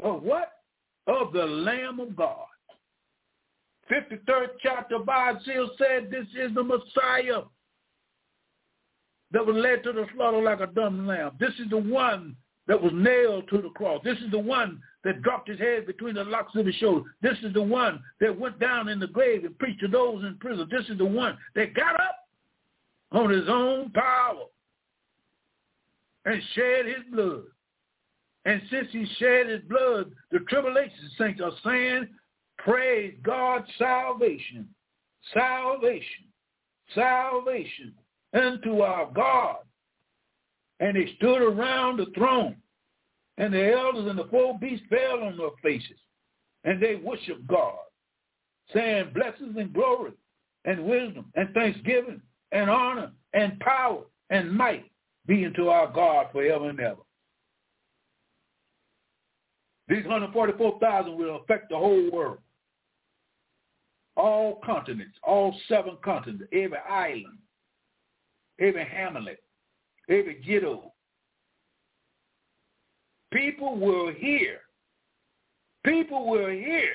of 0.03 0.23
what? 0.23 0.53
Of 1.07 1.33
the 1.33 1.45
Lamb 1.45 2.01
of 2.01 2.17
God. 2.17 2.47
53rd 3.91 4.49
chapter 4.63 4.97
of 4.97 5.09
Isaiah 5.09 5.67
said 5.79 6.11
this 6.11 6.27
is 6.39 6.55
the 6.55 6.63
Messiah 6.63 7.43
that 9.33 9.45
was 9.45 9.57
led 9.57 9.83
to 9.85 9.93
the 9.93 10.07
slaughter 10.15 10.43
like 10.43 10.61
a 10.61 10.67
dumb 10.67 11.07
lamb. 11.07 11.33
This 11.39 11.53
is 11.59 11.69
the 11.71 11.79
one 11.79 12.37
that 12.67 12.81
was 12.81 12.93
nailed 12.95 13.49
to 13.49 13.63
the 13.63 13.71
cross. 13.71 14.01
This 14.05 14.19
is 14.19 14.31
the 14.31 14.39
one 14.39 14.81
that 15.05 15.23
dropped 15.23 15.49
his 15.49 15.59
head 15.59 15.87
between 15.87 16.15
the 16.15 16.25
locks 16.25 16.55
of 16.55 16.67
his 16.67 16.75
shoulder. 16.77 17.05
This 17.23 17.37
is 17.43 17.53
the 17.55 17.63
one 17.63 18.01
that 18.21 18.39
went 18.39 18.59
down 18.59 18.89
in 18.89 18.99
the 18.99 19.07
grave 19.07 19.45
and 19.45 19.59
preached 19.59 19.81
to 19.81 19.89
those 19.89 20.23
in 20.25 20.37
prison. 20.39 20.69
This 20.71 20.89
is 20.89 20.99
the 20.99 21.05
one 21.05 21.37
that 21.55 21.75
got 21.75 21.95
up 21.95 22.17
on 23.13 23.31
his 23.31 23.49
own 23.49 23.91
power 23.91 24.45
and 26.27 26.43
shed 26.55 26.87
his 26.87 27.05
blood. 27.13 27.45
And 28.45 28.63
since 28.71 28.89
he 28.93 29.07
shed 29.19 29.49
his 29.49 29.63
blood, 29.63 30.11
the 30.31 30.41
tribulation 30.41 31.11
saints 31.19 31.41
are 31.41 31.53
saying, 31.65 32.09
praise 32.59 33.15
God's 33.23 33.67
salvation, 33.79 34.69
salvation, 35.33 36.25
salvation 36.95 37.95
unto 38.35 38.81
our 38.81 39.11
God 39.13 39.59
and 40.81 40.97
they 40.97 41.13
stood 41.17 41.43
around 41.43 41.99
the 41.99 42.07
throne. 42.15 42.57
And 43.37 43.55
the 43.55 43.73
elders 43.73 44.07
and 44.09 44.19
the 44.19 44.27
four 44.31 44.59
beasts 44.59 44.87
fell 44.89 45.23
on 45.23 45.37
their 45.37 45.51
faces. 45.63 45.99
And 46.65 46.83
they 46.83 46.97
worshiped 46.97 47.47
God, 47.47 47.79
saying, 48.75 49.13
blessings 49.15 49.57
and 49.57 49.73
glory 49.73 50.13
and 50.65 50.85
wisdom 50.85 51.27
and 51.37 51.55
thanksgiving 51.55 52.21
and 52.51 52.69
honor 52.69 53.13
and 53.33 53.59
power 53.61 54.03
and 54.31 54.53
might 54.53 54.85
be 55.27 55.47
unto 55.47 55.69
our 55.69 55.87
God 55.93 56.27
forever 56.33 56.69
and 56.69 56.81
ever. 56.81 57.03
These 59.87 60.05
144,000 60.05 61.17
will 61.17 61.37
affect 61.37 61.71
the 61.71 61.77
whole 61.77 62.11
world. 62.11 62.39
All 64.19 64.61
continents, 64.65 65.17
all 65.23 65.55
seven 65.69 65.97
continents, 66.05 66.45
every 66.53 66.79
island, 66.91 67.39
every 68.61 68.85
hamlet, 68.85 69.39
every 70.11 70.43
ghetto, 70.45 70.93
people 73.33 73.79
will 73.79 74.13
hear, 74.13 74.59
people 75.85 76.29
will 76.29 76.49
hear 76.49 76.91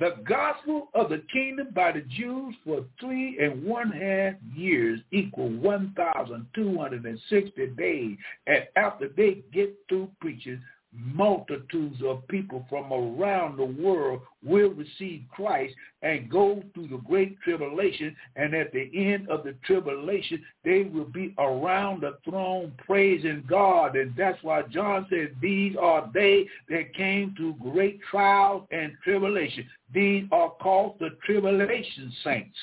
the 0.00 0.16
gospel 0.28 0.88
of 0.94 1.08
the 1.08 1.22
kingdom 1.32 1.68
by 1.72 1.92
the 1.92 2.00
Jews 2.00 2.52
for 2.64 2.84
three 3.00 3.38
and 3.40 3.64
one 3.64 3.92
half 3.92 4.34
years 4.54 4.98
equal 5.12 5.50
1,260 5.50 7.66
days. 7.68 8.18
And 8.48 8.64
after 8.76 9.08
they 9.08 9.44
get 9.52 9.72
through 9.88 10.10
preaching, 10.20 10.60
multitudes 10.96 12.00
of 12.04 12.26
people 12.28 12.64
from 12.68 12.92
around 12.92 13.56
the 13.56 13.64
world 13.64 14.20
will 14.44 14.70
receive 14.70 15.22
Christ 15.30 15.74
and 16.02 16.30
go 16.30 16.62
through 16.72 16.88
the 16.88 16.98
great 16.98 17.40
tribulation. 17.40 18.14
And 18.36 18.54
at 18.54 18.72
the 18.72 18.90
end 18.94 19.28
of 19.28 19.44
the 19.44 19.54
tribulation, 19.64 20.44
they 20.64 20.84
will 20.84 21.06
be 21.06 21.34
around 21.38 22.02
the 22.02 22.18
throne 22.28 22.72
praising 22.86 23.44
God. 23.48 23.96
And 23.96 24.14
that's 24.16 24.42
why 24.42 24.62
John 24.62 25.06
said, 25.10 25.34
these 25.40 25.76
are 25.80 26.10
they 26.14 26.46
that 26.68 26.94
came 26.94 27.34
through 27.36 27.56
great 27.72 28.00
trials 28.10 28.66
and 28.70 28.92
tribulation. 29.02 29.66
These 29.92 30.24
are 30.32 30.50
called 30.50 30.96
the 31.00 31.10
tribulation 31.24 32.12
saints. 32.22 32.56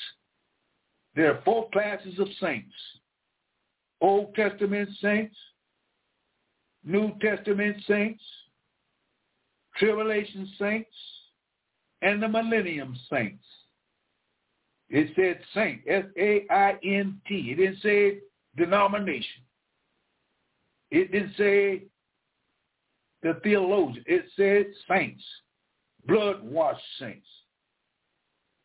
There 1.14 1.34
are 1.34 1.42
four 1.44 1.68
classes 1.70 2.18
of 2.18 2.28
saints. 2.40 2.72
Old 4.00 4.34
Testament 4.34 4.88
saints, 5.00 5.36
New 6.84 7.12
Testament 7.20 7.76
saints, 7.86 8.22
tribulation 9.76 10.50
saints, 10.58 10.94
and 12.02 12.22
the 12.22 12.28
millennium 12.28 12.96
saints. 13.10 13.44
It 14.88 15.10
said 15.16 15.40
saint, 15.54 15.80
S-A-I-N-T. 15.88 17.34
It 17.34 17.56
didn't 17.56 17.80
say 17.80 18.18
denomination. 18.56 19.42
It 20.90 21.10
didn't 21.10 21.32
say 21.38 21.84
the 23.22 23.40
theologian. 23.42 24.04
It 24.06 24.26
said 24.36 24.66
saints, 24.86 25.22
blood-washed 26.06 26.82
saints. 26.98 27.26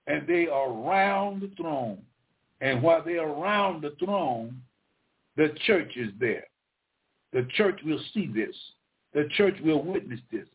And 0.08 0.28
they 0.28 0.48
are 0.48 0.70
around 0.70 1.42
the 1.42 1.52
throne. 1.56 2.02
And 2.60 2.82
while 2.82 3.04
they're 3.06 3.28
around 3.28 3.84
the 3.84 3.96
throne, 4.04 4.62
the 5.38 5.54
church 5.66 5.96
is 5.96 6.12
there. 6.20 6.46
The 7.34 7.48
church 7.56 7.80
will 7.84 8.00
see 8.14 8.28
this. 8.28 8.56
The 9.14 9.28
church 9.36 9.56
will 9.64 9.84
witness 9.84 10.20
this. 10.32 10.48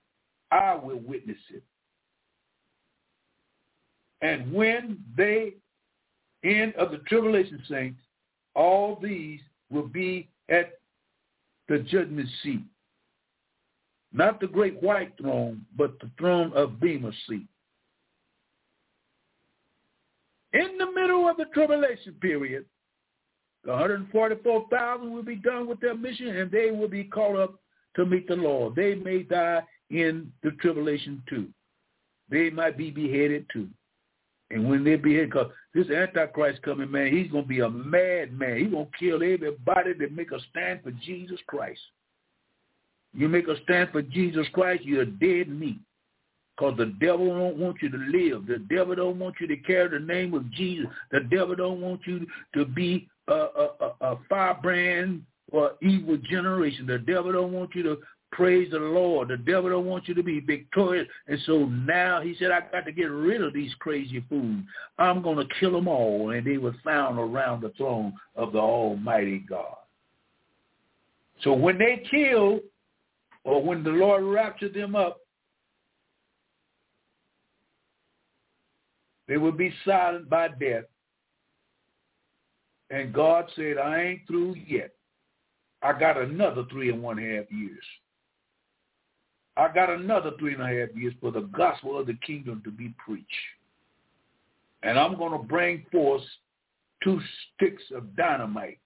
I 0.50 0.74
will 0.74 1.00
witness 1.00 1.38
it. 1.50 1.62
And 4.20 4.52
when 4.52 4.98
they 5.16 5.54
end 6.44 6.74
of 6.76 6.90
the 6.90 6.98
tribulation 6.98 7.62
saints, 7.68 8.00
all 8.54 8.98
these 9.02 9.40
will 9.70 9.88
be 9.88 10.28
at 10.48 10.78
the 11.68 11.78
judgment 11.78 12.28
seat. 12.42 12.62
Not 14.12 14.40
the 14.40 14.46
great 14.46 14.80
white 14.82 15.12
throne, 15.18 15.64
but 15.76 15.98
the 16.00 16.10
throne 16.18 16.52
of 16.54 16.78
Bema 16.78 17.10
seat. 17.28 17.46
In 20.52 20.76
the 20.78 20.90
middle 20.92 21.28
of 21.28 21.38
the 21.38 21.46
tribulation 21.46 22.12
period, 22.20 22.66
144,000 23.64 25.12
will 25.12 25.22
be 25.22 25.36
done 25.36 25.68
with 25.68 25.80
their 25.80 25.94
mission 25.94 26.36
and 26.36 26.50
they 26.50 26.70
will 26.70 26.88
be 26.88 27.04
called 27.04 27.38
up 27.38 27.54
to 27.96 28.04
meet 28.04 28.26
the 28.26 28.36
Lord. 28.36 28.74
They 28.74 28.94
may 28.94 29.22
die 29.22 29.62
in 29.90 30.32
the 30.42 30.52
tribulation 30.52 31.22
too. 31.28 31.48
They 32.30 32.50
might 32.50 32.76
be 32.76 32.90
beheaded 32.90 33.46
too. 33.52 33.68
And 34.50 34.68
when 34.68 34.84
they 34.84 34.96
behead, 34.96 35.30
because 35.30 35.50
this 35.74 35.88
Antichrist 35.90 36.62
coming, 36.62 36.90
man, 36.90 37.12
he's 37.12 37.30
going 37.30 37.44
to 37.44 37.48
be 37.48 37.60
a 37.60 37.70
madman. 37.70 38.58
He's 38.58 38.70
going 38.70 38.86
to 38.86 38.98
kill 38.98 39.22
everybody 39.22 39.94
that 39.94 40.12
make 40.12 40.32
a 40.32 40.40
stand 40.50 40.80
for 40.82 40.90
Jesus 40.90 41.38
Christ. 41.46 41.80
You 43.14 43.28
make 43.28 43.48
a 43.48 43.62
stand 43.62 43.90
for 43.92 44.02
Jesus 44.02 44.46
Christ, 44.52 44.84
you're 44.84 45.04
dead 45.04 45.48
meat. 45.48 45.78
Because 46.56 46.76
the 46.76 46.94
devil 47.00 47.28
don't 47.28 47.56
want 47.56 47.78
you 47.80 47.88
to 47.90 47.96
live. 47.96 48.46
The 48.46 48.58
devil 48.58 48.94
don't 48.94 49.18
want 49.18 49.36
you 49.40 49.46
to 49.46 49.56
carry 49.56 49.88
the 49.88 50.04
name 50.04 50.34
of 50.34 50.50
Jesus. 50.52 50.86
The 51.10 51.20
devil 51.20 51.54
don't 51.54 51.80
want 51.80 52.02
you 52.06 52.26
to 52.54 52.64
be 52.66 53.08
a, 53.32 53.68
a, 53.80 54.12
a, 54.12 54.18
firebrand 54.28 55.22
or 55.50 55.72
evil 55.82 56.16
generation. 56.16 56.86
The 56.86 56.98
devil 56.98 57.32
don't 57.32 57.52
want 57.52 57.74
you 57.74 57.82
to 57.84 57.98
praise 58.32 58.70
the 58.70 58.78
Lord. 58.78 59.28
The 59.28 59.36
devil 59.36 59.70
don't 59.70 59.86
want 59.86 60.08
you 60.08 60.14
to 60.14 60.22
be 60.22 60.40
victorious. 60.40 61.06
And 61.28 61.38
so 61.46 61.66
now 61.66 62.20
he 62.20 62.34
said, 62.38 62.50
I 62.50 62.60
got 62.72 62.84
to 62.86 62.92
get 62.92 63.04
rid 63.04 63.42
of 63.42 63.52
these 63.52 63.72
crazy 63.78 64.24
fools. 64.28 64.62
I'm 64.98 65.22
going 65.22 65.36
to 65.36 65.54
kill 65.60 65.72
them 65.72 65.88
all. 65.88 66.30
And 66.30 66.46
they 66.46 66.58
were 66.58 66.74
found 66.82 67.18
around 67.18 67.60
the 67.60 67.70
throne 67.76 68.14
of 68.34 68.52
the 68.52 68.58
Almighty 68.58 69.44
God. 69.48 69.76
So 71.42 71.52
when 71.52 71.78
they 71.78 72.02
kill, 72.10 72.60
or 73.44 73.62
when 73.62 73.82
the 73.82 73.90
Lord 73.90 74.22
raptured 74.22 74.74
them 74.74 74.94
up, 74.94 75.18
they 79.28 79.36
will 79.36 79.52
be 79.52 79.72
silent 79.84 80.28
by 80.28 80.48
death. 80.48 80.84
And 82.92 83.12
God 83.12 83.46
said, 83.56 83.78
I 83.78 84.02
ain't 84.02 84.26
through 84.26 84.54
yet. 84.66 84.90
I 85.82 85.98
got 85.98 86.18
another 86.18 86.64
three 86.70 86.90
and 86.90 87.02
one 87.02 87.16
half 87.16 87.50
years. 87.50 87.82
I 89.56 89.68
got 89.72 89.90
another 89.90 90.32
three 90.38 90.52
and 90.52 90.62
a 90.62 90.66
half 90.66 90.94
years 90.94 91.14
for 91.20 91.32
the 91.32 91.40
gospel 91.40 91.98
of 91.98 92.06
the 92.06 92.18
kingdom 92.24 92.60
to 92.64 92.70
be 92.70 92.94
preached. 93.04 93.26
And 94.82 94.98
I'm 94.98 95.16
going 95.16 95.32
to 95.32 95.46
bring 95.46 95.86
forth 95.90 96.22
two 97.02 97.18
sticks 97.56 97.82
of 97.94 98.14
dynamite. 98.14 98.78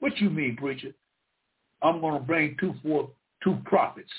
What 0.00 0.18
you 0.18 0.28
mean, 0.28 0.56
preacher? 0.56 0.92
I'm 1.80 2.00
going 2.00 2.20
to 2.20 2.26
bring 2.26 2.56
two 2.60 2.74
forth 2.82 3.10
two 3.42 3.56
prophets 3.64 4.12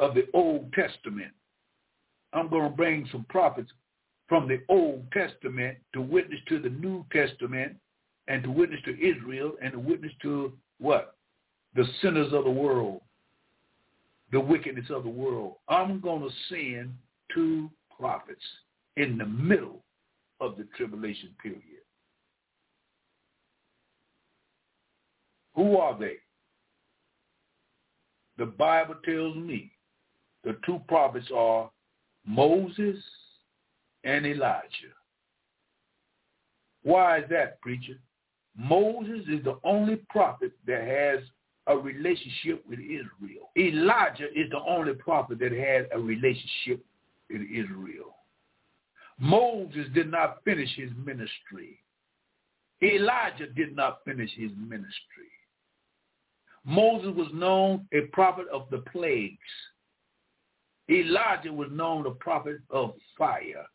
of 0.00 0.14
the 0.14 0.26
Old 0.32 0.72
Testament. 0.72 1.32
I'm 2.32 2.48
going 2.48 2.70
to 2.70 2.76
bring 2.76 3.08
some 3.12 3.26
prophets 3.28 3.70
from 4.28 4.48
the 4.48 4.60
Old 4.68 5.10
Testament 5.12 5.78
to 5.92 6.00
witness 6.00 6.40
to 6.48 6.58
the 6.58 6.70
New 6.70 7.04
Testament 7.12 7.76
and 8.28 8.42
to 8.42 8.50
witness 8.50 8.80
to 8.84 8.92
Israel 9.00 9.52
and 9.62 9.72
to 9.72 9.78
witness 9.78 10.12
to 10.22 10.52
what? 10.78 11.16
The 11.74 11.84
sinners 12.02 12.32
of 12.32 12.44
the 12.44 12.50
world, 12.50 13.00
the 14.32 14.40
wickedness 14.40 14.86
of 14.90 15.04
the 15.04 15.10
world. 15.10 15.56
I'm 15.68 16.00
going 16.00 16.22
to 16.22 16.30
send 16.48 16.94
two 17.32 17.70
prophets 17.98 18.42
in 18.96 19.18
the 19.18 19.26
middle 19.26 19.84
of 20.40 20.56
the 20.56 20.66
tribulation 20.76 21.30
period. 21.42 21.62
Who 25.54 25.78
are 25.78 25.98
they? 25.98 26.16
The 28.38 28.46
Bible 28.46 28.96
tells 29.04 29.36
me 29.36 29.72
the 30.44 30.58
two 30.66 30.80
prophets 30.88 31.28
are 31.34 31.70
Moses 32.26 32.96
and 34.06 34.24
Elijah. 34.24 34.94
Why 36.82 37.18
is 37.18 37.24
that, 37.30 37.60
preacher? 37.60 37.98
Moses 38.56 39.26
is 39.28 39.44
the 39.44 39.58
only 39.64 39.96
prophet 40.08 40.52
that 40.66 40.82
has 40.82 41.24
a 41.66 41.76
relationship 41.76 42.64
with 42.68 42.78
Israel. 42.78 43.50
Elijah 43.58 44.28
is 44.34 44.48
the 44.50 44.60
only 44.66 44.94
prophet 44.94 45.40
that 45.40 45.52
had 45.52 45.88
a 45.92 46.00
relationship 46.00 46.84
with 47.28 47.42
Israel. 47.42 48.14
Moses 49.18 49.86
did 49.92 50.10
not 50.10 50.38
finish 50.44 50.70
his 50.76 50.90
ministry. 51.04 51.80
Elijah 52.82 53.48
did 53.48 53.74
not 53.74 53.98
finish 54.04 54.30
his 54.36 54.52
ministry. 54.56 55.32
Moses 56.64 57.14
was 57.16 57.28
known 57.34 57.88
a 57.92 58.02
prophet 58.12 58.46
of 58.52 58.66
the 58.70 58.78
plagues. 58.92 59.38
Elijah 60.88 61.52
was 61.52 61.68
known 61.72 62.06
a 62.06 62.10
prophet 62.12 62.58
of 62.70 62.92
fire 63.18 63.66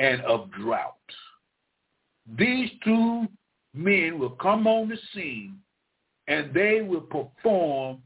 and 0.00 0.22
of 0.22 0.50
drought. 0.52 0.94
These 2.36 2.70
two 2.82 3.28
men 3.74 4.18
will 4.18 4.30
come 4.30 4.66
on 4.66 4.88
the 4.88 4.96
scene 5.14 5.58
and 6.26 6.52
they 6.54 6.80
will 6.80 7.02
perform 7.02 7.98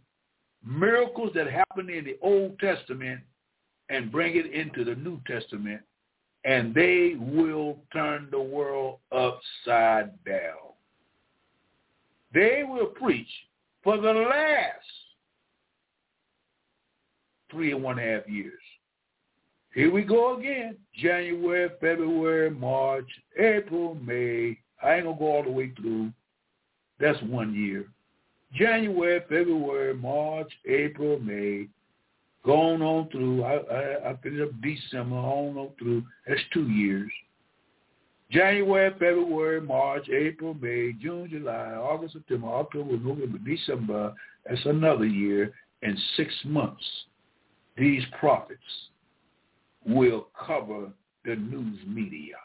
miracles 0.66 1.30
that 1.34 1.50
happened 1.50 1.88
in 1.88 2.04
the 2.04 2.18
Old 2.20 2.58
Testament 2.58 3.20
and 3.88 4.10
bring 4.10 4.36
it 4.36 4.52
into 4.52 4.84
the 4.84 4.96
New 4.96 5.20
Testament 5.26 5.80
and 6.44 6.74
they 6.74 7.14
will 7.16 7.78
turn 7.92 8.28
the 8.30 8.40
world 8.40 8.98
upside 9.12 10.10
down. 10.24 10.72
They 12.34 12.64
will 12.66 12.86
preach 12.86 13.28
for 13.84 13.96
the 13.96 14.12
last 14.12 14.84
three 17.50 17.72
and 17.72 17.82
one 17.82 17.98
half 17.98 18.28
years. 18.28 18.60
Here 19.74 19.90
we 19.90 20.02
go 20.02 20.38
again. 20.38 20.76
January, 20.94 21.68
February, 21.80 22.50
March, 22.50 23.08
April, 23.38 23.96
May. 23.96 24.56
I 24.80 24.94
ain't 24.94 25.04
going 25.04 25.16
to 25.16 25.18
go 25.18 25.26
all 25.26 25.42
the 25.42 25.50
way 25.50 25.72
through. 25.76 26.12
That's 27.00 27.20
one 27.22 27.52
year. 27.52 27.86
January, 28.52 29.20
February, 29.28 29.94
March, 29.94 30.52
April, 30.64 31.18
May. 31.18 31.66
Going 32.44 32.82
on 32.82 33.08
through. 33.10 33.42
I, 33.42 33.54
I, 33.54 34.10
I 34.10 34.16
finished 34.22 34.42
up 34.42 34.60
December, 34.62 35.16
on 35.16 35.58
on 35.58 35.70
through. 35.76 36.04
That's 36.28 36.40
two 36.52 36.68
years. 36.68 37.10
January, 38.30 38.90
February, 38.92 39.60
March, 39.60 40.08
April, 40.08 40.54
May, 40.54 40.92
June, 40.92 41.28
July, 41.28 41.72
August, 41.72 42.14
September, 42.14 42.46
October, 42.46 42.96
November, 42.96 43.38
December. 43.38 44.12
That's 44.48 44.64
another 44.66 45.06
year. 45.06 45.52
and 45.82 45.98
six 46.16 46.32
months, 46.44 46.84
these 47.76 48.02
prophets 48.18 48.60
will 49.86 50.28
cover 50.46 50.90
the 51.24 51.36
news 51.36 51.78
media. 51.86 52.36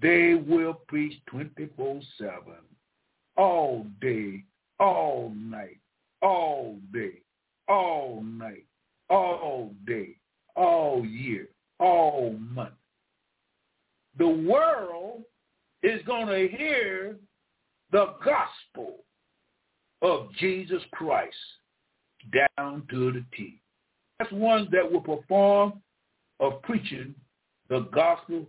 They 0.00 0.34
will 0.34 0.74
preach 0.88 1.14
24-7, 1.32 2.02
all 3.36 3.86
day, 4.00 4.44
all 4.78 5.32
night, 5.34 5.78
all 6.22 6.78
day, 6.92 7.22
all 7.68 8.22
night, 8.22 8.66
all 9.08 9.72
day, 9.86 10.16
all 10.54 11.04
year, 11.04 11.48
all 11.78 12.34
month. 12.38 12.74
The 14.18 14.28
world 14.28 15.22
is 15.82 16.00
going 16.06 16.26
to 16.26 16.56
hear 16.56 17.16
the 17.92 18.14
gospel 18.24 19.04
of 20.02 20.32
Jesus 20.38 20.82
Christ 20.92 21.36
down 22.58 22.82
to 22.90 23.12
the 23.12 23.24
T. 23.34 23.60
That's 24.18 24.32
ones 24.32 24.68
that 24.72 24.90
will 24.90 25.00
perform 25.00 25.74
of 26.40 26.62
preaching 26.62 27.14
the 27.68 27.80
gospel 27.92 28.46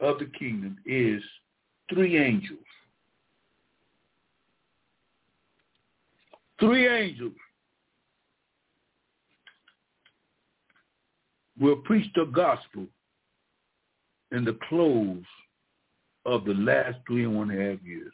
of 0.00 0.18
the 0.18 0.26
kingdom 0.38 0.78
is 0.86 1.22
three 1.92 2.18
angels. 2.18 2.58
Three 6.60 6.88
angels 6.88 7.32
will 11.58 11.76
preach 11.76 12.10
the 12.14 12.26
gospel 12.26 12.86
in 14.32 14.44
the 14.44 14.58
close 14.68 15.24
of 16.26 16.44
the 16.44 16.54
last 16.54 16.98
three 17.06 17.24
and 17.24 17.36
one 17.36 17.48
half 17.48 17.82
years. 17.84 18.12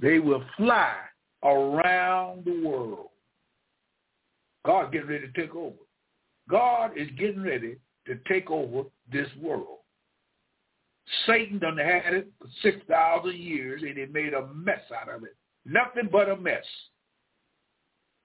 They 0.00 0.18
will 0.18 0.42
fly 0.56 0.94
around 1.44 2.44
the 2.44 2.66
world. 2.66 3.08
God 4.64 4.92
getting 4.92 5.08
ready 5.08 5.26
to 5.26 5.32
take 5.32 5.54
over. 5.54 5.76
God 6.48 6.92
is 6.96 7.08
getting 7.18 7.42
ready 7.42 7.76
to 8.06 8.18
take 8.28 8.50
over 8.50 8.88
this 9.10 9.28
world. 9.40 9.78
Satan 11.26 11.58
done 11.58 11.78
had 11.78 12.14
it 12.14 12.28
for 12.38 12.48
6,000 12.62 13.34
years 13.34 13.82
and 13.82 13.96
he 13.96 14.06
made 14.06 14.34
a 14.34 14.46
mess 14.54 14.80
out 15.00 15.08
of 15.08 15.24
it. 15.24 15.36
Nothing 15.64 16.08
but 16.10 16.28
a 16.28 16.36
mess. 16.36 16.64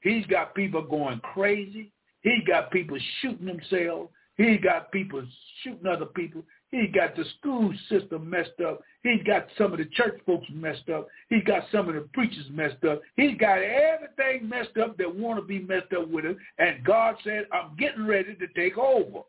He's 0.01 0.25
got 0.27 0.55
people 0.55 0.83
going 0.83 1.19
crazy. 1.19 1.91
He's 2.21 2.43
got 2.47 2.71
people 2.71 2.97
shooting 3.21 3.47
themselves. 3.47 4.09
He's 4.35 4.59
got 4.61 4.91
people 4.91 5.23
shooting 5.63 5.87
other 5.87 6.05
people. 6.05 6.43
He's 6.71 6.91
got 6.93 7.15
the 7.15 7.23
school 7.39 7.73
system 7.89 8.29
messed 8.29 8.59
up. 8.65 8.81
He's 9.01 9.23
got 9.23 9.47
some 9.57 9.71
of 9.71 9.77
the 9.77 9.85
church 9.85 10.19
folks 10.25 10.47
messed 10.51 10.89
up. 10.89 11.07
He's 11.29 11.43
got 11.45 11.63
some 11.71 11.87
of 11.87 11.95
the 11.95 12.01
preachers 12.13 12.45
messed 12.51 12.83
up. 12.83 13.01
He's 13.15 13.37
got 13.37 13.59
everything 13.59 14.49
messed 14.49 14.77
up 14.81 14.97
that 14.97 15.15
want 15.15 15.39
to 15.39 15.45
be 15.45 15.59
messed 15.59 15.93
up 15.97 16.09
with 16.09 16.25
him. 16.25 16.37
And 16.57 16.83
God 16.83 17.15
said, 17.23 17.45
I'm 17.53 17.77
getting 17.77 18.05
ready 18.05 18.35
to 18.35 18.47
take 18.49 18.77
over. 18.77 19.21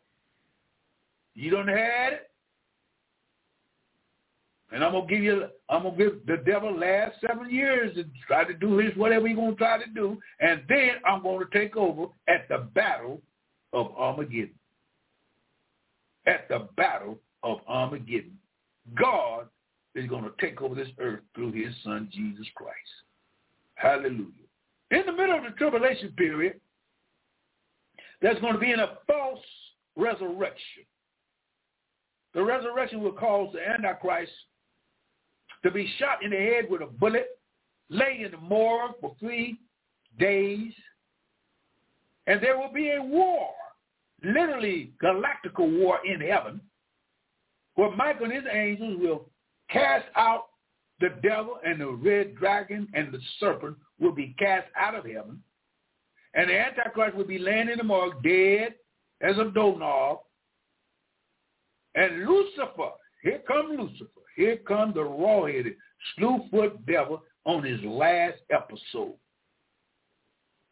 You 1.34 1.50
don't 1.50 1.68
have 1.68 2.12
it? 2.14 2.30
And 4.70 4.84
I'm 4.84 4.92
gonna 4.92 5.06
give 5.06 5.22
you, 5.22 5.46
I'm 5.70 5.84
gonna 5.84 5.96
give 5.96 6.26
the 6.26 6.42
devil 6.44 6.76
last 6.76 7.14
seven 7.26 7.48
years 7.48 7.94
to 7.94 8.04
try 8.26 8.44
to 8.44 8.52
do 8.52 8.78
his 8.78 8.94
whatever 8.96 9.26
he's 9.26 9.36
gonna 9.36 9.54
try 9.54 9.78
to 9.78 9.90
do, 9.94 10.18
and 10.40 10.62
then 10.68 10.96
I'm 11.06 11.22
gonna 11.22 11.46
take 11.52 11.74
over 11.76 12.06
at 12.26 12.48
the 12.48 12.68
battle 12.74 13.22
of 13.72 13.92
Armageddon. 13.96 14.50
At 16.26 16.48
the 16.50 16.68
battle 16.76 17.18
of 17.42 17.58
Armageddon, 17.66 18.38
God 19.00 19.48
is 19.94 20.08
gonna 20.08 20.30
take 20.40 20.60
over 20.62 20.74
this 20.74 20.88
earth 20.98 21.20
through 21.34 21.52
His 21.52 21.74
Son 21.84 22.08
Jesus 22.12 22.46
Christ. 22.54 22.74
Hallelujah. 23.74 24.48
In 24.90 25.02
the 25.06 25.12
middle 25.12 25.36
of 25.36 25.44
the 25.44 25.50
tribulation 25.50 26.12
period, 26.16 26.60
there's 28.20 28.40
going 28.40 28.54
to 28.54 28.58
be 28.58 28.72
in 28.72 28.80
a 28.80 28.98
false 29.06 29.38
resurrection. 29.96 30.84
The 32.34 32.42
resurrection 32.42 33.02
will 33.02 33.12
cause 33.12 33.52
the 33.52 33.66
Antichrist 33.66 34.32
to 35.62 35.70
be 35.70 35.92
shot 35.98 36.24
in 36.24 36.30
the 36.30 36.36
head 36.36 36.66
with 36.68 36.82
a 36.82 36.86
bullet, 36.86 37.38
lay 37.88 38.22
in 38.24 38.30
the 38.30 38.38
morgue 38.38 38.94
for 39.00 39.14
three 39.20 39.58
days, 40.18 40.72
and 42.26 42.42
there 42.42 42.58
will 42.58 42.72
be 42.72 42.90
a 42.90 43.02
war, 43.02 43.50
literally 44.22 44.92
galactical 45.02 45.78
war 45.78 45.98
in 46.04 46.20
heaven, 46.20 46.60
where 47.78 47.92
Michael 47.92 48.24
and 48.24 48.32
his 48.32 48.44
angels 48.52 48.98
will 49.00 49.30
cast 49.70 50.06
out 50.16 50.46
the 50.98 51.10
devil 51.22 51.60
and 51.64 51.80
the 51.80 51.86
red 51.86 52.34
dragon 52.34 52.88
and 52.92 53.12
the 53.12 53.20
serpent 53.38 53.76
will 54.00 54.10
be 54.10 54.34
cast 54.36 54.66
out 54.76 54.96
of 54.96 55.04
heaven. 55.04 55.40
And 56.34 56.50
the 56.50 56.58
Antichrist 56.58 57.16
will 57.16 57.24
be 57.24 57.38
laying 57.38 57.68
in 57.68 57.78
the 57.78 57.84
morgue 57.84 58.20
dead 58.24 58.74
as 59.20 59.38
a 59.38 59.52
doorknob. 59.52 60.18
And 61.94 62.26
Lucifer, 62.26 62.90
here 63.22 63.42
comes 63.46 63.78
Lucifer. 63.78 64.10
Here 64.34 64.56
comes 64.56 64.94
the 64.94 65.04
raw-headed, 65.04 65.76
slew-foot 66.16 66.84
devil 66.84 67.22
on 67.44 67.62
his 67.62 67.80
last 67.84 68.38
episode. 68.50 69.14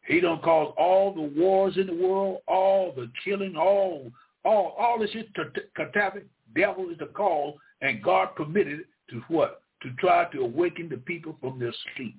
He 0.07 0.19
don't 0.19 0.43
cause 0.43 0.73
all 0.77 1.13
the 1.13 1.39
wars 1.39 1.77
in 1.77 1.87
the 1.87 2.05
world, 2.05 2.39
all 2.49 2.91
the 2.93 3.09
killing, 3.23 3.55
all 3.55 4.11
all 4.43 4.75
all 4.77 4.99
this 4.99 5.11
shit 5.11 5.27
catastrophe. 5.73 6.27
Devil 6.57 6.89
is 6.89 6.97
the 6.97 7.07
cause, 7.07 7.55
and 7.81 8.03
God 8.03 8.35
permitted 8.35 8.81
to 9.11 9.21
what? 9.27 9.61
To 9.83 9.91
try 9.99 10.25
to 10.31 10.41
awaken 10.41 10.89
the 10.89 10.97
people 10.97 11.37
from 11.39 11.59
their 11.59 11.73
sleep. 11.95 12.15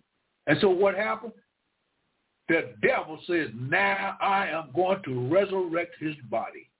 And 0.46 0.58
so 0.60 0.68
what 0.68 0.94
happened? 0.94 1.32
The 2.48 2.74
devil 2.82 3.20
says, 3.26 3.48
now 3.54 4.16
I 4.20 4.46
am 4.48 4.70
going 4.74 5.02
to 5.04 5.28
resurrect 5.28 5.96
his 6.00 6.14
body. 6.30 6.70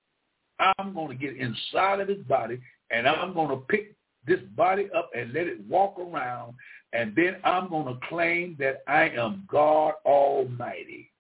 I'm 0.79 0.95
going 0.95 1.09
to 1.09 1.15
get 1.15 1.37
inside 1.37 2.01
of 2.01 2.09
his 2.09 2.23
body, 2.27 2.59
and 2.91 3.07
I'm 3.07 3.35
going 3.35 3.51
to 3.51 3.65
pick 3.69 3.95
this 4.27 4.41
body 4.57 4.89
up 4.97 5.11
and 5.17 5.33
let 5.33 5.47
it 5.47 5.61
walk 5.69 5.99
around, 5.99 6.55
and 6.93 7.15
then 7.15 7.37
I'm 7.45 7.69
going 7.69 7.87
to 7.87 8.07
claim 8.09 8.57
that 8.59 8.83
I 8.89 9.11
am 9.11 9.47
God 9.51 9.95
Almighty. 10.07 11.11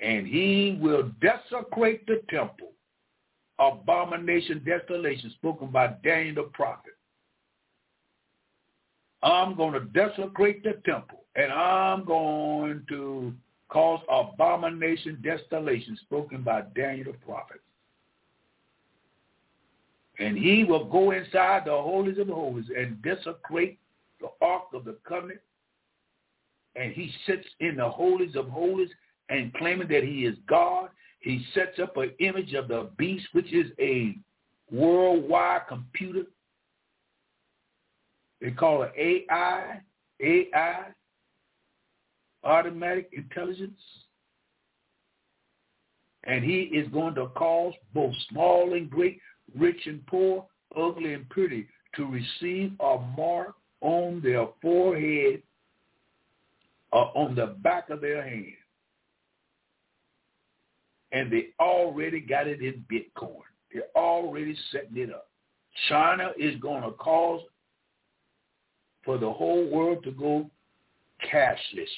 And 0.00 0.26
he 0.26 0.78
will 0.80 1.10
desecrate 1.20 2.06
the 2.06 2.22
temple. 2.30 2.72
Abomination, 3.60 4.64
desolation, 4.64 5.30
spoken 5.32 5.68
by 5.68 5.94
Daniel 6.02 6.36
the 6.36 6.42
prophet. 6.54 6.94
I'm 9.22 9.54
going 9.54 9.74
to 9.74 9.80
desecrate 9.80 10.64
the 10.64 10.80
temple, 10.86 11.24
and 11.36 11.52
I'm 11.52 12.04
going 12.06 12.84
to 12.88 13.34
cause 13.68 14.00
abomination, 14.10 15.22
desolation, 15.22 15.98
spoken 16.02 16.42
by 16.42 16.62
Daniel 16.74 17.12
the 17.12 17.18
prophet 17.18 17.60
and 20.20 20.36
he 20.36 20.64
will 20.64 20.84
go 20.84 21.12
inside 21.12 21.62
the 21.64 21.70
holies 21.70 22.18
of 22.18 22.28
holies 22.28 22.66
and 22.76 23.00
desecrate 23.02 23.78
the 24.20 24.28
ark 24.42 24.64
of 24.74 24.84
the 24.84 24.96
covenant. 25.08 25.40
And 26.76 26.92
he 26.92 27.10
sits 27.26 27.46
in 27.60 27.76
the 27.76 27.88
holies 27.88 28.36
of 28.36 28.48
holies 28.48 28.90
and 29.30 29.52
claiming 29.54 29.88
that 29.88 30.04
he 30.04 30.26
is 30.26 30.36
God. 30.46 30.90
He 31.20 31.44
sets 31.54 31.78
up 31.78 31.96
an 31.96 32.12
image 32.18 32.54
of 32.54 32.68
the 32.68 32.90
beast, 32.96 33.26
which 33.32 33.52
is 33.52 33.70
a 33.78 34.16
worldwide 34.70 35.62
computer. 35.68 36.24
They 38.40 38.50
call 38.50 38.82
it 38.82 38.92
AI, 38.96 39.80
AI, 40.20 40.86
automatic 42.42 43.10
intelligence. 43.12 43.80
And 46.24 46.42
he 46.44 46.62
is 46.62 46.88
going 46.88 47.14
to 47.14 47.26
cause 47.28 47.74
both 47.94 48.14
small 48.30 48.74
and 48.74 48.90
great 48.90 49.20
rich 49.58 49.86
and 49.86 50.04
poor, 50.06 50.46
ugly 50.76 51.14
and 51.14 51.28
pretty, 51.28 51.66
to 51.96 52.06
receive 52.06 52.72
a 52.80 52.98
mark 53.16 53.54
on 53.80 54.20
their 54.22 54.46
forehead 54.62 55.42
or 56.92 57.16
on 57.16 57.34
the 57.34 57.56
back 57.62 57.90
of 57.90 58.00
their 58.00 58.22
hand. 58.22 58.52
And 61.12 61.32
they 61.32 61.48
already 61.58 62.20
got 62.20 62.46
it 62.46 62.60
in 62.60 62.84
Bitcoin. 62.90 63.42
They're 63.72 63.82
already 63.96 64.56
setting 64.70 64.96
it 64.96 65.10
up. 65.10 65.28
China 65.88 66.30
is 66.38 66.56
going 66.60 66.82
to 66.82 66.90
cause 66.92 67.40
for 69.04 69.18
the 69.18 69.30
whole 69.30 69.68
world 69.68 70.04
to 70.04 70.10
go 70.12 70.50
cashless. 71.32 71.88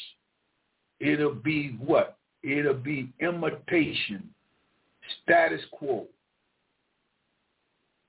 It'll 1.00 1.34
be 1.34 1.76
what? 1.84 2.16
It'll 2.42 2.74
be 2.74 3.12
imitation, 3.20 4.28
status 5.22 5.60
quo. 5.72 6.06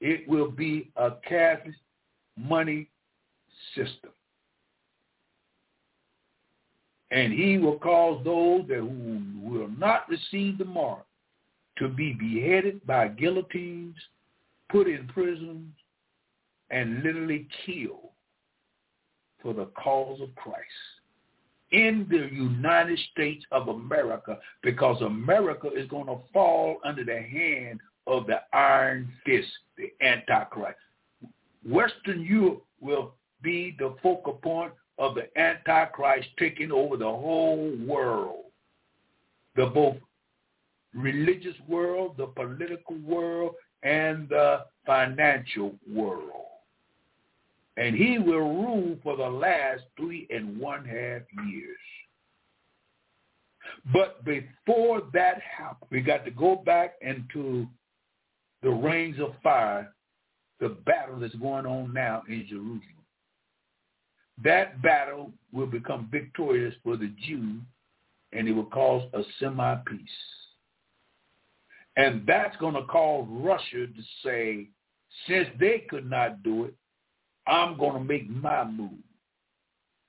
It 0.01 0.27
will 0.27 0.51
be 0.51 0.91
a 0.95 1.11
cash 1.27 1.61
money 2.37 2.89
system. 3.75 4.11
And 7.13 7.31
he 7.31 7.59
will 7.59 7.77
cause 7.77 8.23
those 8.25 8.67
that 8.67 8.79
who 8.79 9.21
will 9.43 9.69
not 9.69 10.09
receive 10.09 10.57
the 10.57 10.65
mark 10.65 11.05
to 11.77 11.87
be 11.87 12.13
beheaded 12.13 12.85
by 12.87 13.07
guillotines, 13.07 13.95
put 14.69 14.87
in 14.87 15.07
prisons, 15.07 15.71
and 16.71 17.03
literally 17.03 17.47
killed 17.65 18.09
for 19.43 19.53
the 19.53 19.67
cause 19.77 20.19
of 20.21 20.33
Christ 20.35 20.57
in 21.71 22.07
the 22.09 22.29
United 22.35 22.97
States 23.11 23.45
of 23.51 23.67
America 23.67 24.39
because 24.63 24.99
America 25.01 25.69
is 25.75 25.87
going 25.89 26.07
to 26.07 26.17
fall 26.31 26.77
under 26.83 27.03
the 27.03 27.21
hand 27.21 27.79
of 28.07 28.25
the 28.25 28.41
iron 28.53 29.11
fist, 29.23 29.47
the 29.77 29.91
Antichrist. 30.01 30.77
Western 31.67 32.23
Europe 32.23 32.63
will 32.81 33.13
be 33.43 33.75
the 33.77 33.95
focal 34.01 34.33
point 34.33 34.73
of 34.97 35.15
the 35.15 35.27
Antichrist 35.39 36.27
taking 36.37 36.71
over 36.71 36.97
the 36.97 37.05
whole 37.05 37.75
world. 37.85 38.45
The 39.55 39.67
both 39.67 39.97
religious 40.93 41.55
world, 41.67 42.15
the 42.17 42.27
political 42.27 42.97
world, 42.97 43.55
and 43.83 44.29
the 44.29 44.65
financial 44.85 45.73
world. 45.91 46.29
And 47.77 47.95
he 47.95 48.19
will 48.19 48.39
rule 48.39 48.97
for 49.01 49.17
the 49.17 49.29
last 49.29 49.83
three 49.97 50.27
and 50.29 50.59
one 50.59 50.85
half 50.85 51.21
years. 51.47 51.77
But 53.91 54.23
before 54.23 55.01
that 55.13 55.41
happens, 55.41 55.89
we 55.89 56.01
got 56.01 56.23
to 56.25 56.31
go 56.31 56.55
back 56.55 56.93
into 57.01 57.67
the 58.61 58.69
rings 58.69 59.19
of 59.19 59.33
fire, 59.41 59.93
the 60.59 60.69
battle 60.69 61.19
that's 61.19 61.35
going 61.35 61.65
on 61.65 61.93
now 61.93 62.23
in 62.29 62.45
Jerusalem. 62.47 62.81
That 64.41 64.81
battle 64.81 65.31
will 65.51 65.67
become 65.67 66.09
victorious 66.11 66.73
for 66.83 66.97
the 66.97 67.11
Jew, 67.25 67.59
and 68.31 68.47
it 68.47 68.53
will 68.53 68.65
cause 68.65 69.03
a 69.13 69.21
semi-peace. 69.39 69.99
And 71.95 72.25
that's 72.25 72.57
going 72.57 72.73
to 72.73 72.83
cause 72.85 73.27
Russia 73.29 73.85
to 73.85 74.03
say, 74.23 74.67
since 75.27 75.47
they 75.59 75.85
could 75.89 76.09
not 76.09 76.41
do 76.41 76.65
it, 76.65 76.73
I'm 77.45 77.77
going 77.77 77.93
to 77.93 78.03
make 78.03 78.27
my 78.29 78.63
move. 78.63 78.89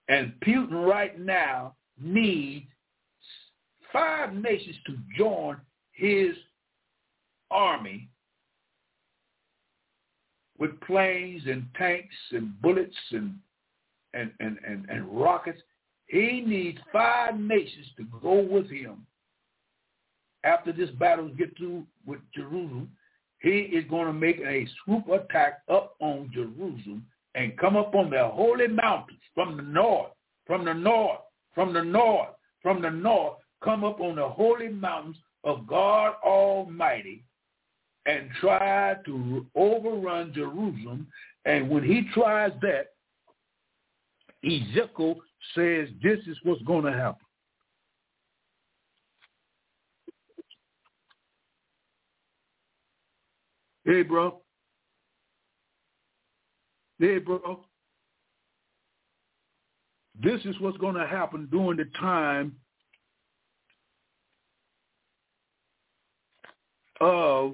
And 0.08 0.32
Putin 0.46 0.86
right 0.86 1.18
now 1.18 1.74
needs 2.00 2.66
five 3.92 4.32
nations 4.32 4.76
to 4.86 4.96
join 5.16 5.56
his 5.92 6.34
army 7.50 8.08
with 10.58 10.80
planes 10.80 11.42
and 11.46 11.66
tanks 11.76 12.14
and 12.32 12.60
bullets 12.62 12.96
and 13.10 13.34
and, 14.14 14.30
and, 14.40 14.58
and, 14.66 14.88
and 14.88 15.08
rockets. 15.08 15.60
He 16.06 16.42
needs 16.46 16.78
five 16.92 17.38
nations 17.38 17.86
to 17.96 18.04
go 18.22 18.42
with 18.42 18.70
him. 18.70 19.06
After 20.44 20.72
this 20.72 20.90
battle 20.90 21.28
gets 21.28 21.56
through 21.56 21.84
with 22.06 22.20
Jerusalem, 22.34 22.90
he 23.40 23.50
is 23.50 23.84
going 23.90 24.06
to 24.06 24.12
make 24.12 24.38
a 24.40 24.66
swoop 24.84 25.08
attack 25.08 25.62
up 25.70 25.96
on 26.00 26.30
Jerusalem 26.32 27.06
and 27.34 27.58
come 27.58 27.76
up 27.76 27.94
on 27.94 28.10
the 28.10 28.28
holy 28.28 28.68
mountains 28.68 29.20
from 29.34 29.56
the 29.56 29.62
north, 29.62 30.12
from 30.46 30.64
the 30.64 30.74
north, 30.74 31.20
from 31.54 31.72
the 31.72 31.82
north, 31.82 32.28
from 32.62 32.80
the 32.80 32.90
north, 32.90 33.34
come 33.62 33.84
up 33.84 34.00
on 34.00 34.16
the 34.16 34.28
holy 34.28 34.68
mountains 34.68 35.16
of 35.44 35.66
God 35.66 36.14
Almighty 36.24 37.24
and 38.06 38.28
try 38.40 38.96
to 39.06 39.46
overrun 39.54 40.32
Jerusalem. 40.34 41.06
And 41.44 41.68
when 41.68 41.82
he 41.82 42.08
tries 42.12 42.52
that, 42.62 42.93
Ezekiel 44.44 45.16
says 45.54 45.88
this 46.02 46.20
is 46.26 46.38
what's 46.42 46.62
going 46.62 46.84
to 46.84 46.92
happen. 46.92 47.26
Hey, 53.84 54.02
bro. 54.02 54.40
Hey, 56.98 57.18
bro. 57.18 57.64
This 60.22 60.40
is 60.44 60.54
what's 60.60 60.78
going 60.78 60.94
to 60.94 61.06
happen 61.06 61.48
during 61.50 61.76
the 61.76 61.86
time 61.98 62.56
of 67.00 67.52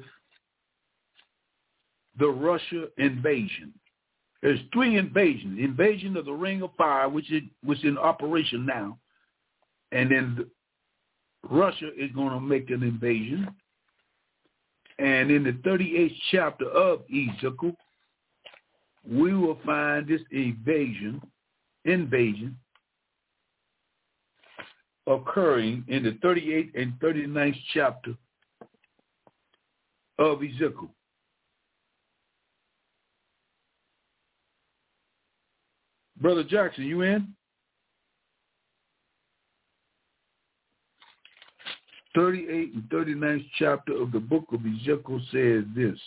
the 2.18 2.28
Russia 2.28 2.86
invasion. 2.98 3.72
There's 4.42 4.60
three 4.72 4.96
invasions. 4.96 5.58
Invasion 5.58 6.16
of 6.16 6.24
the 6.24 6.32
Ring 6.32 6.62
of 6.62 6.70
Fire, 6.76 7.08
which 7.08 7.30
is 7.30 7.42
which 7.62 7.78
is 7.80 7.84
in 7.84 7.98
operation 7.98 8.64
now, 8.64 8.98
and 9.92 10.10
then 10.10 10.34
the, 10.38 10.48
Russia 11.48 11.90
is 11.96 12.10
going 12.12 12.30
to 12.30 12.40
make 12.40 12.70
an 12.70 12.82
invasion. 12.82 13.48
And 14.98 15.30
in 15.30 15.44
the 15.44 15.52
38th 15.52 16.14
chapter 16.30 16.68
of 16.68 17.00
Ezekiel, 17.08 17.74
we 19.08 19.34
will 19.34 19.58
find 19.64 20.06
this 20.06 20.20
invasion, 20.30 21.22
invasion 21.86 22.56
occurring 25.06 25.84
in 25.88 26.02
the 26.02 26.12
38th 26.24 26.70
and 26.80 26.92
39th 27.00 27.56
chapter 27.72 28.14
of 30.18 30.42
Ezekiel. 30.42 30.90
Brother 36.20 36.44
Jackson, 36.44 36.84
you 36.84 37.02
in? 37.02 37.28
38 42.14 42.74
and 42.74 42.82
39th 42.84 43.46
chapter 43.58 44.00
of 44.00 44.12
the 44.12 44.18
book 44.18 44.44
of 44.52 44.60
Ezekiel 44.60 45.20
says 45.30 45.64
this. 45.74 45.98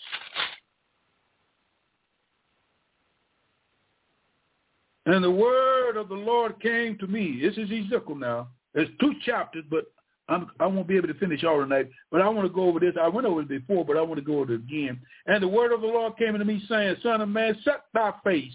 And 5.06 5.24
the 5.24 5.32
word 5.32 5.98
of 5.98 6.10
the 6.10 6.16
Lord 6.16 6.62
came 6.62 6.98
to 7.00 7.08
me. 7.08 7.40
This 7.42 7.58
is 7.58 7.70
Ezekiel 7.72 8.16
now. 8.16 8.48
There's 8.74 8.90
two 9.00 9.14
chapters, 9.26 9.64
but 9.70 9.86
I'm, 10.30 10.50
I 10.60 10.68
won't 10.68 10.88
be 10.88 10.98
able 10.98 11.10
to 11.10 11.14
finish 11.16 11.44
all 11.44 11.60
tonight. 11.60 11.90
But 12.12 12.22
I 12.22 12.30
want 12.30 12.48
to 12.48 12.54
go 12.54 12.64
over 12.64 12.80
this. 12.80 12.96
I 13.02 13.08
went 13.08 13.28
over 13.28 13.42
it 13.42 13.50
before, 13.50 13.84
but 13.86 13.98
I 13.98 14.02
want 14.02 14.20
to 14.20 14.26
go 14.26 14.40
over 14.40 14.54
it 14.54 14.62
again. 14.62 15.00
And 15.26 15.42
the 15.42 15.48
word 15.48 15.74
of 15.74 15.82
the 15.82 15.88
Lord 15.88 16.18
came 16.18 16.38
to 16.38 16.46
me 16.46 16.64
saying, 16.70 16.98
Son 17.02 17.22
of 17.22 17.30
man, 17.30 17.58
set 17.64 17.86
thy 17.94 18.12
face 18.24 18.52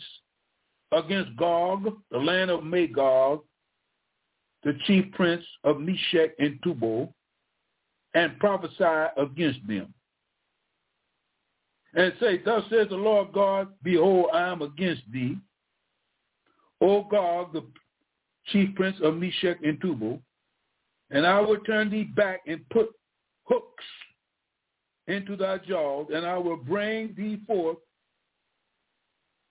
against 0.93 1.37
Gog, 1.37 1.97
the 2.11 2.19
land 2.19 2.51
of 2.51 2.65
Magog, 2.65 3.43
the 4.65 4.77
chief 4.87 5.11
prince 5.13 5.45
of 5.65 5.81
Meshech 5.81 6.31
and 6.39 6.59
Tubal, 6.63 7.15
and 8.15 8.39
prophesy 8.39 9.11
against 9.17 9.61
them. 9.67 9.93
And 11.95 12.13
say, 12.21 12.41
Thus 12.45 12.65
says 12.71 12.89
the 12.91 12.97
Lord 12.97 13.33
God, 13.33 13.69
Behold, 13.83 14.27
I 14.33 14.49
am 14.49 14.63
against 14.63 15.03
thee, 15.13 15.37
O 16.81 17.05
Gog, 17.05 17.53
the 17.53 17.65
chief 18.47 18.75
prince 18.75 18.97
of 19.03 19.17
Meshech 19.17 19.59
and 19.63 19.81
Tubal, 19.81 20.21
and 21.11 21.27
I 21.27 21.41
will 21.41 21.59
turn 21.61 21.91
thee 21.91 22.05
back 22.05 22.41
and 22.47 22.69
put 22.71 22.89
hooks 23.45 23.85
into 25.07 25.37
thy 25.37 25.59
jaws, 25.59 26.09
and 26.13 26.27
I 26.27 26.37
will 26.37 26.57
bring 26.57 27.15
thee 27.17 27.41
forth 27.47 27.79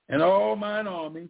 and 0.09 0.21
all 0.21 0.55
mine 0.55 0.87
army, 0.87 1.27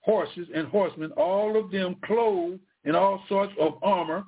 horses 0.00 0.48
and 0.54 0.68
horsemen, 0.68 1.12
all 1.12 1.58
of 1.58 1.70
them 1.70 1.96
clothed 2.04 2.60
in 2.84 2.94
all 2.94 3.22
sorts 3.28 3.52
of 3.60 3.74
armor, 3.82 4.24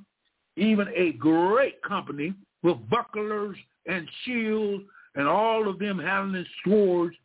even 0.56 0.89
a 0.94 1.12
great 1.12 1.82
company 1.82 2.35
with 2.62 2.77
bucklers 2.90 3.56
and 3.86 4.09
shields, 4.24 4.85
and 5.14 5.27
all 5.27 5.69
of 5.69 5.78
them 5.78 5.98
having 5.98 6.44
swords. 6.64 7.16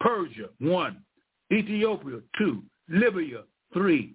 Persia, 0.00 0.48
one. 0.60 1.02
Ethiopia, 1.52 2.20
two. 2.38 2.62
Libya, 2.88 3.42
three. 3.72 4.14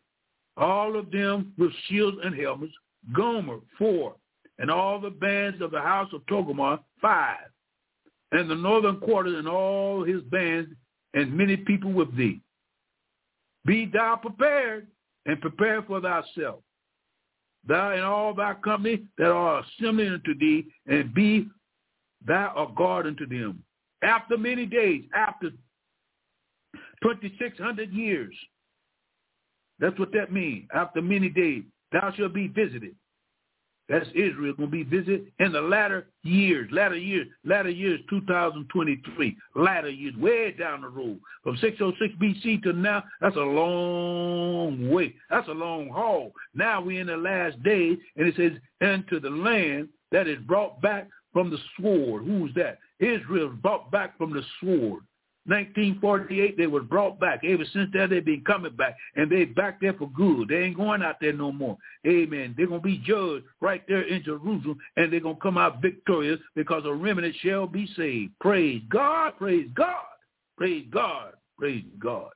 All 0.58 0.98
of 0.98 1.12
them 1.12 1.54
with 1.58 1.72
shields 1.88 2.18
and 2.24 2.36
helmets. 2.36 2.74
Gomer, 3.16 3.60
four. 3.78 4.16
And 4.58 4.72
all 4.72 5.00
the 5.00 5.10
bands 5.10 5.62
of 5.62 5.72
the 5.72 5.82
house 5.82 6.10
of 6.14 6.26
Togarmah, 6.26 6.80
five. 7.02 7.50
And 8.32 8.50
the 8.50 8.56
northern 8.56 9.00
quarter 9.00 9.38
and 9.38 9.48
all 9.48 10.04
his 10.04 10.22
bands 10.24 10.70
and 11.16 11.36
many 11.36 11.58
people 11.58 11.92
with 11.92 12.16
thee. 12.16 12.42
Be 13.66 13.90
thou 13.92 14.18
prepared 14.18 14.86
and 15.26 15.42
prepare 15.42 15.82
for 15.82 16.00
thyself. 16.00 16.60
Thou 17.68 17.92
and 17.92 18.02
all 18.02 18.36
thy 18.36 18.54
company 18.56 19.08
that 19.18 19.32
are 19.32 19.64
assembling 19.64 20.10
unto 20.14 20.38
thee, 20.38 20.68
and 20.86 21.12
be 21.16 21.48
thou 22.24 22.54
a 22.56 22.76
guard 22.76 23.08
unto 23.08 23.26
them. 23.28 23.64
After 24.04 24.38
many 24.38 24.68
days, 24.68 25.06
after 25.16 25.50
2,600 27.02 27.92
years, 27.92 28.36
that's 29.80 29.98
what 29.98 30.12
that 30.14 30.32
means. 30.32 30.68
After 30.74 31.02
many 31.02 31.30
days, 31.30 31.64
thou 31.92 32.14
shalt 32.16 32.34
be 32.34 32.48
visited. 32.50 32.96
That's 33.88 34.08
Israel 34.16 34.54
going 34.54 34.72
to 34.72 34.72
be 34.72 34.84
visited 34.84 35.32
in 35.40 35.52
the 35.52 35.62
latter 35.62 36.08
years, 36.24 36.70
latter 36.72 36.98
years, 36.98 37.28
latter 37.44 37.70
years 37.70 38.00
2023, 38.10 39.38
latter 39.56 39.90
years, 39.90 40.16
way 40.16 40.52
down 40.52 40.82
the 40.82 40.88
road. 40.88 41.20
From 41.44 41.58
606 41.58 42.16
BC 42.20 42.64
to 42.64 42.74
now, 42.74 43.04
that's 43.22 43.36
a 43.36 43.40
long 43.40 44.90
way. 44.90 45.14
That's 45.30 45.48
a 45.50 45.52
long 45.52 45.90
haul. 45.90 46.32
Now 46.56 46.82
we're 46.82 47.02
in 47.02 47.08
the 47.08 47.18
last 47.18 47.62
days, 47.62 47.98
and 48.16 48.28
it 48.28 48.36
says, 48.36 48.54
into 48.82 49.20
the 49.20 49.30
land 49.30 49.90
that 50.12 50.28
is 50.28 50.40
brought 50.48 50.82
back 50.82 51.08
from 51.32 51.52
the 51.52 51.60
sword. 51.80 52.24
Who's 52.26 52.54
that? 52.56 52.80
Israel 53.00 53.50
brought 53.50 53.92
back 53.92 54.18
from 54.18 54.34
the 54.34 54.42
sword. 54.62 55.04
1948, 55.48 56.58
they 56.58 56.66
were 56.66 56.82
brought 56.82 57.20
back. 57.20 57.42
Ever 57.44 57.66
since 57.72 57.90
that, 57.94 58.10
they've 58.10 58.26
been 58.26 58.44
coming 58.46 58.76
back, 58.76 58.98
and 59.16 59.32
they 59.32 59.46
back 59.46 59.80
there 59.80 59.94
for 59.94 60.10
good. 60.10 60.48
They 60.50 60.64
ain't 60.64 60.78
going 60.78 61.04
out 61.04 61.18
there 61.22 61.34
no 61.34 61.52
more. 61.52 61.78
Amen. 62.08 62.56
They're 62.58 62.68
going 62.68 62.82
to 62.82 62.86
be 62.86 62.98
judged 63.06 63.46
right 63.62 63.84
there 63.88 64.02
in 64.02 64.24
Jerusalem, 64.24 64.80
and 64.98 65.14
they're 65.14 65.20
going 65.20 65.36
to 65.36 65.42
come 65.42 65.58
out 65.58 65.82
victorious 65.82 66.40
because 66.56 66.84
a 66.86 66.94
remnant 66.94 67.36
shall 67.42 67.68
be 67.68 67.88
saved. 67.96 68.34
Praise 68.42 68.82
God, 68.90 69.34
praise 69.38 69.70
God, 69.76 70.06
praise 70.58 70.86
God, 70.92 71.34
praise 71.60 71.86
God. 72.00 72.32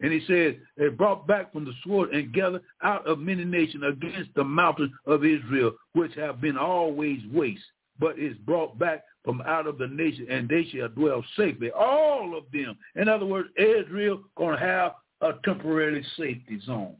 And 0.00 0.12
he 0.12 0.20
said, 0.26 0.60
they 0.76 0.88
brought 0.88 1.26
back 1.26 1.52
from 1.52 1.64
the 1.64 1.72
sword 1.84 2.12
and 2.12 2.34
gathered 2.34 2.62
out 2.82 3.06
of 3.06 3.18
many 3.18 3.44
nations 3.44 3.84
against 3.88 4.34
the 4.34 4.44
mountains 4.44 4.92
of 5.06 5.24
Israel, 5.24 5.72
which 5.94 6.12
have 6.16 6.40
been 6.42 6.58
always 6.58 7.20
waste, 7.32 7.62
but 7.98 8.18
is 8.18 8.36
brought 8.44 8.78
back 8.78 9.04
from 9.24 9.40
out 9.42 9.66
of 9.66 9.78
the 9.78 9.88
nation, 9.88 10.26
and 10.30 10.48
they 10.48 10.64
shall 10.64 10.88
dwell 10.88 11.24
safely. 11.36 11.70
All 11.70 12.36
of 12.36 12.44
them. 12.52 12.76
In 12.94 13.08
other 13.08 13.24
words, 13.24 13.48
Israel 13.56 14.22
going 14.36 14.58
to 14.58 14.64
have 14.64 14.92
a 15.20 15.32
temporary 15.44 16.04
safety 16.16 16.60
zone. 16.64 16.96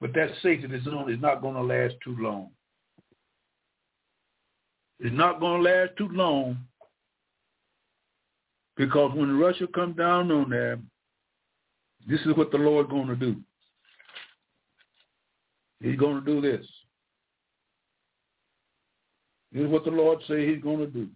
But 0.00 0.14
that 0.14 0.30
safety 0.42 0.68
zone 0.84 1.12
is 1.12 1.20
not 1.20 1.42
going 1.42 1.54
to 1.54 1.62
last 1.62 1.94
too 2.02 2.16
long. 2.18 2.50
It's 4.98 5.14
not 5.14 5.40
going 5.40 5.62
to 5.62 5.68
last 5.68 5.90
too 5.98 6.08
long 6.08 6.58
because 8.76 9.12
when 9.14 9.38
Russia 9.38 9.66
comes 9.66 9.96
down 9.96 10.30
on 10.30 10.48
there, 10.48 10.78
this 12.06 12.20
is 12.20 12.36
what 12.36 12.50
the 12.50 12.58
Lord 12.58 12.88
going 12.88 13.08
to 13.08 13.16
do. 13.16 13.36
He's 15.80 15.98
going 15.98 16.24
to 16.24 16.26
do 16.26 16.40
this. 16.40 16.64
This 19.52 19.64
is 19.64 19.68
what 19.68 19.84
the 19.84 19.90
Lord 19.90 20.20
say 20.26 20.46
he's 20.46 20.62
going 20.62 20.78
to 20.78 20.86
do. 20.86 21.08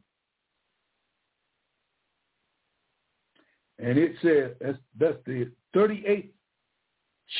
And 3.79 3.99
it 3.99 4.13
says, 4.23 4.53
that's, 4.99 5.19
the 5.27 5.51
38th 5.75 6.31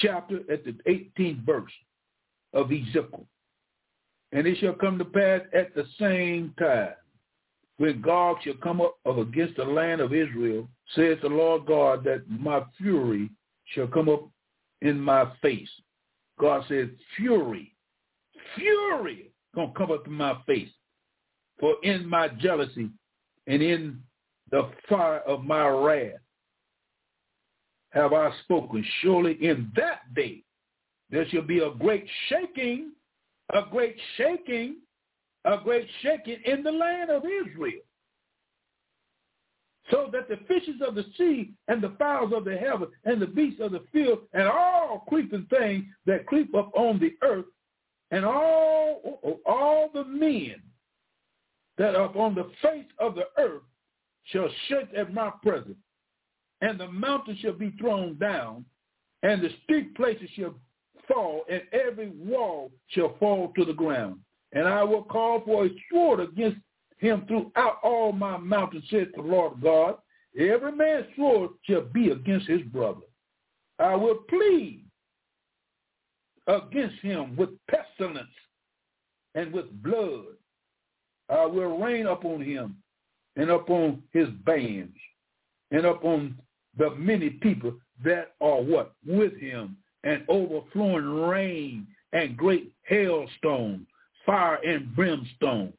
chapter 0.03 0.41
at 0.51 0.65
the 0.65 0.73
18th 0.87 1.45
verse 1.45 1.73
of 2.53 2.71
Ezekiel. 2.73 3.27
And 4.33 4.47
it 4.47 4.59
shall 4.59 4.75
come 4.75 4.99
to 4.99 5.05
pass 5.05 5.43
at 5.55 5.75
the 5.75 5.85
same 5.99 6.53
time 6.59 6.95
when 7.79 8.01
God 8.01 8.37
shall 8.43 8.55
come 8.55 8.81
up 8.81 8.97
against 9.07 9.57
the 9.57 9.65
land 9.65 10.01
of 10.01 10.15
Israel, 10.15 10.69
says 10.95 11.19
the 11.23 11.29
Lord 11.29 11.67
God, 11.67 12.05
that 12.05 12.29
my 12.29 12.63
fury 12.79 13.31
shall 13.67 13.87
come 13.87 14.09
up 14.09 14.29
in 14.83 14.99
my 14.99 15.31
face. 15.43 15.69
God 16.39 16.65
says, 16.69 16.89
fury, 17.17 17.75
fury, 18.57 19.31
gonna 19.55 19.73
come 19.77 19.91
up 19.91 20.07
in 20.07 20.13
my 20.13 20.37
face. 20.47 20.69
For 21.59 21.77
in 21.83 22.09
my 22.09 22.29
jealousy 22.29 22.91
and 23.47 23.63
in 23.63 24.03
the 24.51 24.71
fire 24.89 25.21
of 25.21 25.45
my 25.45 25.67
wrath 25.69 26.21
have 27.91 28.13
I 28.13 28.31
spoken. 28.45 28.85
Surely 29.01 29.33
in 29.45 29.73
that 29.77 30.15
day 30.15 30.43
there 31.11 31.27
shall 31.29 31.43
be 31.43 31.61
a 31.61 31.71
great 31.71 32.07
shaking, 32.29 32.93
a 33.55 33.63
great 33.71 33.97
shaking, 34.17 34.77
a 35.45 35.59
great 35.63 35.89
shaking 36.03 36.39
in 36.45 36.63
the 36.63 36.73
land 36.73 37.11
of 37.11 37.23
Israel. 37.25 37.81
So 39.91 40.11
that 40.13 40.29
the 40.29 40.37
fishes 40.49 40.81
of 40.87 40.97
the 40.97 41.05
sea 41.17 41.53
and 41.69 41.81
the 41.81 41.95
fowls 41.97 42.33
of 42.35 42.45
the 42.45 42.57
heaven 42.57 42.89
and 43.05 43.23
the 43.23 43.27
beasts 43.27 43.61
of 43.61 43.71
the 43.71 43.85
field 43.93 44.19
and 44.33 44.49
all 44.49 45.05
creeping 45.09 45.47
things 45.49 45.85
that 46.07 46.27
creep 46.27 46.55
up 46.57 46.73
on 46.75 46.99
the 46.99 47.15
earth 47.23 47.45
and 48.11 48.25
all, 48.25 49.01
oh, 49.07 49.21
oh, 49.25 49.41
all 49.47 49.91
the 49.95 50.05
men 50.05 50.57
that 51.79 51.95
upon 51.95 52.35
the 52.35 52.51
face 52.63 52.87
of 52.99 53.15
the 53.15 53.27
earth 53.39 53.63
shall 54.25 54.49
shake 54.69 54.89
at 54.97 55.13
my 55.13 55.31
presence, 55.43 55.77
and 56.61 56.81
the 56.81 56.89
mountains 56.89 57.39
shall 57.41 57.53
be 57.53 57.71
thrown 57.79 58.17
down, 58.19 58.65
and 59.23 59.43
the 59.43 59.51
steep 59.65 59.95
places 59.97 60.29
shall 60.35 60.55
fall, 61.07 61.45
and 61.51 61.63
every 61.73 62.11
wall 62.11 62.71
shall 62.89 63.17
fall 63.19 63.53
to 63.57 63.65
the 63.65 63.73
ground. 63.73 64.19
And 64.53 64.67
I 64.67 64.83
will 64.83 65.03
call 65.03 65.43
for 65.45 65.67
a 65.67 65.71
sword 65.91 66.21
against 66.21 66.59
him 66.99 67.25
throughout 67.27 67.79
all 67.83 68.13
my 68.13 68.37
mountains, 68.37 68.85
says 68.91 69.09
the 69.15 69.23
Lord 69.23 69.61
God. 69.61 69.97
Every 70.39 70.73
man's 70.73 71.07
sword 71.17 71.51
shall 71.65 71.83
be 71.83 72.11
against 72.11 72.47
his 72.47 72.63
brother. 72.63 73.01
I 73.79 73.95
will 73.95 74.19
plead 74.29 74.85
against 76.47 76.97
him 77.03 77.37
with 77.37 77.51
pestilence 77.69 78.29
and 79.35 79.53
with 79.53 79.67
blood 79.83 80.25
uh, 81.29 81.49
will 81.49 81.79
rain 81.79 82.07
upon 82.07 82.43
him 82.43 82.77
and 83.37 83.51
upon 83.51 84.03
his 84.13 84.29
bands 84.45 84.97
and 85.71 85.85
upon 85.85 86.37
the 86.79 86.91
many 86.97 87.31
people 87.31 87.75
that 88.05 88.35
are 88.41 88.63
what? 88.63 88.93
With 89.07 89.37
him 89.39 89.77
and 90.05 90.25
overflowing 90.29 91.05
rain 91.05 91.87
and 92.13 92.37
great 92.37 92.73
hailstone, 92.83 93.87
fire 94.25 94.57
and 94.57 94.95
brimstone. 94.95 95.73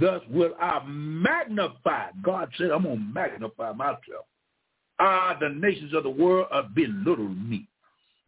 Thus 0.00 0.22
will 0.30 0.54
I 0.60 0.84
magnify. 0.86 2.10
God 2.22 2.50
said, 2.56 2.70
I'm 2.70 2.84
going 2.84 2.98
to 2.98 3.04
magnify 3.04 3.72
myself. 3.72 4.26
Ah, 5.00 5.36
the 5.40 5.48
nations 5.48 5.94
of 5.94 6.02
the 6.02 6.10
world 6.10 6.48
have 6.52 6.74
been 6.74 7.04
little 7.04 7.28
me. 7.28 7.68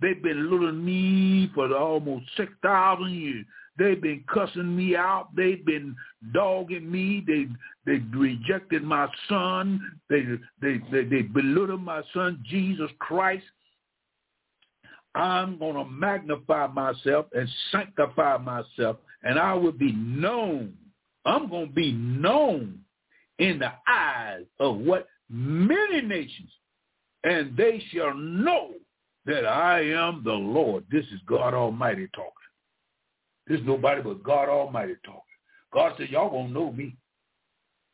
They've 0.01 0.23
been 0.23 0.51
little 0.51 0.73
me 0.73 1.51
for 1.55 1.75
almost 1.77 2.27
6,000 2.37 3.11
years. 3.11 3.45
They've 3.81 4.01
been 4.01 4.23
cussing 4.29 4.77
me 4.77 4.95
out. 4.95 5.35
They've 5.35 5.65
been 5.65 5.97
dogging 6.35 6.91
me. 6.93 7.25
They 7.27 7.47
they 7.87 8.05
rejected 8.15 8.83
my 8.83 9.09
son. 9.27 9.81
They 10.11 10.21
they 10.61 10.83
they, 10.93 11.05
they 11.05 11.23
belittled 11.23 11.83
my 11.83 12.03
son 12.13 12.45
Jesus 12.47 12.91
Christ. 12.99 13.45
I'm 15.15 15.59
going 15.59 15.77
to 15.77 15.87
magnify 15.87 16.67
myself 16.67 17.27
and 17.33 17.49
sanctify 17.73 18.37
myself, 18.37 18.99
and 19.23 19.39
I 19.39 19.55
will 19.55 19.73
be 19.73 19.93
known. 19.93 20.75
I'm 21.25 21.49
going 21.49 21.69
to 21.69 21.73
be 21.73 21.93
known 21.93 22.81
in 23.39 23.59
the 23.59 23.73
eyes 23.89 24.45
of 24.61 24.77
what 24.77 25.09
many 25.31 26.03
nations, 26.03 26.51
and 27.25 27.57
they 27.57 27.83
shall 27.91 28.13
know 28.15 28.73
that 29.25 29.47
I 29.47 29.81
am 29.87 30.21
the 30.23 30.33
Lord. 30.33 30.85
This 30.91 31.07
is 31.07 31.21
God 31.27 31.55
Almighty 31.55 32.07
talking. 32.15 32.40
There's 33.51 33.67
nobody 33.67 34.01
but 34.01 34.23
God 34.23 34.49
Almighty 34.49 34.95
talking. 35.05 35.23
God 35.73 35.95
said, 35.99 36.09
y'all 36.09 36.31
won't 36.31 36.53
know 36.53 36.71
me. 36.71 36.97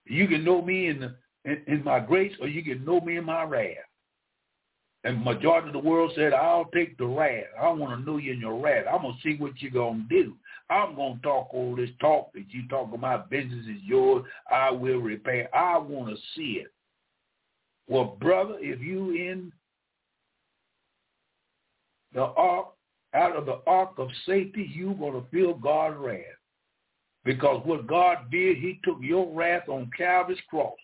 You 0.04 0.28
can 0.28 0.44
know 0.44 0.60
me 0.60 0.88
in, 0.88 1.00
the, 1.00 1.16
in, 1.46 1.62
in 1.66 1.82
my 1.82 1.98
grace 1.98 2.36
or 2.42 2.46
you 2.46 2.62
can 2.62 2.84
know 2.84 3.00
me 3.00 3.16
in 3.16 3.24
my 3.24 3.42
wrath. 3.42 3.78
And 5.04 5.24
majority 5.24 5.68
of 5.68 5.72
the 5.72 5.78
world 5.78 6.12
said, 6.14 6.34
I'll 6.34 6.66
take 6.74 6.98
the 6.98 7.06
wrath. 7.06 7.44
I 7.58 7.70
want 7.70 7.98
to 7.98 8.04
know 8.04 8.18
you 8.18 8.34
in 8.34 8.40
your 8.40 8.60
wrath. 8.60 8.84
I'm 8.92 9.00
going 9.00 9.14
to 9.14 9.20
see 9.22 9.40
what 9.40 9.52
you're 9.62 9.70
going 9.70 10.06
to 10.06 10.22
do. 10.24 10.34
I'm 10.68 10.94
going 10.94 11.16
to 11.16 11.22
talk 11.22 11.48
all 11.54 11.74
this 11.74 11.88
talk 12.02 12.34
that 12.34 12.44
you 12.50 12.68
talk 12.68 12.92
about 12.92 13.30
business 13.30 13.64
is 13.64 13.82
yours. 13.82 14.26
I 14.52 14.70
will 14.70 14.98
repay. 14.98 15.46
I 15.54 15.78
want 15.78 16.14
to 16.14 16.16
see 16.34 16.60
it. 16.60 16.70
Well, 17.88 18.18
brother, 18.20 18.56
if 18.58 18.82
you 18.82 19.12
in 19.12 19.52
the 22.12 22.24
ark 22.24 22.75
out 23.16 23.34
of 23.34 23.46
the 23.46 23.60
ark 23.66 23.92
of 23.98 24.08
safety, 24.26 24.70
you're 24.74 24.94
going 24.94 25.14
to 25.14 25.28
feel 25.30 25.54
God's 25.54 25.96
wrath. 25.98 26.20
Because 27.24 27.62
what 27.64 27.86
God 27.86 28.30
did, 28.30 28.58
he 28.58 28.80
took 28.84 28.98
your 29.00 29.32
wrath 29.32 29.68
on 29.68 29.90
Calvary's 29.96 30.38
cross. 30.48 30.76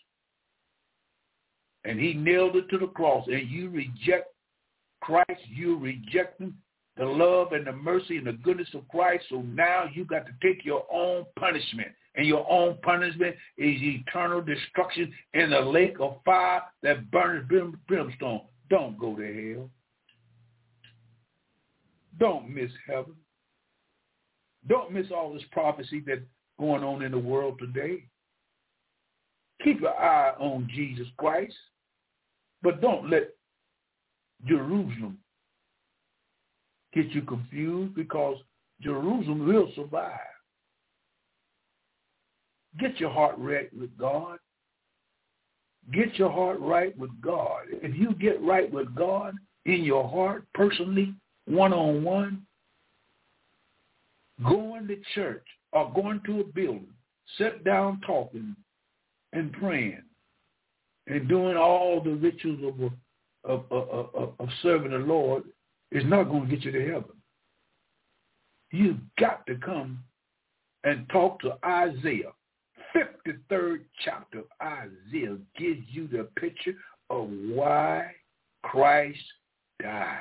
And 1.84 2.00
he 2.00 2.14
nailed 2.14 2.56
it 2.56 2.68
to 2.70 2.78
the 2.78 2.88
cross. 2.88 3.26
And 3.28 3.48
you 3.48 3.68
reject 3.68 4.28
Christ. 5.00 5.40
You're 5.48 5.78
rejecting 5.78 6.54
the 6.96 7.04
love 7.04 7.52
and 7.52 7.66
the 7.66 7.72
mercy 7.72 8.16
and 8.16 8.26
the 8.26 8.32
goodness 8.32 8.68
of 8.74 8.88
Christ. 8.88 9.24
So 9.30 9.42
now 9.42 9.84
you 9.92 10.04
got 10.04 10.26
to 10.26 10.32
take 10.42 10.64
your 10.64 10.84
own 10.92 11.26
punishment. 11.38 11.88
And 12.14 12.26
your 12.26 12.48
own 12.50 12.76
punishment 12.82 13.36
is 13.56 13.76
eternal 13.80 14.42
destruction 14.42 15.12
in 15.34 15.50
the 15.50 15.60
lake 15.60 15.96
of 16.00 16.18
fire 16.24 16.62
that 16.82 17.10
burns 17.10 17.48
brimstone. 17.88 18.42
Don't 18.68 18.98
go 18.98 19.16
to 19.16 19.54
hell. 19.54 19.70
Don't 22.18 22.50
miss 22.50 22.70
heaven. 22.86 23.14
Don't 24.68 24.92
miss 24.92 25.06
all 25.14 25.32
this 25.32 25.42
prophecy 25.50 26.02
that's 26.06 26.20
going 26.58 26.84
on 26.84 27.02
in 27.02 27.12
the 27.12 27.18
world 27.18 27.58
today. 27.58 28.04
Keep 29.64 29.80
your 29.80 29.96
eye 29.96 30.32
on 30.38 30.68
Jesus 30.72 31.06
Christ, 31.18 31.54
but 32.62 32.80
don't 32.80 33.08
let 33.08 33.30
Jerusalem 34.46 35.18
get 36.92 37.10
you 37.10 37.22
confused 37.22 37.94
because 37.94 38.38
Jerusalem 38.80 39.46
will 39.46 39.70
survive. 39.74 40.18
Get 42.80 42.98
your 42.98 43.10
heart 43.10 43.36
right 43.38 43.68
with 43.76 43.96
God. 43.98 44.38
Get 45.92 46.16
your 46.18 46.30
heart 46.30 46.60
right 46.60 46.96
with 46.98 47.10
God. 47.20 47.64
If 47.70 47.96
you 47.96 48.14
get 48.14 48.40
right 48.42 48.72
with 48.72 48.94
God 48.94 49.34
in 49.66 49.84
your 49.84 50.08
heart 50.08 50.44
personally, 50.54 51.14
one-on-one, 51.46 52.42
going 54.44 54.86
to 54.88 54.96
church 55.14 55.46
or 55.72 55.92
going 55.94 56.20
to 56.26 56.40
a 56.40 56.44
building 56.44 56.88
sit 57.38 57.64
down 57.64 58.00
talking 58.06 58.54
and 59.32 59.52
praying 59.52 60.02
and 61.06 61.28
doing 61.28 61.56
all 61.56 62.00
the 62.02 62.14
rituals 62.14 62.92
of, 63.44 63.62
of, 63.70 63.72
of, 63.72 64.34
of, 64.38 64.48
serving 64.62 64.92
the 64.92 64.98
Lord 64.98 65.44
is 65.90 66.04
not 66.06 66.24
going 66.24 66.48
to 66.48 66.56
get 66.56 66.64
you 66.64 66.72
to 66.72 66.86
heaven. 66.86 67.16
You've 68.70 69.00
got 69.18 69.46
to 69.46 69.56
come 69.56 70.02
and 70.84 71.08
talk 71.10 71.40
to 71.40 71.58
Isaiah. 71.64 72.32
53rd 72.94 73.80
chapter 74.04 74.40
of 74.40 74.44
Isaiah 74.60 75.38
gives 75.58 75.82
you 75.88 76.08
the 76.08 76.28
picture 76.38 76.74
of 77.10 77.28
why 77.48 78.12
Christ 78.62 79.18
died. 79.82 80.20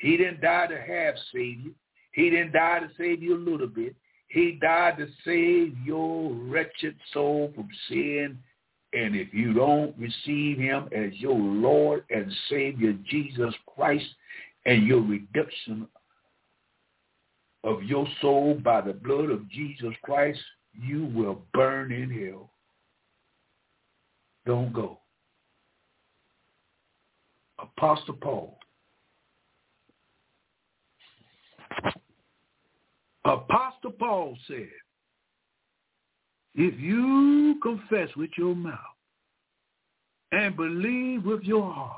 He 0.00 0.16
didn't 0.16 0.40
die 0.40 0.66
to 0.66 0.80
have 0.80 1.14
save 1.32 1.60
you. 1.60 1.74
He 2.12 2.30
didn't 2.30 2.52
die 2.52 2.80
to 2.80 2.88
save 2.96 3.22
you 3.22 3.36
a 3.36 3.38
little 3.38 3.66
bit. 3.66 3.94
He 4.28 4.52
died 4.52 4.96
to 4.96 5.06
save 5.24 5.76
your 5.84 6.32
wretched 6.32 6.96
soul 7.12 7.52
from 7.54 7.68
sin. 7.88 8.38
And 8.94 9.14
if 9.14 9.34
you 9.34 9.52
don't 9.52 9.94
receive 9.98 10.58
him 10.58 10.88
as 10.96 11.12
your 11.14 11.38
Lord 11.38 12.04
and 12.10 12.32
Savior, 12.48 12.94
Jesus 13.08 13.54
Christ, 13.74 14.06
and 14.64 14.86
your 14.86 15.02
redemption 15.02 15.86
of 17.62 17.82
your 17.82 18.06
soul 18.22 18.54
by 18.54 18.80
the 18.80 18.94
blood 18.94 19.30
of 19.30 19.48
Jesus 19.50 19.92
Christ, 20.02 20.40
you 20.72 21.06
will 21.14 21.42
burn 21.52 21.92
in 21.92 22.10
hell. 22.10 22.50
Don't 24.46 24.72
go. 24.72 24.98
Apostle 27.58 28.14
Paul. 28.14 28.59
Apostle 33.24 33.92
Paul 33.98 34.36
said, 34.46 34.68
if 36.54 36.78
you 36.80 37.58
confess 37.62 38.08
with 38.16 38.30
your 38.36 38.54
mouth 38.54 38.78
and 40.32 40.56
believe 40.56 41.24
with 41.24 41.42
your 41.42 41.72
heart 41.72 41.96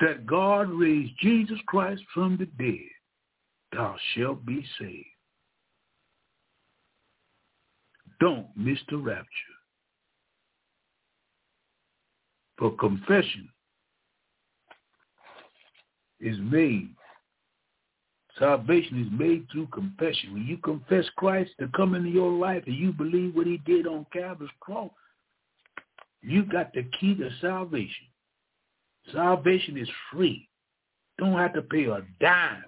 that 0.00 0.26
God 0.26 0.70
raised 0.70 1.12
Jesus 1.20 1.58
Christ 1.66 2.02
from 2.12 2.36
the 2.38 2.46
dead, 2.46 2.88
thou 3.72 3.96
shalt 4.14 4.46
be 4.46 4.64
saved. 4.78 5.04
Don't 8.20 8.46
miss 8.56 8.78
the 8.88 8.96
rapture. 8.96 9.26
For 12.58 12.70
confession 12.76 13.48
is 16.20 16.36
made. 16.40 16.94
Salvation 18.38 19.00
is 19.00 19.18
made 19.18 19.46
through 19.50 19.68
confession. 19.68 20.32
When 20.32 20.44
you 20.44 20.56
confess 20.58 21.04
Christ 21.16 21.52
to 21.60 21.68
come 21.68 21.94
into 21.94 22.08
your 22.08 22.32
life 22.32 22.64
and 22.66 22.74
you 22.74 22.92
believe 22.92 23.34
what 23.34 23.46
he 23.46 23.58
did 23.58 23.86
on 23.86 24.06
Calvary's 24.12 24.50
cross, 24.60 24.90
you 26.20 26.44
got 26.44 26.72
the 26.72 26.84
key 26.98 27.14
to 27.14 27.30
salvation. 27.40 28.06
Salvation 29.12 29.76
is 29.76 29.88
free. 30.10 30.48
Don't 31.18 31.38
have 31.38 31.52
to 31.54 31.62
pay 31.62 31.84
a 31.84 32.02
dime. 32.20 32.64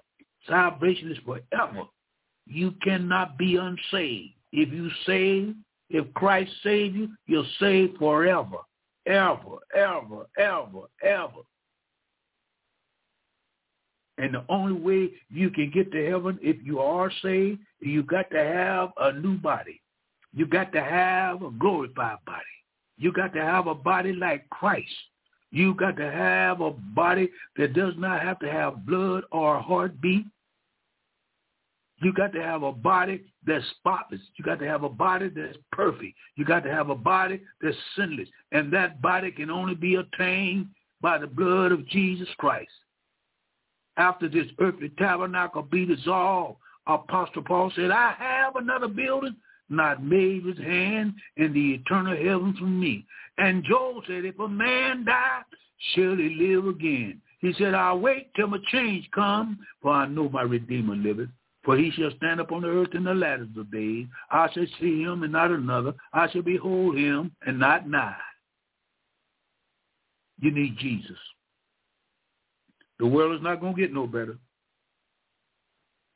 Salvation 0.47 1.11
is 1.11 1.17
forever. 1.25 1.83
You 2.45 2.71
cannot 2.81 3.37
be 3.37 3.57
unsaved. 3.57 4.33
If 4.53 4.71
you 4.71 4.89
save, 5.05 5.55
if 5.89 6.13
Christ 6.13 6.51
saved 6.63 6.95
you, 6.95 7.09
you're 7.25 7.43
saved 7.59 7.97
forever, 7.97 8.57
ever, 9.05 9.57
ever, 9.75 10.27
ever, 10.37 10.81
ever. 11.03 11.41
And 14.17 14.33
the 14.33 14.43
only 14.49 14.73
way 14.73 15.11
you 15.29 15.49
can 15.49 15.69
get 15.69 15.91
to 15.91 16.09
heaven 16.09 16.39
if 16.41 16.57
you 16.63 16.79
are 16.79 17.11
saved, 17.21 17.59
you 17.79 18.03
got 18.03 18.29
to 18.31 18.39
have 18.39 18.89
a 18.97 19.13
new 19.13 19.37
body. 19.37 19.81
You 20.33 20.47
got 20.47 20.71
to 20.73 20.81
have 20.81 21.43
a 21.43 21.51
glorified 21.51 22.17
body. 22.25 22.43
You 22.97 23.11
got 23.11 23.33
to 23.33 23.41
have 23.41 23.67
a 23.67 23.75
body 23.75 24.13
like 24.13 24.49
Christ. 24.49 24.89
You 25.51 25.75
got 25.75 25.97
to 25.97 26.11
have 26.11 26.61
a 26.61 26.71
body 26.71 27.29
that 27.57 27.73
does 27.73 27.93
not 27.97 28.21
have 28.21 28.39
to 28.39 28.51
have 28.51 28.85
blood 28.85 29.23
or 29.31 29.59
heartbeat. 29.59 30.25
You 32.01 32.13
got 32.13 32.33
to 32.33 32.41
have 32.41 32.63
a 32.63 32.71
body 32.71 33.23
that's 33.45 33.65
spotless. 33.79 34.21
You 34.37 34.45
got 34.45 34.59
to 34.59 34.67
have 34.67 34.83
a 34.83 34.89
body 34.89 35.29
that's 35.29 35.57
perfect. 35.71 36.13
You 36.35 36.45
got 36.45 36.63
to 36.63 36.71
have 36.71 36.89
a 36.89 36.95
body 36.95 37.41
that's 37.61 37.77
sinless. 37.95 38.27
And 38.51 38.71
that 38.73 39.01
body 39.01 39.31
can 39.31 39.49
only 39.49 39.73
be 39.73 39.95
attained 39.95 40.67
by 41.01 41.17
the 41.17 41.27
blood 41.27 41.71
of 41.71 41.87
Jesus 41.87 42.27
Christ. 42.37 42.71
After 43.97 44.29
this 44.29 44.47
earthly 44.59 44.89
tabernacle 44.97 45.63
be 45.63 45.85
dissolved, 45.85 46.59
Apostle 46.85 47.43
Paul 47.43 47.71
said, 47.75 47.91
I 47.91 48.13
have 48.17 48.55
another 48.55 48.87
building 48.87 49.35
not 49.69 50.03
made 50.03 50.45
with 50.45 50.57
hand 50.57 51.13
in 51.35 51.51
the 51.53 51.73
eternal 51.73 52.15
heavens 52.15 52.57
for 52.57 52.65
me. 52.65 53.05
And 53.37 53.63
Joel 53.63 54.01
said, 54.07 54.23
if 54.23 54.39
a 54.39 54.47
man 54.47 55.03
die, 55.03 55.41
shall 55.93 56.15
he 56.15 56.29
live 56.39 56.67
again. 56.67 57.21
He 57.39 57.53
said, 57.57 57.73
I'll 57.73 57.99
wait 57.99 58.33
till 58.35 58.47
my 58.47 58.57
change 58.71 59.09
come, 59.13 59.59
for 59.81 59.91
I 59.91 60.07
know 60.07 60.29
my 60.29 60.41
Redeemer 60.41 60.95
liveth. 60.95 61.29
For 61.63 61.75
he 61.75 61.91
shall 61.91 62.11
stand 62.15 62.39
up 62.39 62.51
on 62.51 62.61
the 62.61 62.69
earth 62.69 62.93
in 62.93 63.03
the 63.03 63.13
latter 63.13 63.45
of 63.57 63.71
days. 63.71 64.07
I 64.31 64.49
shall 64.53 64.65
see 64.79 65.01
him 65.01 65.23
and 65.23 65.33
not 65.33 65.51
another. 65.51 65.93
I 66.13 66.29
shall 66.31 66.41
behold 66.41 66.97
him 66.97 67.31
and 67.45 67.59
not 67.59 67.89
nigh. 67.89 68.15
You 70.39 70.51
need 70.51 70.77
Jesus. 70.77 71.17
The 72.99 73.07
world 73.07 73.35
is 73.35 73.43
not 73.43 73.61
going 73.61 73.75
to 73.75 73.81
get 73.81 73.93
no 73.93 74.07
better. 74.07 74.37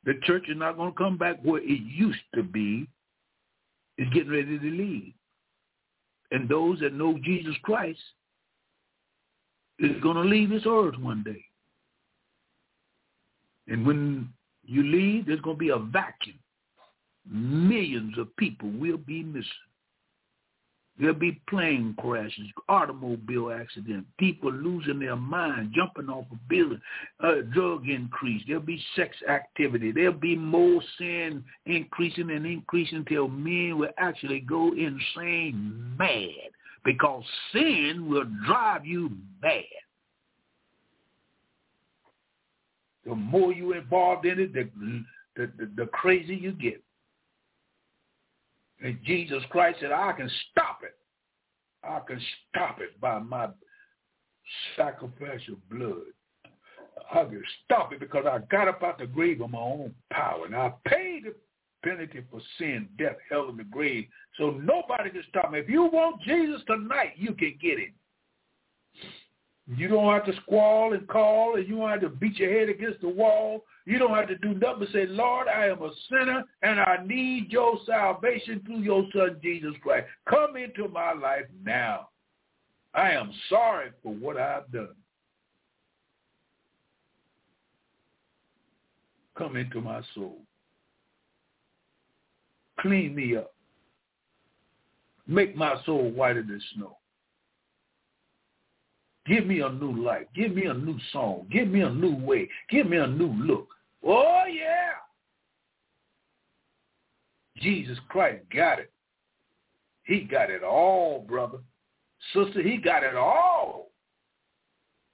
The 0.04 0.14
church 0.24 0.44
is 0.48 0.56
not 0.56 0.76
going 0.76 0.92
to 0.92 0.98
come 0.98 1.16
back 1.16 1.36
where 1.42 1.62
it 1.62 1.80
used 1.80 2.18
to 2.34 2.42
be. 2.42 2.88
It's 3.98 4.12
getting 4.12 4.32
ready 4.32 4.58
to 4.58 4.70
leave. 4.70 5.12
And 6.32 6.48
those 6.48 6.80
that 6.80 6.94
know 6.94 7.18
Jesus 7.22 7.54
Christ 7.62 8.00
is 9.78 10.00
going 10.02 10.16
to 10.16 10.22
leave 10.22 10.50
this 10.50 10.62
earth 10.66 10.98
one 10.98 11.22
day. 11.22 11.44
And 13.68 13.86
when 13.86 14.28
you 14.64 14.82
leave, 14.82 15.26
there's 15.26 15.40
going 15.40 15.56
to 15.56 15.60
be 15.60 15.68
a 15.68 15.78
vacuum. 15.78 16.38
Millions 17.30 18.18
of 18.18 18.34
people 18.36 18.70
will 18.70 18.96
be 18.96 19.22
missing. 19.22 19.44
There'll 20.98 21.14
be 21.14 21.40
plane 21.48 21.94
crashes, 21.98 22.48
automobile 22.68 23.50
accidents, 23.50 24.08
people 24.18 24.52
losing 24.52 24.98
their 24.98 25.16
mind, 25.16 25.72
jumping 25.74 26.10
off 26.10 26.26
a 26.30 26.36
building, 26.48 26.80
uh, 27.20 27.36
drug 27.52 27.88
increase. 27.88 28.42
There'll 28.46 28.62
be 28.62 28.82
sex 28.94 29.16
activity. 29.28 29.90
There'll 29.90 30.12
be 30.12 30.36
more 30.36 30.82
sin 30.98 31.44
increasing 31.64 32.30
and 32.30 32.44
increasing 32.44 32.98
until 32.98 33.28
men 33.28 33.78
will 33.78 33.90
actually 33.96 34.40
go 34.40 34.72
insane 34.74 35.96
mad 35.98 36.50
because 36.84 37.24
sin 37.52 38.06
will 38.08 38.26
drive 38.46 38.84
you 38.84 39.10
mad. 39.42 39.64
The 43.06 43.14
more 43.14 43.52
you 43.52 43.72
involved 43.72 44.26
in 44.26 44.38
it, 44.38 44.52
the, 44.52 44.68
the, 45.36 45.50
the, 45.58 45.70
the 45.76 45.86
crazy 45.86 46.36
you 46.36 46.52
get. 46.52 46.82
And 48.82 48.98
Jesus 49.04 49.42
Christ 49.50 49.78
said, 49.80 49.92
I 49.92 50.12
can 50.12 50.30
stop 50.50 50.80
it. 50.82 50.96
I 51.84 52.00
can 52.06 52.20
stop 52.48 52.80
it 52.80 53.00
by 53.00 53.18
my 53.18 53.48
sacrificial 54.76 55.56
blood. 55.70 56.12
I 57.12 57.24
can 57.24 57.42
stop 57.64 57.92
it 57.92 58.00
because 58.00 58.24
I 58.26 58.38
got 58.50 58.68
up 58.68 58.82
out 58.82 58.98
the 58.98 59.06
grave 59.06 59.40
of 59.40 59.50
my 59.50 59.58
own 59.58 59.94
power. 60.10 60.46
And 60.46 60.54
I 60.54 60.72
paid 60.86 61.24
the 61.24 61.34
penalty 61.84 62.22
for 62.30 62.40
sin, 62.58 62.88
death, 62.98 63.16
hell, 63.30 63.48
and 63.48 63.58
the 63.58 63.64
grave. 63.64 64.06
So 64.38 64.50
nobody 64.50 65.10
can 65.10 65.24
stop 65.28 65.52
me. 65.52 65.60
If 65.60 65.68
you 65.68 65.84
want 65.84 66.20
Jesus 66.22 66.60
tonight, 66.66 67.12
you 67.16 67.34
can 67.34 67.58
get 67.60 67.78
him. 67.78 67.92
You 69.68 69.88
don't 69.88 70.12
have 70.12 70.26
to 70.26 70.34
squall 70.42 70.92
and 70.92 71.06
call, 71.06 71.56
and 71.56 71.68
you 71.68 71.76
don't 71.76 71.90
have 71.90 72.00
to 72.00 72.08
beat 72.08 72.36
your 72.36 72.50
head 72.50 72.68
against 72.68 73.00
the 73.00 73.08
wall. 73.08 73.64
You 73.86 73.98
don't 73.98 74.14
have 74.14 74.28
to 74.28 74.36
do 74.38 74.54
nothing 74.54 74.80
but 74.80 74.88
say, 74.92 75.06
Lord, 75.06 75.46
I 75.48 75.66
am 75.66 75.82
a 75.82 75.90
sinner, 76.10 76.44
and 76.62 76.80
I 76.80 76.98
need 77.06 77.50
your 77.50 77.78
salvation 77.86 78.60
through 78.66 78.80
your 78.80 79.06
son, 79.14 79.38
Jesus 79.42 79.72
Christ. 79.80 80.06
Come 80.28 80.56
into 80.56 80.88
my 80.88 81.12
life 81.12 81.46
now. 81.64 82.08
I 82.94 83.12
am 83.12 83.32
sorry 83.48 83.90
for 84.02 84.12
what 84.12 84.36
I've 84.36 84.70
done. 84.72 84.94
Come 89.38 89.56
into 89.56 89.80
my 89.80 90.02
soul. 90.14 90.38
Clean 92.80 93.14
me 93.14 93.36
up. 93.36 93.54
Make 95.26 95.56
my 95.56 95.80
soul 95.86 96.10
whiter 96.10 96.42
than 96.42 96.60
snow. 96.74 96.98
Give 99.26 99.46
me 99.46 99.60
a 99.60 99.68
new 99.68 100.02
life. 100.02 100.26
Give 100.34 100.52
me 100.52 100.66
a 100.66 100.74
new 100.74 100.98
song. 101.12 101.46
Give 101.50 101.68
me 101.68 101.82
a 101.82 101.90
new 101.90 102.16
way. 102.16 102.48
Give 102.70 102.88
me 102.88 102.96
a 102.96 103.06
new 103.06 103.32
look. 103.44 103.68
Oh, 104.04 104.44
yeah. 104.48 104.92
Jesus 107.58 107.98
Christ 108.08 108.42
got 108.54 108.80
it. 108.80 108.90
He 110.04 110.20
got 110.22 110.50
it 110.50 110.64
all, 110.64 111.24
brother. 111.28 111.58
Sister, 112.34 112.62
he 112.62 112.78
got 112.78 113.04
it 113.04 113.14
all. 113.14 113.90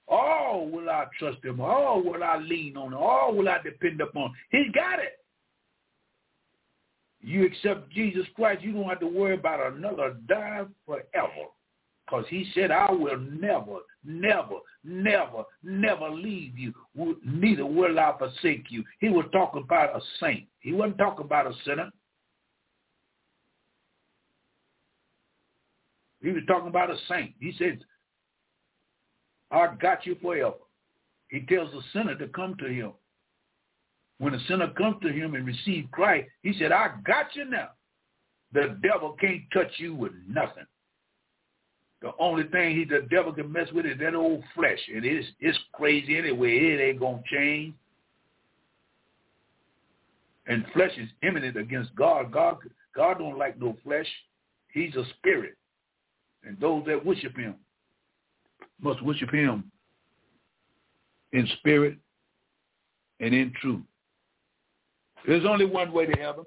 All 0.07 0.67
will 0.67 0.89
I 0.89 1.05
trust 1.19 1.45
him. 1.45 1.61
All 1.61 2.01
will 2.01 2.23
I 2.23 2.37
lean 2.37 2.75
on. 2.77 2.95
All 2.95 3.35
will 3.35 3.47
I 3.47 3.59
depend 3.63 4.01
upon. 4.01 4.33
He 4.49 4.71
got 4.73 4.97
it. 4.97 5.19
you 7.21 7.45
accept 7.45 7.91
Jesus 7.91 8.25
Christ, 8.35 8.63
you 8.63 8.73
don't 8.73 8.89
have 8.89 8.99
to 9.01 9.07
worry 9.07 9.35
about 9.35 9.73
another 9.73 10.17
die 10.27 10.63
forever. 10.85 11.49
Because 12.09 12.25
he 12.29 12.49
said, 12.55 12.71
I 12.71 12.91
will 12.91 13.19
never, 13.19 13.79
never, 14.03 14.55
never, 14.83 15.43
never 15.61 16.09
leave 16.09 16.57
you. 16.57 16.73
Neither 17.23 17.65
will 17.65 17.99
I 17.99 18.15
forsake 18.17 18.65
you. 18.69 18.83
He 18.99 19.09
was 19.09 19.25
talking 19.31 19.61
about 19.63 19.95
a 19.95 20.01
saint. 20.19 20.47
He 20.59 20.73
wasn't 20.73 20.97
talking 20.97 21.25
about 21.25 21.45
a 21.45 21.53
sinner. 21.65 21.91
He 26.21 26.31
was 26.31 26.43
talking 26.47 26.69
about 26.69 26.89
a 26.89 26.97
saint. 27.07 27.33
He 27.39 27.53
said, 27.59 27.79
I 29.51 29.67
got 29.79 30.05
you 30.05 30.15
forever. 30.21 30.55
He 31.29 31.41
tells 31.41 31.71
the 31.71 31.81
sinner 31.93 32.15
to 32.15 32.27
come 32.29 32.55
to 32.57 32.67
him. 32.67 32.93
When 34.17 34.33
the 34.33 34.39
sinner 34.47 34.71
comes 34.71 34.97
to 35.03 35.09
him 35.09 35.35
and 35.35 35.45
receives 35.45 35.87
Christ, 35.91 36.27
he 36.41 36.53
said, 36.57 36.71
I 36.71 36.89
got 37.05 37.35
you 37.35 37.45
now. 37.45 37.69
The 38.51 38.79
devil 38.81 39.15
can't 39.21 39.43
touch 39.53 39.71
you 39.77 39.93
with 39.93 40.11
nothing. 40.27 40.65
The 42.01 42.11
only 42.17 42.43
thing 42.43 42.75
he 42.77 42.85
the 42.85 43.05
devil 43.09 43.33
can 43.33 43.51
mess 43.51 43.67
with 43.73 43.85
is 43.85 43.99
that 43.99 44.15
old 44.15 44.43
flesh. 44.55 44.79
And 44.93 45.05
it's 45.05 45.27
it's 45.39 45.57
crazy 45.73 46.17
anyway. 46.17 46.55
It 46.55 46.81
ain't 46.81 46.99
gonna 46.99 47.21
change. 47.31 47.73
And 50.47 50.65
flesh 50.73 50.91
is 50.97 51.09
imminent 51.21 51.57
against 51.57 51.93
God. 51.95 52.31
God 52.31 52.57
God 52.95 53.19
don't 53.19 53.37
like 53.37 53.59
no 53.59 53.75
flesh. 53.83 54.07
He's 54.73 54.95
a 54.95 55.03
spirit. 55.17 55.55
And 56.43 56.57
those 56.59 56.85
that 56.87 57.05
worship 57.05 57.35
him 57.35 57.55
must 58.81 59.03
worship 59.03 59.31
him 59.31 59.69
in 61.33 61.47
spirit 61.59 61.97
and 63.19 63.33
in 63.33 63.51
truth. 63.61 63.81
There's 65.27 65.45
only 65.45 65.65
one 65.65 65.91
way 65.91 66.05
to 66.05 66.19
heaven. 66.19 66.45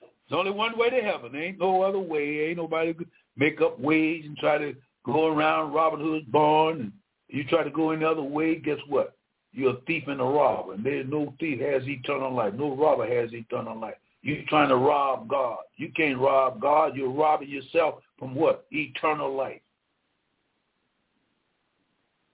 There's 0.00 0.38
only 0.38 0.52
one 0.52 0.78
way 0.78 0.88
to 0.90 1.00
heaven. 1.00 1.32
There 1.32 1.42
ain't 1.42 1.58
no 1.58 1.82
other 1.82 1.98
way. 1.98 2.48
Ain't 2.48 2.58
nobody 2.58 2.94
make 3.36 3.60
up 3.60 3.78
ways 3.78 4.24
and 4.26 4.36
try 4.36 4.58
to 4.58 4.74
go 5.04 5.28
around 5.28 5.72
Robin 5.72 6.00
Hood's 6.00 6.26
barn. 6.26 6.80
And 6.80 6.92
you 7.28 7.44
try 7.44 7.62
to 7.62 7.70
go 7.70 7.90
any 7.90 8.04
other 8.04 8.22
way, 8.22 8.56
guess 8.56 8.78
what? 8.88 9.16
You're 9.52 9.72
a 9.72 9.80
thief 9.86 10.04
and 10.06 10.20
a 10.20 10.24
robber. 10.24 10.74
And 10.74 10.84
there's 10.84 11.08
no 11.08 11.34
thief 11.40 11.60
has 11.60 11.82
eternal 11.88 12.34
life. 12.34 12.54
No 12.54 12.76
robber 12.76 13.06
has 13.06 13.32
eternal 13.32 13.78
life. 13.78 13.94
You're 14.22 14.44
trying 14.48 14.68
to 14.68 14.76
rob 14.76 15.28
God. 15.28 15.58
You 15.76 15.90
can't 15.96 16.18
rob 16.18 16.60
God. 16.60 16.96
You're 16.96 17.10
robbing 17.10 17.48
yourself 17.48 18.02
from 18.18 18.34
what? 18.34 18.66
Eternal 18.70 19.34
life. 19.34 19.60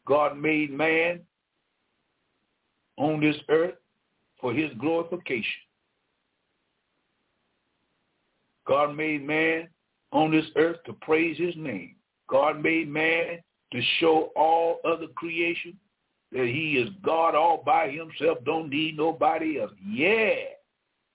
God 0.07 0.37
made 0.37 0.73
man 0.73 1.21
on 2.97 3.21
this 3.21 3.37
earth 3.49 3.75
for 4.41 4.53
his 4.53 4.71
glorification. 4.81 5.45
God 8.67 8.97
made 8.97 9.25
man 9.25 9.69
on 10.13 10.31
this 10.31 10.47
earth 10.57 10.77
to 10.87 10.93
praise 10.95 11.39
his 11.39 11.55
name. 11.57 11.97
God 12.29 12.63
made 12.63 12.89
man 12.89 13.39
to 13.73 13.83
show 13.99 14.31
all 14.37 14.81
other 14.85 15.07
creation 15.17 15.77
that 16.33 16.47
he 16.47 16.77
is 16.79 16.89
God 17.05 17.35
all 17.35 17.63
by 17.65 17.91
himself, 17.91 18.39
don't 18.45 18.71
need 18.71 18.97
nobody 18.97 19.61
else. 19.61 19.73
Yeah. 19.85 20.35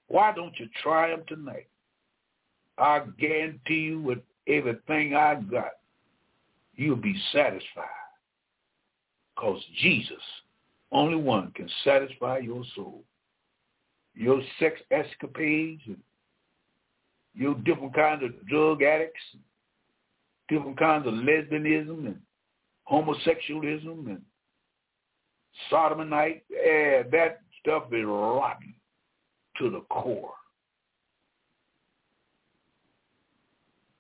Why 0.08 0.32
don't 0.32 0.58
you 0.60 0.68
try 0.84 1.12
him 1.12 1.24
tonight? 1.28 1.68
I 2.78 3.02
guarantee 3.20 3.80
you 3.80 4.02
with 4.02 4.20
everything 4.48 5.16
I 5.16 5.36
got, 5.36 5.72
you'll 6.76 6.96
be 6.96 7.20
satisfied. 7.32 7.86
Because 9.36 9.62
Jesus, 9.82 10.22
only 10.92 11.16
one, 11.16 11.52
can 11.56 11.70
satisfy 11.84 12.38
your 12.40 12.64
soul. 12.76 13.04
Your 14.14 14.42
sex 14.60 14.80
escapades 14.92 15.82
and 15.86 15.98
your 17.38 17.54
different 17.56 17.94
kinds 17.94 18.24
of 18.24 18.48
drug 18.48 18.82
addicts, 18.82 19.22
different 20.50 20.78
kinds 20.78 21.06
of 21.08 21.14
lesbianism 21.14 22.08
and 22.08 22.20
homosexualism 22.90 24.08
and 24.08 24.22
sodomite. 25.70 26.44
Yeah, 26.50 27.04
that 27.12 27.42
stuff 27.62 27.84
is 27.92 28.06
rotten 28.06 28.74
to 29.60 29.70
the 29.70 29.82
core. 29.90 30.34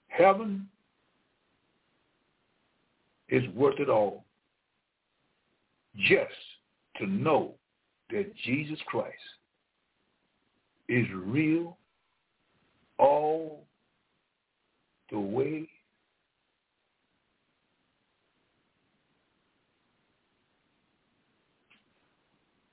Heaven 0.08 0.68
is 3.30 3.44
worth 3.54 3.80
it 3.80 3.90
all 3.90 4.24
just 5.96 6.32
to 6.98 7.06
know 7.06 7.54
that 8.10 8.34
Jesus 8.46 8.80
Christ 8.88 9.14
is 10.90 11.06
real 11.14 11.78
all 13.00 13.66
the 15.12 15.20
way 15.20 15.68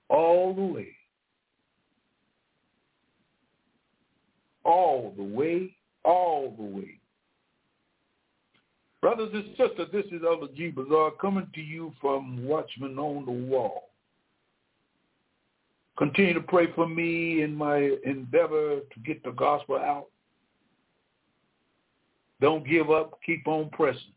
all 0.09 0.55
the 0.55 0.62
way 0.62 0.88
all 4.64 5.12
the 5.16 5.22
way 5.22 5.76
all 6.05 6.55
the 6.56 6.64
way. 6.64 6.98
Brothers 9.01 9.30
and 9.34 9.44
sisters 9.51 9.88
this 9.92 10.06
is 10.06 10.22
elder 10.26 10.48
g. 10.56 10.70
Bazaar 10.70 11.12
coming 11.20 11.46
to 11.55 11.60
you 11.60 11.92
from 12.01 12.44
watchman 12.44 12.98
on 12.98 13.24
the 13.26 13.32
wall. 13.32 13.90
Continue 15.96 16.34
to 16.34 16.40
pray 16.40 16.72
for 16.74 16.88
me 16.88 17.42
in 17.42 17.55
my 17.55 17.96
endeavor 18.05 18.80
to 18.80 19.01
get 19.05 19.22
the 19.22 19.30
gospel 19.30 19.76
out 19.76 20.06
don't 22.45 22.69
give 22.69 22.91
up. 22.91 23.19
Keep 23.25 23.49
on 23.49 23.71
pressing. 23.71 24.12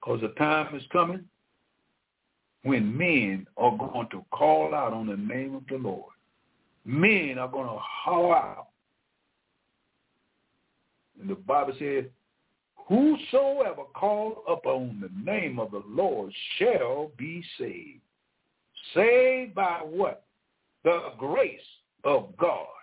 Because 0.00 0.20
the 0.20 0.28
time 0.38 0.74
is 0.76 0.84
coming 0.92 1.24
when 2.62 2.96
men 2.96 3.46
are 3.56 3.76
going 3.76 4.08
to 4.12 4.24
call 4.30 4.72
out 4.72 4.92
on 4.92 5.08
the 5.08 5.16
name 5.16 5.56
of 5.56 5.62
the 5.68 5.76
Lord. 5.76 6.12
Men 6.84 7.38
are 7.38 7.48
going 7.48 7.66
to 7.66 7.78
holler 7.80 8.36
out. 8.36 8.68
And 11.20 11.28
the 11.28 11.34
Bible 11.34 11.74
says, 11.76 12.04
whosoever 12.86 13.82
call 13.94 14.44
upon 14.48 15.00
the 15.00 15.30
name 15.30 15.58
of 15.58 15.72
the 15.72 15.82
Lord 15.88 16.32
shall 16.58 17.10
be 17.18 17.42
saved. 17.58 18.00
Saved 18.94 19.56
by 19.56 19.80
what? 19.84 20.24
The 20.84 21.00
grace 21.18 21.60
of 22.04 22.36
God 22.36 22.77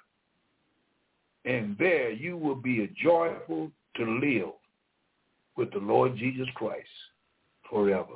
and 1.46 1.78
there 1.78 2.12
you 2.12 2.38
will 2.38 2.56
be 2.56 2.90
joyful 3.02 3.72
to 3.96 4.20
live 4.20 4.54
with 5.56 5.72
the 5.72 5.80
Lord 5.80 6.18
Jesus 6.18 6.48
Christ 6.56 6.88
forever. 7.70 8.14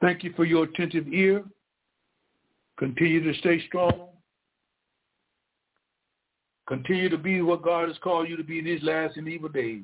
Thank 0.00 0.22
you 0.22 0.32
for 0.34 0.44
your 0.44 0.64
attentive 0.64 1.08
ear. 1.08 1.44
Continue 2.78 3.22
to 3.24 3.38
stay 3.40 3.64
strong. 3.66 4.08
Continue 6.66 7.08
to 7.08 7.18
be 7.18 7.42
what 7.42 7.62
God 7.62 7.88
has 7.88 7.98
called 7.98 8.28
you 8.28 8.36
to 8.36 8.44
be 8.44 8.58
in 8.58 8.64
these 8.64 8.82
last 8.82 9.16
and 9.16 9.28
evil 9.28 9.48
days. 9.48 9.82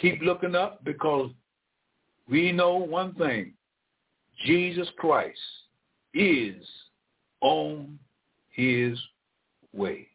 Keep 0.00 0.22
looking 0.22 0.54
up 0.54 0.84
because 0.84 1.30
we 2.28 2.52
know 2.52 2.76
one 2.76 3.14
thing. 3.14 3.54
Jesus 4.44 4.88
Christ 4.98 5.38
is 6.12 6.56
on 7.44 7.98
his 8.50 8.98
way. 9.74 10.08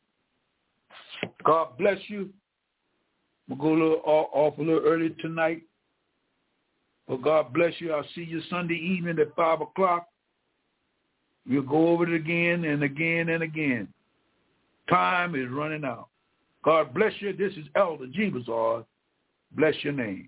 God 1.45 1.77
bless 1.77 1.99
you. 2.07 2.29
We'll 3.47 3.57
go 3.57 3.69
a 3.69 3.79
little 3.81 4.01
off 4.05 4.57
a 4.57 4.61
little 4.61 4.83
early 4.83 5.15
tonight. 5.21 5.61
But 7.07 7.21
God 7.21 7.53
bless 7.53 7.73
you. 7.79 7.93
I'll 7.93 8.05
see 8.13 8.23
you 8.23 8.41
Sunday 8.49 8.75
evening 8.75 9.17
at 9.19 9.35
5 9.35 9.61
o'clock. 9.61 10.07
We'll 11.47 11.61
go 11.61 11.89
over 11.89 12.03
it 12.03 12.15
again 12.15 12.65
and 12.65 12.83
again 12.83 13.29
and 13.29 13.43
again. 13.43 13.87
Time 14.89 15.35
is 15.35 15.49
running 15.49 15.85
out. 15.85 16.09
God 16.63 16.93
bless 16.93 17.13
you. 17.19 17.33
This 17.33 17.53
is 17.53 17.65
Elder 17.75 18.07
G. 18.07 18.29
Bless 18.29 19.75
your 19.83 19.93
name. 19.93 20.27